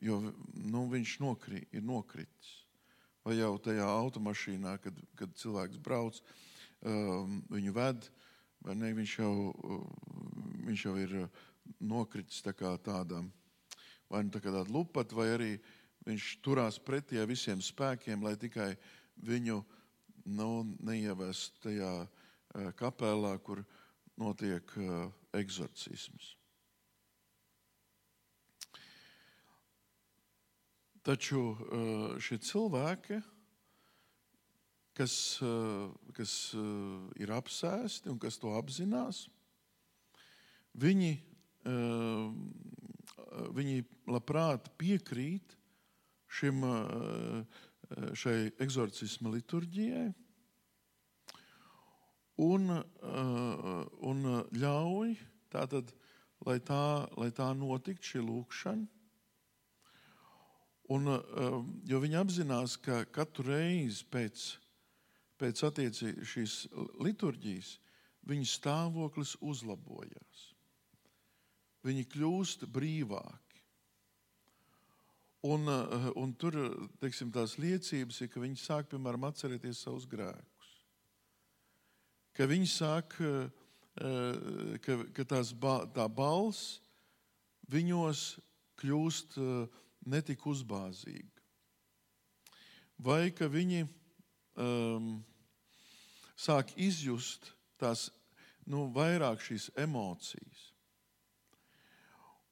jo, 0.08 0.20
nu, 0.72 0.86
viņš 0.92 1.18
nokri, 1.20 1.66
ir 1.76 1.84
nokritis. 1.84 2.61
Vai 3.22 3.38
jau 3.38 3.54
tajā 3.62 3.86
automašīnā, 3.86 4.78
kad, 4.82 4.98
kad 5.20 5.34
cilvēks 5.38 5.82
brauc, 5.84 6.18
um, 6.82 7.42
viņu 7.54 7.74
ved, 7.76 8.08
vai 8.66 8.76
ne, 8.80 8.90
viņš, 8.98 9.14
jau, 9.20 9.34
uh, 9.52 9.84
viņš 10.66 10.86
jau 10.88 10.96
ir 10.98 11.14
uh, 11.26 11.44
nokritis 11.80 12.42
tā 12.46 12.54
kā 12.58 12.74
tādā, 12.82 13.22
vai 14.10 14.24
nu 14.26 14.34
tā 14.34 14.42
kā 14.44 14.52
tāda 14.52 14.74
lupata, 14.74 15.16
vai 15.16 15.30
arī 15.36 15.52
viņš 16.08 16.32
turās 16.44 16.80
pretī 16.82 17.22
visiem 17.30 17.62
spēkiem, 17.62 18.24
lai 18.26 18.36
tikai 18.40 18.74
viņu 19.22 19.62
nu, 20.26 20.50
neievest 20.82 21.62
tajā 21.64 21.94
eh, 22.02 22.72
kapelā, 22.78 23.38
kur 23.44 23.64
notiek 24.18 24.78
eh, 24.78 25.10
eksorcisms. 25.42 26.36
Taču 31.02 31.40
eh, 31.50 32.20
šie 32.22 32.38
cilvēki, 32.46 33.18
kas, 34.94 35.14
eh, 35.42 35.88
kas 36.14 36.34
eh, 36.54 37.24
ir 37.24 37.34
apsēsti 37.34 38.12
un 38.14 38.20
kas 38.22 38.38
to 38.42 38.54
apzinās, 38.54 39.26
viņi, 40.78 41.12
viņi 43.58 43.82
labprāt 44.08 44.70
piekrīt 44.80 45.58
šim, 46.32 46.64
šai 48.18 48.38
eksorcisma 48.64 49.34
liturģijai 49.36 50.06
un, 52.48 52.72
un 52.72 54.24
ļauj 54.64 55.12
tātad, 55.52 55.92
lai 56.48 56.58
tā, 56.64 56.82
lai 57.20 57.30
tā 57.36 57.52
notiktu 57.52 58.14
šī 58.14 58.24
lūkšana. 58.32 59.01
Un, 60.92 61.08
eh, 61.08 61.58
jo 61.88 62.02
viņi 62.04 62.20
apzinās, 62.20 62.76
ka 62.82 63.04
katru 63.06 63.48
reizi 63.52 64.04
pēc, 64.12 64.48
pēc 65.40 65.64
attieci 65.68 66.16
šīs 66.28 66.56
liturģijas 67.00 67.78
viņa 68.28 68.50
stāvoklis 68.50 69.38
uzlabojās. 69.42 70.44
Viņi 71.86 72.06
kļūst 72.12 72.68
brīvāki. 72.70 73.64
Un, 75.48 75.66
eh, 75.70 76.12
un 76.16 76.34
tur 76.34 76.60
teiksim, 77.02 77.32
tās 77.34 77.58
liecības 77.58 78.22
ir, 78.22 78.30
ka 78.30 78.44
viņi 78.44 78.60
sāk, 78.62 78.92
piemēram, 78.92 79.30
atcerēties 79.32 79.86
savus 79.88 80.06
grēkus. 80.06 80.52
Ka 82.38 82.48
viņi 82.48 82.68
sāk, 82.70 83.18
eh, 83.20 83.50
eh, 84.02 84.78
ka, 84.82 84.96
ka 85.14 85.24
tās, 85.28 85.52
tā 85.94 86.08
balss 86.08 86.80
viņos 87.70 88.40
kļūst 88.80 89.36
eh, 89.38 89.81
netik 90.06 90.46
uzbāzīga. 90.48 91.42
Vai 93.02 93.32
ka 93.34 93.48
viņi 93.50 93.86
um, 94.62 95.14
sāk 96.38 96.74
izjust 96.78 97.52
tās 97.82 98.10
nu, 98.70 98.88
vairāk 98.94 99.42
šīs 99.42 99.72
emocijas. 99.82 100.68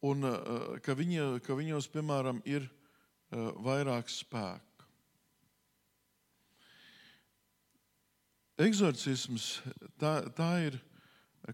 Un 0.05 0.25
uh, 0.25 0.79
ka, 0.81 0.95
viņa, 0.97 1.41
ka 1.45 1.57
viņos, 1.57 1.89
piemēram, 1.91 2.39
ir 2.47 2.65
uh, 2.65 3.51
vairāk 3.61 4.09
spēka. 4.09 4.65
Eksorcisms 8.59 9.59
tā, 9.99 10.17
tā 10.35 10.49
ir, 10.65 10.79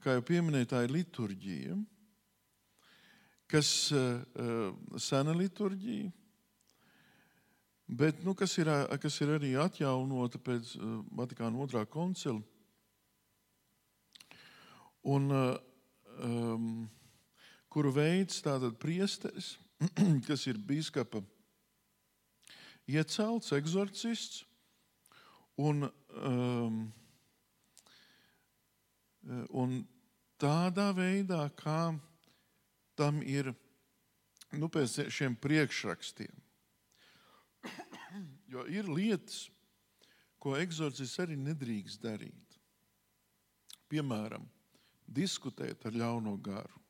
kā 0.01 0.15
jau 0.15 0.23
pieminēja, 0.25 0.71
tā 0.71 0.79
ir 0.85 0.93
liturģija, 0.95 1.75
kas 3.51 3.69
uh, 3.93 4.73
sena 5.01 5.35
liturģija, 5.37 6.09
bet 7.85 8.23
nu, 8.25 8.33
kas, 8.37 8.55
ir, 8.57 8.71
ā, 8.71 8.97
kas 9.01 9.19
ir 9.21 9.35
arī 9.35 9.53
atjaunota 9.61 10.41
pēc 10.41 10.73
uh, 10.79 10.97
Vatikāna 11.15 11.61
otrā 11.61 11.85
koncila. 11.85 12.41
Un, 15.05 15.29
uh, 15.29 15.53
um, 16.25 16.89
kuru 17.69 17.93
veids 17.93 18.41
tātad 18.41 18.77
priesteris, 18.81 19.53
kas 20.27 20.47
ir 20.49 20.57
bīskapa 20.57 21.21
iecelts, 22.89 23.53
eksorcists, 23.57 24.43
un, 25.61 25.85
um, 26.25 26.81
un 29.53 29.77
tādā 30.41 30.89
veidā, 30.95 31.45
kā 31.57 31.93
tam 32.95 33.21
ir 33.23 33.51
nu, 34.55 34.69
pēc 34.71 35.05
šiem 35.13 35.35
priekšrakstiem. 35.39 36.33
Jo 38.51 38.63
ir 38.71 38.87
lietas, 38.87 39.49
ko 40.39 40.53
eksorcists 40.59 41.19
arī 41.23 41.35
nedrīkst 41.41 42.03
darīt. 42.03 42.59
Piemēram, 43.89 44.45
diskutēt 45.05 45.85
ar 45.89 45.97
ļauno 45.97 46.35
garu. 46.41 46.81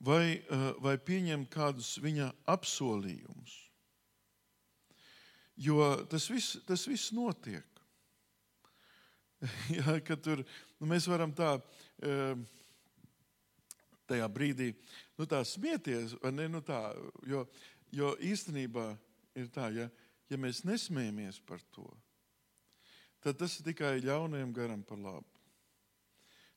Vai, 0.00 0.40
eh, 0.40 0.66
vai 0.80 0.96
pieņemt 0.96 1.50
kādus 1.52 1.98
viņa 2.00 2.30
apsolījumus. 2.48 3.56
Jo 5.60 6.06
tas 6.08 6.28
viss, 6.30 6.56
tas 6.64 6.86
viss 6.88 7.12
notiek. 7.12 7.66
ja, 9.76 10.16
tur, 10.16 10.40
nu, 10.80 10.88
mēs 10.88 11.08
varam 11.08 11.34
tā, 11.36 11.58
eh, 12.00 12.36
tajā 14.10 14.28
brīdī 14.32 14.72
nu, 15.18 15.26
tā 15.30 15.40
smieties, 15.46 16.16
ne? 16.34 16.48
Nu, 16.50 16.62
tā, 16.66 16.82
jo, 17.28 17.44
jo 17.94 18.12
īstenībā 18.26 18.90
ir 19.38 19.50
tā, 19.54 19.70
ja, 19.74 19.88
ja 20.30 20.38
mēs 20.40 20.64
nesmējamies 20.68 21.40
par 21.46 21.62
to, 21.74 21.86
tad 23.24 23.38
tas 23.40 23.58
ir 23.58 23.70
tikai 23.70 23.98
ļaunajam 24.04 24.54
garam 24.56 24.82
par 24.86 25.00
labu. 25.00 25.28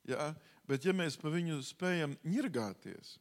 Ja? 0.07 0.33
Bet, 0.67 0.85
ja 0.88 0.95
mēs 0.95 1.15
par 1.19 1.33
viņu 1.35 1.61
spējam 1.65 2.15
ņirgāties 2.27 3.17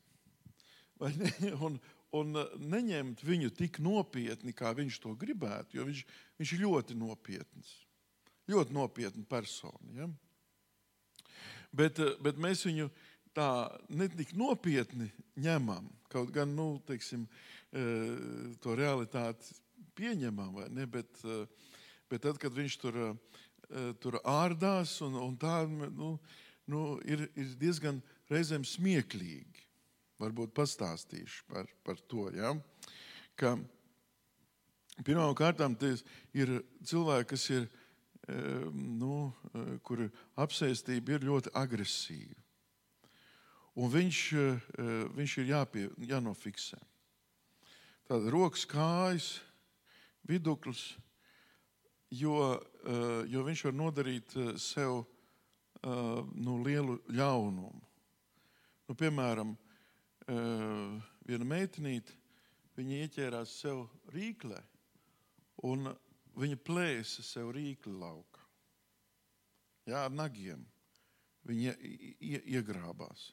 vai 1.03 1.11
ne, 1.19 1.31
un, 1.67 1.79
un 2.15 2.37
neņemt 2.73 3.25
viņu 3.27 3.51
tik 3.59 3.81
nopietni, 3.83 4.55
kā 4.55 4.71
viņš 4.77 5.01
to 5.03 5.15
gribētu, 5.19 5.79
jo 5.79 5.87
viņš, 5.89 6.03
viņš 6.39 6.53
ir 6.55 6.63
ļoti 6.67 6.99
nopietns, 6.99 7.73
ļoti 8.51 8.77
nopietna 8.77 9.25
persona. 9.29 9.97
Ja? 9.97 10.11
Bet, 11.73 11.99
bet 12.23 12.39
mēs 12.41 12.67
viņu 12.69 12.91
tā 13.37 13.49
netik 13.93 14.35
nopietni 14.37 15.11
ņemam. 15.41 15.89
Kaut 16.13 16.33
gan 16.35 16.53
nu, 16.57 16.77
teiksim, 16.87 17.27
eh, 17.73 18.53
to 18.61 18.77
realitāti 18.77 19.55
pieņemam, 19.97 20.69
ne? 20.71 20.87
Bet, 20.87 21.09
eh, 21.25 21.47
bet 22.11 22.23
tad, 22.23 22.39
kad 22.39 22.53
viņš 22.53 22.79
tur, 22.81 22.97
eh, 23.71 23.93
tur 24.01 24.21
ārdās, 24.25 25.01
un, 25.01 25.15
un 25.15 25.37
tā 25.37 25.67
nu, 25.69 26.19
nu, 26.67 27.01
ir, 27.05 27.31
ir 27.35 27.55
diezgan 27.57 28.03
reizēm 28.31 28.65
smieklīgi. 28.65 29.69
Varbūt 30.21 30.53
pastāstīšu 30.55 31.47
par, 31.49 31.67
par 31.83 31.97
to. 31.97 32.31
Ja? 32.37 32.55
Ka 33.37 33.59
Pirmkārt, 35.03 35.59
ir 36.37 36.63
cilvēki, 36.85 37.29
kas 37.31 37.49
ir, 37.51 37.65
nu, 38.77 39.33
kur 39.83 40.05
apsēstība 40.37 41.17
ir 41.17 41.25
ļoti 41.25 41.51
agresīva. 41.57 42.42
Un 43.73 43.89
viņš, 43.89 44.19
viņš 45.17 45.37
ir 45.41 45.47
jāpie, 45.49 45.87
jānofiksē. 46.05 46.77
Tāda 48.09 48.29
rokas, 48.35 48.67
kājas, 48.69 49.29
viduklis, 50.29 50.83
jo, 52.13 52.61
eh, 52.85 53.25
jo 53.33 53.45
viņš 53.47 53.65
var 53.69 53.77
nodarīt 53.77 54.37
eh, 54.37 54.53
sev 54.61 55.03
eh, 55.03 55.89
nu, 56.35 56.59
lielu 56.63 56.99
ļaunumu. 57.09 57.83
Nu, 58.89 58.97
piemēram, 58.99 59.55
viena 61.25 61.47
meitenīte, 61.49 62.13
viņa 62.77 62.99
ieķērās 63.07 63.55
sev 63.63 63.87
rīklē, 64.13 64.59
un 65.65 65.89
viņa 66.39 66.59
plēsa 66.67 67.25
sev 67.25 67.55
rīkli 67.57 67.95
laukā. 67.97 68.43
Jā, 69.89 70.05
ar 70.05 70.13
nagiem 70.13 70.67
viņa 71.49 71.75
iegrābās. 72.53 73.31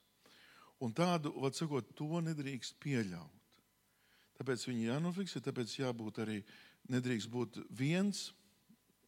Un 0.80 0.93
tādu, 0.95 1.33
vad 1.35 1.58
sakot, 1.58 1.91
to 1.98 2.22
nedrīkst 2.24 2.77
pieļaut. 2.80 3.35
Tāpēc 4.40 4.64
viņi 4.69 4.88
jānofiksē, 4.88 5.41
tāpēc 5.43 5.74
jābūt 5.82 6.22
arī 6.24 6.38
nedrīkst 6.93 7.32
būt 7.32 7.59
viens 7.75 8.30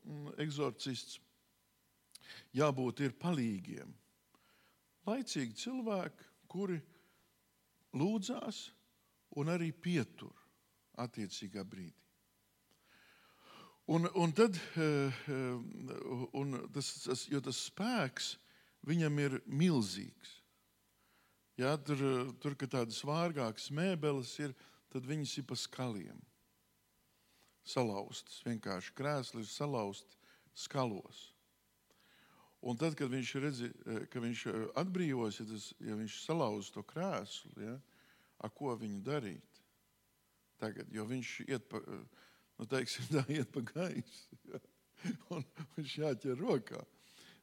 mm, 0.03 0.33
eksorcists. 0.43 1.21
Jābūt 2.55 3.05
ir 3.05 3.15
palīgiem. 3.19 3.95
Laicīgi 5.07 5.55
cilvēki, 5.63 6.27
kuri 6.51 6.77
lūdzās 7.95 8.65
un 9.39 9.51
arī 9.51 9.71
pietur 9.71 10.35
attiecīgā 10.99 11.63
brīdī. 11.67 11.95
Un, 13.91 14.07
un 14.13 14.31
tad, 14.31 14.59
eh, 14.75 15.23
eh, 15.27 16.27
un 16.37 16.53
tas, 16.71 16.91
tas, 17.07 17.25
jo 17.31 17.41
tas 17.43 17.57
spēks 17.71 18.35
viņam 18.87 19.17
ir 19.19 19.39
milzīgs. 19.47 20.40
Ja, 21.59 21.75
tur, 21.77 21.99
tur 22.41 22.55
ka 22.55 22.69
tādas 22.69 23.01
vārgākas 23.05 23.67
mēbeles 23.75 24.31
ir, 24.39 24.55
tad 24.91 25.05
viņas 25.07 25.37
ir 25.41 25.47
pa 25.49 25.57
skaliem. 25.59 26.21
Salauztas, 27.67 28.39
vienkārši 28.47 28.95
krēsli 28.97 29.43
ir 29.43 29.51
salauzti 29.51 30.17
skalos. 30.57 31.31
Un 32.61 32.77
tad, 32.77 32.93
kad 32.97 33.09
viņš 33.09 33.29
redz, 33.41 33.61
eh, 33.65 34.03
ka 34.09 34.21
viņš 34.21 34.41
eh, 34.49 34.65
atbrīvojas, 34.77 35.39
ja, 35.41 35.45
tas, 35.49 35.71
ja 35.81 35.95
viņš 35.97 36.17
salauz 36.21 36.69
to 36.73 36.83
krēslu, 36.85 37.53
ja, 37.57 37.77
ar 38.37 38.53
ko 38.53 38.75
viņu 38.77 39.01
darīt? 39.05 39.61
Tagad, 40.61 40.91
jo 40.93 41.05
viņš 41.09 41.31
iet 41.47 41.65
pa, 41.69 41.81
eh, 41.81 42.25
nu, 42.59 42.67
teiksim, 42.69 43.07
tā, 43.09 43.25
iet 43.33 43.49
pa 43.53 43.65
gaisu, 43.65 44.37
ja, 44.51 44.61
un 45.33 45.45
viņš 45.77 45.95
jāķer 46.03 46.37
rokā. 46.37 46.83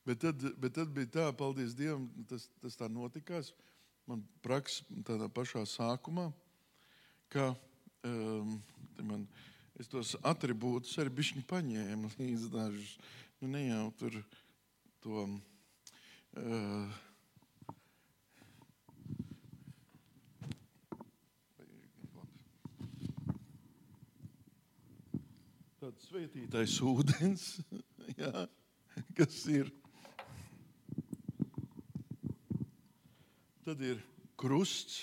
Bet 0.07 0.23
tad, 0.23 0.45
bet 0.57 0.78
tad 0.78 0.95
bija 0.95 1.11
tā, 1.19 1.27
paldies 1.37 1.75
Dievam, 1.77 2.07
tas, 2.31 2.47
tas 2.62 2.78
tā 2.78 2.87
notikās. 2.89 3.51
Man 4.09 4.23
praksa 4.43 4.85
tādā 5.05 5.28
pašā 5.28 5.67
sākumā 5.69 6.31
ka 7.28 7.55
um, 8.05 8.57
man, 9.05 9.27
es 9.78 9.89
tos 9.91 10.15
attribūtus 10.27 10.97
arī 11.01 11.12
bišķiņu 11.19 11.45
paņēmu 11.49 12.12
līdz 12.20 12.49
dažus. 12.55 12.97
Nu, 13.41 13.51
ne 13.53 13.67
jau 13.69 13.85
tur 14.01 14.17
to. 15.05 15.27
Uh, 16.39 16.89
tāds 25.78 26.09
svētītais 26.09 26.78
ūdens, 26.85 27.45
jā, 28.23 28.47
kas 29.19 29.45
ir. 29.53 29.70
Tad 33.68 33.82
ir 33.84 33.98
krusts, 34.40 35.02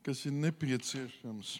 kas 0.00 0.22
ir 0.24 0.32
nepieciešams. 0.32 1.50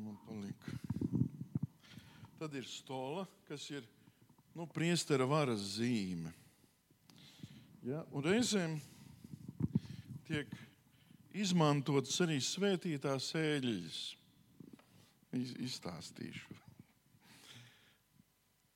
Man 0.00 0.14
palika. 0.24 0.72
Tad 2.38 2.56
ir 2.56 2.64
stola, 2.64 3.26
kas 3.44 3.66
ir 3.74 3.84
nu, 4.56 4.64
priestera 4.72 5.26
varas 5.28 5.66
zīme. 5.74 6.32
Ja? 7.84 8.00
Un 8.08 8.24
reizēm 8.24 8.78
tiek 10.30 10.56
izmantotas 11.44 12.16
arī 12.24 12.40
svētītās 12.40 13.28
eļļas. 13.42 14.00
Iz, 15.36 15.54
izstāstīšu. 15.68 16.58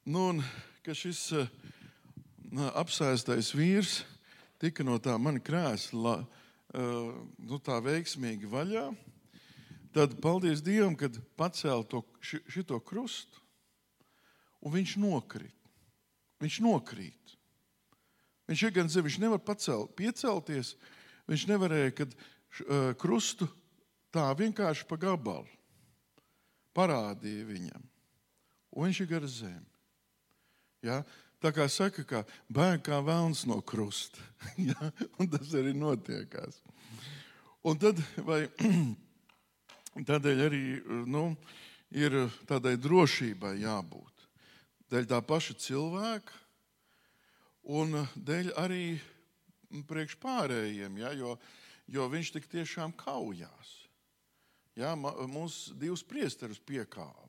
Nu, 0.04 0.28
un, 0.34 0.44
ka 0.84 0.92
šis 0.96 1.20
uh, 1.32 1.48
apsēstais 2.76 3.54
vīrs 3.56 4.02
tika 4.60 4.84
no 4.84 4.98
tā 5.02 5.16
mana 5.20 5.40
krēsla 5.42 6.18
nu, 6.74 7.58
tā 7.62 7.78
veiksmīgi 7.82 8.48
vaļā. 8.50 8.88
Tad 9.94 10.16
paldies 10.22 10.62
Dievam, 10.64 10.96
kad 10.98 11.14
pacēla 11.38 11.86
to 11.86 12.00
šito 12.20 12.80
krustu, 12.82 13.38
un 14.64 14.74
viņš 14.74 14.96
nokrīt. 14.98 15.54
Viņš 16.42 16.60
nokrīt. 16.64 17.36
Viņš 18.50 18.64
ir 18.66 18.72
gan 18.74 18.90
zem, 18.90 19.06
viņš 19.06 19.20
nevar 19.22 19.40
pacelt, 19.40 19.94
piecelties. 19.96 20.74
Viņš 21.30 21.46
nevarēja, 21.48 21.92
kad 22.02 22.16
uh, 22.16 22.90
krustu 23.00 23.48
tā 24.12 24.26
vienkārši 24.36 24.88
pa 24.90 24.98
gabalu 25.00 25.48
parādīja 26.74 27.46
viņam. 27.48 27.86
Un 28.74 28.88
viņš 28.88 29.04
ir 29.04 29.10
gar 29.14 29.30
zemi. 29.30 29.73
Ja? 30.84 31.00
Tā 31.40 31.52
kā 31.52 31.66
saka, 31.68 32.04
ka 32.08 32.22
bērns 32.52 32.84
kā 32.86 33.00
vēlns 33.04 33.44
no 33.48 33.58
krusta. 33.64 34.20
ja? 34.70 34.92
Un 35.20 35.28
tas 35.32 35.52
arī 35.56 35.74
notiekās. 35.76 36.60
Un 37.64 37.80
tad, 37.80 38.00
vai, 38.24 38.44
tādēļ 40.10 40.44
arī 40.46 40.64
nu, 41.08 41.30
ir 41.94 42.16
tādai 42.48 42.76
drošībai 42.80 43.56
jābūt. 43.62 44.24
Dēļ 44.92 45.08
tā 45.10 45.20
paša 45.24 45.56
cilvēka 45.64 46.40
un 47.72 47.96
dēļ 48.14 48.52
arī 48.60 48.84
priekš 49.88 50.18
pārējiem, 50.22 51.00
ja? 51.00 51.12
jo, 51.16 51.38
jo 51.90 52.08
viņš 52.12 52.34
tik 52.36 52.48
tiešām 52.52 52.92
kaujās. 53.00 53.72
Ja? 54.76 54.92
Mums 54.96 55.72
divus 55.80 56.04
priesterus 56.06 56.60
piekāva. 56.60 57.23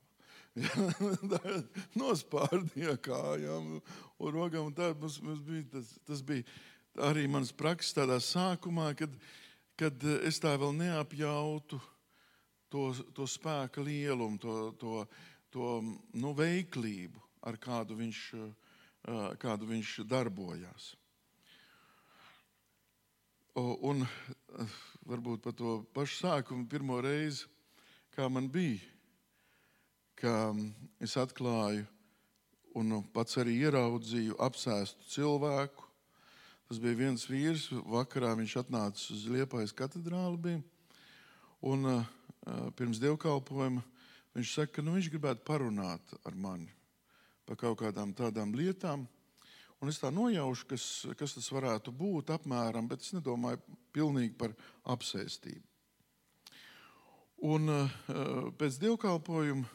Nospārdīja 1.99 2.95
kājām 3.03 3.75
un 3.75 4.31
rokām. 4.31 4.71
Tā 4.75 4.93
mums, 4.95 5.19
mums 5.23 5.41
bija, 5.43 5.65
tas, 5.73 5.91
tas 6.07 6.21
bija 6.23 6.45
arī 7.09 7.25
mans 7.27 7.51
prakses 7.51 7.95
tādā 7.97 8.21
sākumā, 8.23 8.93
kad, 8.95 9.11
kad 9.79 10.05
es 10.23 10.39
tā 10.43 10.55
vēl 10.59 10.71
neapjautu 10.77 11.79
to, 12.71 12.87
to 13.15 13.27
spēka 13.27 13.83
lielumu, 13.83 14.39
to, 14.39 14.55
to, 14.79 15.03
to 15.51 15.71
nu, 16.15 16.31
veiklību, 16.37 17.19
ar 17.45 17.59
kādu 17.59 17.99
viņš, 17.99 18.21
kādu 19.41 19.69
viņš 19.73 19.97
darbojās. 20.07 20.93
Un 23.55 24.03
varbūt 25.07 25.43
par 25.43 25.55
to 25.55 25.77
pašu 25.95 26.25
sākumu 26.25 26.67
pirmo 26.71 26.99
reizi, 27.03 27.47
kā 28.15 28.27
man 28.31 28.49
bija 28.51 28.94
ka 30.19 30.53
es 31.03 31.15
atklāju 31.19 31.85
un 32.75 32.99
pats 33.15 33.37
arī 33.39 33.55
ieraudzīju 33.63 34.37
apsēstu 34.43 35.07
cilvēku. 35.13 35.83
Tas 36.65 36.79
bija 36.81 36.97
viens 36.97 37.27
vīrs, 37.29 37.67
vakarā 37.85 38.33
viņš 38.39 38.55
atnāca 38.63 39.03
uz 39.13 39.25
Liepājas 39.29 39.75
katedrāli. 39.75 40.39
Bija, 40.41 40.61
un 41.69 41.85
uh, 41.91 42.07
pirms 42.75 42.99
dievkalpojuma 43.03 43.83
viņš 44.35 44.55
saka, 44.57 44.79
ka 44.79 44.85
nu, 44.85 44.95
viņš 44.97 45.11
gribētu 45.13 45.45
parunāt 45.47 46.15
ar 46.25 46.35
mani 46.35 46.71
par 47.45 47.59
kaut 47.61 47.77
kādām 47.83 48.15
tādām 48.17 48.55
lietām. 48.57 49.05
Un 49.83 49.91
es 49.91 49.99
tā 50.01 50.09
nojaušu, 50.09 50.65
kas, 50.71 50.83
kas 51.19 51.35
tas 51.37 51.47
varētu 51.53 51.93
būt 51.93 52.31
apmēram, 52.33 52.87
bet 52.89 53.05
es 53.05 53.13
nedomāju 53.13 53.61
pilnīgi 53.93 54.33
par 54.39 54.55
apsēstību. 54.89 55.61
Un 57.45 57.69
uh, 57.69 57.97
pēc 58.57 58.79
dievkalpojuma 58.81 59.69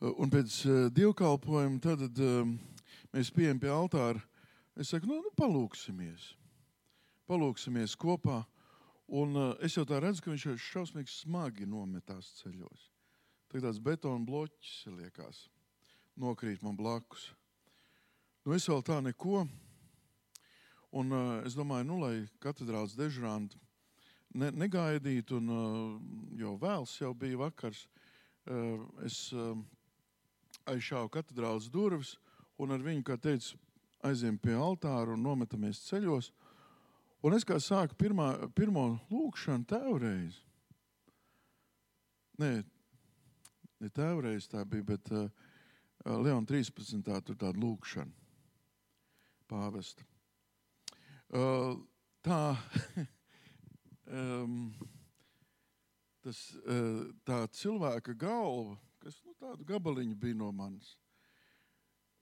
Un 0.00 0.30
pēc 0.32 0.54
uh, 0.64 0.76
dievkalpojuma 0.96 1.80
tad 1.84 2.20
um, 2.24 2.54
mēs 3.12 3.28
pieejam 3.36 3.58
pie 3.60 3.68
altāra. 3.68 4.22
Es 4.80 4.94
saku, 4.94 5.10
nu, 5.10 5.18
nu 5.20 5.32
palūksimies. 5.36 6.30
Palūksimies 7.28 7.98
kopā. 8.00 8.40
Un 9.10 9.34
es 9.60 9.74
jau 9.74 9.82
tā 9.84 9.98
redzu, 10.00 10.22
ka 10.22 10.30
viņš 10.30 10.46
ir 10.46 10.62
šausmīgi 10.62 11.10
smagi 11.10 11.66
nometās 11.68 12.28
ceļos. 12.38 12.86
Tagad 13.50 13.66
tāds 13.66 13.80
betona 13.82 14.22
bloķis 14.22 14.74
liekas, 14.94 15.40
nokrīt 16.14 16.62
man 16.62 16.76
blakus. 16.78 17.32
Nu, 18.46 18.54
es 18.54 18.68
vēl 18.70 18.84
tā 18.86 19.00
neko. 19.02 19.42
Un 20.96 21.12
uh, 21.12 21.40
es 21.44 21.58
domāju, 21.58 21.88
nu, 21.90 21.98
lai 22.00 22.14
katedrāls 22.42 22.96
dežuranti 22.98 23.58
ne, 24.34 24.48
negaidītu, 24.54 25.42
un 25.42 25.52
uh, 25.54 25.98
jau 26.40 26.54
vēls 26.62 26.96
jau 27.02 27.12
bija 27.14 27.38
vakars, 27.42 27.84
uh, 28.46 28.80
es 29.06 29.18
uh, 29.34 29.52
aizšāvu 30.72 31.10
katedrāls 31.14 31.68
durvis 31.72 32.16
un 32.60 32.74
ar 32.74 32.84
viņu, 32.84 33.04
kā 33.06 33.16
teicu, 33.20 33.58
aiziem 34.06 34.38
pie 34.40 34.56
altāra 34.56 35.14
un 35.14 35.24
nometamies 35.24 35.82
ceļos. 35.88 36.30
Un 37.24 37.36
es 37.36 37.44
kā 37.44 37.58
sāku 37.60 37.96
pirmā, 38.00 38.32
pirmo 38.56 38.94
lūkšanu 39.12 39.68
tēvreiz. 39.68 40.38
Nē, 42.40 42.52
ne 43.80 43.90
tēvreiz 43.92 44.48
tā 44.48 44.64
bija, 44.64 44.86
bet 44.94 45.10
uh, 45.12 45.28
Leona 46.08 46.46
13. 46.48 47.02
tur 47.04 47.36
tāda 47.36 47.60
lūkšana 47.60 48.16
pāvesta. 49.50 50.06
Uh, 51.30 51.76
tā, 52.24 52.56
um, 54.20 54.70
tas, 56.24 56.40
uh, 56.64 57.10
tā 57.26 57.42
cilvēka 57.60 58.16
galva, 58.18 58.78
kas 59.00 59.20
nu, 59.24 59.32
tādu 59.40 59.64
gabaliņu 59.68 60.16
bija 60.20 60.36
no 60.38 60.50
manis, 60.54 60.94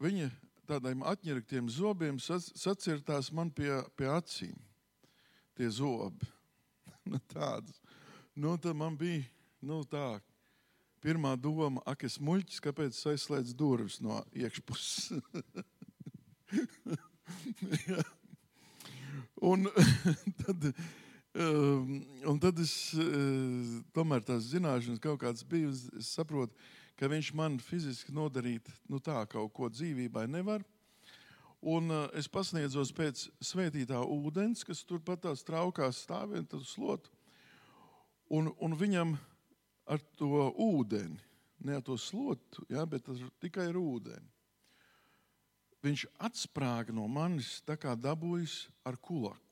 viņa 0.02 0.31
tādiem 0.68 1.02
atņirktiem 1.08 1.68
zobiem 1.73 2.18
sac- 2.23 2.52
sacirtās 2.58 3.32
man 3.32 3.50
pie, 3.50 3.73
pie 3.97 4.08
acīm. 4.12 4.57
Tie 5.58 5.68
zobi. 5.74 6.26
nu, 7.10 7.18
tādas. 7.32 7.81
Nu, 8.39 8.55
tad 8.62 8.76
man 8.78 8.97
bija 8.98 9.24
nu, 9.60 9.82
tā. 9.89 10.20
Pirmā 11.02 11.36
doma, 11.39 11.82
ak, 11.86 12.05
es 12.08 12.18
muļķis, 12.18 12.60
kāpēc 12.62 12.90
es 12.94 13.07
aizslēdzu 13.07 13.55
durvis 13.58 14.00
no 14.02 14.24
iekšpuses. 14.34 15.12
Un, 19.40 19.68
tad, 20.42 20.74
un 21.39 22.39
tad 22.42 22.58
es 22.58 22.73
uh, 22.99 23.78
tomēr 23.94 24.25
tās 24.26 24.49
zināšanas 24.50 25.02
kaut 25.02 25.20
kādas 25.23 25.44
bija. 25.47 25.70
Es, 25.70 26.10
saprotu, 26.10 26.57
ka 26.99 27.10
viņš 27.10 27.31
man 27.39 27.60
fiziski 27.62 28.15
nodarīt 28.15 28.67
nu, 28.91 28.99
tā 28.99 29.20
kaut 29.31 29.52
ko 29.55 29.70
dzīvībai 29.70 30.26
nevar. 30.31 30.65
Un 31.58 31.91
uh, 31.91 32.07
es 32.18 32.31
pasniedzos 32.31 32.91
pēc 32.94 33.28
svētītā 33.42 34.00
ūdens, 34.02 34.65
kas 34.67 34.84
turpat 34.86 35.25
tās 35.26 35.42
traukās 35.47 36.02
stāvēt, 36.05 36.50
tad 36.50 36.67
slotu. 36.67 37.10
Un, 38.34 38.50
un 38.62 38.76
viņam 38.78 39.17
ar 39.89 40.02
to 40.20 40.49
ūdeni, 40.52 41.18
ne 41.65 41.78
ar 41.78 41.83
to 41.83 41.97
slotu, 41.99 42.67
ja, 42.70 42.84
bet 42.86 43.08
ar, 43.10 43.23
tikai 43.42 43.70
ar 43.70 43.78
ūdeni. 43.81 44.34
Viņš 45.86 46.08
atsprāga 46.26 46.94
no 46.94 47.07
manis 47.07 47.60
tā 47.67 47.78
kā 47.78 47.94
dabūjis 47.94 48.65
ar 48.86 48.99
kulaku. 48.99 49.48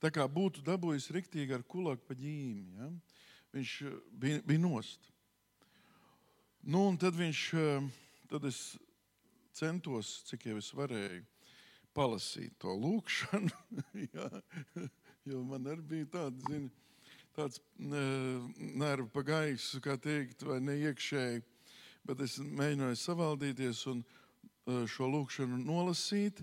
Tā 0.00 0.08
kā 0.14 0.24
būtu 0.24 0.64
dabūjis 0.64 1.10
riktīgi 1.12 1.56
ar 1.56 1.64
kulaku 1.68 2.06
pa 2.08 2.16
ģīmi. 2.16 2.78
Ja. 2.80 2.90
Viņš 3.56 3.74
uh, 3.84 3.96
bija, 4.22 4.40
bija 4.46 4.62
nost. 4.62 5.10
Nu, 6.64 6.86
un 6.88 6.96
tad 7.00 7.16
viņš, 7.16 7.42
uh, 7.56 7.90
tad 8.32 8.46
es 8.48 8.62
centos, 9.56 10.20
cik 10.28 10.46
jau 10.50 10.58
es 10.60 10.70
varēju, 10.76 11.24
palasīt 11.96 12.56
to 12.60 12.72
lūkšanu. 12.80 13.52
jā, 14.14 14.28
jo 15.28 15.42
man 15.46 15.68
arī 15.68 15.84
bija 15.94 16.10
tāds, 16.14 16.44
zini, 16.48 16.70
tāds 17.36 17.60
nervu 17.78 19.08
pagājis, 19.12 19.72
kā 19.84 19.98
teikt, 20.00 20.46
vai 20.46 20.60
ne 20.64 20.78
iekšēji. 20.88 21.42
Bet 22.08 22.22
es 22.24 22.38
mēģināju 22.40 22.96
savaldīties 22.96 23.82
un 23.92 24.00
eh, 24.00 24.86
šo 24.88 25.10
lūkšanu 25.12 25.60
nolasīt. 25.60 26.40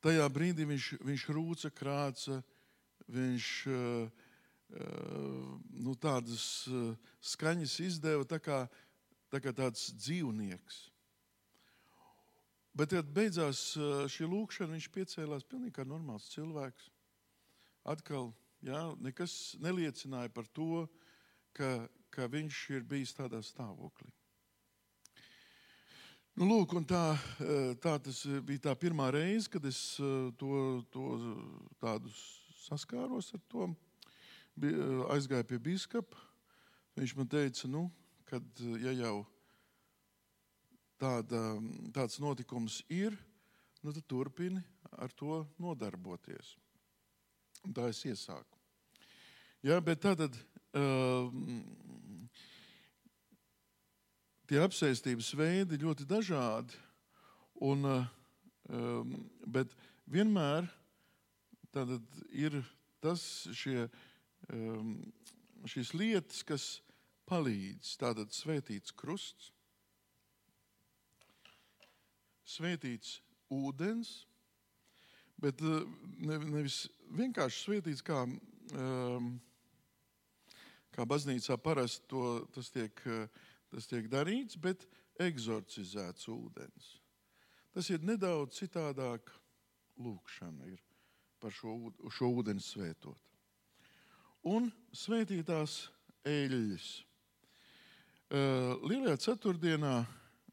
Tajā 0.00 0.24
brīdī 0.32 0.64
viņš, 0.64 0.86
viņš 1.04 1.26
rūca, 1.36 1.70
krāca, 1.76 2.40
viņš 3.10 3.48
eh, 3.66 4.26
eh, 4.74 5.48
nu, 5.82 5.96
tādas 5.98 6.44
skaņas 7.32 7.74
izdeva 7.86 8.26
tā 8.28 8.40
kā, 8.42 8.62
tā 9.32 9.42
kā 9.42 9.54
tāds 9.56 9.90
dzīvnieks. 9.98 10.86
Bet, 12.76 12.94
kad 12.94 13.08
beidzās 13.10 13.72
šī 14.14 14.28
lūkšana, 14.30 14.76
viņš 14.76 14.86
piecēlās 14.94 15.46
pilnīgi 15.50 15.74
kā 15.80 15.84
normāls 15.84 16.28
cilvēks. 16.30 16.86
Atkal, 17.90 18.30
jā, 18.62 18.84
nekas 19.02 19.56
neliecināja 19.58 20.30
par 20.30 20.46
to, 20.54 20.86
ka, 21.56 21.88
ka 22.14 22.28
viņš 22.30 22.60
ir 22.76 22.86
bijis 22.86 23.16
tādā 23.18 23.42
stāvoklī. 23.42 24.12
Nu, 26.38 26.46
lūk, 26.46 26.76
tā, 26.88 27.18
tā 27.82 27.96
bija 28.46 28.68
tā 28.70 28.76
pirmā 28.78 29.10
reize, 29.12 29.50
kad 29.50 29.66
es 29.66 29.80
to, 30.38 30.52
to 30.94 31.08
tādu 31.82 32.14
saskāros 32.70 33.32
ar 33.34 33.42
to. 33.50 33.70
Aizgāju 35.10 35.48
pie 35.50 35.58
biskupa. 35.62 36.18
Viņš 36.98 37.14
man 37.16 37.28
teica, 37.30 37.68
nu, 37.70 37.86
kad 38.28 38.62
ja 38.82 38.92
jau 38.94 39.24
tāda, 41.00 41.40
tāds 41.94 42.18
notikums 42.20 42.80
ir, 42.92 43.16
nu, 43.82 43.94
tad 43.94 44.04
turpini 44.10 44.62
ar 44.98 45.12
to 45.16 45.44
nodarboties. 45.62 46.54
Un 47.64 47.74
tā 47.76 47.88
es 47.92 48.02
iesāku. 48.08 48.58
Jā, 49.64 49.76
bet 49.84 50.00
tātad 50.00 50.36
uh, 50.72 51.28
tie 54.48 54.60
apsēstības 54.64 55.34
veidi 55.36 55.80
ļoti 55.82 56.06
dažādi. 56.08 56.78
Un, 57.60 57.84
uh, 57.84 59.16
bet 59.44 59.74
vienmēr 60.08 60.68
ir 62.32 62.60
tas, 63.00 63.22
šie, 63.56 63.86
um, 64.52 64.94
šīs 65.68 65.92
lietas, 65.94 66.42
kas 66.46 66.66
palīdz. 67.30 67.94
Tātad 68.00 68.34
svētīts 68.34 68.94
krusts, 68.96 69.52
svētīts 72.50 73.20
ūdens, 73.54 74.24
bet 75.40 75.62
ne, 75.62 76.38
nevis 76.38 76.82
vienkārši 77.16 77.64
svētīts, 77.64 78.02
kā, 78.04 78.24
um, 78.74 79.32
kā 80.94 81.06
baznīcā 81.06 81.56
parasti 81.62 82.10
to, 82.10 82.24
tas, 82.54 82.72
tiek, 82.74 83.04
tas 83.70 83.86
tiek 83.90 84.10
darīts, 84.10 84.58
bet 84.58 84.88
eksorcizēts 85.20 86.28
ūdens. 86.32 86.96
Tas 87.70 87.86
ir 87.94 88.02
nedaudz 88.02 88.58
citādāk 88.58 89.30
lūkšana 90.00 90.66
ir 90.72 90.80
par 91.40 91.54
šo, 91.54 91.74
šo 92.12 92.30
ūdeni 92.40 92.62
svētot. 92.62 93.18
Un 94.48 94.70
svētītās 94.96 95.82
eļļas. 96.28 96.88
Uh, 98.30 98.78
Lielajā 98.86 99.18
ceturtdienā 99.26 99.94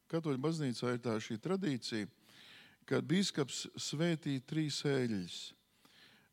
Katoļu 0.08 0.40
baznīcā 0.40 0.94
ir 0.96 1.02
tā 1.04 1.18
šī 1.20 1.36
tradīcija, 1.44 2.08
ka 2.88 3.02
biskups 3.04 3.66
svētī 3.76 4.38
trīs 4.48 4.80
eļļas 4.88 5.36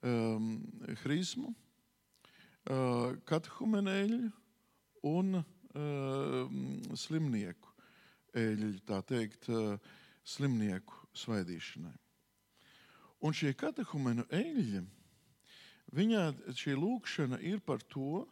um,- 0.06 0.52
hrismu, 1.02 1.50
uh, 1.50 3.16
katehumenēļu 3.26 4.20
un 5.10 5.40
uh, 5.40 6.54
slimnieku 6.94 7.74
eļļu, 8.38 8.78
tā 8.86 9.02
teikt, 9.10 9.50
uh, 9.50 9.74
slimnieku 10.24 11.02
svaidīšanai. 11.18 11.96
Un 13.24 13.32
šie 13.32 13.54
katehumenu 13.56 14.26
eļļi, 14.28 14.82
viņā 15.96 16.24
šī 16.52 16.76
lūkšana 16.76 17.40
ir 17.40 17.62
par 17.64 17.80
to, 17.88 18.24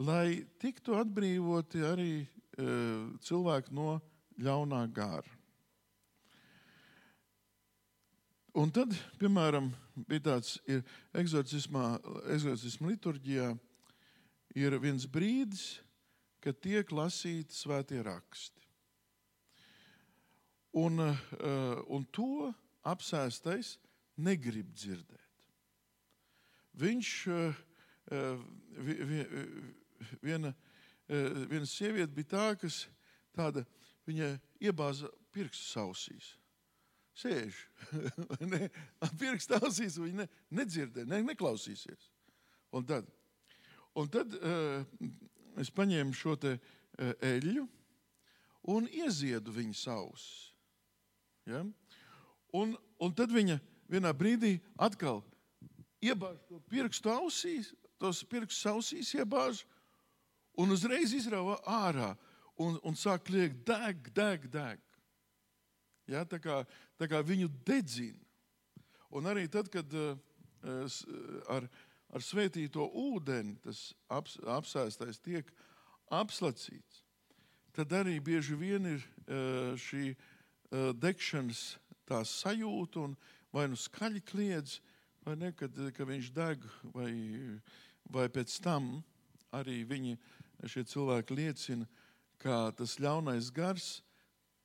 lai 0.00 0.46
tiktu 0.62 0.96
atbrīvoti 0.96 1.84
arī 1.84 2.12
uh, 2.22 3.12
cilvēki 3.20 3.76
no 3.76 3.98
ļaunā 4.40 4.86
gara. 4.96 5.38
Un 8.52 8.68
tad, 8.68 8.92
piemēram, 9.16 9.70
bija 10.08 10.26
tāds 10.26 10.58
eksorcisma 11.16 11.94
liturģijā, 12.84 13.46
ir 14.60 14.76
viens 14.82 15.06
brīdis, 15.08 15.80
kad 16.44 16.58
tiek 16.60 16.90
lasīti 16.92 17.56
svētie 17.56 18.02
raksti. 18.04 18.60
Un, 20.76 21.00
eh, 21.00 21.16
un 21.88 22.04
to 22.12 22.52
apsēstais 22.84 23.78
negrib 24.16 24.72
dzirdēt. 24.74 25.48
Viņš 26.82 27.10
viena, 30.22 30.52
viena 31.08 31.66
sieviete 31.68 32.12
bija 32.16 32.30
tā, 32.32 32.46
kas 32.60 32.86
tāda, 33.36 33.64
viņa 34.08 34.30
iebāza 34.64 35.10
pirkstu 35.32 35.82
ausīs. 35.82 36.32
Sēž, 37.12 37.58
ne? 38.52 38.68
Pirkstu 39.20 39.58
ausīs 39.60 39.98
viņa 40.00 40.22
ne, 40.22 40.28
nedzirdē, 40.56 41.04
ne, 41.08 41.20
neklausīsies. 41.26 42.08
Un 42.72 42.86
tad, 42.88 43.08
un 44.00 44.08
tad 44.08 44.32
uh, 44.38 44.80
es 45.60 45.68
paņēmu 45.76 46.16
šo 46.16 46.38
te 46.40 46.54
uh, 46.56 47.12
eļļu 47.20 47.66
un 48.72 48.88
ieziedu 48.88 49.52
viņas 49.52 49.84
ausis. 49.92 50.30
Ja? 51.50 51.60
Un, 52.56 52.72
un 53.02 53.14
tad 53.18 53.32
viņa 53.34 53.58
vienā 53.92 54.12
brīdī 54.16 54.56
atkal 54.80 55.20
iebāž 56.02 56.40
to 56.48 56.58
pirkstu 56.72 57.12
ausīs, 57.12 57.72
tos 58.00 58.22
pirkstus 58.26 58.66
ausīs 58.72 59.12
iebāž 59.14 59.62
un 60.58 60.74
uzreiz 60.74 61.14
izrauga 61.16 61.60
ārā 61.68 62.12
un, 62.60 62.78
un 62.82 62.96
sāk 62.98 63.26
kliegt, 63.28 63.62
deg, 63.68 64.10
deg, 64.14 64.48
deg. 64.52 64.82
Ja, 66.10 66.24
tā, 66.28 66.40
kā, 66.42 66.62
tā 66.98 67.08
kā 67.08 67.22
viņu 67.24 67.48
dedzina. 67.66 68.18
Un 69.12 69.28
arī 69.28 69.46
tad, 69.52 69.68
kad 69.72 69.92
uh, 69.94 70.16
ar, 71.52 71.68
ar 72.12 72.24
svētīto 72.24 72.88
ūdeni 72.88 73.58
tas 73.64 73.90
aps, 74.12 74.38
apsēstais 74.40 75.20
tiek 75.22 75.48
apslacīts, 76.12 77.04
tad 77.76 77.92
arī 77.96 78.18
bieži 78.24 78.56
vien 78.58 78.88
ir 78.96 79.04
uh, 79.04 79.76
šī 79.78 80.12
uh, 80.12 80.90
degšanas 80.96 81.64
sajūta, 82.28 83.06
un 83.06 83.14
vai 83.52 83.68
nu 83.68 83.78
skaļi 83.78 84.22
kliedz, 84.26 84.78
vai 85.26 85.36
ne, 85.38 85.52
kad, 85.56 85.76
kad 85.96 86.08
viņš 86.08 86.30
deg, 86.34 86.64
vai, 86.94 87.12
vai 88.10 88.28
pēc 88.32 88.56
tam 88.64 88.94
arī 89.54 89.82
viņi, 89.88 90.16
šie 90.66 90.84
cilvēki 90.88 91.36
liecina, 91.36 91.86
ka 92.42 92.72
tas 92.76 92.98
ļaunais 93.02 93.50
gars 93.54 94.00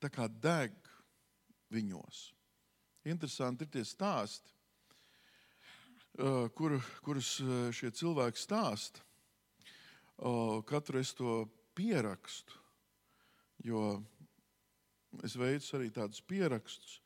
tā 0.01 0.09
kā 0.13 0.27
deg 0.29 0.73
viņos. 1.73 2.29
Interesanti 3.07 3.65
ir 3.65 3.71
tie 3.73 3.83
stāsti, 3.87 4.53
kur, 6.57 6.77
kurus 7.05 7.37
šie 7.75 7.91
cilvēki 7.93 8.41
stāsta. 8.41 9.03
Katru 10.67 11.01
es 11.01 11.13
to 11.17 11.43
pierakstu, 11.77 12.55
jo 13.65 13.99
es 15.25 15.37
veicu 15.37 15.77
arī 15.77 15.91
tādus 15.93 16.23
pierakstus, 16.25 16.97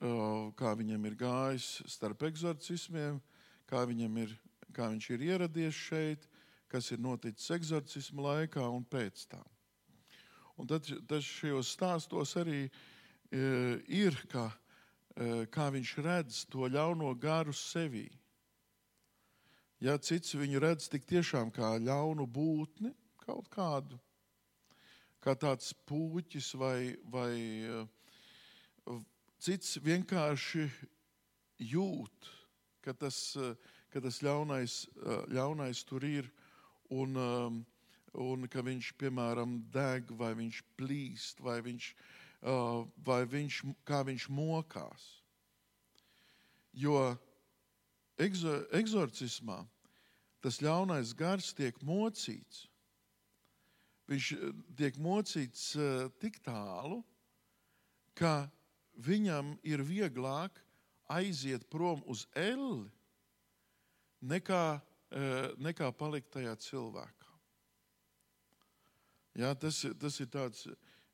kā 0.00 0.72
viņam 0.78 1.04
ir 1.06 1.16
gājis 1.20 1.82
starp 1.92 2.22
eksorcismiem, 2.30 3.20
kā, 3.68 3.84
ir, 3.84 4.36
kā 4.72 4.88
viņš 4.88 5.08
ir 5.12 5.24
ieradies 5.28 5.74
šeit, 5.76 6.28
kas 6.70 6.90
ir 6.94 7.02
noticis 7.02 7.50
eksorcismu 7.50 8.24
laikā 8.24 8.64
un 8.64 8.84
pēc 8.84 9.26
tam. 9.28 9.44
Un 10.56 10.68
tad, 10.68 10.88
tad 11.08 11.24
šajos 11.24 11.74
stāstos 11.74 12.36
arī 12.36 12.62
e, 12.64 12.70
ir, 13.88 14.16
kā, 14.30 14.46
e, 15.16 15.46
kā 15.52 15.68
viņš 15.72 15.92
redz 16.04 16.44
to 16.52 16.68
ļauno 16.68 17.12
garu 17.20 17.52
sevī. 17.56 18.08
Ja 19.80 19.96
cits 19.96 20.36
viņu 20.36 20.60
redz 20.60 20.88
tik 20.92 21.06
tiešām 21.08 21.52
kā 21.56 21.76
ļaunu 21.80 22.26
būtni, 22.28 22.92
kaut 23.24 23.48
kādu, 23.52 23.96
kā 25.24 25.32
tāds 25.36 25.72
puķis 25.88 26.52
vai, 26.60 26.96
vai 27.08 27.32
e, 27.64 27.80
cits 29.40 29.78
vienkārši 29.82 30.68
jūt, 31.72 32.30
ka 32.84 32.92
tas, 32.96 33.18
ka 33.92 34.00
tas 34.04 34.20
ļaunais, 34.24 34.84
ļaunais 35.32 35.84
tur 35.88 36.04
ir. 36.04 36.30
Un, 36.90 37.14
um, 37.14 37.60
un 38.18 38.48
ka 38.50 38.62
viņš, 38.66 38.92
piemēram, 38.98 39.60
deg, 39.70 40.10
vai 40.18 40.32
viņš 40.34 40.62
plīst, 40.78 41.42
vai 41.44 41.60
viņš, 41.62 41.90
uh, 42.42 42.86
vai 43.06 43.22
viņš 43.30 43.60
kā 43.86 44.02
viņš 44.06 44.26
mokās. 44.34 45.04
Jo 46.74 47.14
egzo, 48.18 48.56
egzorcismā 48.74 49.60
tas 50.42 50.60
ļaunais 50.62 51.14
gars 51.14 51.52
tiek 51.54 51.78
mocīts. 51.86 52.66
Viņš 54.10 54.32
uh, 54.34 54.54
tiek 54.74 54.98
mocīts 54.98 55.70
uh, 55.78 56.08
tik 56.18 56.40
tālu, 56.42 57.04
ka 58.18 58.50
viņam 59.00 59.54
ir 59.66 59.82
vieglāk 59.86 60.60
aiziet 61.10 61.66
prom 61.72 62.02
uz 62.06 62.26
elli, 62.36 62.86
nekā, 64.20 64.64
uh, 64.78 65.48
nekā 65.58 65.90
palikt 65.96 66.30
tajā 66.36 66.54
cilvēkā. 66.60 67.20
Jā, 69.38 69.54
tas, 69.54 69.84
tas 70.00 70.18
ir 70.20 70.28
tāds, 70.30 70.66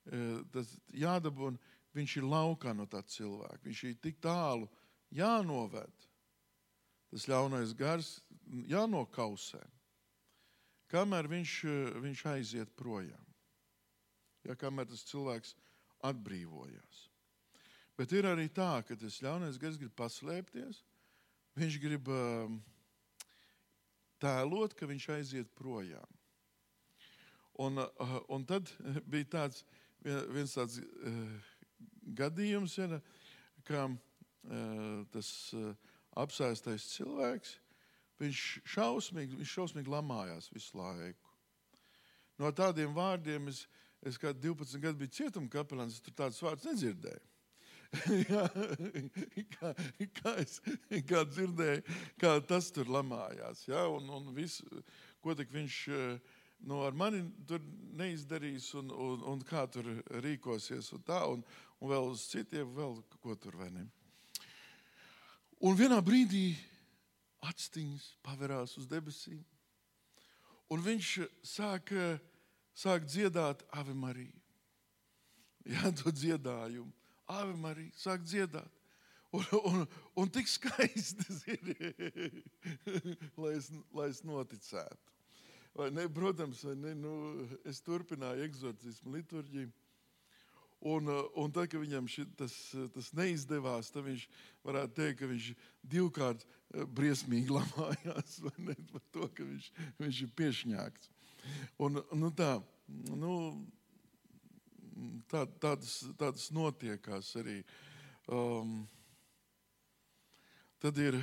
eh, 0.09 0.43
tas 0.53 0.71
jādabū, 0.97 1.51
un 1.53 1.59
viņš 1.97 2.17
ir 2.17 2.29
laukā 2.29 2.73
no 2.75 2.87
tā 2.89 3.03
cilvēka. 3.05 3.63
Viņš 3.65 3.83
ir 3.85 3.97
tik 4.01 4.21
tālu 4.25 4.69
jānoved. 5.13 6.07
Tas 7.11 7.27
ļaunais 7.29 7.75
gars 7.77 8.21
jānokausē. 8.73 9.63
Kamēr 10.89 11.29
viņš, 11.29 11.53
eh, 11.65 12.01
viņš 12.01 12.25
aiziet 12.33 12.75
projām. 12.77 13.27
Ja, 14.45 14.55
kamēr 14.55 14.89
tas 14.89 15.05
cilvēks 15.05 15.55
atbrīvojās. 16.03 17.09
Bet 17.97 18.13
ir 18.13 18.29
arī 18.29 18.51
tā, 18.53 18.83
ka 18.85 18.97
tas 19.01 19.23
ļaunais 19.25 19.57
gars 19.61 19.79
grib 19.81 19.95
paslēpties. 19.97 20.83
Viņš 21.57 21.77
grib 21.81 22.09
um, 22.13 22.59
tēlot, 24.21 24.75
ka 24.77 24.89
viņš 24.89 25.09
aiziet 25.15 25.53
projām. 25.57 26.17
Un, 27.65 27.81
uh, 27.81 28.19
un 28.29 28.45
tad 28.45 28.69
bija 29.13 29.31
tāds, 29.39 29.63
viens 30.05 30.53
tāds 30.59 30.83
uh, 30.83 31.53
gadījums, 32.21 32.77
ja, 32.77 33.01
ka 33.65 33.87
uh, 33.89 35.07
tas 35.15 35.31
apsēstais 36.17 36.91
cilvēks, 36.93 37.55
viņš 38.21 38.43
šausmīgi, 38.77 39.41
viņš 39.41 39.55
šausmīgi 39.57 39.93
lamājās 39.93 40.51
visu 40.53 40.77
laiku. 40.81 41.33
No 42.41 42.53
tādiem 42.53 42.93
vārdiem 42.97 43.49
es, 43.49 43.65
es 44.05 44.21
kā 44.21 44.33
12 44.37 44.81
gadu 44.85 45.01
biju 45.01 45.17
cietuma 45.17 45.49
kapelāns, 45.53 46.01
tur 46.05 46.17
tādus 46.17 46.43
vārdus 46.45 46.69
nedzirdēju. 46.69 47.25
Jā, 48.31 48.47
kā, 49.57 49.75
kā 50.21 50.33
es 50.43 50.59
kā 51.09 51.23
dzirdēju, 51.29 51.99
kā 52.21 52.37
tas 52.49 52.71
tur 52.75 52.91
lamājās. 52.93 53.67
Ja, 53.69 53.87
un, 53.93 54.09
un 54.19 54.33
visu, 54.37 54.67
ko 55.25 55.35
viņš 55.37 55.79
uh, 55.93 56.35
nu, 56.65 56.81
ar 56.87 56.97
mani 56.97 57.23
neizdarīs, 57.97 58.71
un, 58.79 58.91
un, 58.91 59.25
un 59.33 59.43
kā 59.47 59.67
tur 59.71 59.89
rīkosies, 60.23 60.93
un 60.97 61.05
tā, 61.07 61.21
un, 61.31 61.45
un 61.81 61.93
vēl 61.93 62.11
uz 62.13 62.27
citiem, 62.31 62.73
vēl 62.77 62.99
ko 63.23 63.37
tur 63.41 63.59
vai 63.61 63.71
ne. 63.75 63.85
Un 65.65 65.77
vienā 65.77 65.99
brīdī 66.05 66.51
aciņas 67.47 68.09
pavērās 68.25 68.77
uz 68.81 68.89
debesīm, 68.91 69.41
un 70.73 70.83
viņš 70.83 71.13
sāk, 71.47 71.93
sāk 72.77 73.07
dziedāt 73.09 73.65
Ave 73.73 73.95
Mariju. 73.97 74.35
Jā, 75.73 75.91
to 75.99 76.13
dziedājumu. 76.15 76.93
Ave 77.27 77.57
Marija 77.59 77.95
sāk 77.99 78.25
dziedāt. 78.27 78.73
Un, 79.35 79.45
un, 79.69 79.87
un 80.23 80.31
tik 80.33 80.49
skaisti 80.49 81.27
ir, 81.55 82.43
lai 83.37 83.57
es, 83.57 83.71
lai 83.93 84.11
es 84.13 84.23
noticētu. 84.25 85.15
Vai 85.77 85.91
ne, 85.93 86.07
protams, 86.09 86.63
vai 86.65 86.77
ne, 86.79 86.95
nu, 86.97 87.17
es 87.69 87.83
turpināju 87.85 88.47
eksorcismu 88.47 89.13
liturģiju. 89.19 89.73
Un, 90.87 91.09
un 91.35 91.53
tad, 91.53 91.71
kad 91.73 91.81
viņam 91.83 92.07
ši, 92.09 92.25
tas, 92.39 92.55
tas 92.95 93.11
neizdevās, 93.17 93.91
tad 93.93 94.05
viņš 94.07 94.27
varētu 94.65 94.97
teikt, 94.97 95.19
ka 95.21 95.29
viņš 95.31 95.49
divkārt 95.93 96.45
uh, 96.47 96.85
briesmīgi 96.97 97.53
lamājās 97.59 98.39
ne, 98.61 98.77
par 98.93 99.05
to, 99.13 99.29
ka 99.37 99.45
viņš, 99.45 99.71
viņš 100.01 100.23
ir 100.23 100.33
piešņākts. 100.39 101.11
Un, 101.83 102.01
nu, 102.21 102.31
tā, 102.37 102.57
nu, 103.17 103.33
tā, 105.31 105.45
tādas, 105.63 105.99
tādas 106.19 106.51
notiekās 106.55 107.33
arī. 107.41 107.61
Um, 108.27 108.81
tad 110.83 110.99
ir 110.99 111.19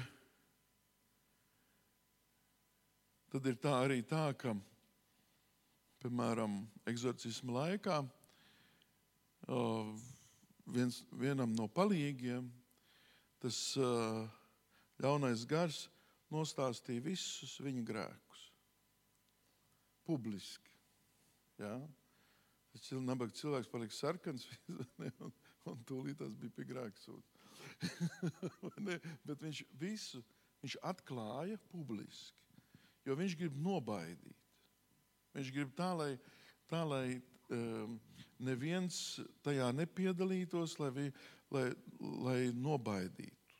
tad 3.33 3.47
ir 3.49 3.55
tā 3.57 3.71
arī 3.81 4.03
tā, 4.05 4.27
ka, 4.37 4.53
piemēram, 6.03 6.59
eksorcisma 6.85 7.55
laikā 7.55 7.95
viens, 10.69 10.99
vienam 11.17 11.55
no 11.57 11.65
palīgiem 11.65 12.45
tas 13.41 13.57
ļaunais 15.01 15.47
gars 15.49 15.87
nostāstīja 16.33 17.03
visus 17.09 17.57
viņa 17.65 17.83
grēkus. 17.89 18.45
Publiski. 20.05 20.71
Ja? 21.57 21.73
Tas 22.73 22.91
nabaga 23.05 23.35
cilvēks 23.37 23.69
palika 23.69 23.93
sarkans, 23.93 24.47
un, 25.25 25.33
un 25.69 25.83
tūlīt 25.87 26.17
tas 26.21 26.33
bija 26.37 26.55
pie 26.57 26.65
grēksūdas. 26.71 27.33
Bet 29.27 29.43
viņš 29.43 29.65
visu 29.79 30.23
viņš 30.63 30.79
atklāja 30.89 31.59
publiski 31.71 32.43
jo 33.07 33.17
viņš 33.19 33.37
grib 33.39 33.55
nobaidīt. 33.59 34.39
Viņš 35.33 35.51
grib 35.53 35.71
tā, 35.77 35.89
lai, 35.97 36.11
tā, 36.69 36.83
lai 36.87 37.05
um, 37.53 37.97
neviens 38.43 38.99
tajā 39.45 39.71
nepiedalītos, 39.75 40.77
lai, 40.81 40.91
vi, 40.95 41.07
lai, 41.53 41.65
lai 41.99 42.37
nobaidītu. 42.55 43.57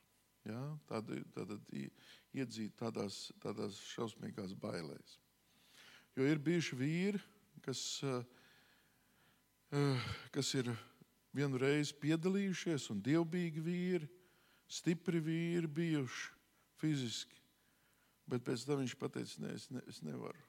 Ja? 0.48 0.60
Tad, 0.88 1.10
tad 1.34 1.56
iedzīt 1.74 2.76
tādās, 2.78 3.26
tādās 3.42 3.80
šausmīgās 3.94 4.54
bailēs. 4.60 5.18
Jo 6.14 6.28
ir 6.30 6.38
bijuši 6.38 6.78
vīri, 6.78 7.22
kas, 7.64 7.82
uh, 8.06 8.22
kas 10.34 10.52
ir 10.54 10.70
vienu 11.34 11.58
reizi 11.58 11.96
piedalījušies, 11.98 12.88
un 12.94 13.00
dievbijīgi 13.02 13.62
vīri, 13.64 14.08
stipri 14.70 15.20
vīri 15.22 15.70
bijuši 15.70 16.30
fiziski. 16.80 17.40
Bet 18.30 18.44
pēc 18.46 18.64
tam 18.64 18.80
viņš 18.80 18.94
teica, 18.96 19.40
ne, 19.42 19.52
es, 19.52 19.66
ne, 19.70 19.82
es 19.90 20.00
nevaru. 20.04 20.44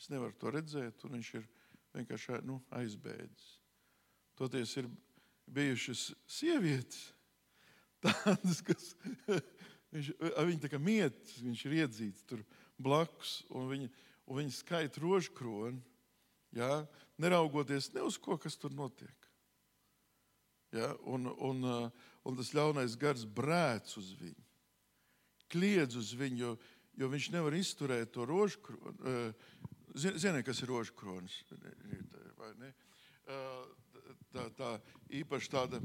Es 0.00 0.08
nevaru 0.12 0.34
to 0.40 0.50
redzēt, 0.52 1.04
un 1.06 1.16
viņš 1.16 1.34
ir 1.38 1.44
vienkārši 1.96 2.40
nu, 2.44 2.58
aizbēdzis. 2.74 3.52
Toties 4.36 4.74
ir 4.82 4.88
bijušas 5.46 6.10
sievietes, 6.28 7.12
tādas, 8.04 8.60
kas 8.66 8.90
viņš, 9.94 10.10
viņa 10.20 10.62
tā 10.64 10.72
kā 10.72 10.80
mietas, 10.82 11.38
viņš 11.44 11.64
ir 11.68 11.76
iedzīts 11.82 12.26
tur 12.28 12.42
blakus, 12.76 13.38
un 13.48 13.70
viņa, 13.70 13.92
un 14.26 14.40
viņa 14.42 14.56
skaita 14.58 15.00
rožkroni, 15.04 15.80
ja, 16.56 16.86
neraugoties 17.20 17.92
ne 17.94 18.04
uz 18.06 18.18
ko, 18.20 18.38
kas 18.40 18.56
tur 18.60 18.74
notiek. 18.76 19.14
Ja, 20.74 20.90
un, 21.08 21.28
un, 21.38 21.62
un 22.26 22.38
tas 22.38 22.52
ļaunais 22.56 22.96
gars 23.00 23.24
brēc 23.24 23.94
uz 24.00 24.10
viņu, 24.18 24.42
kliedz 25.52 25.96
uz 25.96 26.10
viņu, 26.18 26.40
jo, 26.42 26.56
jo 27.00 27.10
viņš 27.12 27.30
nevar 27.36 27.54
izturēt 27.56 28.12
to 28.16 28.26
rožkroni. 28.28 29.30
Ziniet, 29.96 30.42
kas 30.44 30.60
ir 30.60 30.72
rožkronis? 30.74 31.38
Tā, 34.34 34.42
tā 34.58 34.72
īpaši 35.22 35.52
tāda 35.54 35.80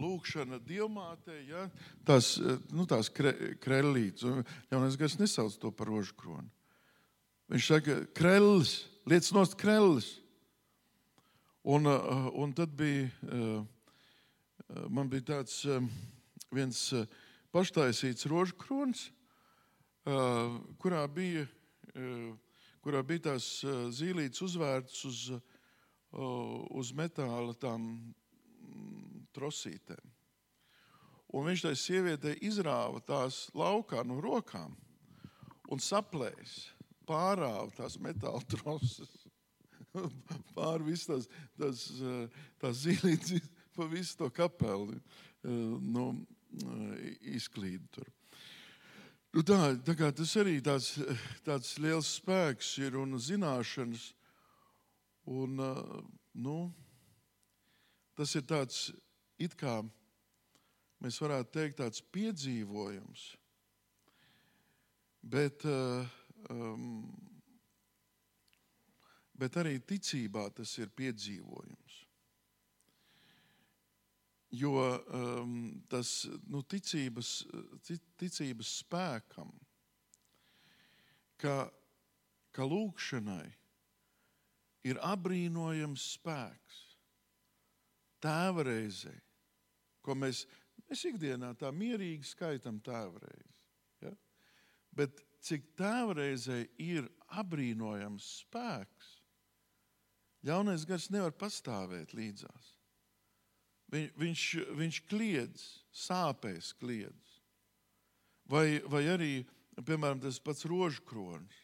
lūkšana 0.00 0.58
dievmātei, 0.66 1.44
ja? 1.52 1.68
tās, 2.08 2.34
nu, 2.72 2.88
tās 2.90 3.12
kre, 3.12 3.54
krellītes. 3.62 4.26
Jaunais 4.72 4.96
gars 4.98 5.18
nesauc 5.20 5.54
to 5.60 5.70
par 5.76 5.92
rožkroni. 5.92 6.48
Viņš 7.52 7.68
saka, 7.68 7.98
krellis, 8.16 8.80
lietas 9.06 9.32
nost 9.34 9.56
krellis. 9.60 10.18
Un, 11.62 11.86
un 11.86 12.52
tad 12.58 12.72
bija, 12.74 13.06
man 14.90 15.10
bija 15.10 15.28
tāds 15.36 15.60
viens 16.50 16.80
paštaisīts 17.54 18.26
rožkronis, 18.30 19.04
kurā 20.82 21.04
bija 21.06 21.46
kurā 22.82 23.02
bija 23.06 23.28
tās 23.30 23.46
zīlītes 23.94 24.42
uzvērtas 24.42 25.04
uz, 25.06 25.20
uz 26.12 26.92
metāla 26.98 27.54
tām 27.54 27.84
mm, 27.94 29.28
trosītēm. 29.36 30.10
Un 31.32 31.46
viņš 31.48 31.64
tai 31.64 31.74
sievietei 31.78 32.34
izrāva 32.44 33.00
tās 33.06 33.46
laukā 33.56 34.02
no 34.04 34.18
rokām 34.20 34.74
un 35.72 35.80
saplēs, 35.80 36.72
pārāva 37.12 37.68
tās 37.76 37.98
metāla 38.00 38.40
troses. 38.48 39.12
Pāri 40.56 40.88
visam 40.88 41.20
tās, 41.20 41.28
tās, 41.60 41.84
tās 42.62 42.80
zīlītes, 42.86 43.50
pa 43.76 43.88
visu 43.92 44.16
to 44.22 44.30
kapeli 44.32 44.96
nu, 45.44 46.06
izklīda 47.32 47.88
tur. 47.92 48.08
Nu 49.32 49.40
tā, 49.48 49.58
tā 49.80 50.10
tas 50.12 50.34
arī 50.36 50.58
tāds, 50.60 50.90
tāds 51.46 51.76
liels 51.80 52.10
spēks 52.18 52.74
ir 52.84 52.98
un 53.00 53.16
zināšanas. 53.16 54.10
Un, 55.32 55.56
nu, 56.34 56.56
tas 58.18 58.34
ir 58.36 58.44
tāds, 58.44 58.90
it 59.40 59.54
kā 59.56 59.78
mēs 61.02 61.20
varētu 61.22 61.54
teikt, 61.54 61.78
tāds 61.80 62.02
piedzīvojums. 62.12 63.24
Bet, 65.22 65.64
um, 66.50 67.04
bet 69.38 69.58
arī 69.60 69.78
ticībā 69.86 70.48
tas 70.56 70.72
ir 70.78 70.90
piedzīvojums. 70.96 71.98
Jo 74.52 74.74
um, 74.76 75.54
tas 75.88 76.26
nu, 76.52 76.60
ticības, 76.68 77.30
ticības 78.20 78.72
spēkam, 78.82 79.52
ka, 81.40 81.56
ka 82.52 82.66
lūkšanai 82.68 83.46
ir 84.92 85.00
apbrīnojams 85.06 86.04
spēks, 86.18 86.80
tēva 88.22 88.66
reizē, 88.68 89.14
ko 90.04 90.16
mēs, 90.18 90.44
mēs 90.84 91.06
ikdienā 91.10 91.54
tā 91.58 91.72
mierīgi 91.74 92.28
skaitām 92.34 92.80
tēva 92.84 93.22
reizi. 93.24 93.58
Ja? 94.04 94.12
Bet 94.92 95.22
cik 95.42 95.72
tēva 95.78 96.14
reizē 96.20 96.62
ir 96.80 97.08
apbrīnojams 97.42 98.28
spēks, 98.42 99.10
ļaunais 100.46 100.86
gars 100.88 101.08
nevar 101.14 101.34
pastāvēt 101.38 102.14
līdzās. 102.16 102.70
Viņ, 103.92 104.06
viņš, 104.16 104.44
viņš 104.78 105.00
kliedz, 105.10 105.64
sāpēs 105.92 106.72
kliedz. 106.80 107.38
Vai, 108.48 108.80
vai 108.88 109.02
arī, 109.12 109.32
piemēram, 109.76 110.22
tas 110.22 110.40
pats 110.42 110.64
rožkronis, 110.68 111.58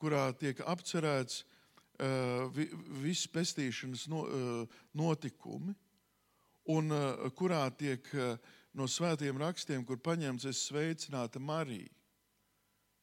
kurā 0.00 0.24
tiek 0.34 0.58
apcerēts 0.66 1.42
uh, 1.42 2.48
vi, 2.54 2.66
viss 3.04 3.28
pestīšanas 3.30 4.08
no, 4.10 4.24
uh, 4.24 4.80
notikumi, 4.98 5.76
un 6.72 6.94
uh, 6.94 7.28
kurā 7.36 7.66
tiek 7.78 8.08
uh, 8.16 8.34
no 8.78 8.88
svētiem 8.88 9.38
rakstiem, 9.38 9.84
kur 9.86 10.00
paņemts 10.02 10.48
es 10.48 10.64
sveicināta 10.70 11.42
Marija, 11.42 11.92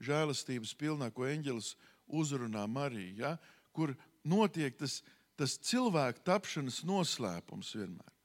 žēlastības 0.03 0.75
pilnā, 0.79 1.09
ko 1.11 1.27
eņģelis 1.29 1.73
uzrunā 2.19 2.65
Mariju, 2.67 3.17
ja, 3.21 3.35
kur 3.75 3.95
notiek 4.23 4.77
tas, 4.79 5.01
tas 5.39 5.57
cilvēku 5.69 6.23
tapšanas 6.25 6.83
noslēpums 6.87 7.75
vienmēr 7.77 8.15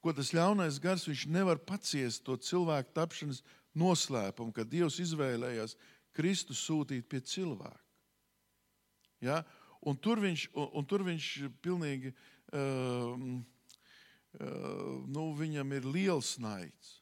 ko 0.00 0.14
tas 0.14 0.32
ļaunais 0.34 0.78
gars, 0.82 1.06
viņš 1.08 1.26
nevar 1.32 1.58
paciest 1.60 2.24
to 2.26 2.36
cilvēku 2.40 2.94
tapšanas 2.96 3.42
noslēpumu, 3.78 4.54
kad 4.54 4.70
Dievs 4.70 4.98
izvēlējās 5.02 5.76
Kristu 6.16 6.56
sūtīt 6.56 7.06
pie 7.10 7.20
cilvēka. 7.20 7.84
Ja? 9.22 9.42
Un, 9.84 9.98
tur 9.98 10.22
viņš, 10.22 10.48
un, 10.54 10.70
un 10.80 10.86
tur 10.88 11.04
viņš 11.06 11.26
pilnīgi, 11.62 12.14
uh, 12.14 13.12
uh, 13.18 14.94
nu, 15.06 15.28
viņam 15.38 15.76
ir 15.76 15.86
liels 15.86 16.36
naids. 16.42 16.96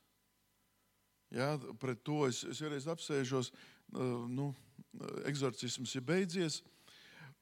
Ja? 1.33 1.55
Pret 1.81 2.03
to 2.05 2.25
es, 2.29 2.43
es 2.49 2.61
vienreiz 2.65 2.89
apsēžos, 2.91 3.53
uh, 3.53 3.76
nu, 3.93 4.51
eksorcisms 5.29 5.95
ir 5.99 6.05
beidzies, 6.07 6.63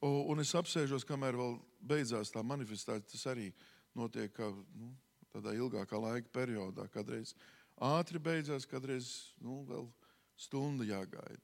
un 0.05 0.43
es 0.43 0.53
apsēžos, 0.57 1.05
kamēr 1.07 1.37
vēl 1.39 1.57
beidzās 1.79 2.33
tā 2.33 2.43
manifestācija. 2.45 3.09
Tas 3.11 3.25
arī 3.31 3.49
notiek, 3.97 4.33
kā, 4.35 4.49
nu, 4.51 4.91
tādā 5.33 5.55
ilgākā 5.55 5.99
laika 5.99 6.31
periodā. 6.35 6.87
Kadreiz 6.93 7.35
ātri 7.81 8.19
beidzās, 8.19 8.67
kadreiz 8.69 9.11
nu, 9.43 9.63
vēl 9.69 9.87
stundu 10.39 10.87
jāgaida. 10.87 11.41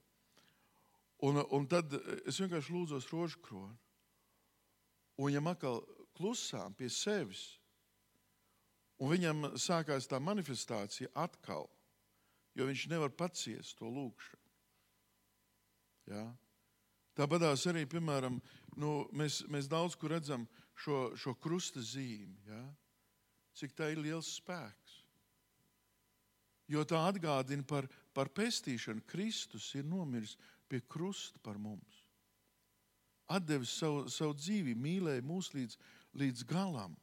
Un, 1.21 1.37
un 1.53 1.67
tad 1.69 1.93
es 2.25 2.39
vienkārši 2.41 2.73
lūdzos 2.73 3.09
rožu 3.13 3.41
kroni. 3.45 3.77
Un 5.19 5.29
viņam 5.29 5.51
atkal 5.51 5.83
klusām 6.17 6.73
pie 6.77 6.89
sevis. 6.89 7.43
Un 9.01 9.11
viņam 9.13 9.51
sākās 9.57 10.09
tā 10.09 10.19
manifestācija 10.21 11.09
atkal, 11.17 11.67
jo 12.57 12.67
viņš 12.69 12.87
nevar 12.89 13.13
paciest 13.17 13.77
to 13.79 13.89
lūgšanu. 13.89 14.40
Ja? 16.09 16.25
Tāpatās 17.17 17.65
arī, 17.69 17.83
piemēram, 17.89 18.39
nu, 18.79 18.91
mēs, 19.13 19.43
mēs 19.51 19.67
daudz 19.69 19.97
kur 19.99 20.15
redzam 20.15 20.47
šo, 20.79 21.11
šo 21.19 21.35
krusta 21.37 21.83
zīmi. 21.83 22.39
Ja? 22.47 22.63
cik 23.57 23.75
tā 23.75 23.91
ir 23.91 24.01
liels 24.01 24.29
spēks. 24.39 24.97
Jo 26.71 26.85
tā 26.87 27.01
atgādina 27.09 27.65
par, 27.67 27.87
par 28.15 28.31
pestīšanu. 28.31 29.03
Kristus 29.09 29.67
ir 29.75 29.87
nomiris 29.87 30.37
pie 30.71 30.79
krusta 30.87 31.41
par 31.43 31.59
mums. 31.59 31.99
Atdevis 33.31 33.73
savu, 33.79 34.05
savu 34.11 34.35
dzīvi, 34.35 34.75
mīlēja 34.75 35.23
mūs 35.23 35.51
līdz, 35.55 35.77
līdz 36.19 36.45
galam. 36.47 36.95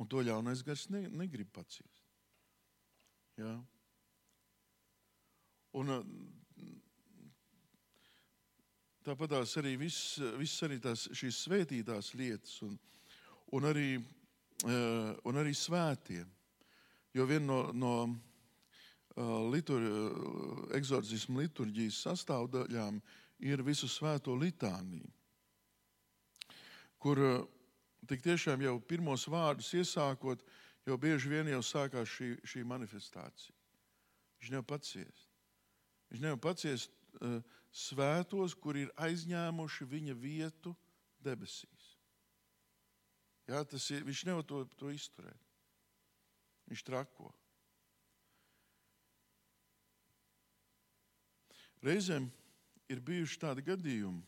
Un 0.00 0.08
to 0.08 0.20
ļaunais 0.24 0.62
gars 0.64 0.86
ne, 0.92 1.06
negrib 1.12 1.48
paciest. 1.52 2.04
Ja? 3.40 3.56
Un, 5.76 5.92
tāpatās 9.06 9.56
arī 9.60 9.76
viss, 9.80 10.18
viss 10.38 10.62
arī 10.66 10.80
tās, 10.82 11.08
šīs 11.16 11.44
svētītās 11.46 12.14
lietas 12.18 12.60
un, 12.66 12.78
un 13.56 13.68
arī 13.70 13.90
Eh, 14.60 15.12
un 15.24 15.40
arī 15.40 15.54
svētie. 15.56 16.20
Jo 17.16 17.24
viena 17.24 17.46
no, 17.48 17.60
no 17.72 17.92
eh, 19.16 19.22
litur, 19.48 19.86
eksorcismu 20.76 21.40
liturģijas 21.40 22.02
sastāvdaļām 22.04 22.98
ir 23.48 23.64
visu 23.64 23.88
svēto 23.88 24.36
litāniju. 24.36 25.08
kur 27.00 27.18
eh, 27.24 27.40
tik 28.06 28.20
tiešām 28.20 28.60
jau 28.60 28.76
pirmos 28.80 29.24
vārdus 29.28 29.72
iesākot, 29.72 30.44
jau 30.84 30.98
bieži 31.00 31.28
vien 31.32 31.48
jau 31.48 31.62
sākās 31.64 32.08
šī, 32.08 32.36
šī 32.44 32.64
manifestācija. 32.64 33.56
Viņš 34.40 34.50
nevar 34.50 34.66
paciest. 34.76 35.28
Viņš 36.10 36.20
nevar 36.20 36.38
paciest 36.40 36.90
uh, 37.20 37.40
svētos, 37.70 38.54
kur 38.54 38.76
ir 38.76 38.90
aizņēmuši 38.98 39.86
viņa 39.88 40.16
vietu 40.18 40.74
debesīs. 41.22 41.94
Jā, 43.50 43.62
tas 43.66 43.86
ir, 43.90 44.04
viņš 44.06 44.24
nevar 44.28 44.46
to, 44.46 44.62
to 44.78 44.90
izturēt. 44.94 45.46
Viņš 46.70 46.82
trako. 46.86 47.32
Reizēm 51.82 52.28
ir 52.92 53.00
bijuši 53.02 53.38
tādi 53.40 53.64
gadījumi, 53.64 54.20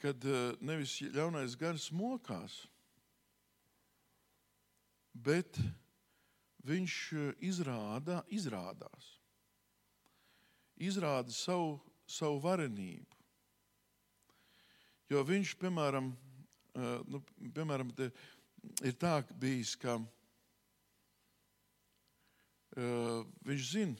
kad 0.00 0.24
eh, 0.24 0.54
nevis 0.64 0.96
ļaunais 1.12 1.56
gars 1.60 1.90
mokās, 1.92 2.62
bet 5.12 5.60
viņš 6.66 6.96
eh, 7.12 7.28
izrāda, 7.50 8.22
izrādās, 8.32 9.15
izrāda 10.78 11.32
savu, 11.32 11.78
savu 12.06 12.40
varenību. 12.44 13.22
Jo 15.10 15.22
viņš, 15.24 15.54
piemēram, 15.60 16.10
eh, 16.74 16.98
nu, 17.06 17.22
piemēram 17.54 17.92
ir 18.82 18.98
tā 18.98 19.20
bijis, 19.38 19.76
ka 19.78 20.00
viņš 22.76 23.68
zina, 23.70 23.96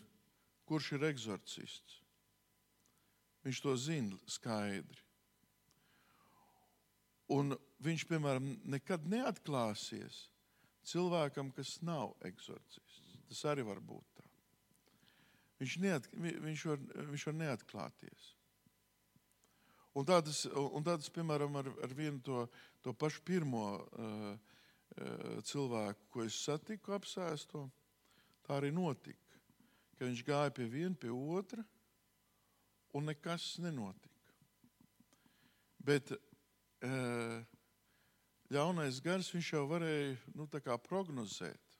kurš 0.68 0.92
ir 0.96 1.06
eksorcists. 1.08 2.00
Viņš 3.46 3.60
to 3.62 3.76
zina 3.78 4.18
skaidri. 4.28 5.02
Un 7.32 7.56
viņš, 7.82 8.04
piemēram, 8.10 8.52
nekad 8.68 9.06
neatklāsies 9.10 10.26
cilvēkam, 10.86 11.50
kas 11.54 11.78
nav 11.82 12.14
eksorcists. 12.26 13.02
Tas 13.30 13.42
arī 13.50 13.64
var 13.66 13.80
būt. 13.82 14.15
Viņš, 15.60 15.76
neat, 15.80 16.08
viņš, 16.12 16.64
var, 16.68 16.82
viņš 17.12 17.26
var 17.30 17.36
neatklāties. 17.40 18.32
Un 19.96 20.04
tādas, 20.04 20.42
un 20.52 20.84
tādas 20.84 21.08
piemēram, 21.12 21.54
ar, 21.56 21.70
ar 21.84 21.94
vienu 21.96 22.20
to, 22.20 22.42
to 22.84 22.92
pašu 22.92 23.22
pirmo 23.24 23.64
uh, 23.80 24.26
uh, 24.36 25.38
cilvēku, 25.48 26.10
ko 26.12 26.26
es 26.26 26.36
satiku 26.36 26.98
apsēsto, 26.98 27.64
tā 28.44 28.58
arī 28.58 28.74
notika 28.76 29.26
ka 29.96 30.04
viņš 30.04 30.22
gāja 30.26 30.52
pie 30.52 30.66
viena, 30.68 30.94
pie 30.94 31.10
otra, 31.10 31.64
un 32.96 33.08
nekas 33.08 33.56
nenotika. 33.64 34.12
Bet 35.86 36.12
e, 36.12 36.18
ļaunais 38.52 39.00
gars 39.04 39.30
viņš 39.32 39.52
jau 39.54 39.64
varēja 39.70 40.16
nu, 40.36 40.48
prognozēt. 40.88 41.78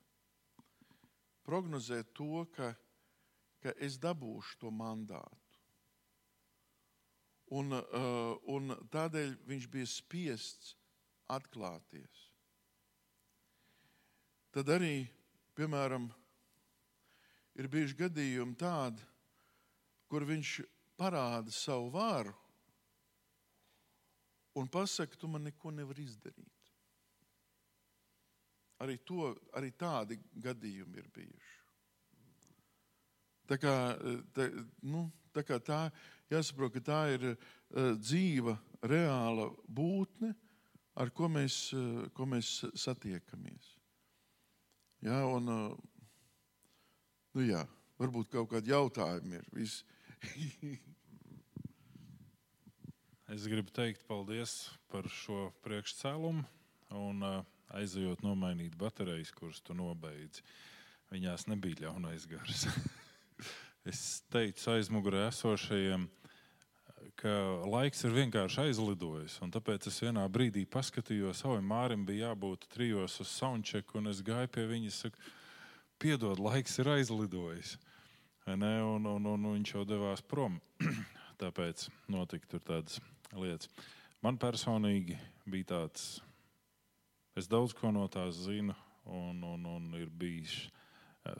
Prognozēt 1.47 2.09
to, 2.17 2.43
ka, 2.55 2.73
ka 3.67 3.73
es 3.83 3.97
dabūšu 3.99 4.61
to 4.61 4.71
mandātu. 4.71 5.43
Un, 7.57 7.75
uh, 7.75 8.35
un 8.47 8.71
tādēļ 8.91 9.33
viņš 9.47 9.67
bija 9.71 9.87
spiests 9.91 10.73
atklāties. 11.31 12.23
Tad 14.55 14.71
arī, 14.71 15.03
piemēram, 15.59 16.07
ir 17.59 17.67
bijuši 17.71 17.99
gadījumi 18.05 18.55
tādi, 18.59 19.03
kur 20.07 20.23
viņš 20.27 20.53
parāda 20.99 21.51
savu 21.51 21.91
varu 21.91 22.35
un 24.57 24.71
pasaka, 24.71 25.19
tu 25.19 25.27
man 25.27 25.43
neko 25.47 25.75
nevari 25.75 26.07
izdarīt. 26.07 26.71
Arī, 28.79 28.95
to, 29.03 29.33
arī 29.59 29.73
tādi 29.75 30.17
gadījumi 30.39 31.03
ir 31.03 31.11
bijuši. 31.13 31.56
Tā 33.47 33.57
kā 33.61 33.73
tā, 34.35 34.49
nu, 34.83 35.07
tā, 35.35 35.43
kā 35.47 35.59
tā 35.63 35.81
jāsaprot, 36.31 36.73
ka 36.75 36.83
tā 36.83 37.01
ir 37.15 37.29
uh, 37.31 37.37
dzīva, 37.95 38.57
reāla 38.83 39.49
būtne, 39.67 40.33
ar 40.97 41.11
ko 41.15 41.29
mēs, 41.31 41.59
uh, 41.77 42.07
ko 42.17 42.27
mēs 42.27 42.59
satiekamies. 42.75 43.75
Ja, 45.05 45.21
un, 45.29 45.47
uh, 45.53 45.97
Nu, 47.37 47.43
jā, 47.45 47.59
varbūt 48.01 48.31
kaut 48.33 48.47
kādi 48.49 48.71
jautājumi 48.73 49.37
ir. 49.37 49.73
Es 53.27 53.43
gribu 53.51 53.69
teikt 53.75 54.05
paldies 54.07 54.53
par 54.87 55.05
šo 55.11 55.51
priekšcēlumu 55.61 56.45
un 56.95 57.25
aizejot 57.75 58.23
nomainīt 58.23 58.77
baterijas, 58.79 59.33
kuras 59.35 59.59
tu 59.59 59.75
nobeidzi. 59.75 60.41
Viņās 61.11 61.45
nebija 61.51 61.83
ļaunais 61.83 62.25
gars. 62.31 62.65
es 63.87 64.21
teicu 64.33 64.73
aizmugurē 64.73 65.27
esošajiem, 65.29 66.07
ka 67.17 67.33
laiks 67.65 68.03
ir 68.05 68.13
vienkārši 68.13 68.67
aizlidojis. 68.67 69.39
Tāpēc 69.53 69.87
es 69.89 69.97
vienā 70.03 70.25
brīdī 70.29 70.67
paskatījos, 70.69 71.41
ka 71.45 71.57
Mārim 71.65 72.05
bija 72.05 72.31
jābūt 72.31 72.67
trijos 72.73 73.17
uz 73.23 73.31
soundcheck, 73.33 73.95
un 73.97 74.11
es 74.11 74.21
gāju 74.25 74.51
pie 74.53 74.67
viņa. 74.69 74.93
Saku, 74.93 75.33
piedod, 75.97 76.39
laiks 76.41 76.77
ir 76.81 76.91
aizlidojis. 76.93 77.77
Ne, 78.47 78.77
un, 78.85 79.05
un, 79.09 79.25
un 79.27 79.47
viņš 79.57 79.73
jau 79.73 79.83
devās 79.87 80.21
prom. 80.23 80.59
Tāpēc 81.41 81.87
notika 82.11 82.59
tādas 82.59 83.01
lietas. 83.35 83.69
Man 84.23 84.39
personīgi 84.41 85.17
bija 85.45 85.73
tāds, 85.73 86.05
es 87.37 87.49
daudz 87.49 87.75
ko 87.77 87.91
no 87.93 88.07
tās 88.09 88.39
zinu, 88.45 88.73
un, 89.05 89.43
un, 89.45 89.67
un 89.77 89.91
ir 89.99 90.09
bijis 90.09 90.65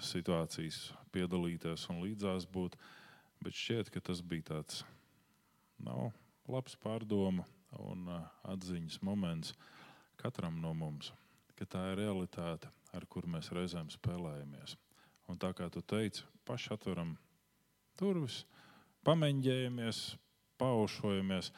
situācijas 0.04 0.92
piedalīties 1.16 1.88
un 1.92 2.02
līdzās 2.06 2.48
būt. 2.52 2.78
Bet 3.44 3.54
šķiet, 3.54 3.92
ka 3.94 4.02
tas 4.02 4.24
bija 4.26 4.50
tāds 4.54 4.82
nav 5.78 6.10
labs 6.50 6.78
pārdoma 6.82 7.46
un 7.84 8.08
eh, 8.10 8.26
atziņas 8.50 9.02
moments 9.06 9.54
katram 10.18 10.62
no 10.62 10.74
mums, 10.74 11.12
ka 11.58 11.68
tā 11.70 11.84
ir 11.92 12.02
realitāte 12.02 12.72
ar 12.96 13.06
kuru 13.06 13.30
mēs 13.36 13.52
reizēm 13.54 13.92
spēlējamies. 13.94 14.78
Un 15.28 15.40
tā 15.40 15.52
kā 15.54 15.68
tu 15.70 15.84
teici, 15.84 16.24
paši 16.48 16.72
atveram 16.74 17.18
durvis, 18.00 18.46
pameņģējamies, 19.08 20.00
paušojamies. 20.62 21.52